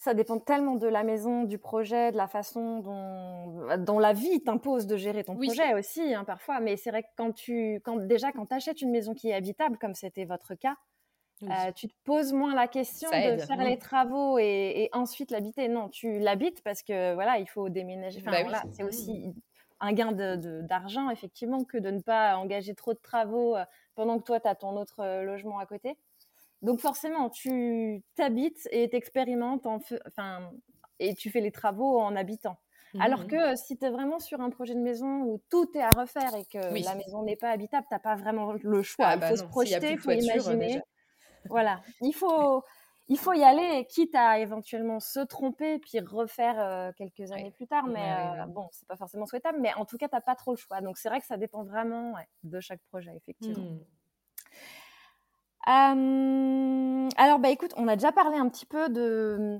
ça 0.00 0.14
dépend 0.14 0.38
tellement 0.38 0.76
de 0.76 0.88
la 0.88 1.04
maison, 1.04 1.44
du 1.44 1.58
projet, 1.58 2.10
de 2.10 2.16
la 2.16 2.26
façon 2.26 2.78
dont, 2.78 3.76
dont 3.76 3.98
la 3.98 4.14
vie 4.14 4.42
t'impose 4.42 4.86
de 4.86 4.96
gérer 4.96 5.24
ton 5.24 5.36
projet 5.36 5.74
aussi, 5.74 6.14
hein, 6.14 6.24
parfois. 6.24 6.58
Mais 6.58 6.78
c'est 6.78 6.90
vrai 6.90 7.02
que 7.02 7.08
quand 7.16 7.32
tu, 7.32 7.82
quand, 7.84 7.96
déjà, 7.96 8.32
quand 8.32 8.46
tu 8.46 8.54
achètes 8.54 8.80
une 8.80 8.90
maison 8.90 9.12
qui 9.12 9.28
est 9.28 9.34
habitable, 9.34 9.76
comme 9.76 9.94
c'était 9.94 10.24
votre 10.24 10.54
cas, 10.54 10.76
euh, 11.42 11.72
tu 11.74 11.88
te 11.88 11.94
poses 12.04 12.32
moins 12.32 12.54
la 12.54 12.66
question 12.66 13.10
de 13.10 13.38
faire 13.38 13.62
les 13.62 13.78
travaux 13.78 14.38
et, 14.38 14.88
ensuite 14.92 15.30
l'habiter. 15.30 15.68
Non, 15.68 15.90
tu 15.90 16.18
l'habites 16.18 16.62
parce 16.62 16.82
que 16.82 17.12
voilà, 17.12 17.38
il 17.38 17.46
faut 17.46 17.68
déménager. 17.68 18.22
Enfin, 18.26 18.42
bah 18.42 18.62
c'est 18.72 18.82
aussi 18.82 19.34
un 19.80 19.92
gain 19.92 20.12
d'argent, 20.12 21.10
effectivement, 21.10 21.64
que 21.64 21.76
de 21.76 21.90
ne 21.90 22.00
pas 22.00 22.36
engager 22.36 22.74
trop 22.74 22.94
de 22.94 22.98
travaux 22.98 23.54
euh, 23.54 23.64
pendant 23.94 24.18
que 24.18 24.24
toi, 24.24 24.40
tu 24.40 24.48
as 24.48 24.54
ton 24.54 24.76
autre 24.76 25.00
euh, 25.00 25.24
logement 25.24 25.58
à 25.58 25.66
côté. 25.66 25.98
Donc 26.62 26.80
forcément, 26.80 27.30
tu 27.30 28.02
t'habites 28.16 28.68
et 28.70 28.88
t'expérimentes 28.88 29.66
enfin, 29.66 30.50
et 30.98 31.14
tu 31.14 31.30
fais 31.30 31.40
les 31.40 31.52
travaux 31.52 31.98
en 31.98 32.16
habitant. 32.16 32.58
Mmh 32.92 33.00
Alors 33.02 33.26
que 33.26 33.56
si 33.56 33.78
tu 33.78 33.86
es 33.86 33.90
vraiment 33.90 34.18
sur 34.18 34.40
un 34.40 34.50
projet 34.50 34.74
de 34.74 34.80
maison 34.80 35.22
où 35.22 35.40
tout 35.48 35.70
est 35.76 35.82
à 35.82 35.90
refaire 35.90 36.34
et 36.34 36.44
que 36.44 36.58
la 36.84 36.94
maison 36.96 37.22
n'est 37.22 37.36
pas 37.36 37.50
habitable, 37.50 37.86
tu 37.88 37.94
n'as 37.94 38.00
pas 38.00 38.16
vraiment 38.16 38.52
le 38.52 38.82
choix. 38.82 39.06
Ah 39.06 39.14
il 39.14 39.20
bah 39.20 39.28
faut 39.28 39.36
se 39.36 39.44
projeter, 39.44 39.92
il 39.92 39.98
faut 39.98 40.10
imaginer 40.10 40.82
voilà, 41.48 41.80
il 42.02 42.12
faut, 42.12 42.62
il 43.08 43.18
faut 43.18 43.32
y 43.32 43.42
aller, 43.42 43.86
quitte 43.88 44.14
à 44.14 44.38
éventuellement 44.38 45.00
se 45.00 45.20
tromper 45.20 45.78
puis 45.78 46.00
refaire 46.00 46.58
euh, 46.58 46.92
quelques 46.96 47.32
années 47.32 47.50
plus 47.50 47.66
tard. 47.66 47.86
Mais 47.86 48.40
euh, 48.40 48.46
bon, 48.46 48.68
c'est 48.72 48.86
pas 48.86 48.96
forcément 48.96 49.26
souhaitable. 49.26 49.58
Mais 49.60 49.72
en 49.74 49.84
tout 49.84 49.96
cas, 49.96 50.08
tu 50.08 50.14
n'as 50.14 50.20
pas 50.20 50.34
trop 50.34 50.52
le 50.52 50.56
choix. 50.56 50.80
Donc 50.80 50.98
c'est 50.98 51.08
vrai 51.08 51.20
que 51.20 51.26
ça 51.26 51.36
dépend 51.36 51.64
vraiment 51.64 52.14
de 52.42 52.60
chaque 52.60 52.82
projet, 52.90 53.12
effectivement. 53.16 53.64
Mmh. 53.64 53.84
Alors, 55.66 57.38
bah 57.38 57.50
écoute, 57.50 57.72
on 57.76 57.88
a 57.88 57.96
déjà 57.96 58.12
parlé 58.12 58.36
un 58.36 58.48
petit 58.48 58.66
peu 58.66 58.88
de 58.88 59.58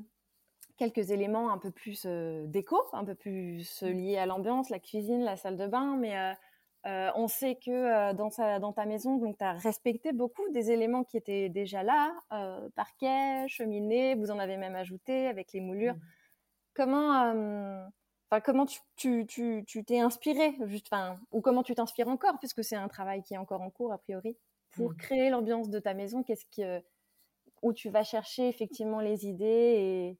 quelques 0.76 1.10
éléments 1.10 1.50
un 1.50 1.58
peu 1.58 1.70
plus 1.70 2.04
euh, 2.06 2.46
déco, 2.46 2.80
un 2.92 3.04
peu 3.04 3.14
plus 3.14 3.82
liés 3.82 4.16
à 4.16 4.26
l'ambiance, 4.26 4.70
la 4.70 4.78
cuisine, 4.78 5.22
la 5.22 5.36
salle 5.36 5.56
de 5.56 5.66
bain, 5.66 5.96
mais 5.96 6.34
euh, 6.86 7.10
on 7.14 7.28
sait 7.28 7.56
que 7.56 7.70
euh, 7.70 8.14
dans, 8.14 8.30
ta 8.72 8.86
maison, 8.86 9.20
tu 9.38 9.44
as 9.44 9.52
respecté 9.52 10.12
beaucoup 10.12 10.48
des 10.50 10.70
éléments 10.70 11.04
qui 11.04 11.18
étaient 11.18 11.50
déjà 11.50 11.82
là, 11.82 12.14
euh, 12.32 12.68
parquet, 12.74 13.46
cheminée, 13.48 14.14
vous 14.14 14.30
en 14.30 14.38
avez 14.38 14.56
même 14.56 14.74
ajouté 14.74 15.26
avec 15.26 15.52
les 15.52 15.60
moulures. 15.60 15.94
Mmh. 15.94 16.00
Comment, 16.74 17.90
comment 18.44 18.64
tu 18.96 19.26
t'es 19.86 20.00
inspiré, 20.00 20.56
juste, 20.66 20.88
ou 21.32 21.40
comment 21.42 21.62
tu 21.62 21.74
t'inspires 21.74 22.08
encore, 22.08 22.38
puisque 22.38 22.64
c'est 22.64 22.76
un 22.76 22.88
travail 22.88 23.22
qui 23.22 23.34
est 23.34 23.38
encore 23.38 23.60
en 23.60 23.70
cours 23.70 23.92
a 23.92 23.98
priori, 23.98 24.38
pour 24.72 24.90
mmh. 24.90 24.96
créer 24.96 25.30
l'ambiance 25.30 25.70
de 25.70 25.78
ta 25.78 25.94
maison. 25.94 26.22
Qu'est-ce 26.22 26.46
que, 26.46 26.82
où 27.62 27.72
tu 27.72 27.90
vas 27.90 28.04
chercher 28.04 28.48
effectivement 28.48 29.00
les 29.00 29.26
idées 29.26 30.16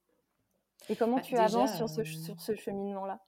et, 0.89 0.97
comment 0.97 1.17
bah, 1.17 1.23
tu 1.23 1.37
avances 1.37 1.77
sur 1.77 1.89
ce 2.41 2.55
cheminement-là? 2.55 3.21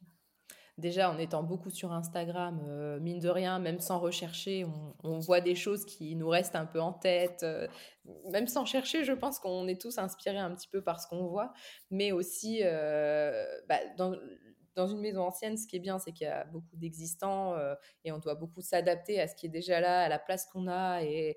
Déjà 0.79 1.11
en 1.11 1.18
étant 1.18 1.43
beaucoup 1.43 1.68
sur 1.68 1.93
Instagram, 1.93 2.59
euh, 2.66 2.99
mine 2.99 3.20
de 3.20 3.29
rien, 3.29 3.59
même 3.59 3.79
sans 3.79 3.99
rechercher, 3.99 4.64
on, 5.05 5.18
voit 5.18 5.43
des 5.43 5.55
choses 5.55 5.85
qui 5.85 6.16
nous 6.16 6.29
restent 6.29 6.57
un 6.57 6.64
peu 6.64 6.81
en 6.81 6.95
tête. 6.95 7.43
Euh, 7.43 7.68
même 8.31 8.47
sans 8.47 8.64
chercher, 8.64 9.05
je 9.05 9.12
pense 9.12 9.39
qu'on 9.39 9.68
est 9.68 9.79
tous 9.79 9.99
inspirés 9.99 10.39
un 10.39 10.51
petit 10.55 10.68
peu 10.68 10.83
par 10.83 10.99
ce 10.99 11.07
qu'on 11.09 11.27
voit, 11.27 11.53
mais 11.91 12.11
aussi 12.11 12.61
euh, 12.62 13.45
bah, 13.68 13.81
dans 13.99 14.16
dans 14.75 14.87
une 14.87 15.01
maison 15.01 15.23
ancienne, 15.23 15.57
ce 15.57 15.66
qui 15.66 15.77
est 15.77 15.81
bien, 15.81 15.99
c'est 15.99 16.12
qu'il 16.12 16.27
y 16.27 16.31
a 16.31 16.45
beaucoup 16.45 16.77
d'existants 16.77 17.55
euh, 17.55 17.75
et 18.05 18.12
on 18.12 18.18
doit 18.18 18.35
beaucoup 18.35 18.61
s'adapter 18.61 19.20
à 19.20 19.29
ce 19.29 19.35
qui 19.35 19.47
est 19.47 19.51
déjà 19.51 19.81
là, 19.81 20.03
à 20.03 20.09
la 20.09 20.18
place 20.18 20.47
qu'on 20.47 20.68
a 20.68 21.03
et, 21.03 21.37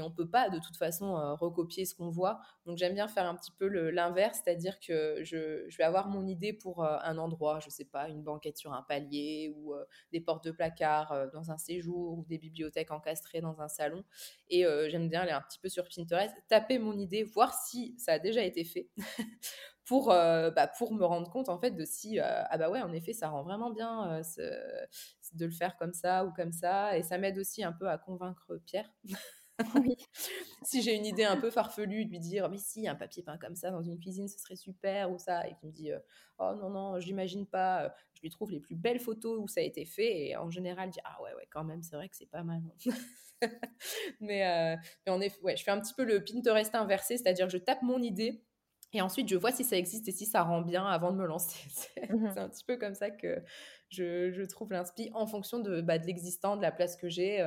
on 0.00 0.10
ne 0.10 0.14
peut 0.14 0.28
pas 0.28 0.50
de 0.50 0.58
toute 0.58 0.76
façon 0.76 1.16
euh, 1.16 1.34
recopier 1.34 1.84
ce 1.84 1.94
qu'on 1.94 2.10
voit. 2.10 2.40
Donc 2.64 2.78
j'aime 2.78 2.94
bien 2.94 3.08
faire 3.08 3.26
un 3.26 3.34
petit 3.34 3.50
peu 3.50 3.66
l'inverse, 3.66 4.40
c'est-à-dire 4.44 4.78
que 4.78 5.22
je, 5.22 5.64
je, 5.68 5.76
vais 5.76 5.84
avoir 5.84 6.08
mon 6.08 6.26
idée 6.26 6.52
pour 6.52 6.84
euh, 6.84 6.96
un 7.02 7.18
endroit, 7.18 7.58
je 7.60 7.66
ne 7.66 7.70
sais 7.70 7.84
pas, 7.84 8.08
une 8.08 8.22
banquette 8.22 8.56
sur 8.56 8.72
un 8.72 8.82
palier 8.82 9.52
ou 9.56 9.74
des 10.12 10.20
portes 10.20 10.44
de 10.44 10.50
placard 10.50 11.30
dans 11.32 11.50
un 11.50 11.58
séjour 11.58 12.18
ou 12.18 12.24
des 12.28 12.38
bibliothèques 12.38 12.90
encastrées 12.90 13.40
dans 13.40 13.60
un 13.60 13.68
salon. 13.68 14.04
Et 14.48 14.64
j'aime 14.88 15.08
bien 15.08 15.22
aller 15.22 15.32
un 15.32 15.40
petit 15.40 15.58
peu 15.58 15.68
sur 15.68 15.84
Pinterest, 15.88 16.34
taper 16.48 16.78
mon 16.78 16.96
idée, 16.98 17.24
voir 17.24 17.54
si 17.54 17.94
ça 17.98 18.12
a 18.12 18.18
déjà 18.18 18.42
été 18.42 18.64
fait 18.64 18.88
pour, 19.86 20.10
euh, 20.10 20.50
bah, 20.50 20.66
pour 20.66 20.92
me 20.92 21.04
rendre 21.04 21.30
compte 21.30 21.48
en 21.48 21.58
fait 21.58 21.70
de 21.70 21.84
si, 21.84 22.18
euh, 22.18 22.42
ah 22.50 22.58
bah 22.58 22.68
ouais, 22.68 22.82
en 22.82 22.92
effet, 22.92 23.12
ça 23.12 23.28
rend 23.28 23.44
vraiment 23.44 23.70
bien 23.70 24.20
euh, 24.38 24.86
de 25.32 25.46
le 25.46 25.52
faire 25.52 25.76
comme 25.76 25.94
ça 25.94 26.24
ou 26.26 26.32
comme 26.32 26.52
ça. 26.52 26.98
Et 26.98 27.02
ça 27.02 27.18
m'aide 27.18 27.38
aussi 27.38 27.62
un 27.62 27.72
peu 27.72 27.88
à 27.88 27.96
convaincre 27.96 28.60
Pierre. 28.66 28.92
Oui. 29.76 29.96
si 30.64 30.82
j'ai 30.82 30.94
une 30.94 31.06
idée 31.06 31.24
un 31.24 31.40
peu 31.40 31.50
farfelue, 31.50 32.04
de 32.04 32.10
lui 32.10 32.18
dire, 32.18 32.50
mais 32.50 32.58
si, 32.58 32.88
un 32.88 32.96
papier 32.96 33.22
peint 33.22 33.38
comme 33.38 33.54
ça 33.54 33.70
dans 33.70 33.80
une 33.80 33.98
cuisine, 33.98 34.28
ce 34.28 34.38
serait 34.38 34.56
super, 34.56 35.10
ou 35.10 35.18
ça, 35.18 35.48
et 35.48 35.54
qu'il 35.54 35.68
me 35.68 35.72
dit, 35.72 35.90
oh 36.38 36.52
non, 36.56 36.68
non, 36.68 37.00
je 37.00 37.06
l'imagine 37.06 37.46
pas, 37.46 37.94
je 38.12 38.20
lui 38.20 38.28
trouve 38.28 38.50
les 38.50 38.60
plus 38.60 38.74
belles 38.74 39.00
photos 39.00 39.38
où 39.40 39.48
ça 39.48 39.60
a 39.60 39.62
été 39.62 39.86
fait, 39.86 40.28
et 40.28 40.36
en 40.36 40.50
général, 40.50 40.90
dit, 40.90 40.98
ah 41.04 41.22
ouais, 41.22 41.32
ouais, 41.36 41.48
quand 41.50 41.64
même, 41.64 41.82
c'est 41.82 41.96
vrai 41.96 42.10
que 42.10 42.16
c'est 42.16 42.28
pas 42.28 42.42
mal. 42.42 42.60
mais, 44.20 44.76
mais 45.06 45.12
en 45.12 45.22
effet, 45.22 45.40
ouais, 45.40 45.56
je 45.56 45.62
fais 45.62 45.70
un 45.70 45.80
petit 45.80 45.94
peu 45.94 46.04
le 46.04 46.22
Pinterest 46.22 46.74
inversé, 46.74 47.16
c'est-à-dire 47.16 47.48
je 47.48 47.56
tape 47.56 47.80
mon 47.80 48.02
idée, 48.02 48.44
et 48.92 49.00
ensuite, 49.00 49.28
je 49.28 49.36
vois 49.36 49.52
si 49.52 49.64
ça 49.64 49.76
existe 49.76 50.08
et 50.08 50.12
si 50.12 50.26
ça 50.26 50.42
rend 50.42 50.62
bien 50.62 50.84
avant 50.86 51.12
de 51.12 51.18
me 51.18 51.26
lancer. 51.26 51.58
Mmh 52.10 52.30
c'est 52.32 52.40
un 52.40 52.48
petit 52.48 52.64
peu 52.64 52.76
comme 52.76 52.94
ça 52.94 53.10
que 53.10 53.42
je, 53.88 54.30
je 54.30 54.42
trouve 54.42 54.70
l'inspi 54.70 55.10
en 55.12 55.26
fonction 55.26 55.58
de, 55.58 55.80
bah, 55.80 55.98
de 55.98 56.06
l'existant, 56.06 56.56
de 56.56 56.62
la 56.62 56.70
place 56.70 56.96
que 56.96 57.08
j'ai. 57.08 57.42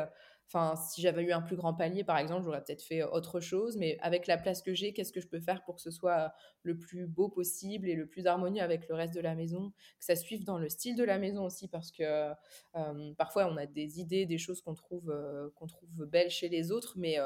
Enfin, 0.51 0.75
si 0.75 0.99
j'avais 1.01 1.21
eu 1.21 1.31
un 1.31 1.43
plus 1.43 1.55
grand 1.55 1.75
palier, 1.75 2.03
par 2.03 2.17
exemple, 2.17 2.43
j'aurais 2.43 2.63
peut-être 2.63 2.81
fait 2.81 3.03
autre 3.03 3.39
chose. 3.39 3.77
Mais 3.77 3.99
avec 4.01 4.25
la 4.25 4.35
place 4.35 4.63
que 4.63 4.73
j'ai, 4.73 4.93
qu'est-ce 4.93 5.13
que 5.13 5.21
je 5.21 5.27
peux 5.27 5.39
faire 5.39 5.63
pour 5.63 5.75
que 5.75 5.81
ce 5.81 5.91
soit 5.91 6.33
le 6.63 6.75
plus 6.75 7.05
beau 7.05 7.29
possible 7.29 7.87
et 7.87 7.93
le 7.93 8.07
plus 8.07 8.25
harmonieux 8.25 8.63
avec 8.63 8.87
le 8.89 8.95
reste 8.95 9.13
de 9.13 9.19
la 9.21 9.35
maison 9.35 9.69
Que 9.99 10.05
ça 10.05 10.15
suive 10.15 10.43
dans 10.45 10.57
le 10.57 10.67
style 10.67 10.95
de 10.95 11.03
la 11.03 11.19
maison 11.19 11.45
aussi, 11.45 11.67
parce 11.67 11.91
que 11.91 12.31
euh, 12.75 13.13
parfois, 13.15 13.45
on 13.45 13.57
a 13.57 13.67
des 13.67 13.99
idées, 13.99 14.25
des 14.25 14.39
choses 14.39 14.61
qu'on 14.61 14.73
trouve, 14.73 15.11
euh, 15.11 15.49
qu'on 15.55 15.67
trouve 15.67 16.07
belles 16.07 16.31
chez 16.31 16.49
les 16.49 16.71
autres, 16.71 16.95
mais 16.97 17.17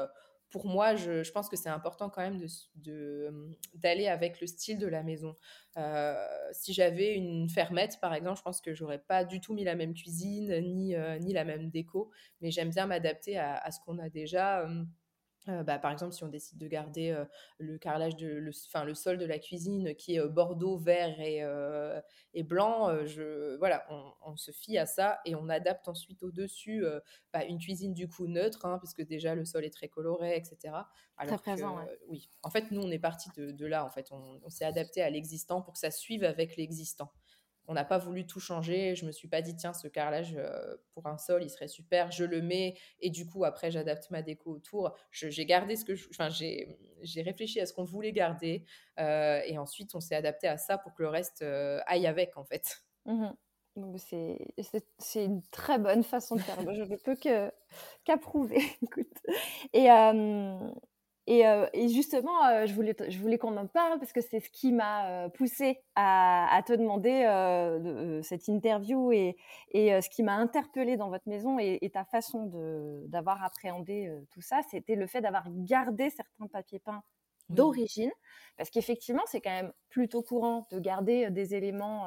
pour 0.50 0.66
moi, 0.66 0.94
je, 0.94 1.28
pense 1.32 1.48
que 1.48 1.56
c'est 1.56 1.68
important 1.68 2.08
quand 2.08 2.20
même 2.20 2.40
d'aller 3.74 4.06
avec 4.06 4.40
le 4.40 4.46
style 4.46 4.78
de 4.78 4.86
la 4.86 5.02
maison. 5.02 5.36
Euh, 5.76 6.14
si 6.52 6.72
j'avais 6.72 7.14
une 7.14 7.48
fermette, 7.48 7.98
par 8.00 8.14
exemple, 8.14 8.38
je 8.38 8.42
pense 8.42 8.60
que 8.60 8.72
j'aurais 8.72 9.00
pas 9.00 9.24
du 9.24 9.40
tout 9.40 9.52
mis 9.52 9.64
la 9.64 9.74
même 9.74 9.94
cuisine 9.94 10.60
ni, 10.60 10.94
euh, 10.94 11.18
ni 11.18 11.32
la 11.32 11.44
même 11.44 11.70
déco, 11.70 12.10
mais 12.40 12.50
j'aime 12.50 12.70
bien 12.70 12.86
m'adapter 12.86 13.36
à, 13.36 13.56
à, 13.56 13.70
ce 13.72 13.80
qu'on 13.80 13.98
a 13.98 14.08
déjà. 14.08 14.68
Euh, 15.48 15.62
bah, 15.62 15.78
par 15.78 15.92
exemple, 15.92 16.14
si 16.14 16.24
on 16.24 16.28
décide 16.28 16.58
de 16.58 16.66
garder 16.66 17.10
euh, 17.10 17.24
le 17.58 17.76
carrelage, 17.76 18.16
de, 18.16 18.28
le, 18.28 18.52
sol 18.94 19.18
de 19.18 19.26
la 19.26 19.38
cuisine 19.38 19.94
qui 19.94 20.14
est 20.14 20.20
euh, 20.20 20.28
bordeaux, 20.28 20.78
vert 20.78 21.20
et, 21.20 21.42
et 22.32 22.42
blanc, 22.42 23.04
je, 23.06 23.56
voilà, 23.58 23.86
on, 24.22 24.36
se 24.36 24.50
fie 24.50 24.78
à 24.78 24.86
ça 24.86 25.20
et 25.24 25.34
on 25.34 25.48
adapte 25.48 25.88
ensuite 25.88 26.22
au-dessus 26.22 26.84
bah, 27.32 27.44
une 27.44 27.58
cuisine 27.58 27.94
du 27.94 28.08
coup 28.08 28.26
neutre, 28.26 28.66
hein, 28.66 28.78
puisque 28.78 29.06
déjà 29.06 29.34
le 29.34 29.44
sol 29.44 29.64
est 29.64 29.72
très 29.72 29.88
coloré, 29.88 30.36
etc. 30.36 30.74
très 31.18 31.38
présent, 31.38 31.78
Oui, 32.08 32.28
en 32.42 32.50
fait, 32.50 32.70
nous, 32.70 32.82
on 32.82 32.90
est 32.90 32.98
parti 32.98 33.28
de, 33.36 33.52
de, 33.52 33.66
là, 33.66 33.84
en 33.84 33.90
fait, 33.90 34.10
on, 34.10 34.40
on 34.42 34.50
s'est 34.50 34.64
adapté 34.64 35.02
à 35.02 35.10
l'existant 35.10 35.62
pour 35.62 35.74
que 35.74 35.78
ça 35.78 35.90
suive 35.90 36.24
avec 36.24 36.56
l'existant. 36.56 37.10
On 37.66 37.74
n'a 37.74 37.84
pas 37.84 37.98
voulu 37.98 38.26
tout 38.26 38.40
changer. 38.40 38.94
Je 38.94 39.06
me 39.06 39.12
suis 39.12 39.28
pas 39.28 39.42
dit, 39.42 39.56
tiens, 39.56 39.72
ce 39.72 39.88
carrelage 39.88 40.38
pour 40.92 41.06
un 41.06 41.18
sol, 41.18 41.42
il 41.42 41.50
serait 41.50 41.68
super, 41.68 42.10
je 42.10 42.24
le 42.24 42.42
mets. 42.42 42.76
Et 43.00 43.10
du 43.10 43.26
coup, 43.26 43.44
après, 43.44 43.70
j'adapte 43.70 44.10
ma 44.10 44.22
déco 44.22 44.50
autour. 44.50 44.94
J'ai 45.10 45.46
gardé 45.46 45.76
ce 45.76 45.84
que. 45.84 45.92
Enfin, 46.10 46.28
j'ai 46.28 47.22
réfléchi 47.22 47.60
à 47.60 47.66
ce 47.66 47.72
qu'on 47.72 47.84
voulait 47.84 48.12
garder. 48.12 48.64
et 48.98 49.58
ensuite, 49.58 49.94
on 49.94 50.00
s'est 50.00 50.16
adapté 50.16 50.48
à 50.48 50.58
ça 50.58 50.78
pour 50.78 50.94
que 50.94 51.02
le 51.02 51.08
reste 51.08 51.42
aille 51.86 52.06
avec, 52.06 52.36
en 52.36 52.44
fait. 52.44 52.82
Mmh 53.06 53.32
c'est 53.96 55.24
une 55.24 55.42
très 55.50 55.78
bonne 55.78 56.02
façon 56.02 56.36
de 56.36 56.40
faire. 56.40 56.60
je 56.60 56.82
ne 56.82 56.96
peux 56.96 57.16
qu'approuver. 58.04 58.62
et, 59.72 59.88
et, 61.26 61.88
justement, 61.88 62.66
je 62.66 62.74
voulais, 62.74 62.94
je 63.08 63.18
voulais 63.18 63.38
qu'on 63.38 63.56
en 63.56 63.66
parle 63.66 63.98
parce 63.98 64.12
que 64.12 64.20
c'est 64.20 64.40
ce 64.40 64.50
qui 64.50 64.72
m'a 64.72 65.28
poussé 65.30 65.82
à, 65.94 66.62
te 66.66 66.72
demander 66.72 67.24
cette 68.22 68.46
interview 68.48 69.10
et, 69.12 69.36
et 69.70 70.00
ce 70.02 70.10
qui 70.10 70.22
m'a 70.22 70.34
interpellé 70.34 70.96
dans 70.96 71.08
votre 71.08 71.28
maison 71.28 71.58
et, 71.58 71.90
ta 71.92 72.04
façon 72.04 72.50
d'avoir 73.06 73.42
appréhendé 73.42 74.12
tout 74.30 74.42
ça, 74.42 74.60
c'était 74.70 74.96
le 74.96 75.06
fait 75.06 75.22
d'avoir 75.22 75.44
gardé 75.48 76.10
certains 76.10 76.46
papiers 76.46 76.80
peints 76.80 77.02
d'origine. 77.48 78.10
Parce 78.56 78.70
qu'effectivement, 78.70 79.22
c'est 79.26 79.40
quand 79.40 79.50
même 79.50 79.72
plutôt 79.88 80.22
courant 80.22 80.66
de 80.70 80.78
garder 80.78 81.30
des 81.30 81.54
éléments 81.54 82.06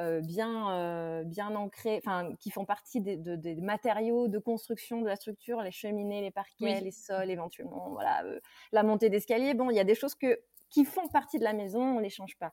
euh, 0.00 0.20
bien, 0.20 0.72
euh, 0.72 1.24
bien 1.24 1.54
ancrés, 1.54 2.00
enfin, 2.02 2.34
qui 2.40 2.50
font 2.50 2.64
partie 2.64 3.02
des, 3.02 3.54
matériaux 3.56 4.28
de 4.28 4.38
construction 4.38 5.02
de 5.02 5.06
la 5.06 5.16
structure, 5.16 5.60
les 5.60 5.72
cheminées, 5.72 6.22
les 6.22 6.30
parquets, 6.30 6.80
les 6.80 6.90
sols, 6.90 7.30
éventuellement, 7.30 7.90
voilà, 7.90 8.24
euh, 8.24 8.40
la 8.72 8.82
montée 8.82 9.10
d'escalier. 9.10 9.52
Bon, 9.52 9.68
il 9.68 9.76
y 9.76 9.80
a 9.80 9.84
des 9.84 9.94
choses 9.94 10.14
que, 10.14 10.40
qui 10.70 10.86
font 10.86 11.06
partie 11.08 11.38
de 11.38 11.44
la 11.44 11.52
maison, 11.52 11.82
on 11.82 11.94
ne 11.96 12.00
les 12.00 12.08
change 12.08 12.38
pas. 12.38 12.50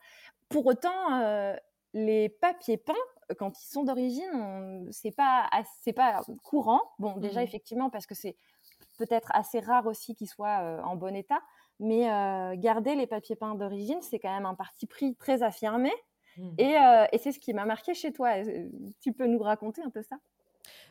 Pour 0.49 0.65
autant, 0.65 1.55
les 1.93 2.27
papiers 2.27 2.77
peints, 2.77 2.93
quand 3.37 3.57
ils 3.61 3.67
sont 3.67 3.83
d'origine, 3.83 4.87
c'est 4.91 5.11
pas, 5.11 5.49
c'est 5.81 5.93
pas 5.93 6.21
courant. 6.43 6.81
Bon, 6.99 7.15
déjà, 7.17 7.41
mmh 7.41 7.43
effectivement, 7.43 7.89
parce 7.89 8.07
que 8.07 8.15
c'est 8.15 8.35
peut-être 8.97 9.31
assez 9.33 9.59
rare 9.59 9.85
aussi 9.85 10.15
qu'ils 10.15 10.27
soient 10.29 10.81
en 10.83 10.97
bon 10.97 11.15
état. 11.15 11.39
Mais 11.79 12.07
garder 12.57 12.95
les 12.95 13.07
papiers 13.07 13.35
peints 13.35 13.55
d'origine, 13.55 14.01
c'est 14.01 14.19
quand 14.19 14.33
même 14.33 14.45
un 14.45 14.55
parti 14.55 14.85
pris 14.85 15.15
très 15.15 15.43
affirmé. 15.43 15.91
Mmh. 16.37 16.49
Euh, 16.59 17.05
et, 17.11 17.17
c'est 17.17 17.31
ce 17.31 17.39
qui 17.39 17.53
m'a 17.53 17.65
marqué 17.65 17.93
chez 17.93 18.13
toi. 18.13 18.35
Tu 19.01 19.13
peux 19.13 19.27
nous 19.27 19.39
raconter 19.39 19.81
un 19.81 19.89
peu 19.89 20.03
ça? 20.03 20.17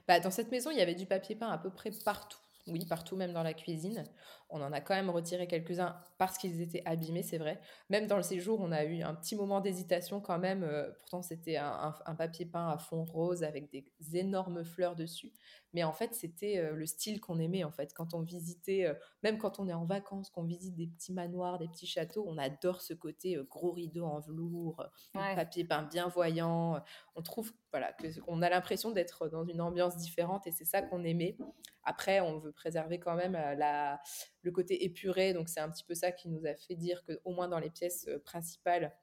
Bah, 0.08 0.20
Dans 0.20 0.30
cette 0.30 0.50
maison, 0.50 0.70
il 0.70 0.78
y 0.78 0.82
avait 0.82 0.94
du 0.94 1.06
papier 1.06 1.36
peint 1.36 1.50
à 1.50 1.58
peu 1.58 1.70
près 1.70 1.90
partout. 2.04 2.38
Oui, 2.66 2.84
partout, 2.84 3.16
même 3.16 3.32
dans 3.32 3.44
la 3.44 3.54
cuisine. 3.54 4.04
On 4.48 4.62
en 4.62 4.72
a 4.72 4.80
quand 4.80 4.94
même 4.94 5.10
retiré 5.10 5.48
quelques-uns 5.48 5.96
parce 6.18 6.38
qu'ils 6.38 6.60
étaient 6.60 6.82
abîmés, 6.84 7.22
c'est 7.24 7.38
vrai. 7.38 7.60
Même 7.90 8.06
dans 8.06 8.16
le 8.16 8.22
séjour, 8.22 8.60
on 8.60 8.70
a 8.70 8.84
eu 8.84 9.02
un 9.02 9.14
petit 9.14 9.34
moment 9.34 9.60
d'hésitation 9.60 10.20
quand 10.20 10.38
même. 10.38 10.62
Euh, 10.62 10.90
pourtant, 11.00 11.22
c'était 11.22 11.56
un, 11.56 11.92
papier 12.16 12.46
peint 12.46 12.68
à 12.68 12.78
fond 12.78 13.04
rose 13.04 13.42
avec 13.42 13.70
des 13.70 13.84
énormes 14.14 14.64
fleurs 14.64 14.94
dessus. 14.94 15.32
Mais 15.72 15.84
en 15.84 15.92
fait, 15.92 16.14
c'était 16.14 16.58
euh, 16.58 16.74
le 16.74 16.86
style 16.86 17.20
qu'on 17.20 17.38
aimait 17.38 17.64
en 17.64 17.70
fait. 17.70 17.92
Quand 17.92 18.14
on 18.14 18.22
visitait, 18.22 18.86
euh, 18.86 18.94
même 19.22 19.36
quand 19.36 19.58
on 19.58 19.68
est 19.68 19.74
en 19.74 19.84
vacances, 19.84 20.30
qu'on 20.30 20.44
visite 20.44 20.74
des 20.74 20.86
petits 20.86 21.12
manoirs, 21.12 21.58
des 21.58 21.68
petits 21.68 21.86
châteaux, 21.86 22.24
on 22.26 22.38
adore 22.38 22.80
ce 22.80 22.94
côté 22.94 23.38
gros 23.50 23.72
rideau 23.72 24.04
en 24.04 24.20
velours, 24.20 24.82
papier 25.12 25.64
peint 25.64 25.82
bien 25.82 26.08
voyant. 26.08 26.80
On 27.14 27.22
trouve 27.22 27.52
voilà 27.72 27.92
qu'on 27.92 28.40
a 28.42 28.48
l'impression 28.48 28.90
d'être 28.92 29.28
dans 29.28 29.44
une 29.44 29.60
ambiance 29.60 29.96
différente 29.96 30.46
et 30.46 30.52
c'est 30.52 30.64
ça 30.64 30.82
qu'on 30.82 31.04
aimait. 31.04 31.36
Après, 31.84 32.20
on 32.20 32.38
veut 32.38 32.52
préserver 32.52 32.98
quand 32.98 33.14
même 33.14 33.32
la, 33.32 34.00
le 34.46 34.52
côté 34.52 34.84
épuré, 34.84 35.34
donc 35.34 35.48
c'est 35.48 35.60
un 35.60 35.70
petit 35.70 35.84
peu 35.84 35.94
ça 35.94 36.12
qui 36.12 36.28
nous 36.28 36.46
a 36.46 36.54
fait 36.54 36.76
dire 36.76 37.04
qu'au 37.04 37.32
moins 37.32 37.48
dans 37.48 37.58
les 37.58 37.68
pièces 37.68 38.08
principales, 38.24 38.96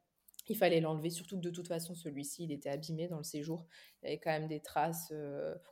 il 0.50 0.58
fallait 0.58 0.82
l'enlever, 0.82 1.10
surtout 1.10 1.38
que 1.38 1.44
de 1.44 1.50
toute 1.50 1.68
façon, 1.68 1.96
celui-ci, 1.96 2.46
il 2.46 2.52
était 2.52 2.70
abîmé 2.70 3.08
dans 3.08 3.18
le 3.18 3.24
séjour. 3.24 3.66
Il 4.02 4.06
y 4.06 4.08
avait 4.10 4.20
quand 4.20 4.32
même 4.32 4.48
des 4.48 4.60
traces. 4.60 5.14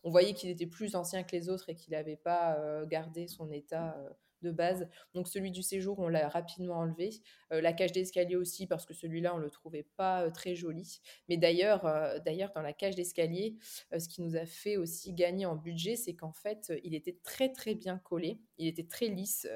on 0.03 0.11
voyait 0.11 0.34
qu'il 0.34 0.49
était 0.49 0.67
plus 0.67 0.95
ancien 0.95 1.24
que 1.24 1.36
les 1.36 1.49
autres 1.49 1.69
et 1.69 1.76
qu'il 1.76 1.91
n'avait 1.91 2.15
pas 2.15 2.86
gardé 2.86 3.28
son 3.28 3.51
état 3.51 3.97
de 4.41 4.51
base. 4.51 4.87
Donc 5.13 5.27
celui 5.27 5.51
du 5.51 5.63
séjour, 5.63 5.99
on 5.99 6.07
l'a 6.07 6.27
rapidement 6.29 6.77
enlevé. 6.77 7.21
Euh, 7.51 7.61
la 7.61 7.73
cage 7.73 7.91
d'escalier 7.91 8.35
aussi, 8.35 8.67
parce 8.67 8.85
que 8.85 8.93
celui-là, 8.93 9.35
on 9.35 9.37
le 9.37 9.49
trouvait 9.49 9.87
pas 9.97 10.23
euh, 10.23 10.31
très 10.31 10.55
joli. 10.55 11.01
Mais 11.29 11.37
d'ailleurs, 11.37 11.85
euh, 11.85 12.19
d'ailleurs 12.19 12.51
dans 12.53 12.61
la 12.61 12.73
cage 12.73 12.95
d'escalier, 12.95 13.57
ce 13.97 14.07
qui 14.07 14.21
nous 14.21 14.35
a 14.35 14.45
fait 14.45 14.77
aussi 14.77 15.13
gagner 15.13 15.45
en 15.45 15.55
budget, 15.55 15.95
c'est 15.95 16.15
qu'en 16.15 16.33
fait, 16.33 16.71
il 16.83 16.95
était 16.95 17.17
très 17.23 17.51
très 17.51 17.75
bien 17.75 17.97
collé. 17.97 18.39
Il 18.57 18.67
était 18.67 18.87
très 18.87 19.07
lisse 19.07 19.47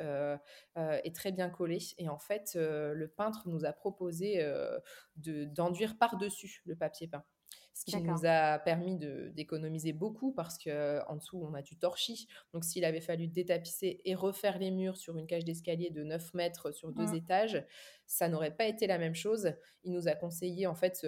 et 1.03 1.13
très 1.13 1.31
bien 1.31 1.49
collé. 1.49 1.79
Et 1.97 2.09
en 2.09 2.17
fait, 2.17 2.55
le 2.55 3.07
peintre 3.07 3.47
nous 3.47 3.65
a 3.65 3.73
proposé 3.73 4.43
de, 5.15 5.45
d'enduire 5.45 5.97
par-dessus 5.97 6.61
le 6.65 6.75
papier 6.75 7.07
peint 7.07 7.23
ce 7.75 7.83
qui 7.83 8.01
nous 8.01 8.25
a 8.25 8.57
permis 8.57 8.95
d'économiser 9.33 9.91
beaucoup 9.91 10.31
parce 10.31 10.57
qu'en 10.57 11.15
dessous, 11.17 11.37
on 11.43 11.53
a 11.53 11.61
du 11.61 11.77
torchis. 11.77 12.25
Donc, 12.53 12.63
s'il 12.63 12.85
avait 12.85 13.01
fallu 13.01 13.27
détapisser 13.27 13.99
et 14.05 14.15
refaire 14.15 14.57
les 14.57 14.71
murs 14.71 14.95
sur 14.95 15.17
une 15.17 15.27
cage 15.27 15.43
d'escalier 15.43 15.89
de 15.89 16.03
9 16.03 16.33
mètres 16.35 16.71
sur 16.71 16.93
deux 16.93 17.07
mmh. 17.07 17.15
étages, 17.15 17.65
ça 18.07 18.29
n'aurait 18.29 18.55
pas 18.55 18.65
été 18.65 18.87
la 18.87 18.97
même 18.97 19.13
chose. 19.13 19.51
Il 19.83 19.91
nous 19.91 20.07
a 20.07 20.13
conseillé, 20.13 20.67
en 20.67 20.75
fait, 20.75 21.05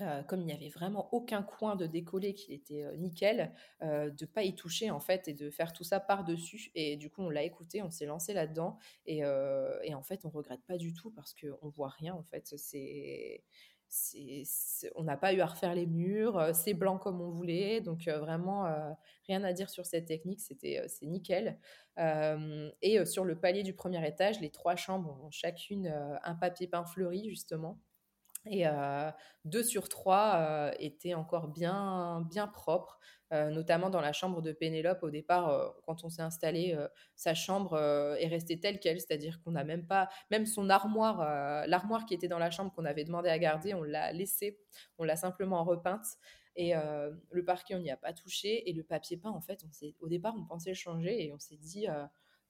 euh, 0.00 0.22
comme 0.22 0.40
il 0.40 0.46
n'y 0.46 0.52
avait 0.52 0.68
vraiment 0.68 1.12
aucun 1.12 1.42
coin 1.42 1.74
de 1.74 1.86
décoller 1.86 2.32
qui 2.32 2.54
était 2.54 2.86
nickel, 2.96 3.52
euh, 3.82 4.08
de 4.08 4.24
pas 4.24 4.44
y 4.44 4.54
toucher 4.54 4.90
en 4.90 5.00
fait 5.00 5.28
et 5.28 5.34
de 5.34 5.50
faire 5.50 5.72
tout 5.72 5.84
ça 5.84 5.98
par 5.98 6.22
dessus. 6.24 6.70
Et 6.76 6.96
du 6.96 7.10
coup, 7.10 7.22
on 7.22 7.28
l'a 7.28 7.42
écouté, 7.42 7.82
on 7.82 7.90
s'est 7.90 8.06
lancé 8.06 8.34
là-dedans 8.34 8.78
et, 9.06 9.18
et, 9.18 9.94
en 9.94 10.02
fait, 10.02 10.24
on 10.24 10.30
regrette 10.30 10.64
pas 10.64 10.76
du 10.78 10.94
tout 10.94 11.10
parce 11.10 11.34
qu'on 11.34 11.68
voit 11.70 11.90
rien 11.90 12.14
en 12.14 12.22
fait. 12.22 12.54
C'est 12.56 13.42
on 14.94 15.02
n'a 15.04 15.16
pas 15.16 15.32
eu 15.32 15.40
à 15.40 15.46
refaire 15.46 15.74
les 15.74 15.86
murs, 15.86 16.38
euh, 16.38 16.52
c'est 16.54 16.74
blanc 16.74 16.98
comme 16.98 17.20
on 17.20 17.30
voulait, 17.30 17.80
donc 17.80 18.08
euh, 18.08 18.18
vraiment 18.18 18.66
euh, 18.66 18.90
rien 19.26 19.44
à 19.44 19.52
dire 19.52 19.68
sur 19.68 19.86
cette 19.86 20.06
technique, 20.06 20.40
c'était 20.40 20.82
c'est 20.88 21.06
nickel. 21.06 21.58
et 21.98 23.04
sur 23.04 23.24
le 23.24 23.38
palier 23.38 23.62
du 23.62 23.74
premier 23.74 24.06
étage, 24.06 24.40
les 24.40 24.50
trois 24.50 24.76
chambres 24.76 25.18
ont 25.22 25.30
chacune 25.30 25.88
un 26.22 26.34
papier 26.34 26.66
peint 26.66 26.84
fleuri 26.84 27.28
justement. 27.28 27.78
Et 28.46 28.64
deux 29.44 29.62
sur 29.62 29.88
trois 29.88 30.72
étaient 30.80 31.14
encore 31.14 31.48
bien, 31.48 32.26
bien 32.30 32.48
propres. 32.48 32.98
Euh, 33.32 33.48
notamment 33.48 33.88
dans 33.88 34.02
la 34.02 34.12
chambre 34.12 34.42
de 34.42 34.52
Pénélope. 34.52 35.02
Au 35.02 35.08
départ, 35.08 35.48
euh, 35.48 35.70
quand 35.86 36.04
on 36.04 36.10
s'est 36.10 36.20
installé, 36.20 36.74
euh, 36.76 36.86
sa 37.16 37.34
chambre 37.34 37.78
est 38.18 38.26
restée 38.26 38.60
telle 38.60 38.78
qu'elle, 38.78 39.00
c'est-à-dire 39.00 39.40
qu'on 39.42 39.52
n'a 39.52 39.64
même 39.64 39.86
pas, 39.86 40.10
même 40.30 40.44
son 40.44 40.68
armoire, 40.68 41.66
l'armoire 41.66 42.04
qui 42.04 42.12
était 42.12 42.28
dans 42.28 42.38
la 42.38 42.50
chambre 42.50 42.72
qu'on 42.74 42.84
avait 42.84 43.04
demandé 43.04 43.30
à 43.30 43.38
garder, 43.38 43.72
on 43.72 43.82
l'a 43.82 44.12
laissée, 44.12 44.58
on 44.98 45.04
l'a 45.04 45.16
simplement 45.16 45.64
repeinte. 45.64 46.04
Et 46.56 46.74
le 47.30 47.44
parquet, 47.44 47.74
on 47.74 47.78
n'y 47.78 47.90
a 47.90 47.96
pas 47.96 48.12
touché. 48.12 48.68
Et 48.68 48.72
le 48.72 48.82
papier 48.82 49.16
peint, 49.16 49.30
en 49.30 49.40
fait, 49.40 49.60
on 49.64 50.04
au 50.04 50.08
départ, 50.08 50.34
on 50.36 50.44
pensait 50.44 50.70
le 50.70 50.76
changer 50.76 51.24
et 51.24 51.32
on 51.32 51.38
s'est 51.38 51.56
dit, 51.56 51.86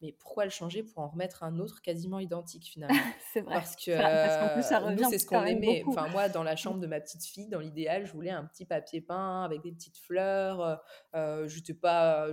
mais 0.03 0.13
pourquoi 0.13 0.45
le 0.45 0.51
changer 0.51 0.83
pour 0.83 0.99
en 0.99 1.09
remettre 1.09 1.43
un 1.43 1.59
autre 1.59 1.81
quasiment 1.81 2.19
identique 2.19 2.65
finalement? 2.65 2.95
C'est 3.33 3.41
vrai. 3.41 3.55
Parce 3.55 3.77
que 3.77 3.93
ça, 3.93 4.83
c'est 5.09 5.19
ce 5.19 5.27
qu'on 5.27 5.45
aimait. 5.45 5.85
Enfin, 5.87 6.09
moi, 6.09 6.29
dans 6.29 6.43
la 6.43 6.57
chambre 6.57 6.81
de 6.81 6.87
ma 6.87 7.01
petite 7.01 7.25
fille, 7.25 7.49
dans 7.49 7.61
l'idéal, 7.61 8.05
je 8.07 8.13
voulais 8.13 8.31
un 8.31 8.45
petit 8.45 8.67
papier 8.67 9.01
peint 9.01 9.43
avec 9.45 9.63
des 9.63 9.73
petites 9.73 9.97
fleurs. 9.97 10.61
Euh, 10.61 10.77
euh 11.15 11.49
je 11.49 11.73
pas, 11.73 12.29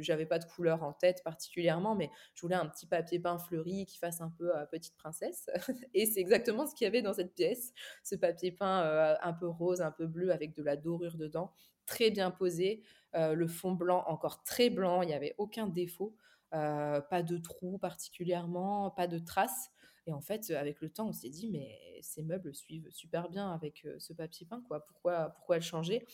j'avais 0.00 0.24
pas 0.24 0.38
de 0.38 0.46
couleur 0.46 0.82
en 0.82 0.94
tête 0.94 1.22
particulièrement, 1.22 1.94
mais 1.94 2.10
je 2.34 2.40
voulais 2.40 2.54
un 2.54 2.66
petit 2.66 2.86
papier 2.86 3.18
peint 3.18 3.38
fleuri 3.38 3.84
qui 3.84 3.98
fasse 3.98 4.22
un 4.22 4.30
peu 4.30 4.50
petite 4.70 4.96
princesse. 4.96 5.50
Et 5.94 6.06
c'est 6.06 6.20
exactement 6.20 6.66
ce 6.66 6.74
qu'il 6.74 6.84
y 6.84 6.88
avait 6.88 7.02
dans 7.02 7.12
cette 7.12 7.34
pièce. 7.34 7.72
Ce 8.02 8.14
papier 8.14 8.52
peint 8.52 8.82
euh, 8.82 9.14
un 9.22 9.32
peu 9.32 9.48
rose, 9.48 9.80
un 9.80 9.90
peu 9.90 10.06
bleu 10.06 10.32
avec 10.32 10.54
de 10.54 10.62
la 10.62 10.76
dorure 10.76 11.16
dedans, 11.16 11.52
très 11.86 12.10
bien 12.10 12.30
posé. 12.30 12.82
Euh, 13.14 13.34
le 13.34 13.48
fond 13.48 13.72
blanc 13.72 14.04
encore 14.06 14.42
très 14.42 14.70
blanc, 14.70 15.02
il 15.02 15.06
n'y 15.06 15.14
avait 15.14 15.34
aucun 15.38 15.66
défaut. 15.66 16.14
Pas 16.50 17.22
de 17.22 17.36
trous 17.38 17.78
particulièrement, 17.78 18.90
pas 18.90 19.06
de 19.06 19.18
traces. 19.18 19.70
Et 20.06 20.12
en 20.12 20.22
fait, 20.22 20.50
avec 20.52 20.80
le 20.80 20.88
temps, 20.88 21.08
on 21.08 21.12
s'est 21.12 21.28
dit, 21.28 21.50
mais 21.50 22.00
ces 22.00 22.22
meubles 22.22 22.54
suivent 22.54 22.88
super 22.90 23.28
bien 23.28 23.52
avec 23.52 23.86
ce 23.98 24.14
papier 24.14 24.46
peint, 24.46 24.62
quoi. 24.66 24.86
Pourquoi, 24.86 25.30
pourquoi 25.36 25.56
le 25.56 25.62
changer? 25.62 26.06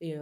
Et, 0.00 0.16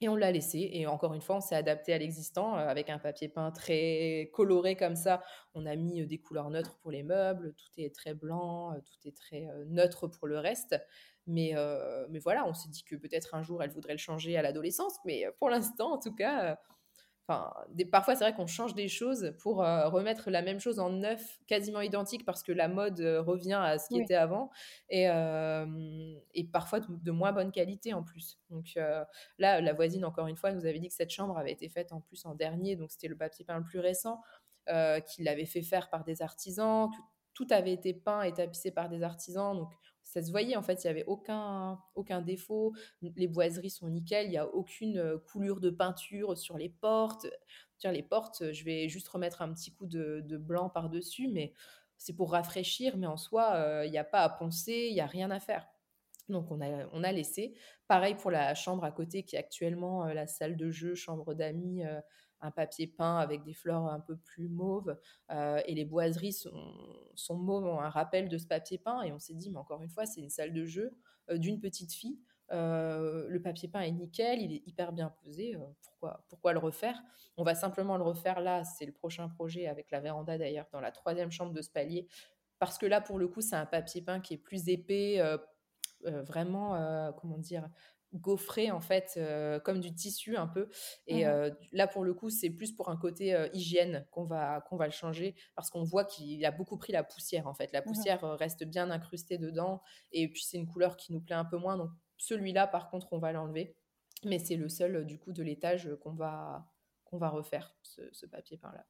et, 0.00 0.08
on 0.08 0.16
l'a 0.16 0.32
laissé. 0.32 0.70
Et 0.72 0.86
encore 0.86 1.12
une 1.12 1.20
fois, 1.20 1.36
on 1.36 1.40
s'est 1.42 1.54
adapté 1.54 1.92
à 1.92 1.98
l'existant 1.98 2.54
avec 2.54 2.88
un 2.88 2.98
papier 2.98 3.28
peint 3.28 3.50
très 3.50 4.30
coloré 4.32 4.74
comme 4.74 4.96
ça. 4.96 5.22
On 5.52 5.66
a 5.66 5.76
mis 5.76 6.06
des 6.06 6.18
couleurs 6.18 6.48
neutres 6.48 6.78
pour 6.78 6.90
les 6.90 7.02
meubles, 7.02 7.52
tout 7.52 7.72
est 7.76 7.94
très 7.94 8.14
blanc, 8.14 8.74
tout 8.86 9.06
est 9.08 9.14
très 9.14 9.46
neutre 9.66 10.08
pour 10.08 10.26
le 10.26 10.38
reste. 10.38 10.76
Mais, 11.26 11.54
mais 12.08 12.18
voilà, 12.20 12.46
on 12.46 12.54
s'est 12.54 12.70
dit 12.70 12.84
que 12.84 12.96
peut-être 12.96 13.34
un 13.34 13.42
jour, 13.42 13.62
elle 13.62 13.70
voudrait 13.70 13.92
le 13.92 13.98
changer 13.98 14.38
à 14.38 14.42
l'adolescence. 14.42 14.94
Mais 15.04 15.26
pour 15.38 15.50
l'instant, 15.50 15.92
en 15.92 15.98
tout 15.98 16.14
cas, 16.14 16.58
parfois, 17.90 18.14
c'est 18.14 18.24
vrai 18.24 18.34
qu'on 18.34 18.46
change 18.46 18.74
des 18.74 18.88
choses 18.88 19.34
pour 19.38 19.62
euh, 19.62 19.88
remettre 19.88 20.30
la 20.30 20.42
même 20.42 20.60
chose 20.60 20.78
en 20.78 20.90
neuf, 20.90 21.38
quasiment 21.46 21.80
identique, 21.80 22.24
parce 22.24 22.42
que 22.42 22.52
la 22.52 22.68
mode 22.68 23.00
euh, 23.00 23.20
revient 23.20 23.60
à 23.60 23.78
ce 23.78 23.88
qui 23.88 24.00
était 24.00 24.14
avant, 24.14 24.50
et, 24.88 25.08
euh, 25.08 25.66
et 26.34 26.44
parfois 26.44 26.80
de, 26.80 27.10
moins 27.10 27.32
bonne 27.32 27.52
qualité 27.52 27.92
en 27.94 28.02
plus. 28.02 28.38
Donc 28.50 28.74
là, 29.38 29.60
la 29.60 29.72
voisine, 29.72 30.04
encore 30.04 30.26
une 30.26 30.36
fois, 30.36 30.52
nous 30.52 30.66
avait 30.66 30.78
dit 30.78 30.88
que 30.88 30.94
cette 30.94 31.10
chambre 31.10 31.36
avait 31.38 31.52
été 31.52 31.68
faite 31.68 31.92
en 31.92 32.00
plus 32.00 32.24
en 32.26 32.34
dernier, 32.34 32.76
donc 32.76 32.90
c'était 32.90 33.08
le 33.08 33.16
papier 33.16 33.44
peint 33.44 33.58
le 33.58 33.64
plus 33.64 33.80
récent, 33.80 34.20
qu'il 35.06 35.28
avait 35.28 35.46
fait 35.46 35.62
faire 35.62 35.90
par 35.90 36.04
des 36.04 36.22
artisans, 36.22 36.90
que 36.90 36.96
tout 37.34 37.46
avait 37.50 37.72
été 37.72 37.94
peint 37.94 38.22
et 38.22 38.32
tapissé 38.32 38.70
par 38.70 38.88
des 38.88 39.02
artisans, 39.02 39.56
donc 39.56 39.72
ça 40.10 40.22
se 40.22 40.32
voyait 40.32 40.56
en 40.56 40.62
fait, 40.62 40.82
il 40.82 40.86
n'y 40.88 40.90
avait 40.90 41.04
aucun, 41.06 41.80
aucun 41.94 42.20
défaut. 42.20 42.74
Les 43.00 43.28
boiseries 43.28 43.70
sont 43.70 43.88
nickel, 43.88 44.26
il 44.26 44.30
n'y 44.30 44.38
a 44.38 44.46
aucune 44.48 45.18
coulure 45.30 45.60
de 45.60 45.70
peinture 45.70 46.36
sur 46.36 46.58
les 46.58 46.68
portes. 46.68 47.28
Tiens, 47.78 47.92
les 47.92 48.02
portes, 48.02 48.52
je 48.52 48.64
vais 48.64 48.88
juste 48.88 49.08
remettre 49.08 49.40
un 49.40 49.52
petit 49.54 49.72
coup 49.72 49.86
de, 49.86 50.36
blanc 50.36 50.68
par-dessus, 50.68 51.28
mais 51.28 51.54
c'est 51.96 52.12
pour 52.12 52.32
rafraîchir, 52.32 52.96
mais 52.96 53.06
en 53.06 53.16
soi, 53.16 53.84
il 53.84 53.90
n'y 53.92 53.98
a 53.98 54.04
pas 54.04 54.22
à 54.22 54.28
poncer, 54.28 54.88
il 54.90 54.94
n'y 54.94 55.00
a 55.00 55.06
rien 55.06 55.30
à 55.30 55.38
faire. 55.38 55.68
Donc 56.28 56.50
on 56.50 56.60
a, 56.60 56.88
on 56.92 57.04
a 57.04 57.12
laissé. 57.12 57.54
Pareil 57.86 58.16
pour 58.16 58.32
la 58.32 58.56
chambre 58.56 58.82
à 58.82 58.90
côté 58.90 59.22
qui 59.22 59.36
est 59.36 59.38
actuellement 59.38 60.06
la 60.06 60.26
salle 60.26 60.56
de 60.56 60.70
jeu, 60.70 60.96
chambre 60.96 61.34
d'amis, 61.34 61.84
un 62.40 62.50
papier 62.50 62.86
peint 62.86 63.18
avec 63.18 63.42
des 63.42 63.54
fleurs 63.54 63.84
un 63.86 64.00
peu 64.00 64.16
plus 64.16 64.48
mauves. 64.48 64.96
et 65.30 65.74
les 65.74 65.84
boiseries 65.84 66.32
sont, 66.32 66.74
sont 67.14 67.36
mauves, 67.36 67.66
ont 67.66 67.80
un 67.80 67.90
rappel 67.90 68.28
de 68.28 68.38
ce 68.38 68.46
papier 68.46 68.78
peint. 68.78 69.02
Et 69.02 69.12
on 69.12 69.18
s'est 69.18 69.34
dit, 69.34 69.50
mais 69.50 69.58
encore 69.58 69.82
une 69.82 69.90
fois, 69.90 70.06
c'est 70.06 70.20
une 70.20 70.30
salle 70.30 70.52
de 70.52 70.64
jeu 70.64 70.96
d'une 71.32 71.60
petite 71.60 71.92
fille. 71.92 72.18
le 72.50 73.38
papier 73.38 73.68
peint 73.68 73.80
est 73.80 73.92
nickel, 73.92 74.40
il 74.40 74.52
est 74.52 74.62
hyper 74.66 74.92
bien 74.92 75.12
posé. 75.22 75.56
pourquoi, 75.82 76.24
pourquoi 76.28 76.52
le 76.52 76.58
refaire? 76.58 77.00
On 77.36 77.44
va 77.44 77.54
simplement 77.54 77.96
le 77.96 78.04
refaire 78.04 78.40
là. 78.40 78.64
C'est 78.64 78.86
le 78.86 78.92
prochain 78.92 79.28
projet 79.28 79.66
avec 79.66 79.90
la 79.90 80.00
véranda 80.00 80.38
d'ailleurs, 80.38 80.66
dans 80.72 80.80
la 80.80 80.90
troisième 80.90 81.30
chambre 81.30 81.52
de 81.52 81.62
ce 81.62 81.70
palier. 81.70 82.08
Parce 82.58 82.76
que 82.76 82.86
là, 82.86 83.00
pour 83.00 83.18
le 83.18 83.28
coup, 83.28 83.40
c'est 83.40 83.56
un 83.56 83.66
papier 83.66 84.02
peint 84.02 84.20
qui 84.20 84.34
est 84.34 84.38
plus 84.38 84.68
épais, 84.68 85.22
vraiment, 86.04 87.12
comment 87.20 87.38
dire, 87.38 87.68
gaufré 88.14 88.70
en 88.70 88.80
fait, 88.80 89.20
comme 89.64 89.80
du 89.80 89.94
tissu 89.94 90.36
un 90.36 90.46
peu. 90.46 90.68
Et 91.06 91.24
mmh 91.24 91.56
là, 91.72 91.86
pour 91.86 92.04
le 92.04 92.14
coup, 92.14 92.30
c'est 92.30 92.50
plus 92.50 92.72
pour 92.72 92.88
un 92.88 92.96
côté 92.96 93.36
hygiène 93.52 94.06
qu'on 94.10 94.24
va, 94.24 94.60
qu'on 94.62 94.76
va 94.76 94.86
le 94.86 94.92
changer 94.92 95.34
parce 95.54 95.70
qu'on 95.70 95.84
voit 95.84 96.04
qu'il 96.04 96.44
a 96.44 96.50
beaucoup 96.50 96.76
pris 96.76 96.92
la 96.92 97.04
poussière 97.04 97.46
en 97.46 97.54
fait. 97.54 97.72
La 97.72 97.80
mmh 97.80 97.84
poussière 97.84 98.20
reste 98.38 98.64
bien 98.64 98.90
incrustée 98.90 99.38
dedans 99.38 99.82
et 100.12 100.28
puis 100.28 100.42
c'est 100.42 100.56
une 100.56 100.66
couleur 100.66 100.96
qui 100.96 101.12
nous 101.12 101.20
plaît 101.20 101.36
un 101.36 101.44
peu 101.44 101.56
moins. 101.56 101.76
Donc 101.76 101.90
celui-là, 102.18 102.66
par 102.66 102.90
contre, 102.90 103.12
on 103.12 103.18
va 103.18 103.32
l'enlever. 103.32 103.76
Mais 104.24 104.38
c'est 104.38 104.56
le 104.56 104.68
seul 104.68 105.06
du 105.06 105.18
coup 105.18 105.32
de 105.32 105.42
l'étage 105.42 105.88
qu'on 106.02 106.12
va, 106.12 106.66
qu'on 107.04 107.18
va 107.18 107.28
refaire, 107.28 107.74
ce, 107.82 108.26
papier 108.26 108.58
peint-là. 108.58 108.86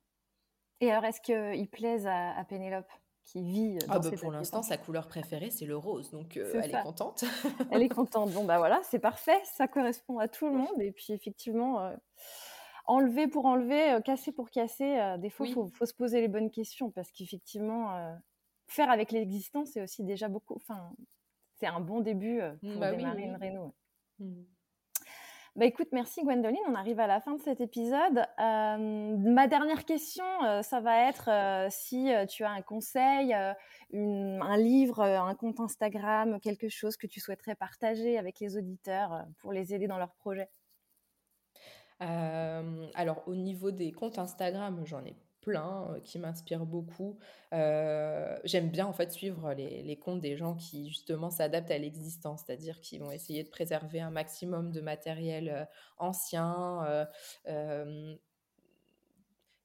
Et 0.81 0.91
alors, 0.91 1.05
est-ce 1.05 1.21
qu'il 1.21 1.69
plaise 1.71 2.07
à, 2.07 2.37
à 2.37 2.45
Pénélope? 2.45 2.91
Qui 3.31 3.43
vit 3.43 3.79
ah 3.89 4.01
bah 4.01 4.11
pour 4.19 4.33
l'instant, 4.33 4.63
sa 4.63 4.77
couleur 4.77 5.07
préférée, 5.07 5.51
c'est 5.51 5.65
le 5.65 5.77
rose. 5.77 6.11
Donc, 6.11 6.37
elle 6.37 6.75
est 6.75 6.83
contente. 6.83 7.25
elle 7.71 7.83
est 7.83 7.89
contente. 7.89 8.33
Bon, 8.33 8.45
bah 8.45 8.59
voilà, 8.59 8.81
c'est 8.83 8.99
parfait. 8.99 9.41
Ça 9.45 9.69
correspond 9.69 10.19
à 10.19 10.27
tout 10.27 10.47
le 10.47 10.53
monde. 10.53 10.81
Et 10.81 10.91
puis, 10.91 11.13
effectivement, 11.13 11.93
enlever 12.87 13.29
pour 13.29 13.47
enlever, 13.47 13.99
casser 14.05 14.33
pour 14.33 14.51
casser, 14.51 15.17
des 15.19 15.31
fois, 15.31 15.47
il 15.47 15.55
faut, 15.55 15.87
se 15.87 15.95
poser 15.95 16.21
les 16.21 16.29
bonnes 16.29 16.51
questions 16.51 16.91
parce 16.91 17.13
qu'effectivement, 17.13 18.19
faire 18.67 18.91
avec 18.91 19.13
l'existant, 19.13 19.65
c'est 19.65 19.81
aussi 19.81 20.03
déjà 20.03 20.29
beaucoup. 20.29 20.57
Enfin, 20.57 20.91
c'est 21.61 21.67
un 21.67 21.81
bon 21.81 22.01
début 22.01 22.41
pour 22.61 22.81
bah 22.81 22.91
démarrer 22.91 23.23
une 23.23 23.37
réno. 23.37 23.75
Mmh. 24.19 24.43
Bah 25.61 25.67
écoute, 25.67 25.89
merci 25.93 26.23
Gwendoline. 26.23 26.57
On 26.69 26.75
arrive 26.75 27.01
à 27.01 27.07
la 27.07 27.21
fin 27.21 27.35
de 27.35 27.41
cet 27.43 27.61
épisode. 27.61 28.25
Euh, 28.39 29.17
ma 29.19 29.47
dernière 29.47 29.85
question, 29.85 30.25
euh, 30.43 30.63
ça 30.63 30.81
va 30.81 31.07
être 31.07 31.29
euh, 31.29 31.69
si 31.69 32.11
tu 32.31 32.45
as 32.45 32.51
un 32.51 32.63
conseil, 32.63 33.35
un 33.35 34.57
livre, 34.57 35.03
un 35.03 35.35
compte 35.35 35.61
Instagram, 35.61 36.41
quelque 36.41 36.71
chose 36.71 36.97
que 36.97 37.07
tu 37.07 37.21
souhaiterais 37.21 37.57
partager 37.57 38.17
avec 38.17 38.41
les 38.41 38.57
auditeurs 38.57 39.27
pour 39.37 39.53
les 39.53 39.75
aider 39.75 39.87
dans 39.87 39.99
leur 39.99 40.15
projet. 40.15 40.49
alors 41.99 43.23
au 43.27 43.35
niveau 43.35 43.71
des 43.71 43.93
comptes 43.93 44.19
Instagram, 44.19 44.81
j'en 44.87 45.05
ai 45.05 45.15
plein 45.41 45.89
euh, 45.91 46.01
qui 46.01 46.19
m'inspirent 46.19 46.67
beaucoup. 46.67 47.19
Euh, 47.53 48.37
j'aime 48.45 48.71
bien 48.71 48.87
en 48.87 48.93
fait 48.93 49.11
suivre 49.13 49.53
les, 49.55 49.83
les, 49.83 49.97
comptes 49.97 50.21
des 50.21 50.37
gens 50.37 50.55
qui 50.55 50.89
justement 50.89 51.31
s'adaptent 51.31 51.71
à 51.71 51.79
l'existence, 51.79 52.43
c'est-à-dire 52.47 52.81
qui 52.81 52.99
vont 52.99 53.11
essayer 53.11 53.43
de 53.45 53.49
préserver 53.49 54.01
un 54.01 54.11
maximum 54.11 54.71
de 54.71 54.81
matériel 54.81 55.49
euh, 55.49 55.65
ancien, 55.99 57.07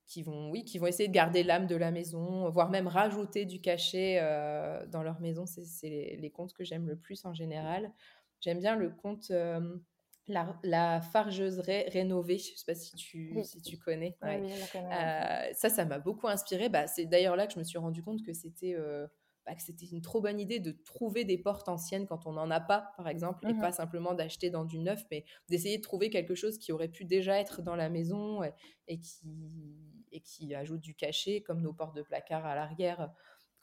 qui 0.07 0.21
vont, 0.21 0.51
oui, 0.51 0.63
qui 0.63 0.77
vont 0.77 0.85
essayer 0.85 1.09
de 1.09 1.13
garder 1.13 1.41
l'âme 1.41 1.65
de 1.65 1.75
la 1.75 1.89
maison, 1.89 2.47
voire 2.49 2.69
même 2.69 2.87
rajouter 2.87 3.45
du 3.45 3.59
cachet 3.59 4.21
dans 4.91 5.01
leur 5.01 5.19
maison. 5.19 5.45
C'est 5.47 5.89
les, 5.89 6.15
les, 6.17 6.29
comptes 6.29 6.53
que 6.53 6.63
j'aime 6.63 6.87
le 6.87 6.95
plus 6.95 7.25
en 7.25 7.33
général. 7.33 7.91
J'aime 8.39 8.59
bien 8.59 8.75
le 8.75 8.91
compte 8.91 9.31
la, 10.27 10.59
la, 10.63 11.01
fargeuse 11.01 11.59
rénovée, 11.59 12.37
je 12.37 12.51
ne 12.51 12.57
sais 12.57 12.65
pas 12.65 12.75
si 12.75 12.95
tu, 12.95 13.35
si 13.43 13.61
tu 13.61 13.77
connais. 13.77 14.17
Euh, 14.23 15.53
ça, 15.53 15.69
ça 15.69 15.85
m'a 15.85 15.99
beaucoup 15.99 16.27
inspiré. 16.27 16.69
Bah, 16.69 16.87
c'est 16.87 17.05
d'ailleurs 17.05 17.35
là 17.35 17.47
que 17.47 17.53
je 17.53 17.59
me 17.59 17.63
suis 17.63 17.77
rendu 17.77 18.01
compte 18.01 18.23
que 18.23 18.33
c'était 18.33 18.75
euh, 18.75 19.07
bah, 19.45 19.53
que 19.53 19.61
c'était 19.61 19.85
une 19.85 20.01
trop 20.01 20.21
bonne 20.21 20.39
idée 20.39 20.59
de 20.59 20.71
trouver 20.71 21.23
des 21.23 21.37
portes 21.37 21.69
anciennes 21.69 22.07
quand 22.07 22.25
on 22.25 22.33
n'en 22.33 22.49
a 22.49 22.59
pas, 22.59 22.93
par 22.97 23.07
exemple, 23.07 23.47
et 23.47 23.53
mmh 23.53 23.61
pas 23.61 23.71
simplement 23.71 24.15
d'acheter 24.15 24.49
dans 24.49 24.65
du 24.65 24.79
neuf, 24.79 25.03
mais 25.11 25.25
d'essayer 25.49 25.77
de 25.77 25.83
trouver 25.83 26.09
quelque 26.09 26.33
chose 26.33 26.57
qui 26.57 26.71
aurait 26.71 26.89
pu 26.89 27.05
déjà 27.05 27.39
être 27.39 27.61
dans 27.61 27.75
la 27.75 27.89
maison 27.89 28.41
et, 28.87 28.99
qui, 28.99 29.77
et 30.11 30.21
qui 30.21 30.55
ajoute 30.55 30.81
du 30.81 30.95
cachet, 30.95 31.41
comme 31.41 31.61
nos 31.61 31.73
portes 31.73 31.95
de 31.95 32.01
placard 32.01 32.45
à 32.45 32.55
l'arrière 32.55 33.11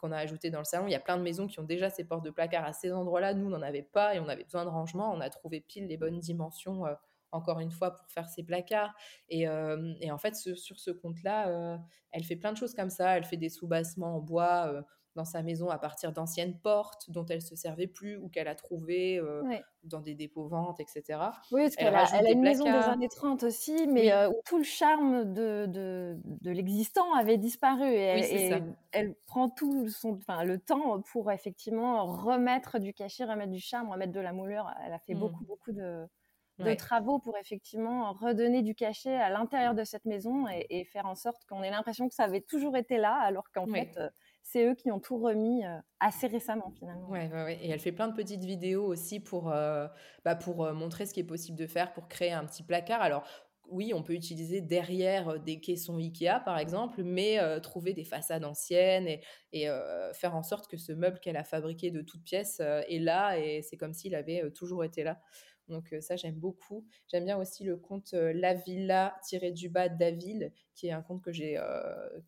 qu'on 0.03 0.13
a 0.13 0.19
ajouté 0.19 0.51
dans 0.51 0.59
le 0.59 0.65
salon. 0.65 0.89
Il 0.89 0.91
y 0.91 0.97
a 0.97 1.01
plein 1.01 1.17
de 1.17 1.23
maisons 1.23 1.47
qui 1.47 1.61
ont 1.61 1.65
déjà 1.65 1.89
ces 1.89 2.05
portes 2.05 2.25
de 2.25 2.31
placard 2.31 2.65
à 2.65 2.73
ces 2.73 2.93
endroits-là. 2.93 3.35
Nous, 3.35 3.49
n'en 3.49 3.63
avait 3.63 3.83
pas 3.83 4.15
et 4.15 4.21
on 4.21 4.29
avait 4.29 4.45
besoin 4.45 4.65
de 4.65 4.71
rangement. 4.71 5.13
On 5.13 5.21
a 5.21 5.31
trouvé 5.31 5.61
pile 5.61 5.87
les 5.87 5.97
bonnes 5.97 6.19
dimensions, 6.19 6.85
euh, 6.87 6.95
encore 7.31 7.61
une 7.61 7.71
fois, 7.71 7.95
pour 7.95 8.11
faire 8.11 8.29
ces 8.29 8.43
placards. 8.43 8.93
Et, 9.29 9.49
euh, 9.49 9.95
en 10.11 10.19
fait, 10.19 10.35
sur 10.35 10.79
ce 10.79 10.91
compte-là, 10.91 11.49
euh, 11.49 11.79
elle 12.11 12.25
fait 12.25 12.37
plein 12.37 12.53
de 12.53 12.57
choses 12.59 12.75
comme 12.75 12.91
ça. 12.91 13.17
Elle 13.17 13.25
fait 13.25 13.37
des 13.37 13.49
sous-bassements 13.49 14.17
en 14.17 14.21
bois 14.21 14.85
dans 15.15 15.25
sa 15.25 15.43
maison 15.43 15.69
à 15.69 15.79
partir 15.79 16.13
d'anciennes 16.13 16.59
portes 16.59 17.11
dont 17.11 17.27
elle 17.27 17.43
se 17.43 17.55
servait 17.55 17.87
plus 17.87 18.17
ou 18.17 18.29
qu'elle 18.29 18.49
a 18.49 18.55
trouvées 18.55 19.19
euh, 19.19 19.43
dans 19.85 20.01
des 20.01 20.15
dépôts-ventes, 20.15 20.81
etc. 20.81 21.19
Oui, 21.51 21.63
parce 21.63 21.77
qu'elle 21.77 21.95
a, 21.95 22.07
elle 22.15 22.27
a 22.27 22.31
une 22.31 22.43
maison 22.43 22.65
des 22.65 22.71
années 22.71 23.09
30 23.09 23.43
aussi, 23.43 23.87
mais 23.87 24.13
euh, 24.13 24.31
où 24.31 24.41
tout 24.45 24.59
le 24.59 24.65
charme 24.65 25.33
de, 25.33 25.67
de, 25.69 26.17
de 26.25 26.51
l'existant 26.51 27.13
avait 27.15 27.39
disparu. 27.39 27.89
Et, 27.89 28.05
elle, 28.05 28.75
elle, 28.93 29.15
prend 29.27 29.49
tout 29.49 29.89
son, 29.89 30.19
le 30.45 30.57
temps 30.57 31.01
pour 31.13 31.31
effectivement 31.31 32.07
remettre 32.07 32.79
du 32.79 32.95
cachet, 32.95 33.25
remettre 33.25 33.53
du 33.53 33.61
charme, 33.61 33.91
remettre 33.91 34.13
de 34.13 34.21
la 34.21 34.33
moulure. 34.33 34.73
Elle 34.85 34.93
a 34.93 34.99
fait 34.99 35.15
mmh. 35.15 35.19
beaucoup, 35.19 35.45
beaucoup 35.45 35.73
de, 35.73 36.07
de 36.59 36.75
travaux 36.75 37.19
pour 37.19 37.37
effectivement 37.37 38.13
redonner 38.13 38.63
du 38.63 38.75
cachet 38.75 39.15
à 39.15 39.31
l'intérieur 39.31 39.75
de 39.75 39.85
cette 39.85 40.05
maison 40.05 40.47
et, 40.49 40.85
faire 40.85 41.07
en 41.07 41.15
sorte 41.15 41.45
qu'on 41.47 41.63
ait 41.63 41.71
l'impression 41.71 42.09
que 42.09 42.15
ça 42.15 42.25
avait 42.25 42.41
toujours 42.41 42.77
été 42.77 42.99
là, 42.99 43.15
alors 43.15 43.51
qu'en 43.53 43.67
fait, 43.67 43.97
euh, 43.97 44.09
c'est 44.43 44.67
eux 44.67 44.75
qui 44.75 44.91
ont 44.91 45.01
tout 45.01 45.19
remis 45.19 45.65
euh, 45.65 45.79
assez 46.01 46.27
récemment 46.27 46.73
finalement. 46.79 47.09
Ouais, 47.09 47.31
ouais, 47.33 47.59
Et 47.63 47.71
elle 47.71 47.81
fait 47.81 47.93
plein 47.93 48.09
de 48.09 48.15
petites 48.15 48.45
vidéos 48.45 48.85
aussi 48.85 49.21
pour, 49.21 49.51
euh, 49.51 49.87
bah, 50.25 50.35
pour 50.35 50.73
montrer 50.73 51.07
ce 51.07 51.15
qui 51.15 51.21
est 51.21 51.25
possible 51.25 51.59
de 51.59 51.67
faire 51.67 51.93
pour 51.93 52.09
créer 52.09 52.33
un 52.33 52.45
petit 52.45 52.63
placard. 52.63 53.01
Alors, 53.03 53.25
oui, 53.69 53.93
on 53.95 54.03
peut 54.03 54.13
utiliser 54.13 54.61
derrière 54.61 55.39
des 55.41 55.61
caissons 55.61 55.97
Ikea, 55.97 56.41
par 56.45 56.59
exemple, 56.59 57.03
mais 57.03 57.39
trouver 57.63 57.95
des 57.95 58.05
façades 58.05 58.45
anciennes 58.45 59.07
et, 59.09 59.23
et 59.53 59.69
faire 60.13 60.35
en 60.35 60.43
sorte 60.43 60.69
que 60.69 60.77
ce 60.77 60.93
meuble 60.93 61.21
qu'elle 61.21 61.39
a 61.39 61.45
fabriqué 61.45 61.91
de 61.91 62.03
toutes 62.03 62.25
pièces 62.25 62.61
est 62.61 62.99
là 62.99 63.39
et 63.39 63.63
c'est 63.63 63.79
comme 63.79 63.95
s'il 63.95 64.15
avait 64.15 64.51
toujours 64.51 64.85
été 64.85 65.05
là. 65.05 65.21
Donc 65.73 65.95
ça, 66.01 66.17
j'aime 66.17 66.37
beaucoup. 66.37 66.87
J'aime 67.09 67.25
bien 67.25 67.39
aussi 67.39 67.65
le 67.65 67.77
compte 67.77 68.13
La 68.13 68.55
Villa 68.55 69.17
du 69.55 69.69
bas 69.69 69.89
Daville, 69.89 70.53
qui 70.75 70.89
est 70.89 70.93
un 70.93 71.03
compte 71.03 71.23
que 71.23 71.33
j'ai 71.33 71.59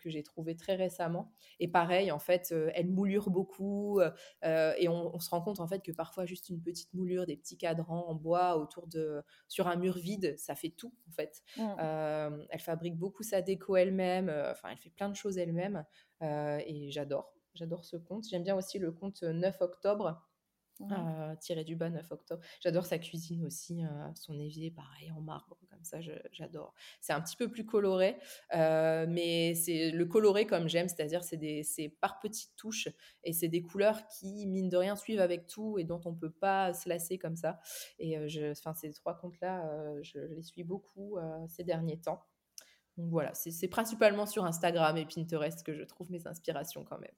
que 0.01 0.11
j'ai 0.11 0.23
trouvé 0.23 0.57
très 0.57 0.75
récemment. 0.75 1.33
Et 1.61 1.69
pareil, 1.69 2.11
en 2.11 2.19
fait, 2.19 2.55
elle 2.75 2.89
moulure 2.89 3.31
beaucoup 3.31 4.01
et 4.43 4.89
on, 4.89 5.19
se 5.19 5.31
rend 5.31 5.41
compte 5.41 5.61
en 5.61 5.69
fait 5.69 5.81
que 5.81 5.93
parfois 5.93 6.27
juste 6.27 6.49
une 6.49 6.61
petite 6.61 6.93
moulure, 6.95 7.27
des 7.27 7.37
petits 7.37 7.57
cadrans 7.57 8.07
en 8.09 8.15
bois 8.15 8.57
autour 8.57 8.87
de 8.89 9.23
sur 9.49 9.69
un 9.69 9.77
mur 9.77 9.97
vide, 9.97 10.35
ça 10.39 10.55
fait 10.55 10.71
tout 10.71 10.93
en 11.09 11.13
fait. 11.13 11.43
Mmh. 11.57 12.45
elle 12.51 12.61
fabrique 12.61 12.97
beaucoup 12.97 13.23
sa 13.23 13.43
déco 13.43 13.77
elle-même. 13.77 14.29
Enfin, 14.51 14.71
elle 14.71 14.79
fait 14.79 14.91
plein 14.91 15.09
de 15.09 15.17
choses 15.17 15.39
elle-même 15.39 15.85
et 16.21 16.91
j'adore. 16.91 17.35
J'adore 17.55 17.85
ce 17.85 17.97
compte. 17.97 18.27
J'aime 18.29 18.43
bien 18.43 18.57
aussi 18.57 18.79
le 18.79 18.91
compte 18.91 19.23
9 19.23 19.61
octobre 19.61 20.21
euh, 20.81 21.37
tiré 21.37 21.65
du 21.65 21.77
bas 21.77 21.89
9 21.89 22.11
octobre. 22.11 22.43
J'adore 22.61 22.85
sa 22.85 22.99
cuisine 22.99 23.45
aussi, 23.45 23.85
euh, 23.85 23.89
son 24.15 24.39
évier 24.39 24.71
pareil 24.71 25.13
en 25.13 25.21
marbre 25.21 25.57
comme 25.71 25.85
ça, 25.85 25.99
j'adore. 26.33 26.75
C'est 27.01 27.13
un 27.13 27.21
petit 27.21 27.37
peu 27.37 27.49
plus 27.49 27.65
coloré, 27.65 28.17
euh, 28.55 29.07
mais 29.09 29.55
c'est 29.55 29.91
le 29.91 30.05
coloré 30.07 30.47
comme 30.47 30.69
j'aime, 30.69 30.89
c'est-à-dire 30.89 31.23
c'est 31.23 31.97
par 32.01 32.19
petites 32.19 32.57
touches 32.57 32.89
et 33.23 33.33
c'est 33.33 33.49
des 33.49 33.63
couleurs 33.63 34.07
qui 34.09 34.47
mine 34.47 34.69
de 34.69 34.77
rien 34.77 34.97
suivent 34.97 35.21
avec 35.21 35.47
tout 35.47 35.79
et 35.79 35.85
dont 35.85 36.01
on 36.05 36.15
peut 36.15 36.33
pas 36.33 36.75
se 36.75 36.89
lasser 36.89 37.19
comme 37.19 37.37
ça. 37.37 37.61
Et 37.99 38.29
je, 38.29 38.51
enfin 38.51 38.75
ces 38.75 38.93
trois 38.93 39.17
comptes 39.17 39.41
là, 39.41 39.65
je, 40.03 40.19
les 40.19 40.43
suis 40.43 40.65
beaucoup 40.65 41.19
ces 41.49 41.65
derniers 41.65 42.01
temps. 42.01 42.25
Donc 42.97 43.11
voilà, 43.11 43.33
c'est 43.35 43.69
principalement 43.69 44.27
sur 44.27 44.45
Instagram 44.45 44.97
et 44.97 45.07
Pinterest 45.07 45.65
que 45.65 45.75
je 45.75 45.83
trouve 45.83 46.11
mes 46.11 46.27
inspirations 46.27 46.85
quand 46.85 46.99
même. 46.99 47.15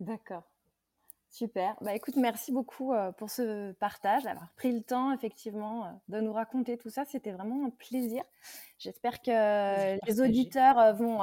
D'accord. 0.00 0.44
Super. 1.30 1.76
Bah 1.82 1.94
écoute, 1.94 2.16
merci 2.16 2.52
beaucoup 2.52 2.94
euh, 2.94 3.12
pour 3.12 3.28
ce 3.28 3.72
partage, 3.72 4.24
d'avoir 4.24 4.50
pris 4.54 4.72
le 4.72 4.82
temps 4.82 5.12
effectivement 5.12 5.84
euh, 5.84 5.88
de 6.08 6.20
nous 6.20 6.32
raconter 6.32 6.78
tout 6.78 6.88
ça. 6.88 7.04
C'était 7.04 7.32
vraiment 7.32 7.66
un 7.66 7.70
plaisir. 7.70 8.24
J'espère 8.78 9.20
que 9.20 10.04
les 10.06 10.20
auditeurs 10.20 10.78
euh, 10.78 10.92
vont 10.94 11.20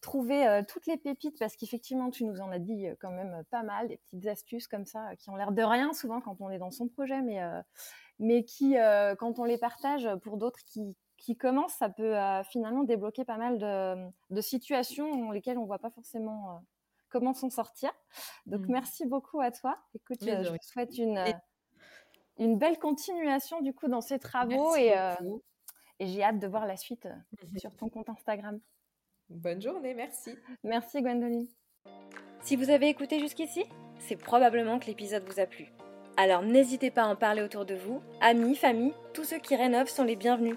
trouver 0.00 0.62
toutes 0.68 0.86
les 0.86 0.96
pépites 0.96 1.38
parce 1.38 1.56
qu'effectivement, 1.56 2.10
tu 2.10 2.24
nous 2.24 2.40
en 2.40 2.50
as 2.50 2.58
dit 2.58 2.86
quand 3.00 3.10
même 3.10 3.42
pas 3.50 3.62
mal, 3.62 3.88
des 3.88 3.98
petites 3.98 4.26
astuces 4.26 4.68
comme 4.68 4.86
ça 4.86 5.16
qui 5.16 5.30
ont 5.30 5.36
l'air 5.36 5.52
de 5.52 5.62
rien 5.62 5.92
souvent 5.92 6.20
quand 6.20 6.40
on 6.40 6.48
est 6.50 6.58
dans 6.58 6.70
son 6.70 6.86
projet, 6.86 7.22
mais, 7.22 7.40
mais 8.20 8.44
qui, 8.44 8.76
quand 9.18 9.38
on 9.38 9.44
les 9.44 9.58
partage 9.58 10.08
pour 10.22 10.36
d'autres 10.36 10.60
qui, 10.64 10.94
qui 11.16 11.36
commencent, 11.36 11.74
ça 11.74 11.88
peut 11.88 12.14
finalement 12.44 12.84
débloquer 12.84 13.24
pas 13.24 13.36
mal 13.36 13.58
de, 13.58 14.08
de 14.30 14.40
situations 14.40 15.10
dans 15.16 15.32
lesquelles 15.32 15.58
on 15.58 15.62
ne 15.62 15.66
voit 15.66 15.80
pas 15.80 15.90
forcément 15.90 16.60
comment 17.16 17.32
s'en 17.32 17.48
sortir. 17.48 17.90
Donc, 18.44 18.62
mmh. 18.62 18.72
merci 18.72 19.06
beaucoup 19.06 19.40
à 19.40 19.50
toi. 19.50 19.78
Écoute, 19.94 20.22
euh, 20.24 20.44
je 20.44 20.50
te 20.50 20.66
souhaite 20.66 20.98
une, 20.98 21.16
euh, 21.16 21.32
une 22.38 22.58
belle 22.58 22.78
continuation 22.78 23.62
du 23.62 23.72
coup 23.72 23.88
dans 23.88 24.02
ces 24.02 24.18
travaux 24.18 24.76
et, 24.76 24.96
euh, 24.98 25.14
et 25.98 26.06
j'ai 26.06 26.22
hâte 26.22 26.38
de 26.38 26.46
voir 26.46 26.66
la 26.66 26.76
suite 26.76 27.08
sur 27.56 27.74
ton 27.74 27.88
compte 27.88 28.10
Instagram. 28.10 28.60
Bonne 29.30 29.62
journée, 29.62 29.94
merci. 29.94 30.36
Merci 30.62 31.00
Gwendoline. 31.00 31.48
Si 32.42 32.54
vous 32.54 32.68
avez 32.68 32.88
écouté 32.88 33.18
jusqu'ici, 33.18 33.64
c'est 33.98 34.16
probablement 34.16 34.78
que 34.78 34.86
l'épisode 34.86 35.24
vous 35.24 35.40
a 35.40 35.46
plu. 35.46 35.72
Alors 36.18 36.42
n'hésitez 36.42 36.90
pas 36.90 37.04
à 37.04 37.08
en 37.08 37.16
parler 37.16 37.42
autour 37.42 37.64
de 37.64 37.74
vous, 37.74 38.02
amis, 38.20 38.56
famille, 38.56 38.94
tous 39.14 39.24
ceux 39.24 39.38
qui 39.38 39.56
rénovent 39.56 39.88
sont 39.88 40.04
les 40.04 40.16
bienvenus. 40.16 40.56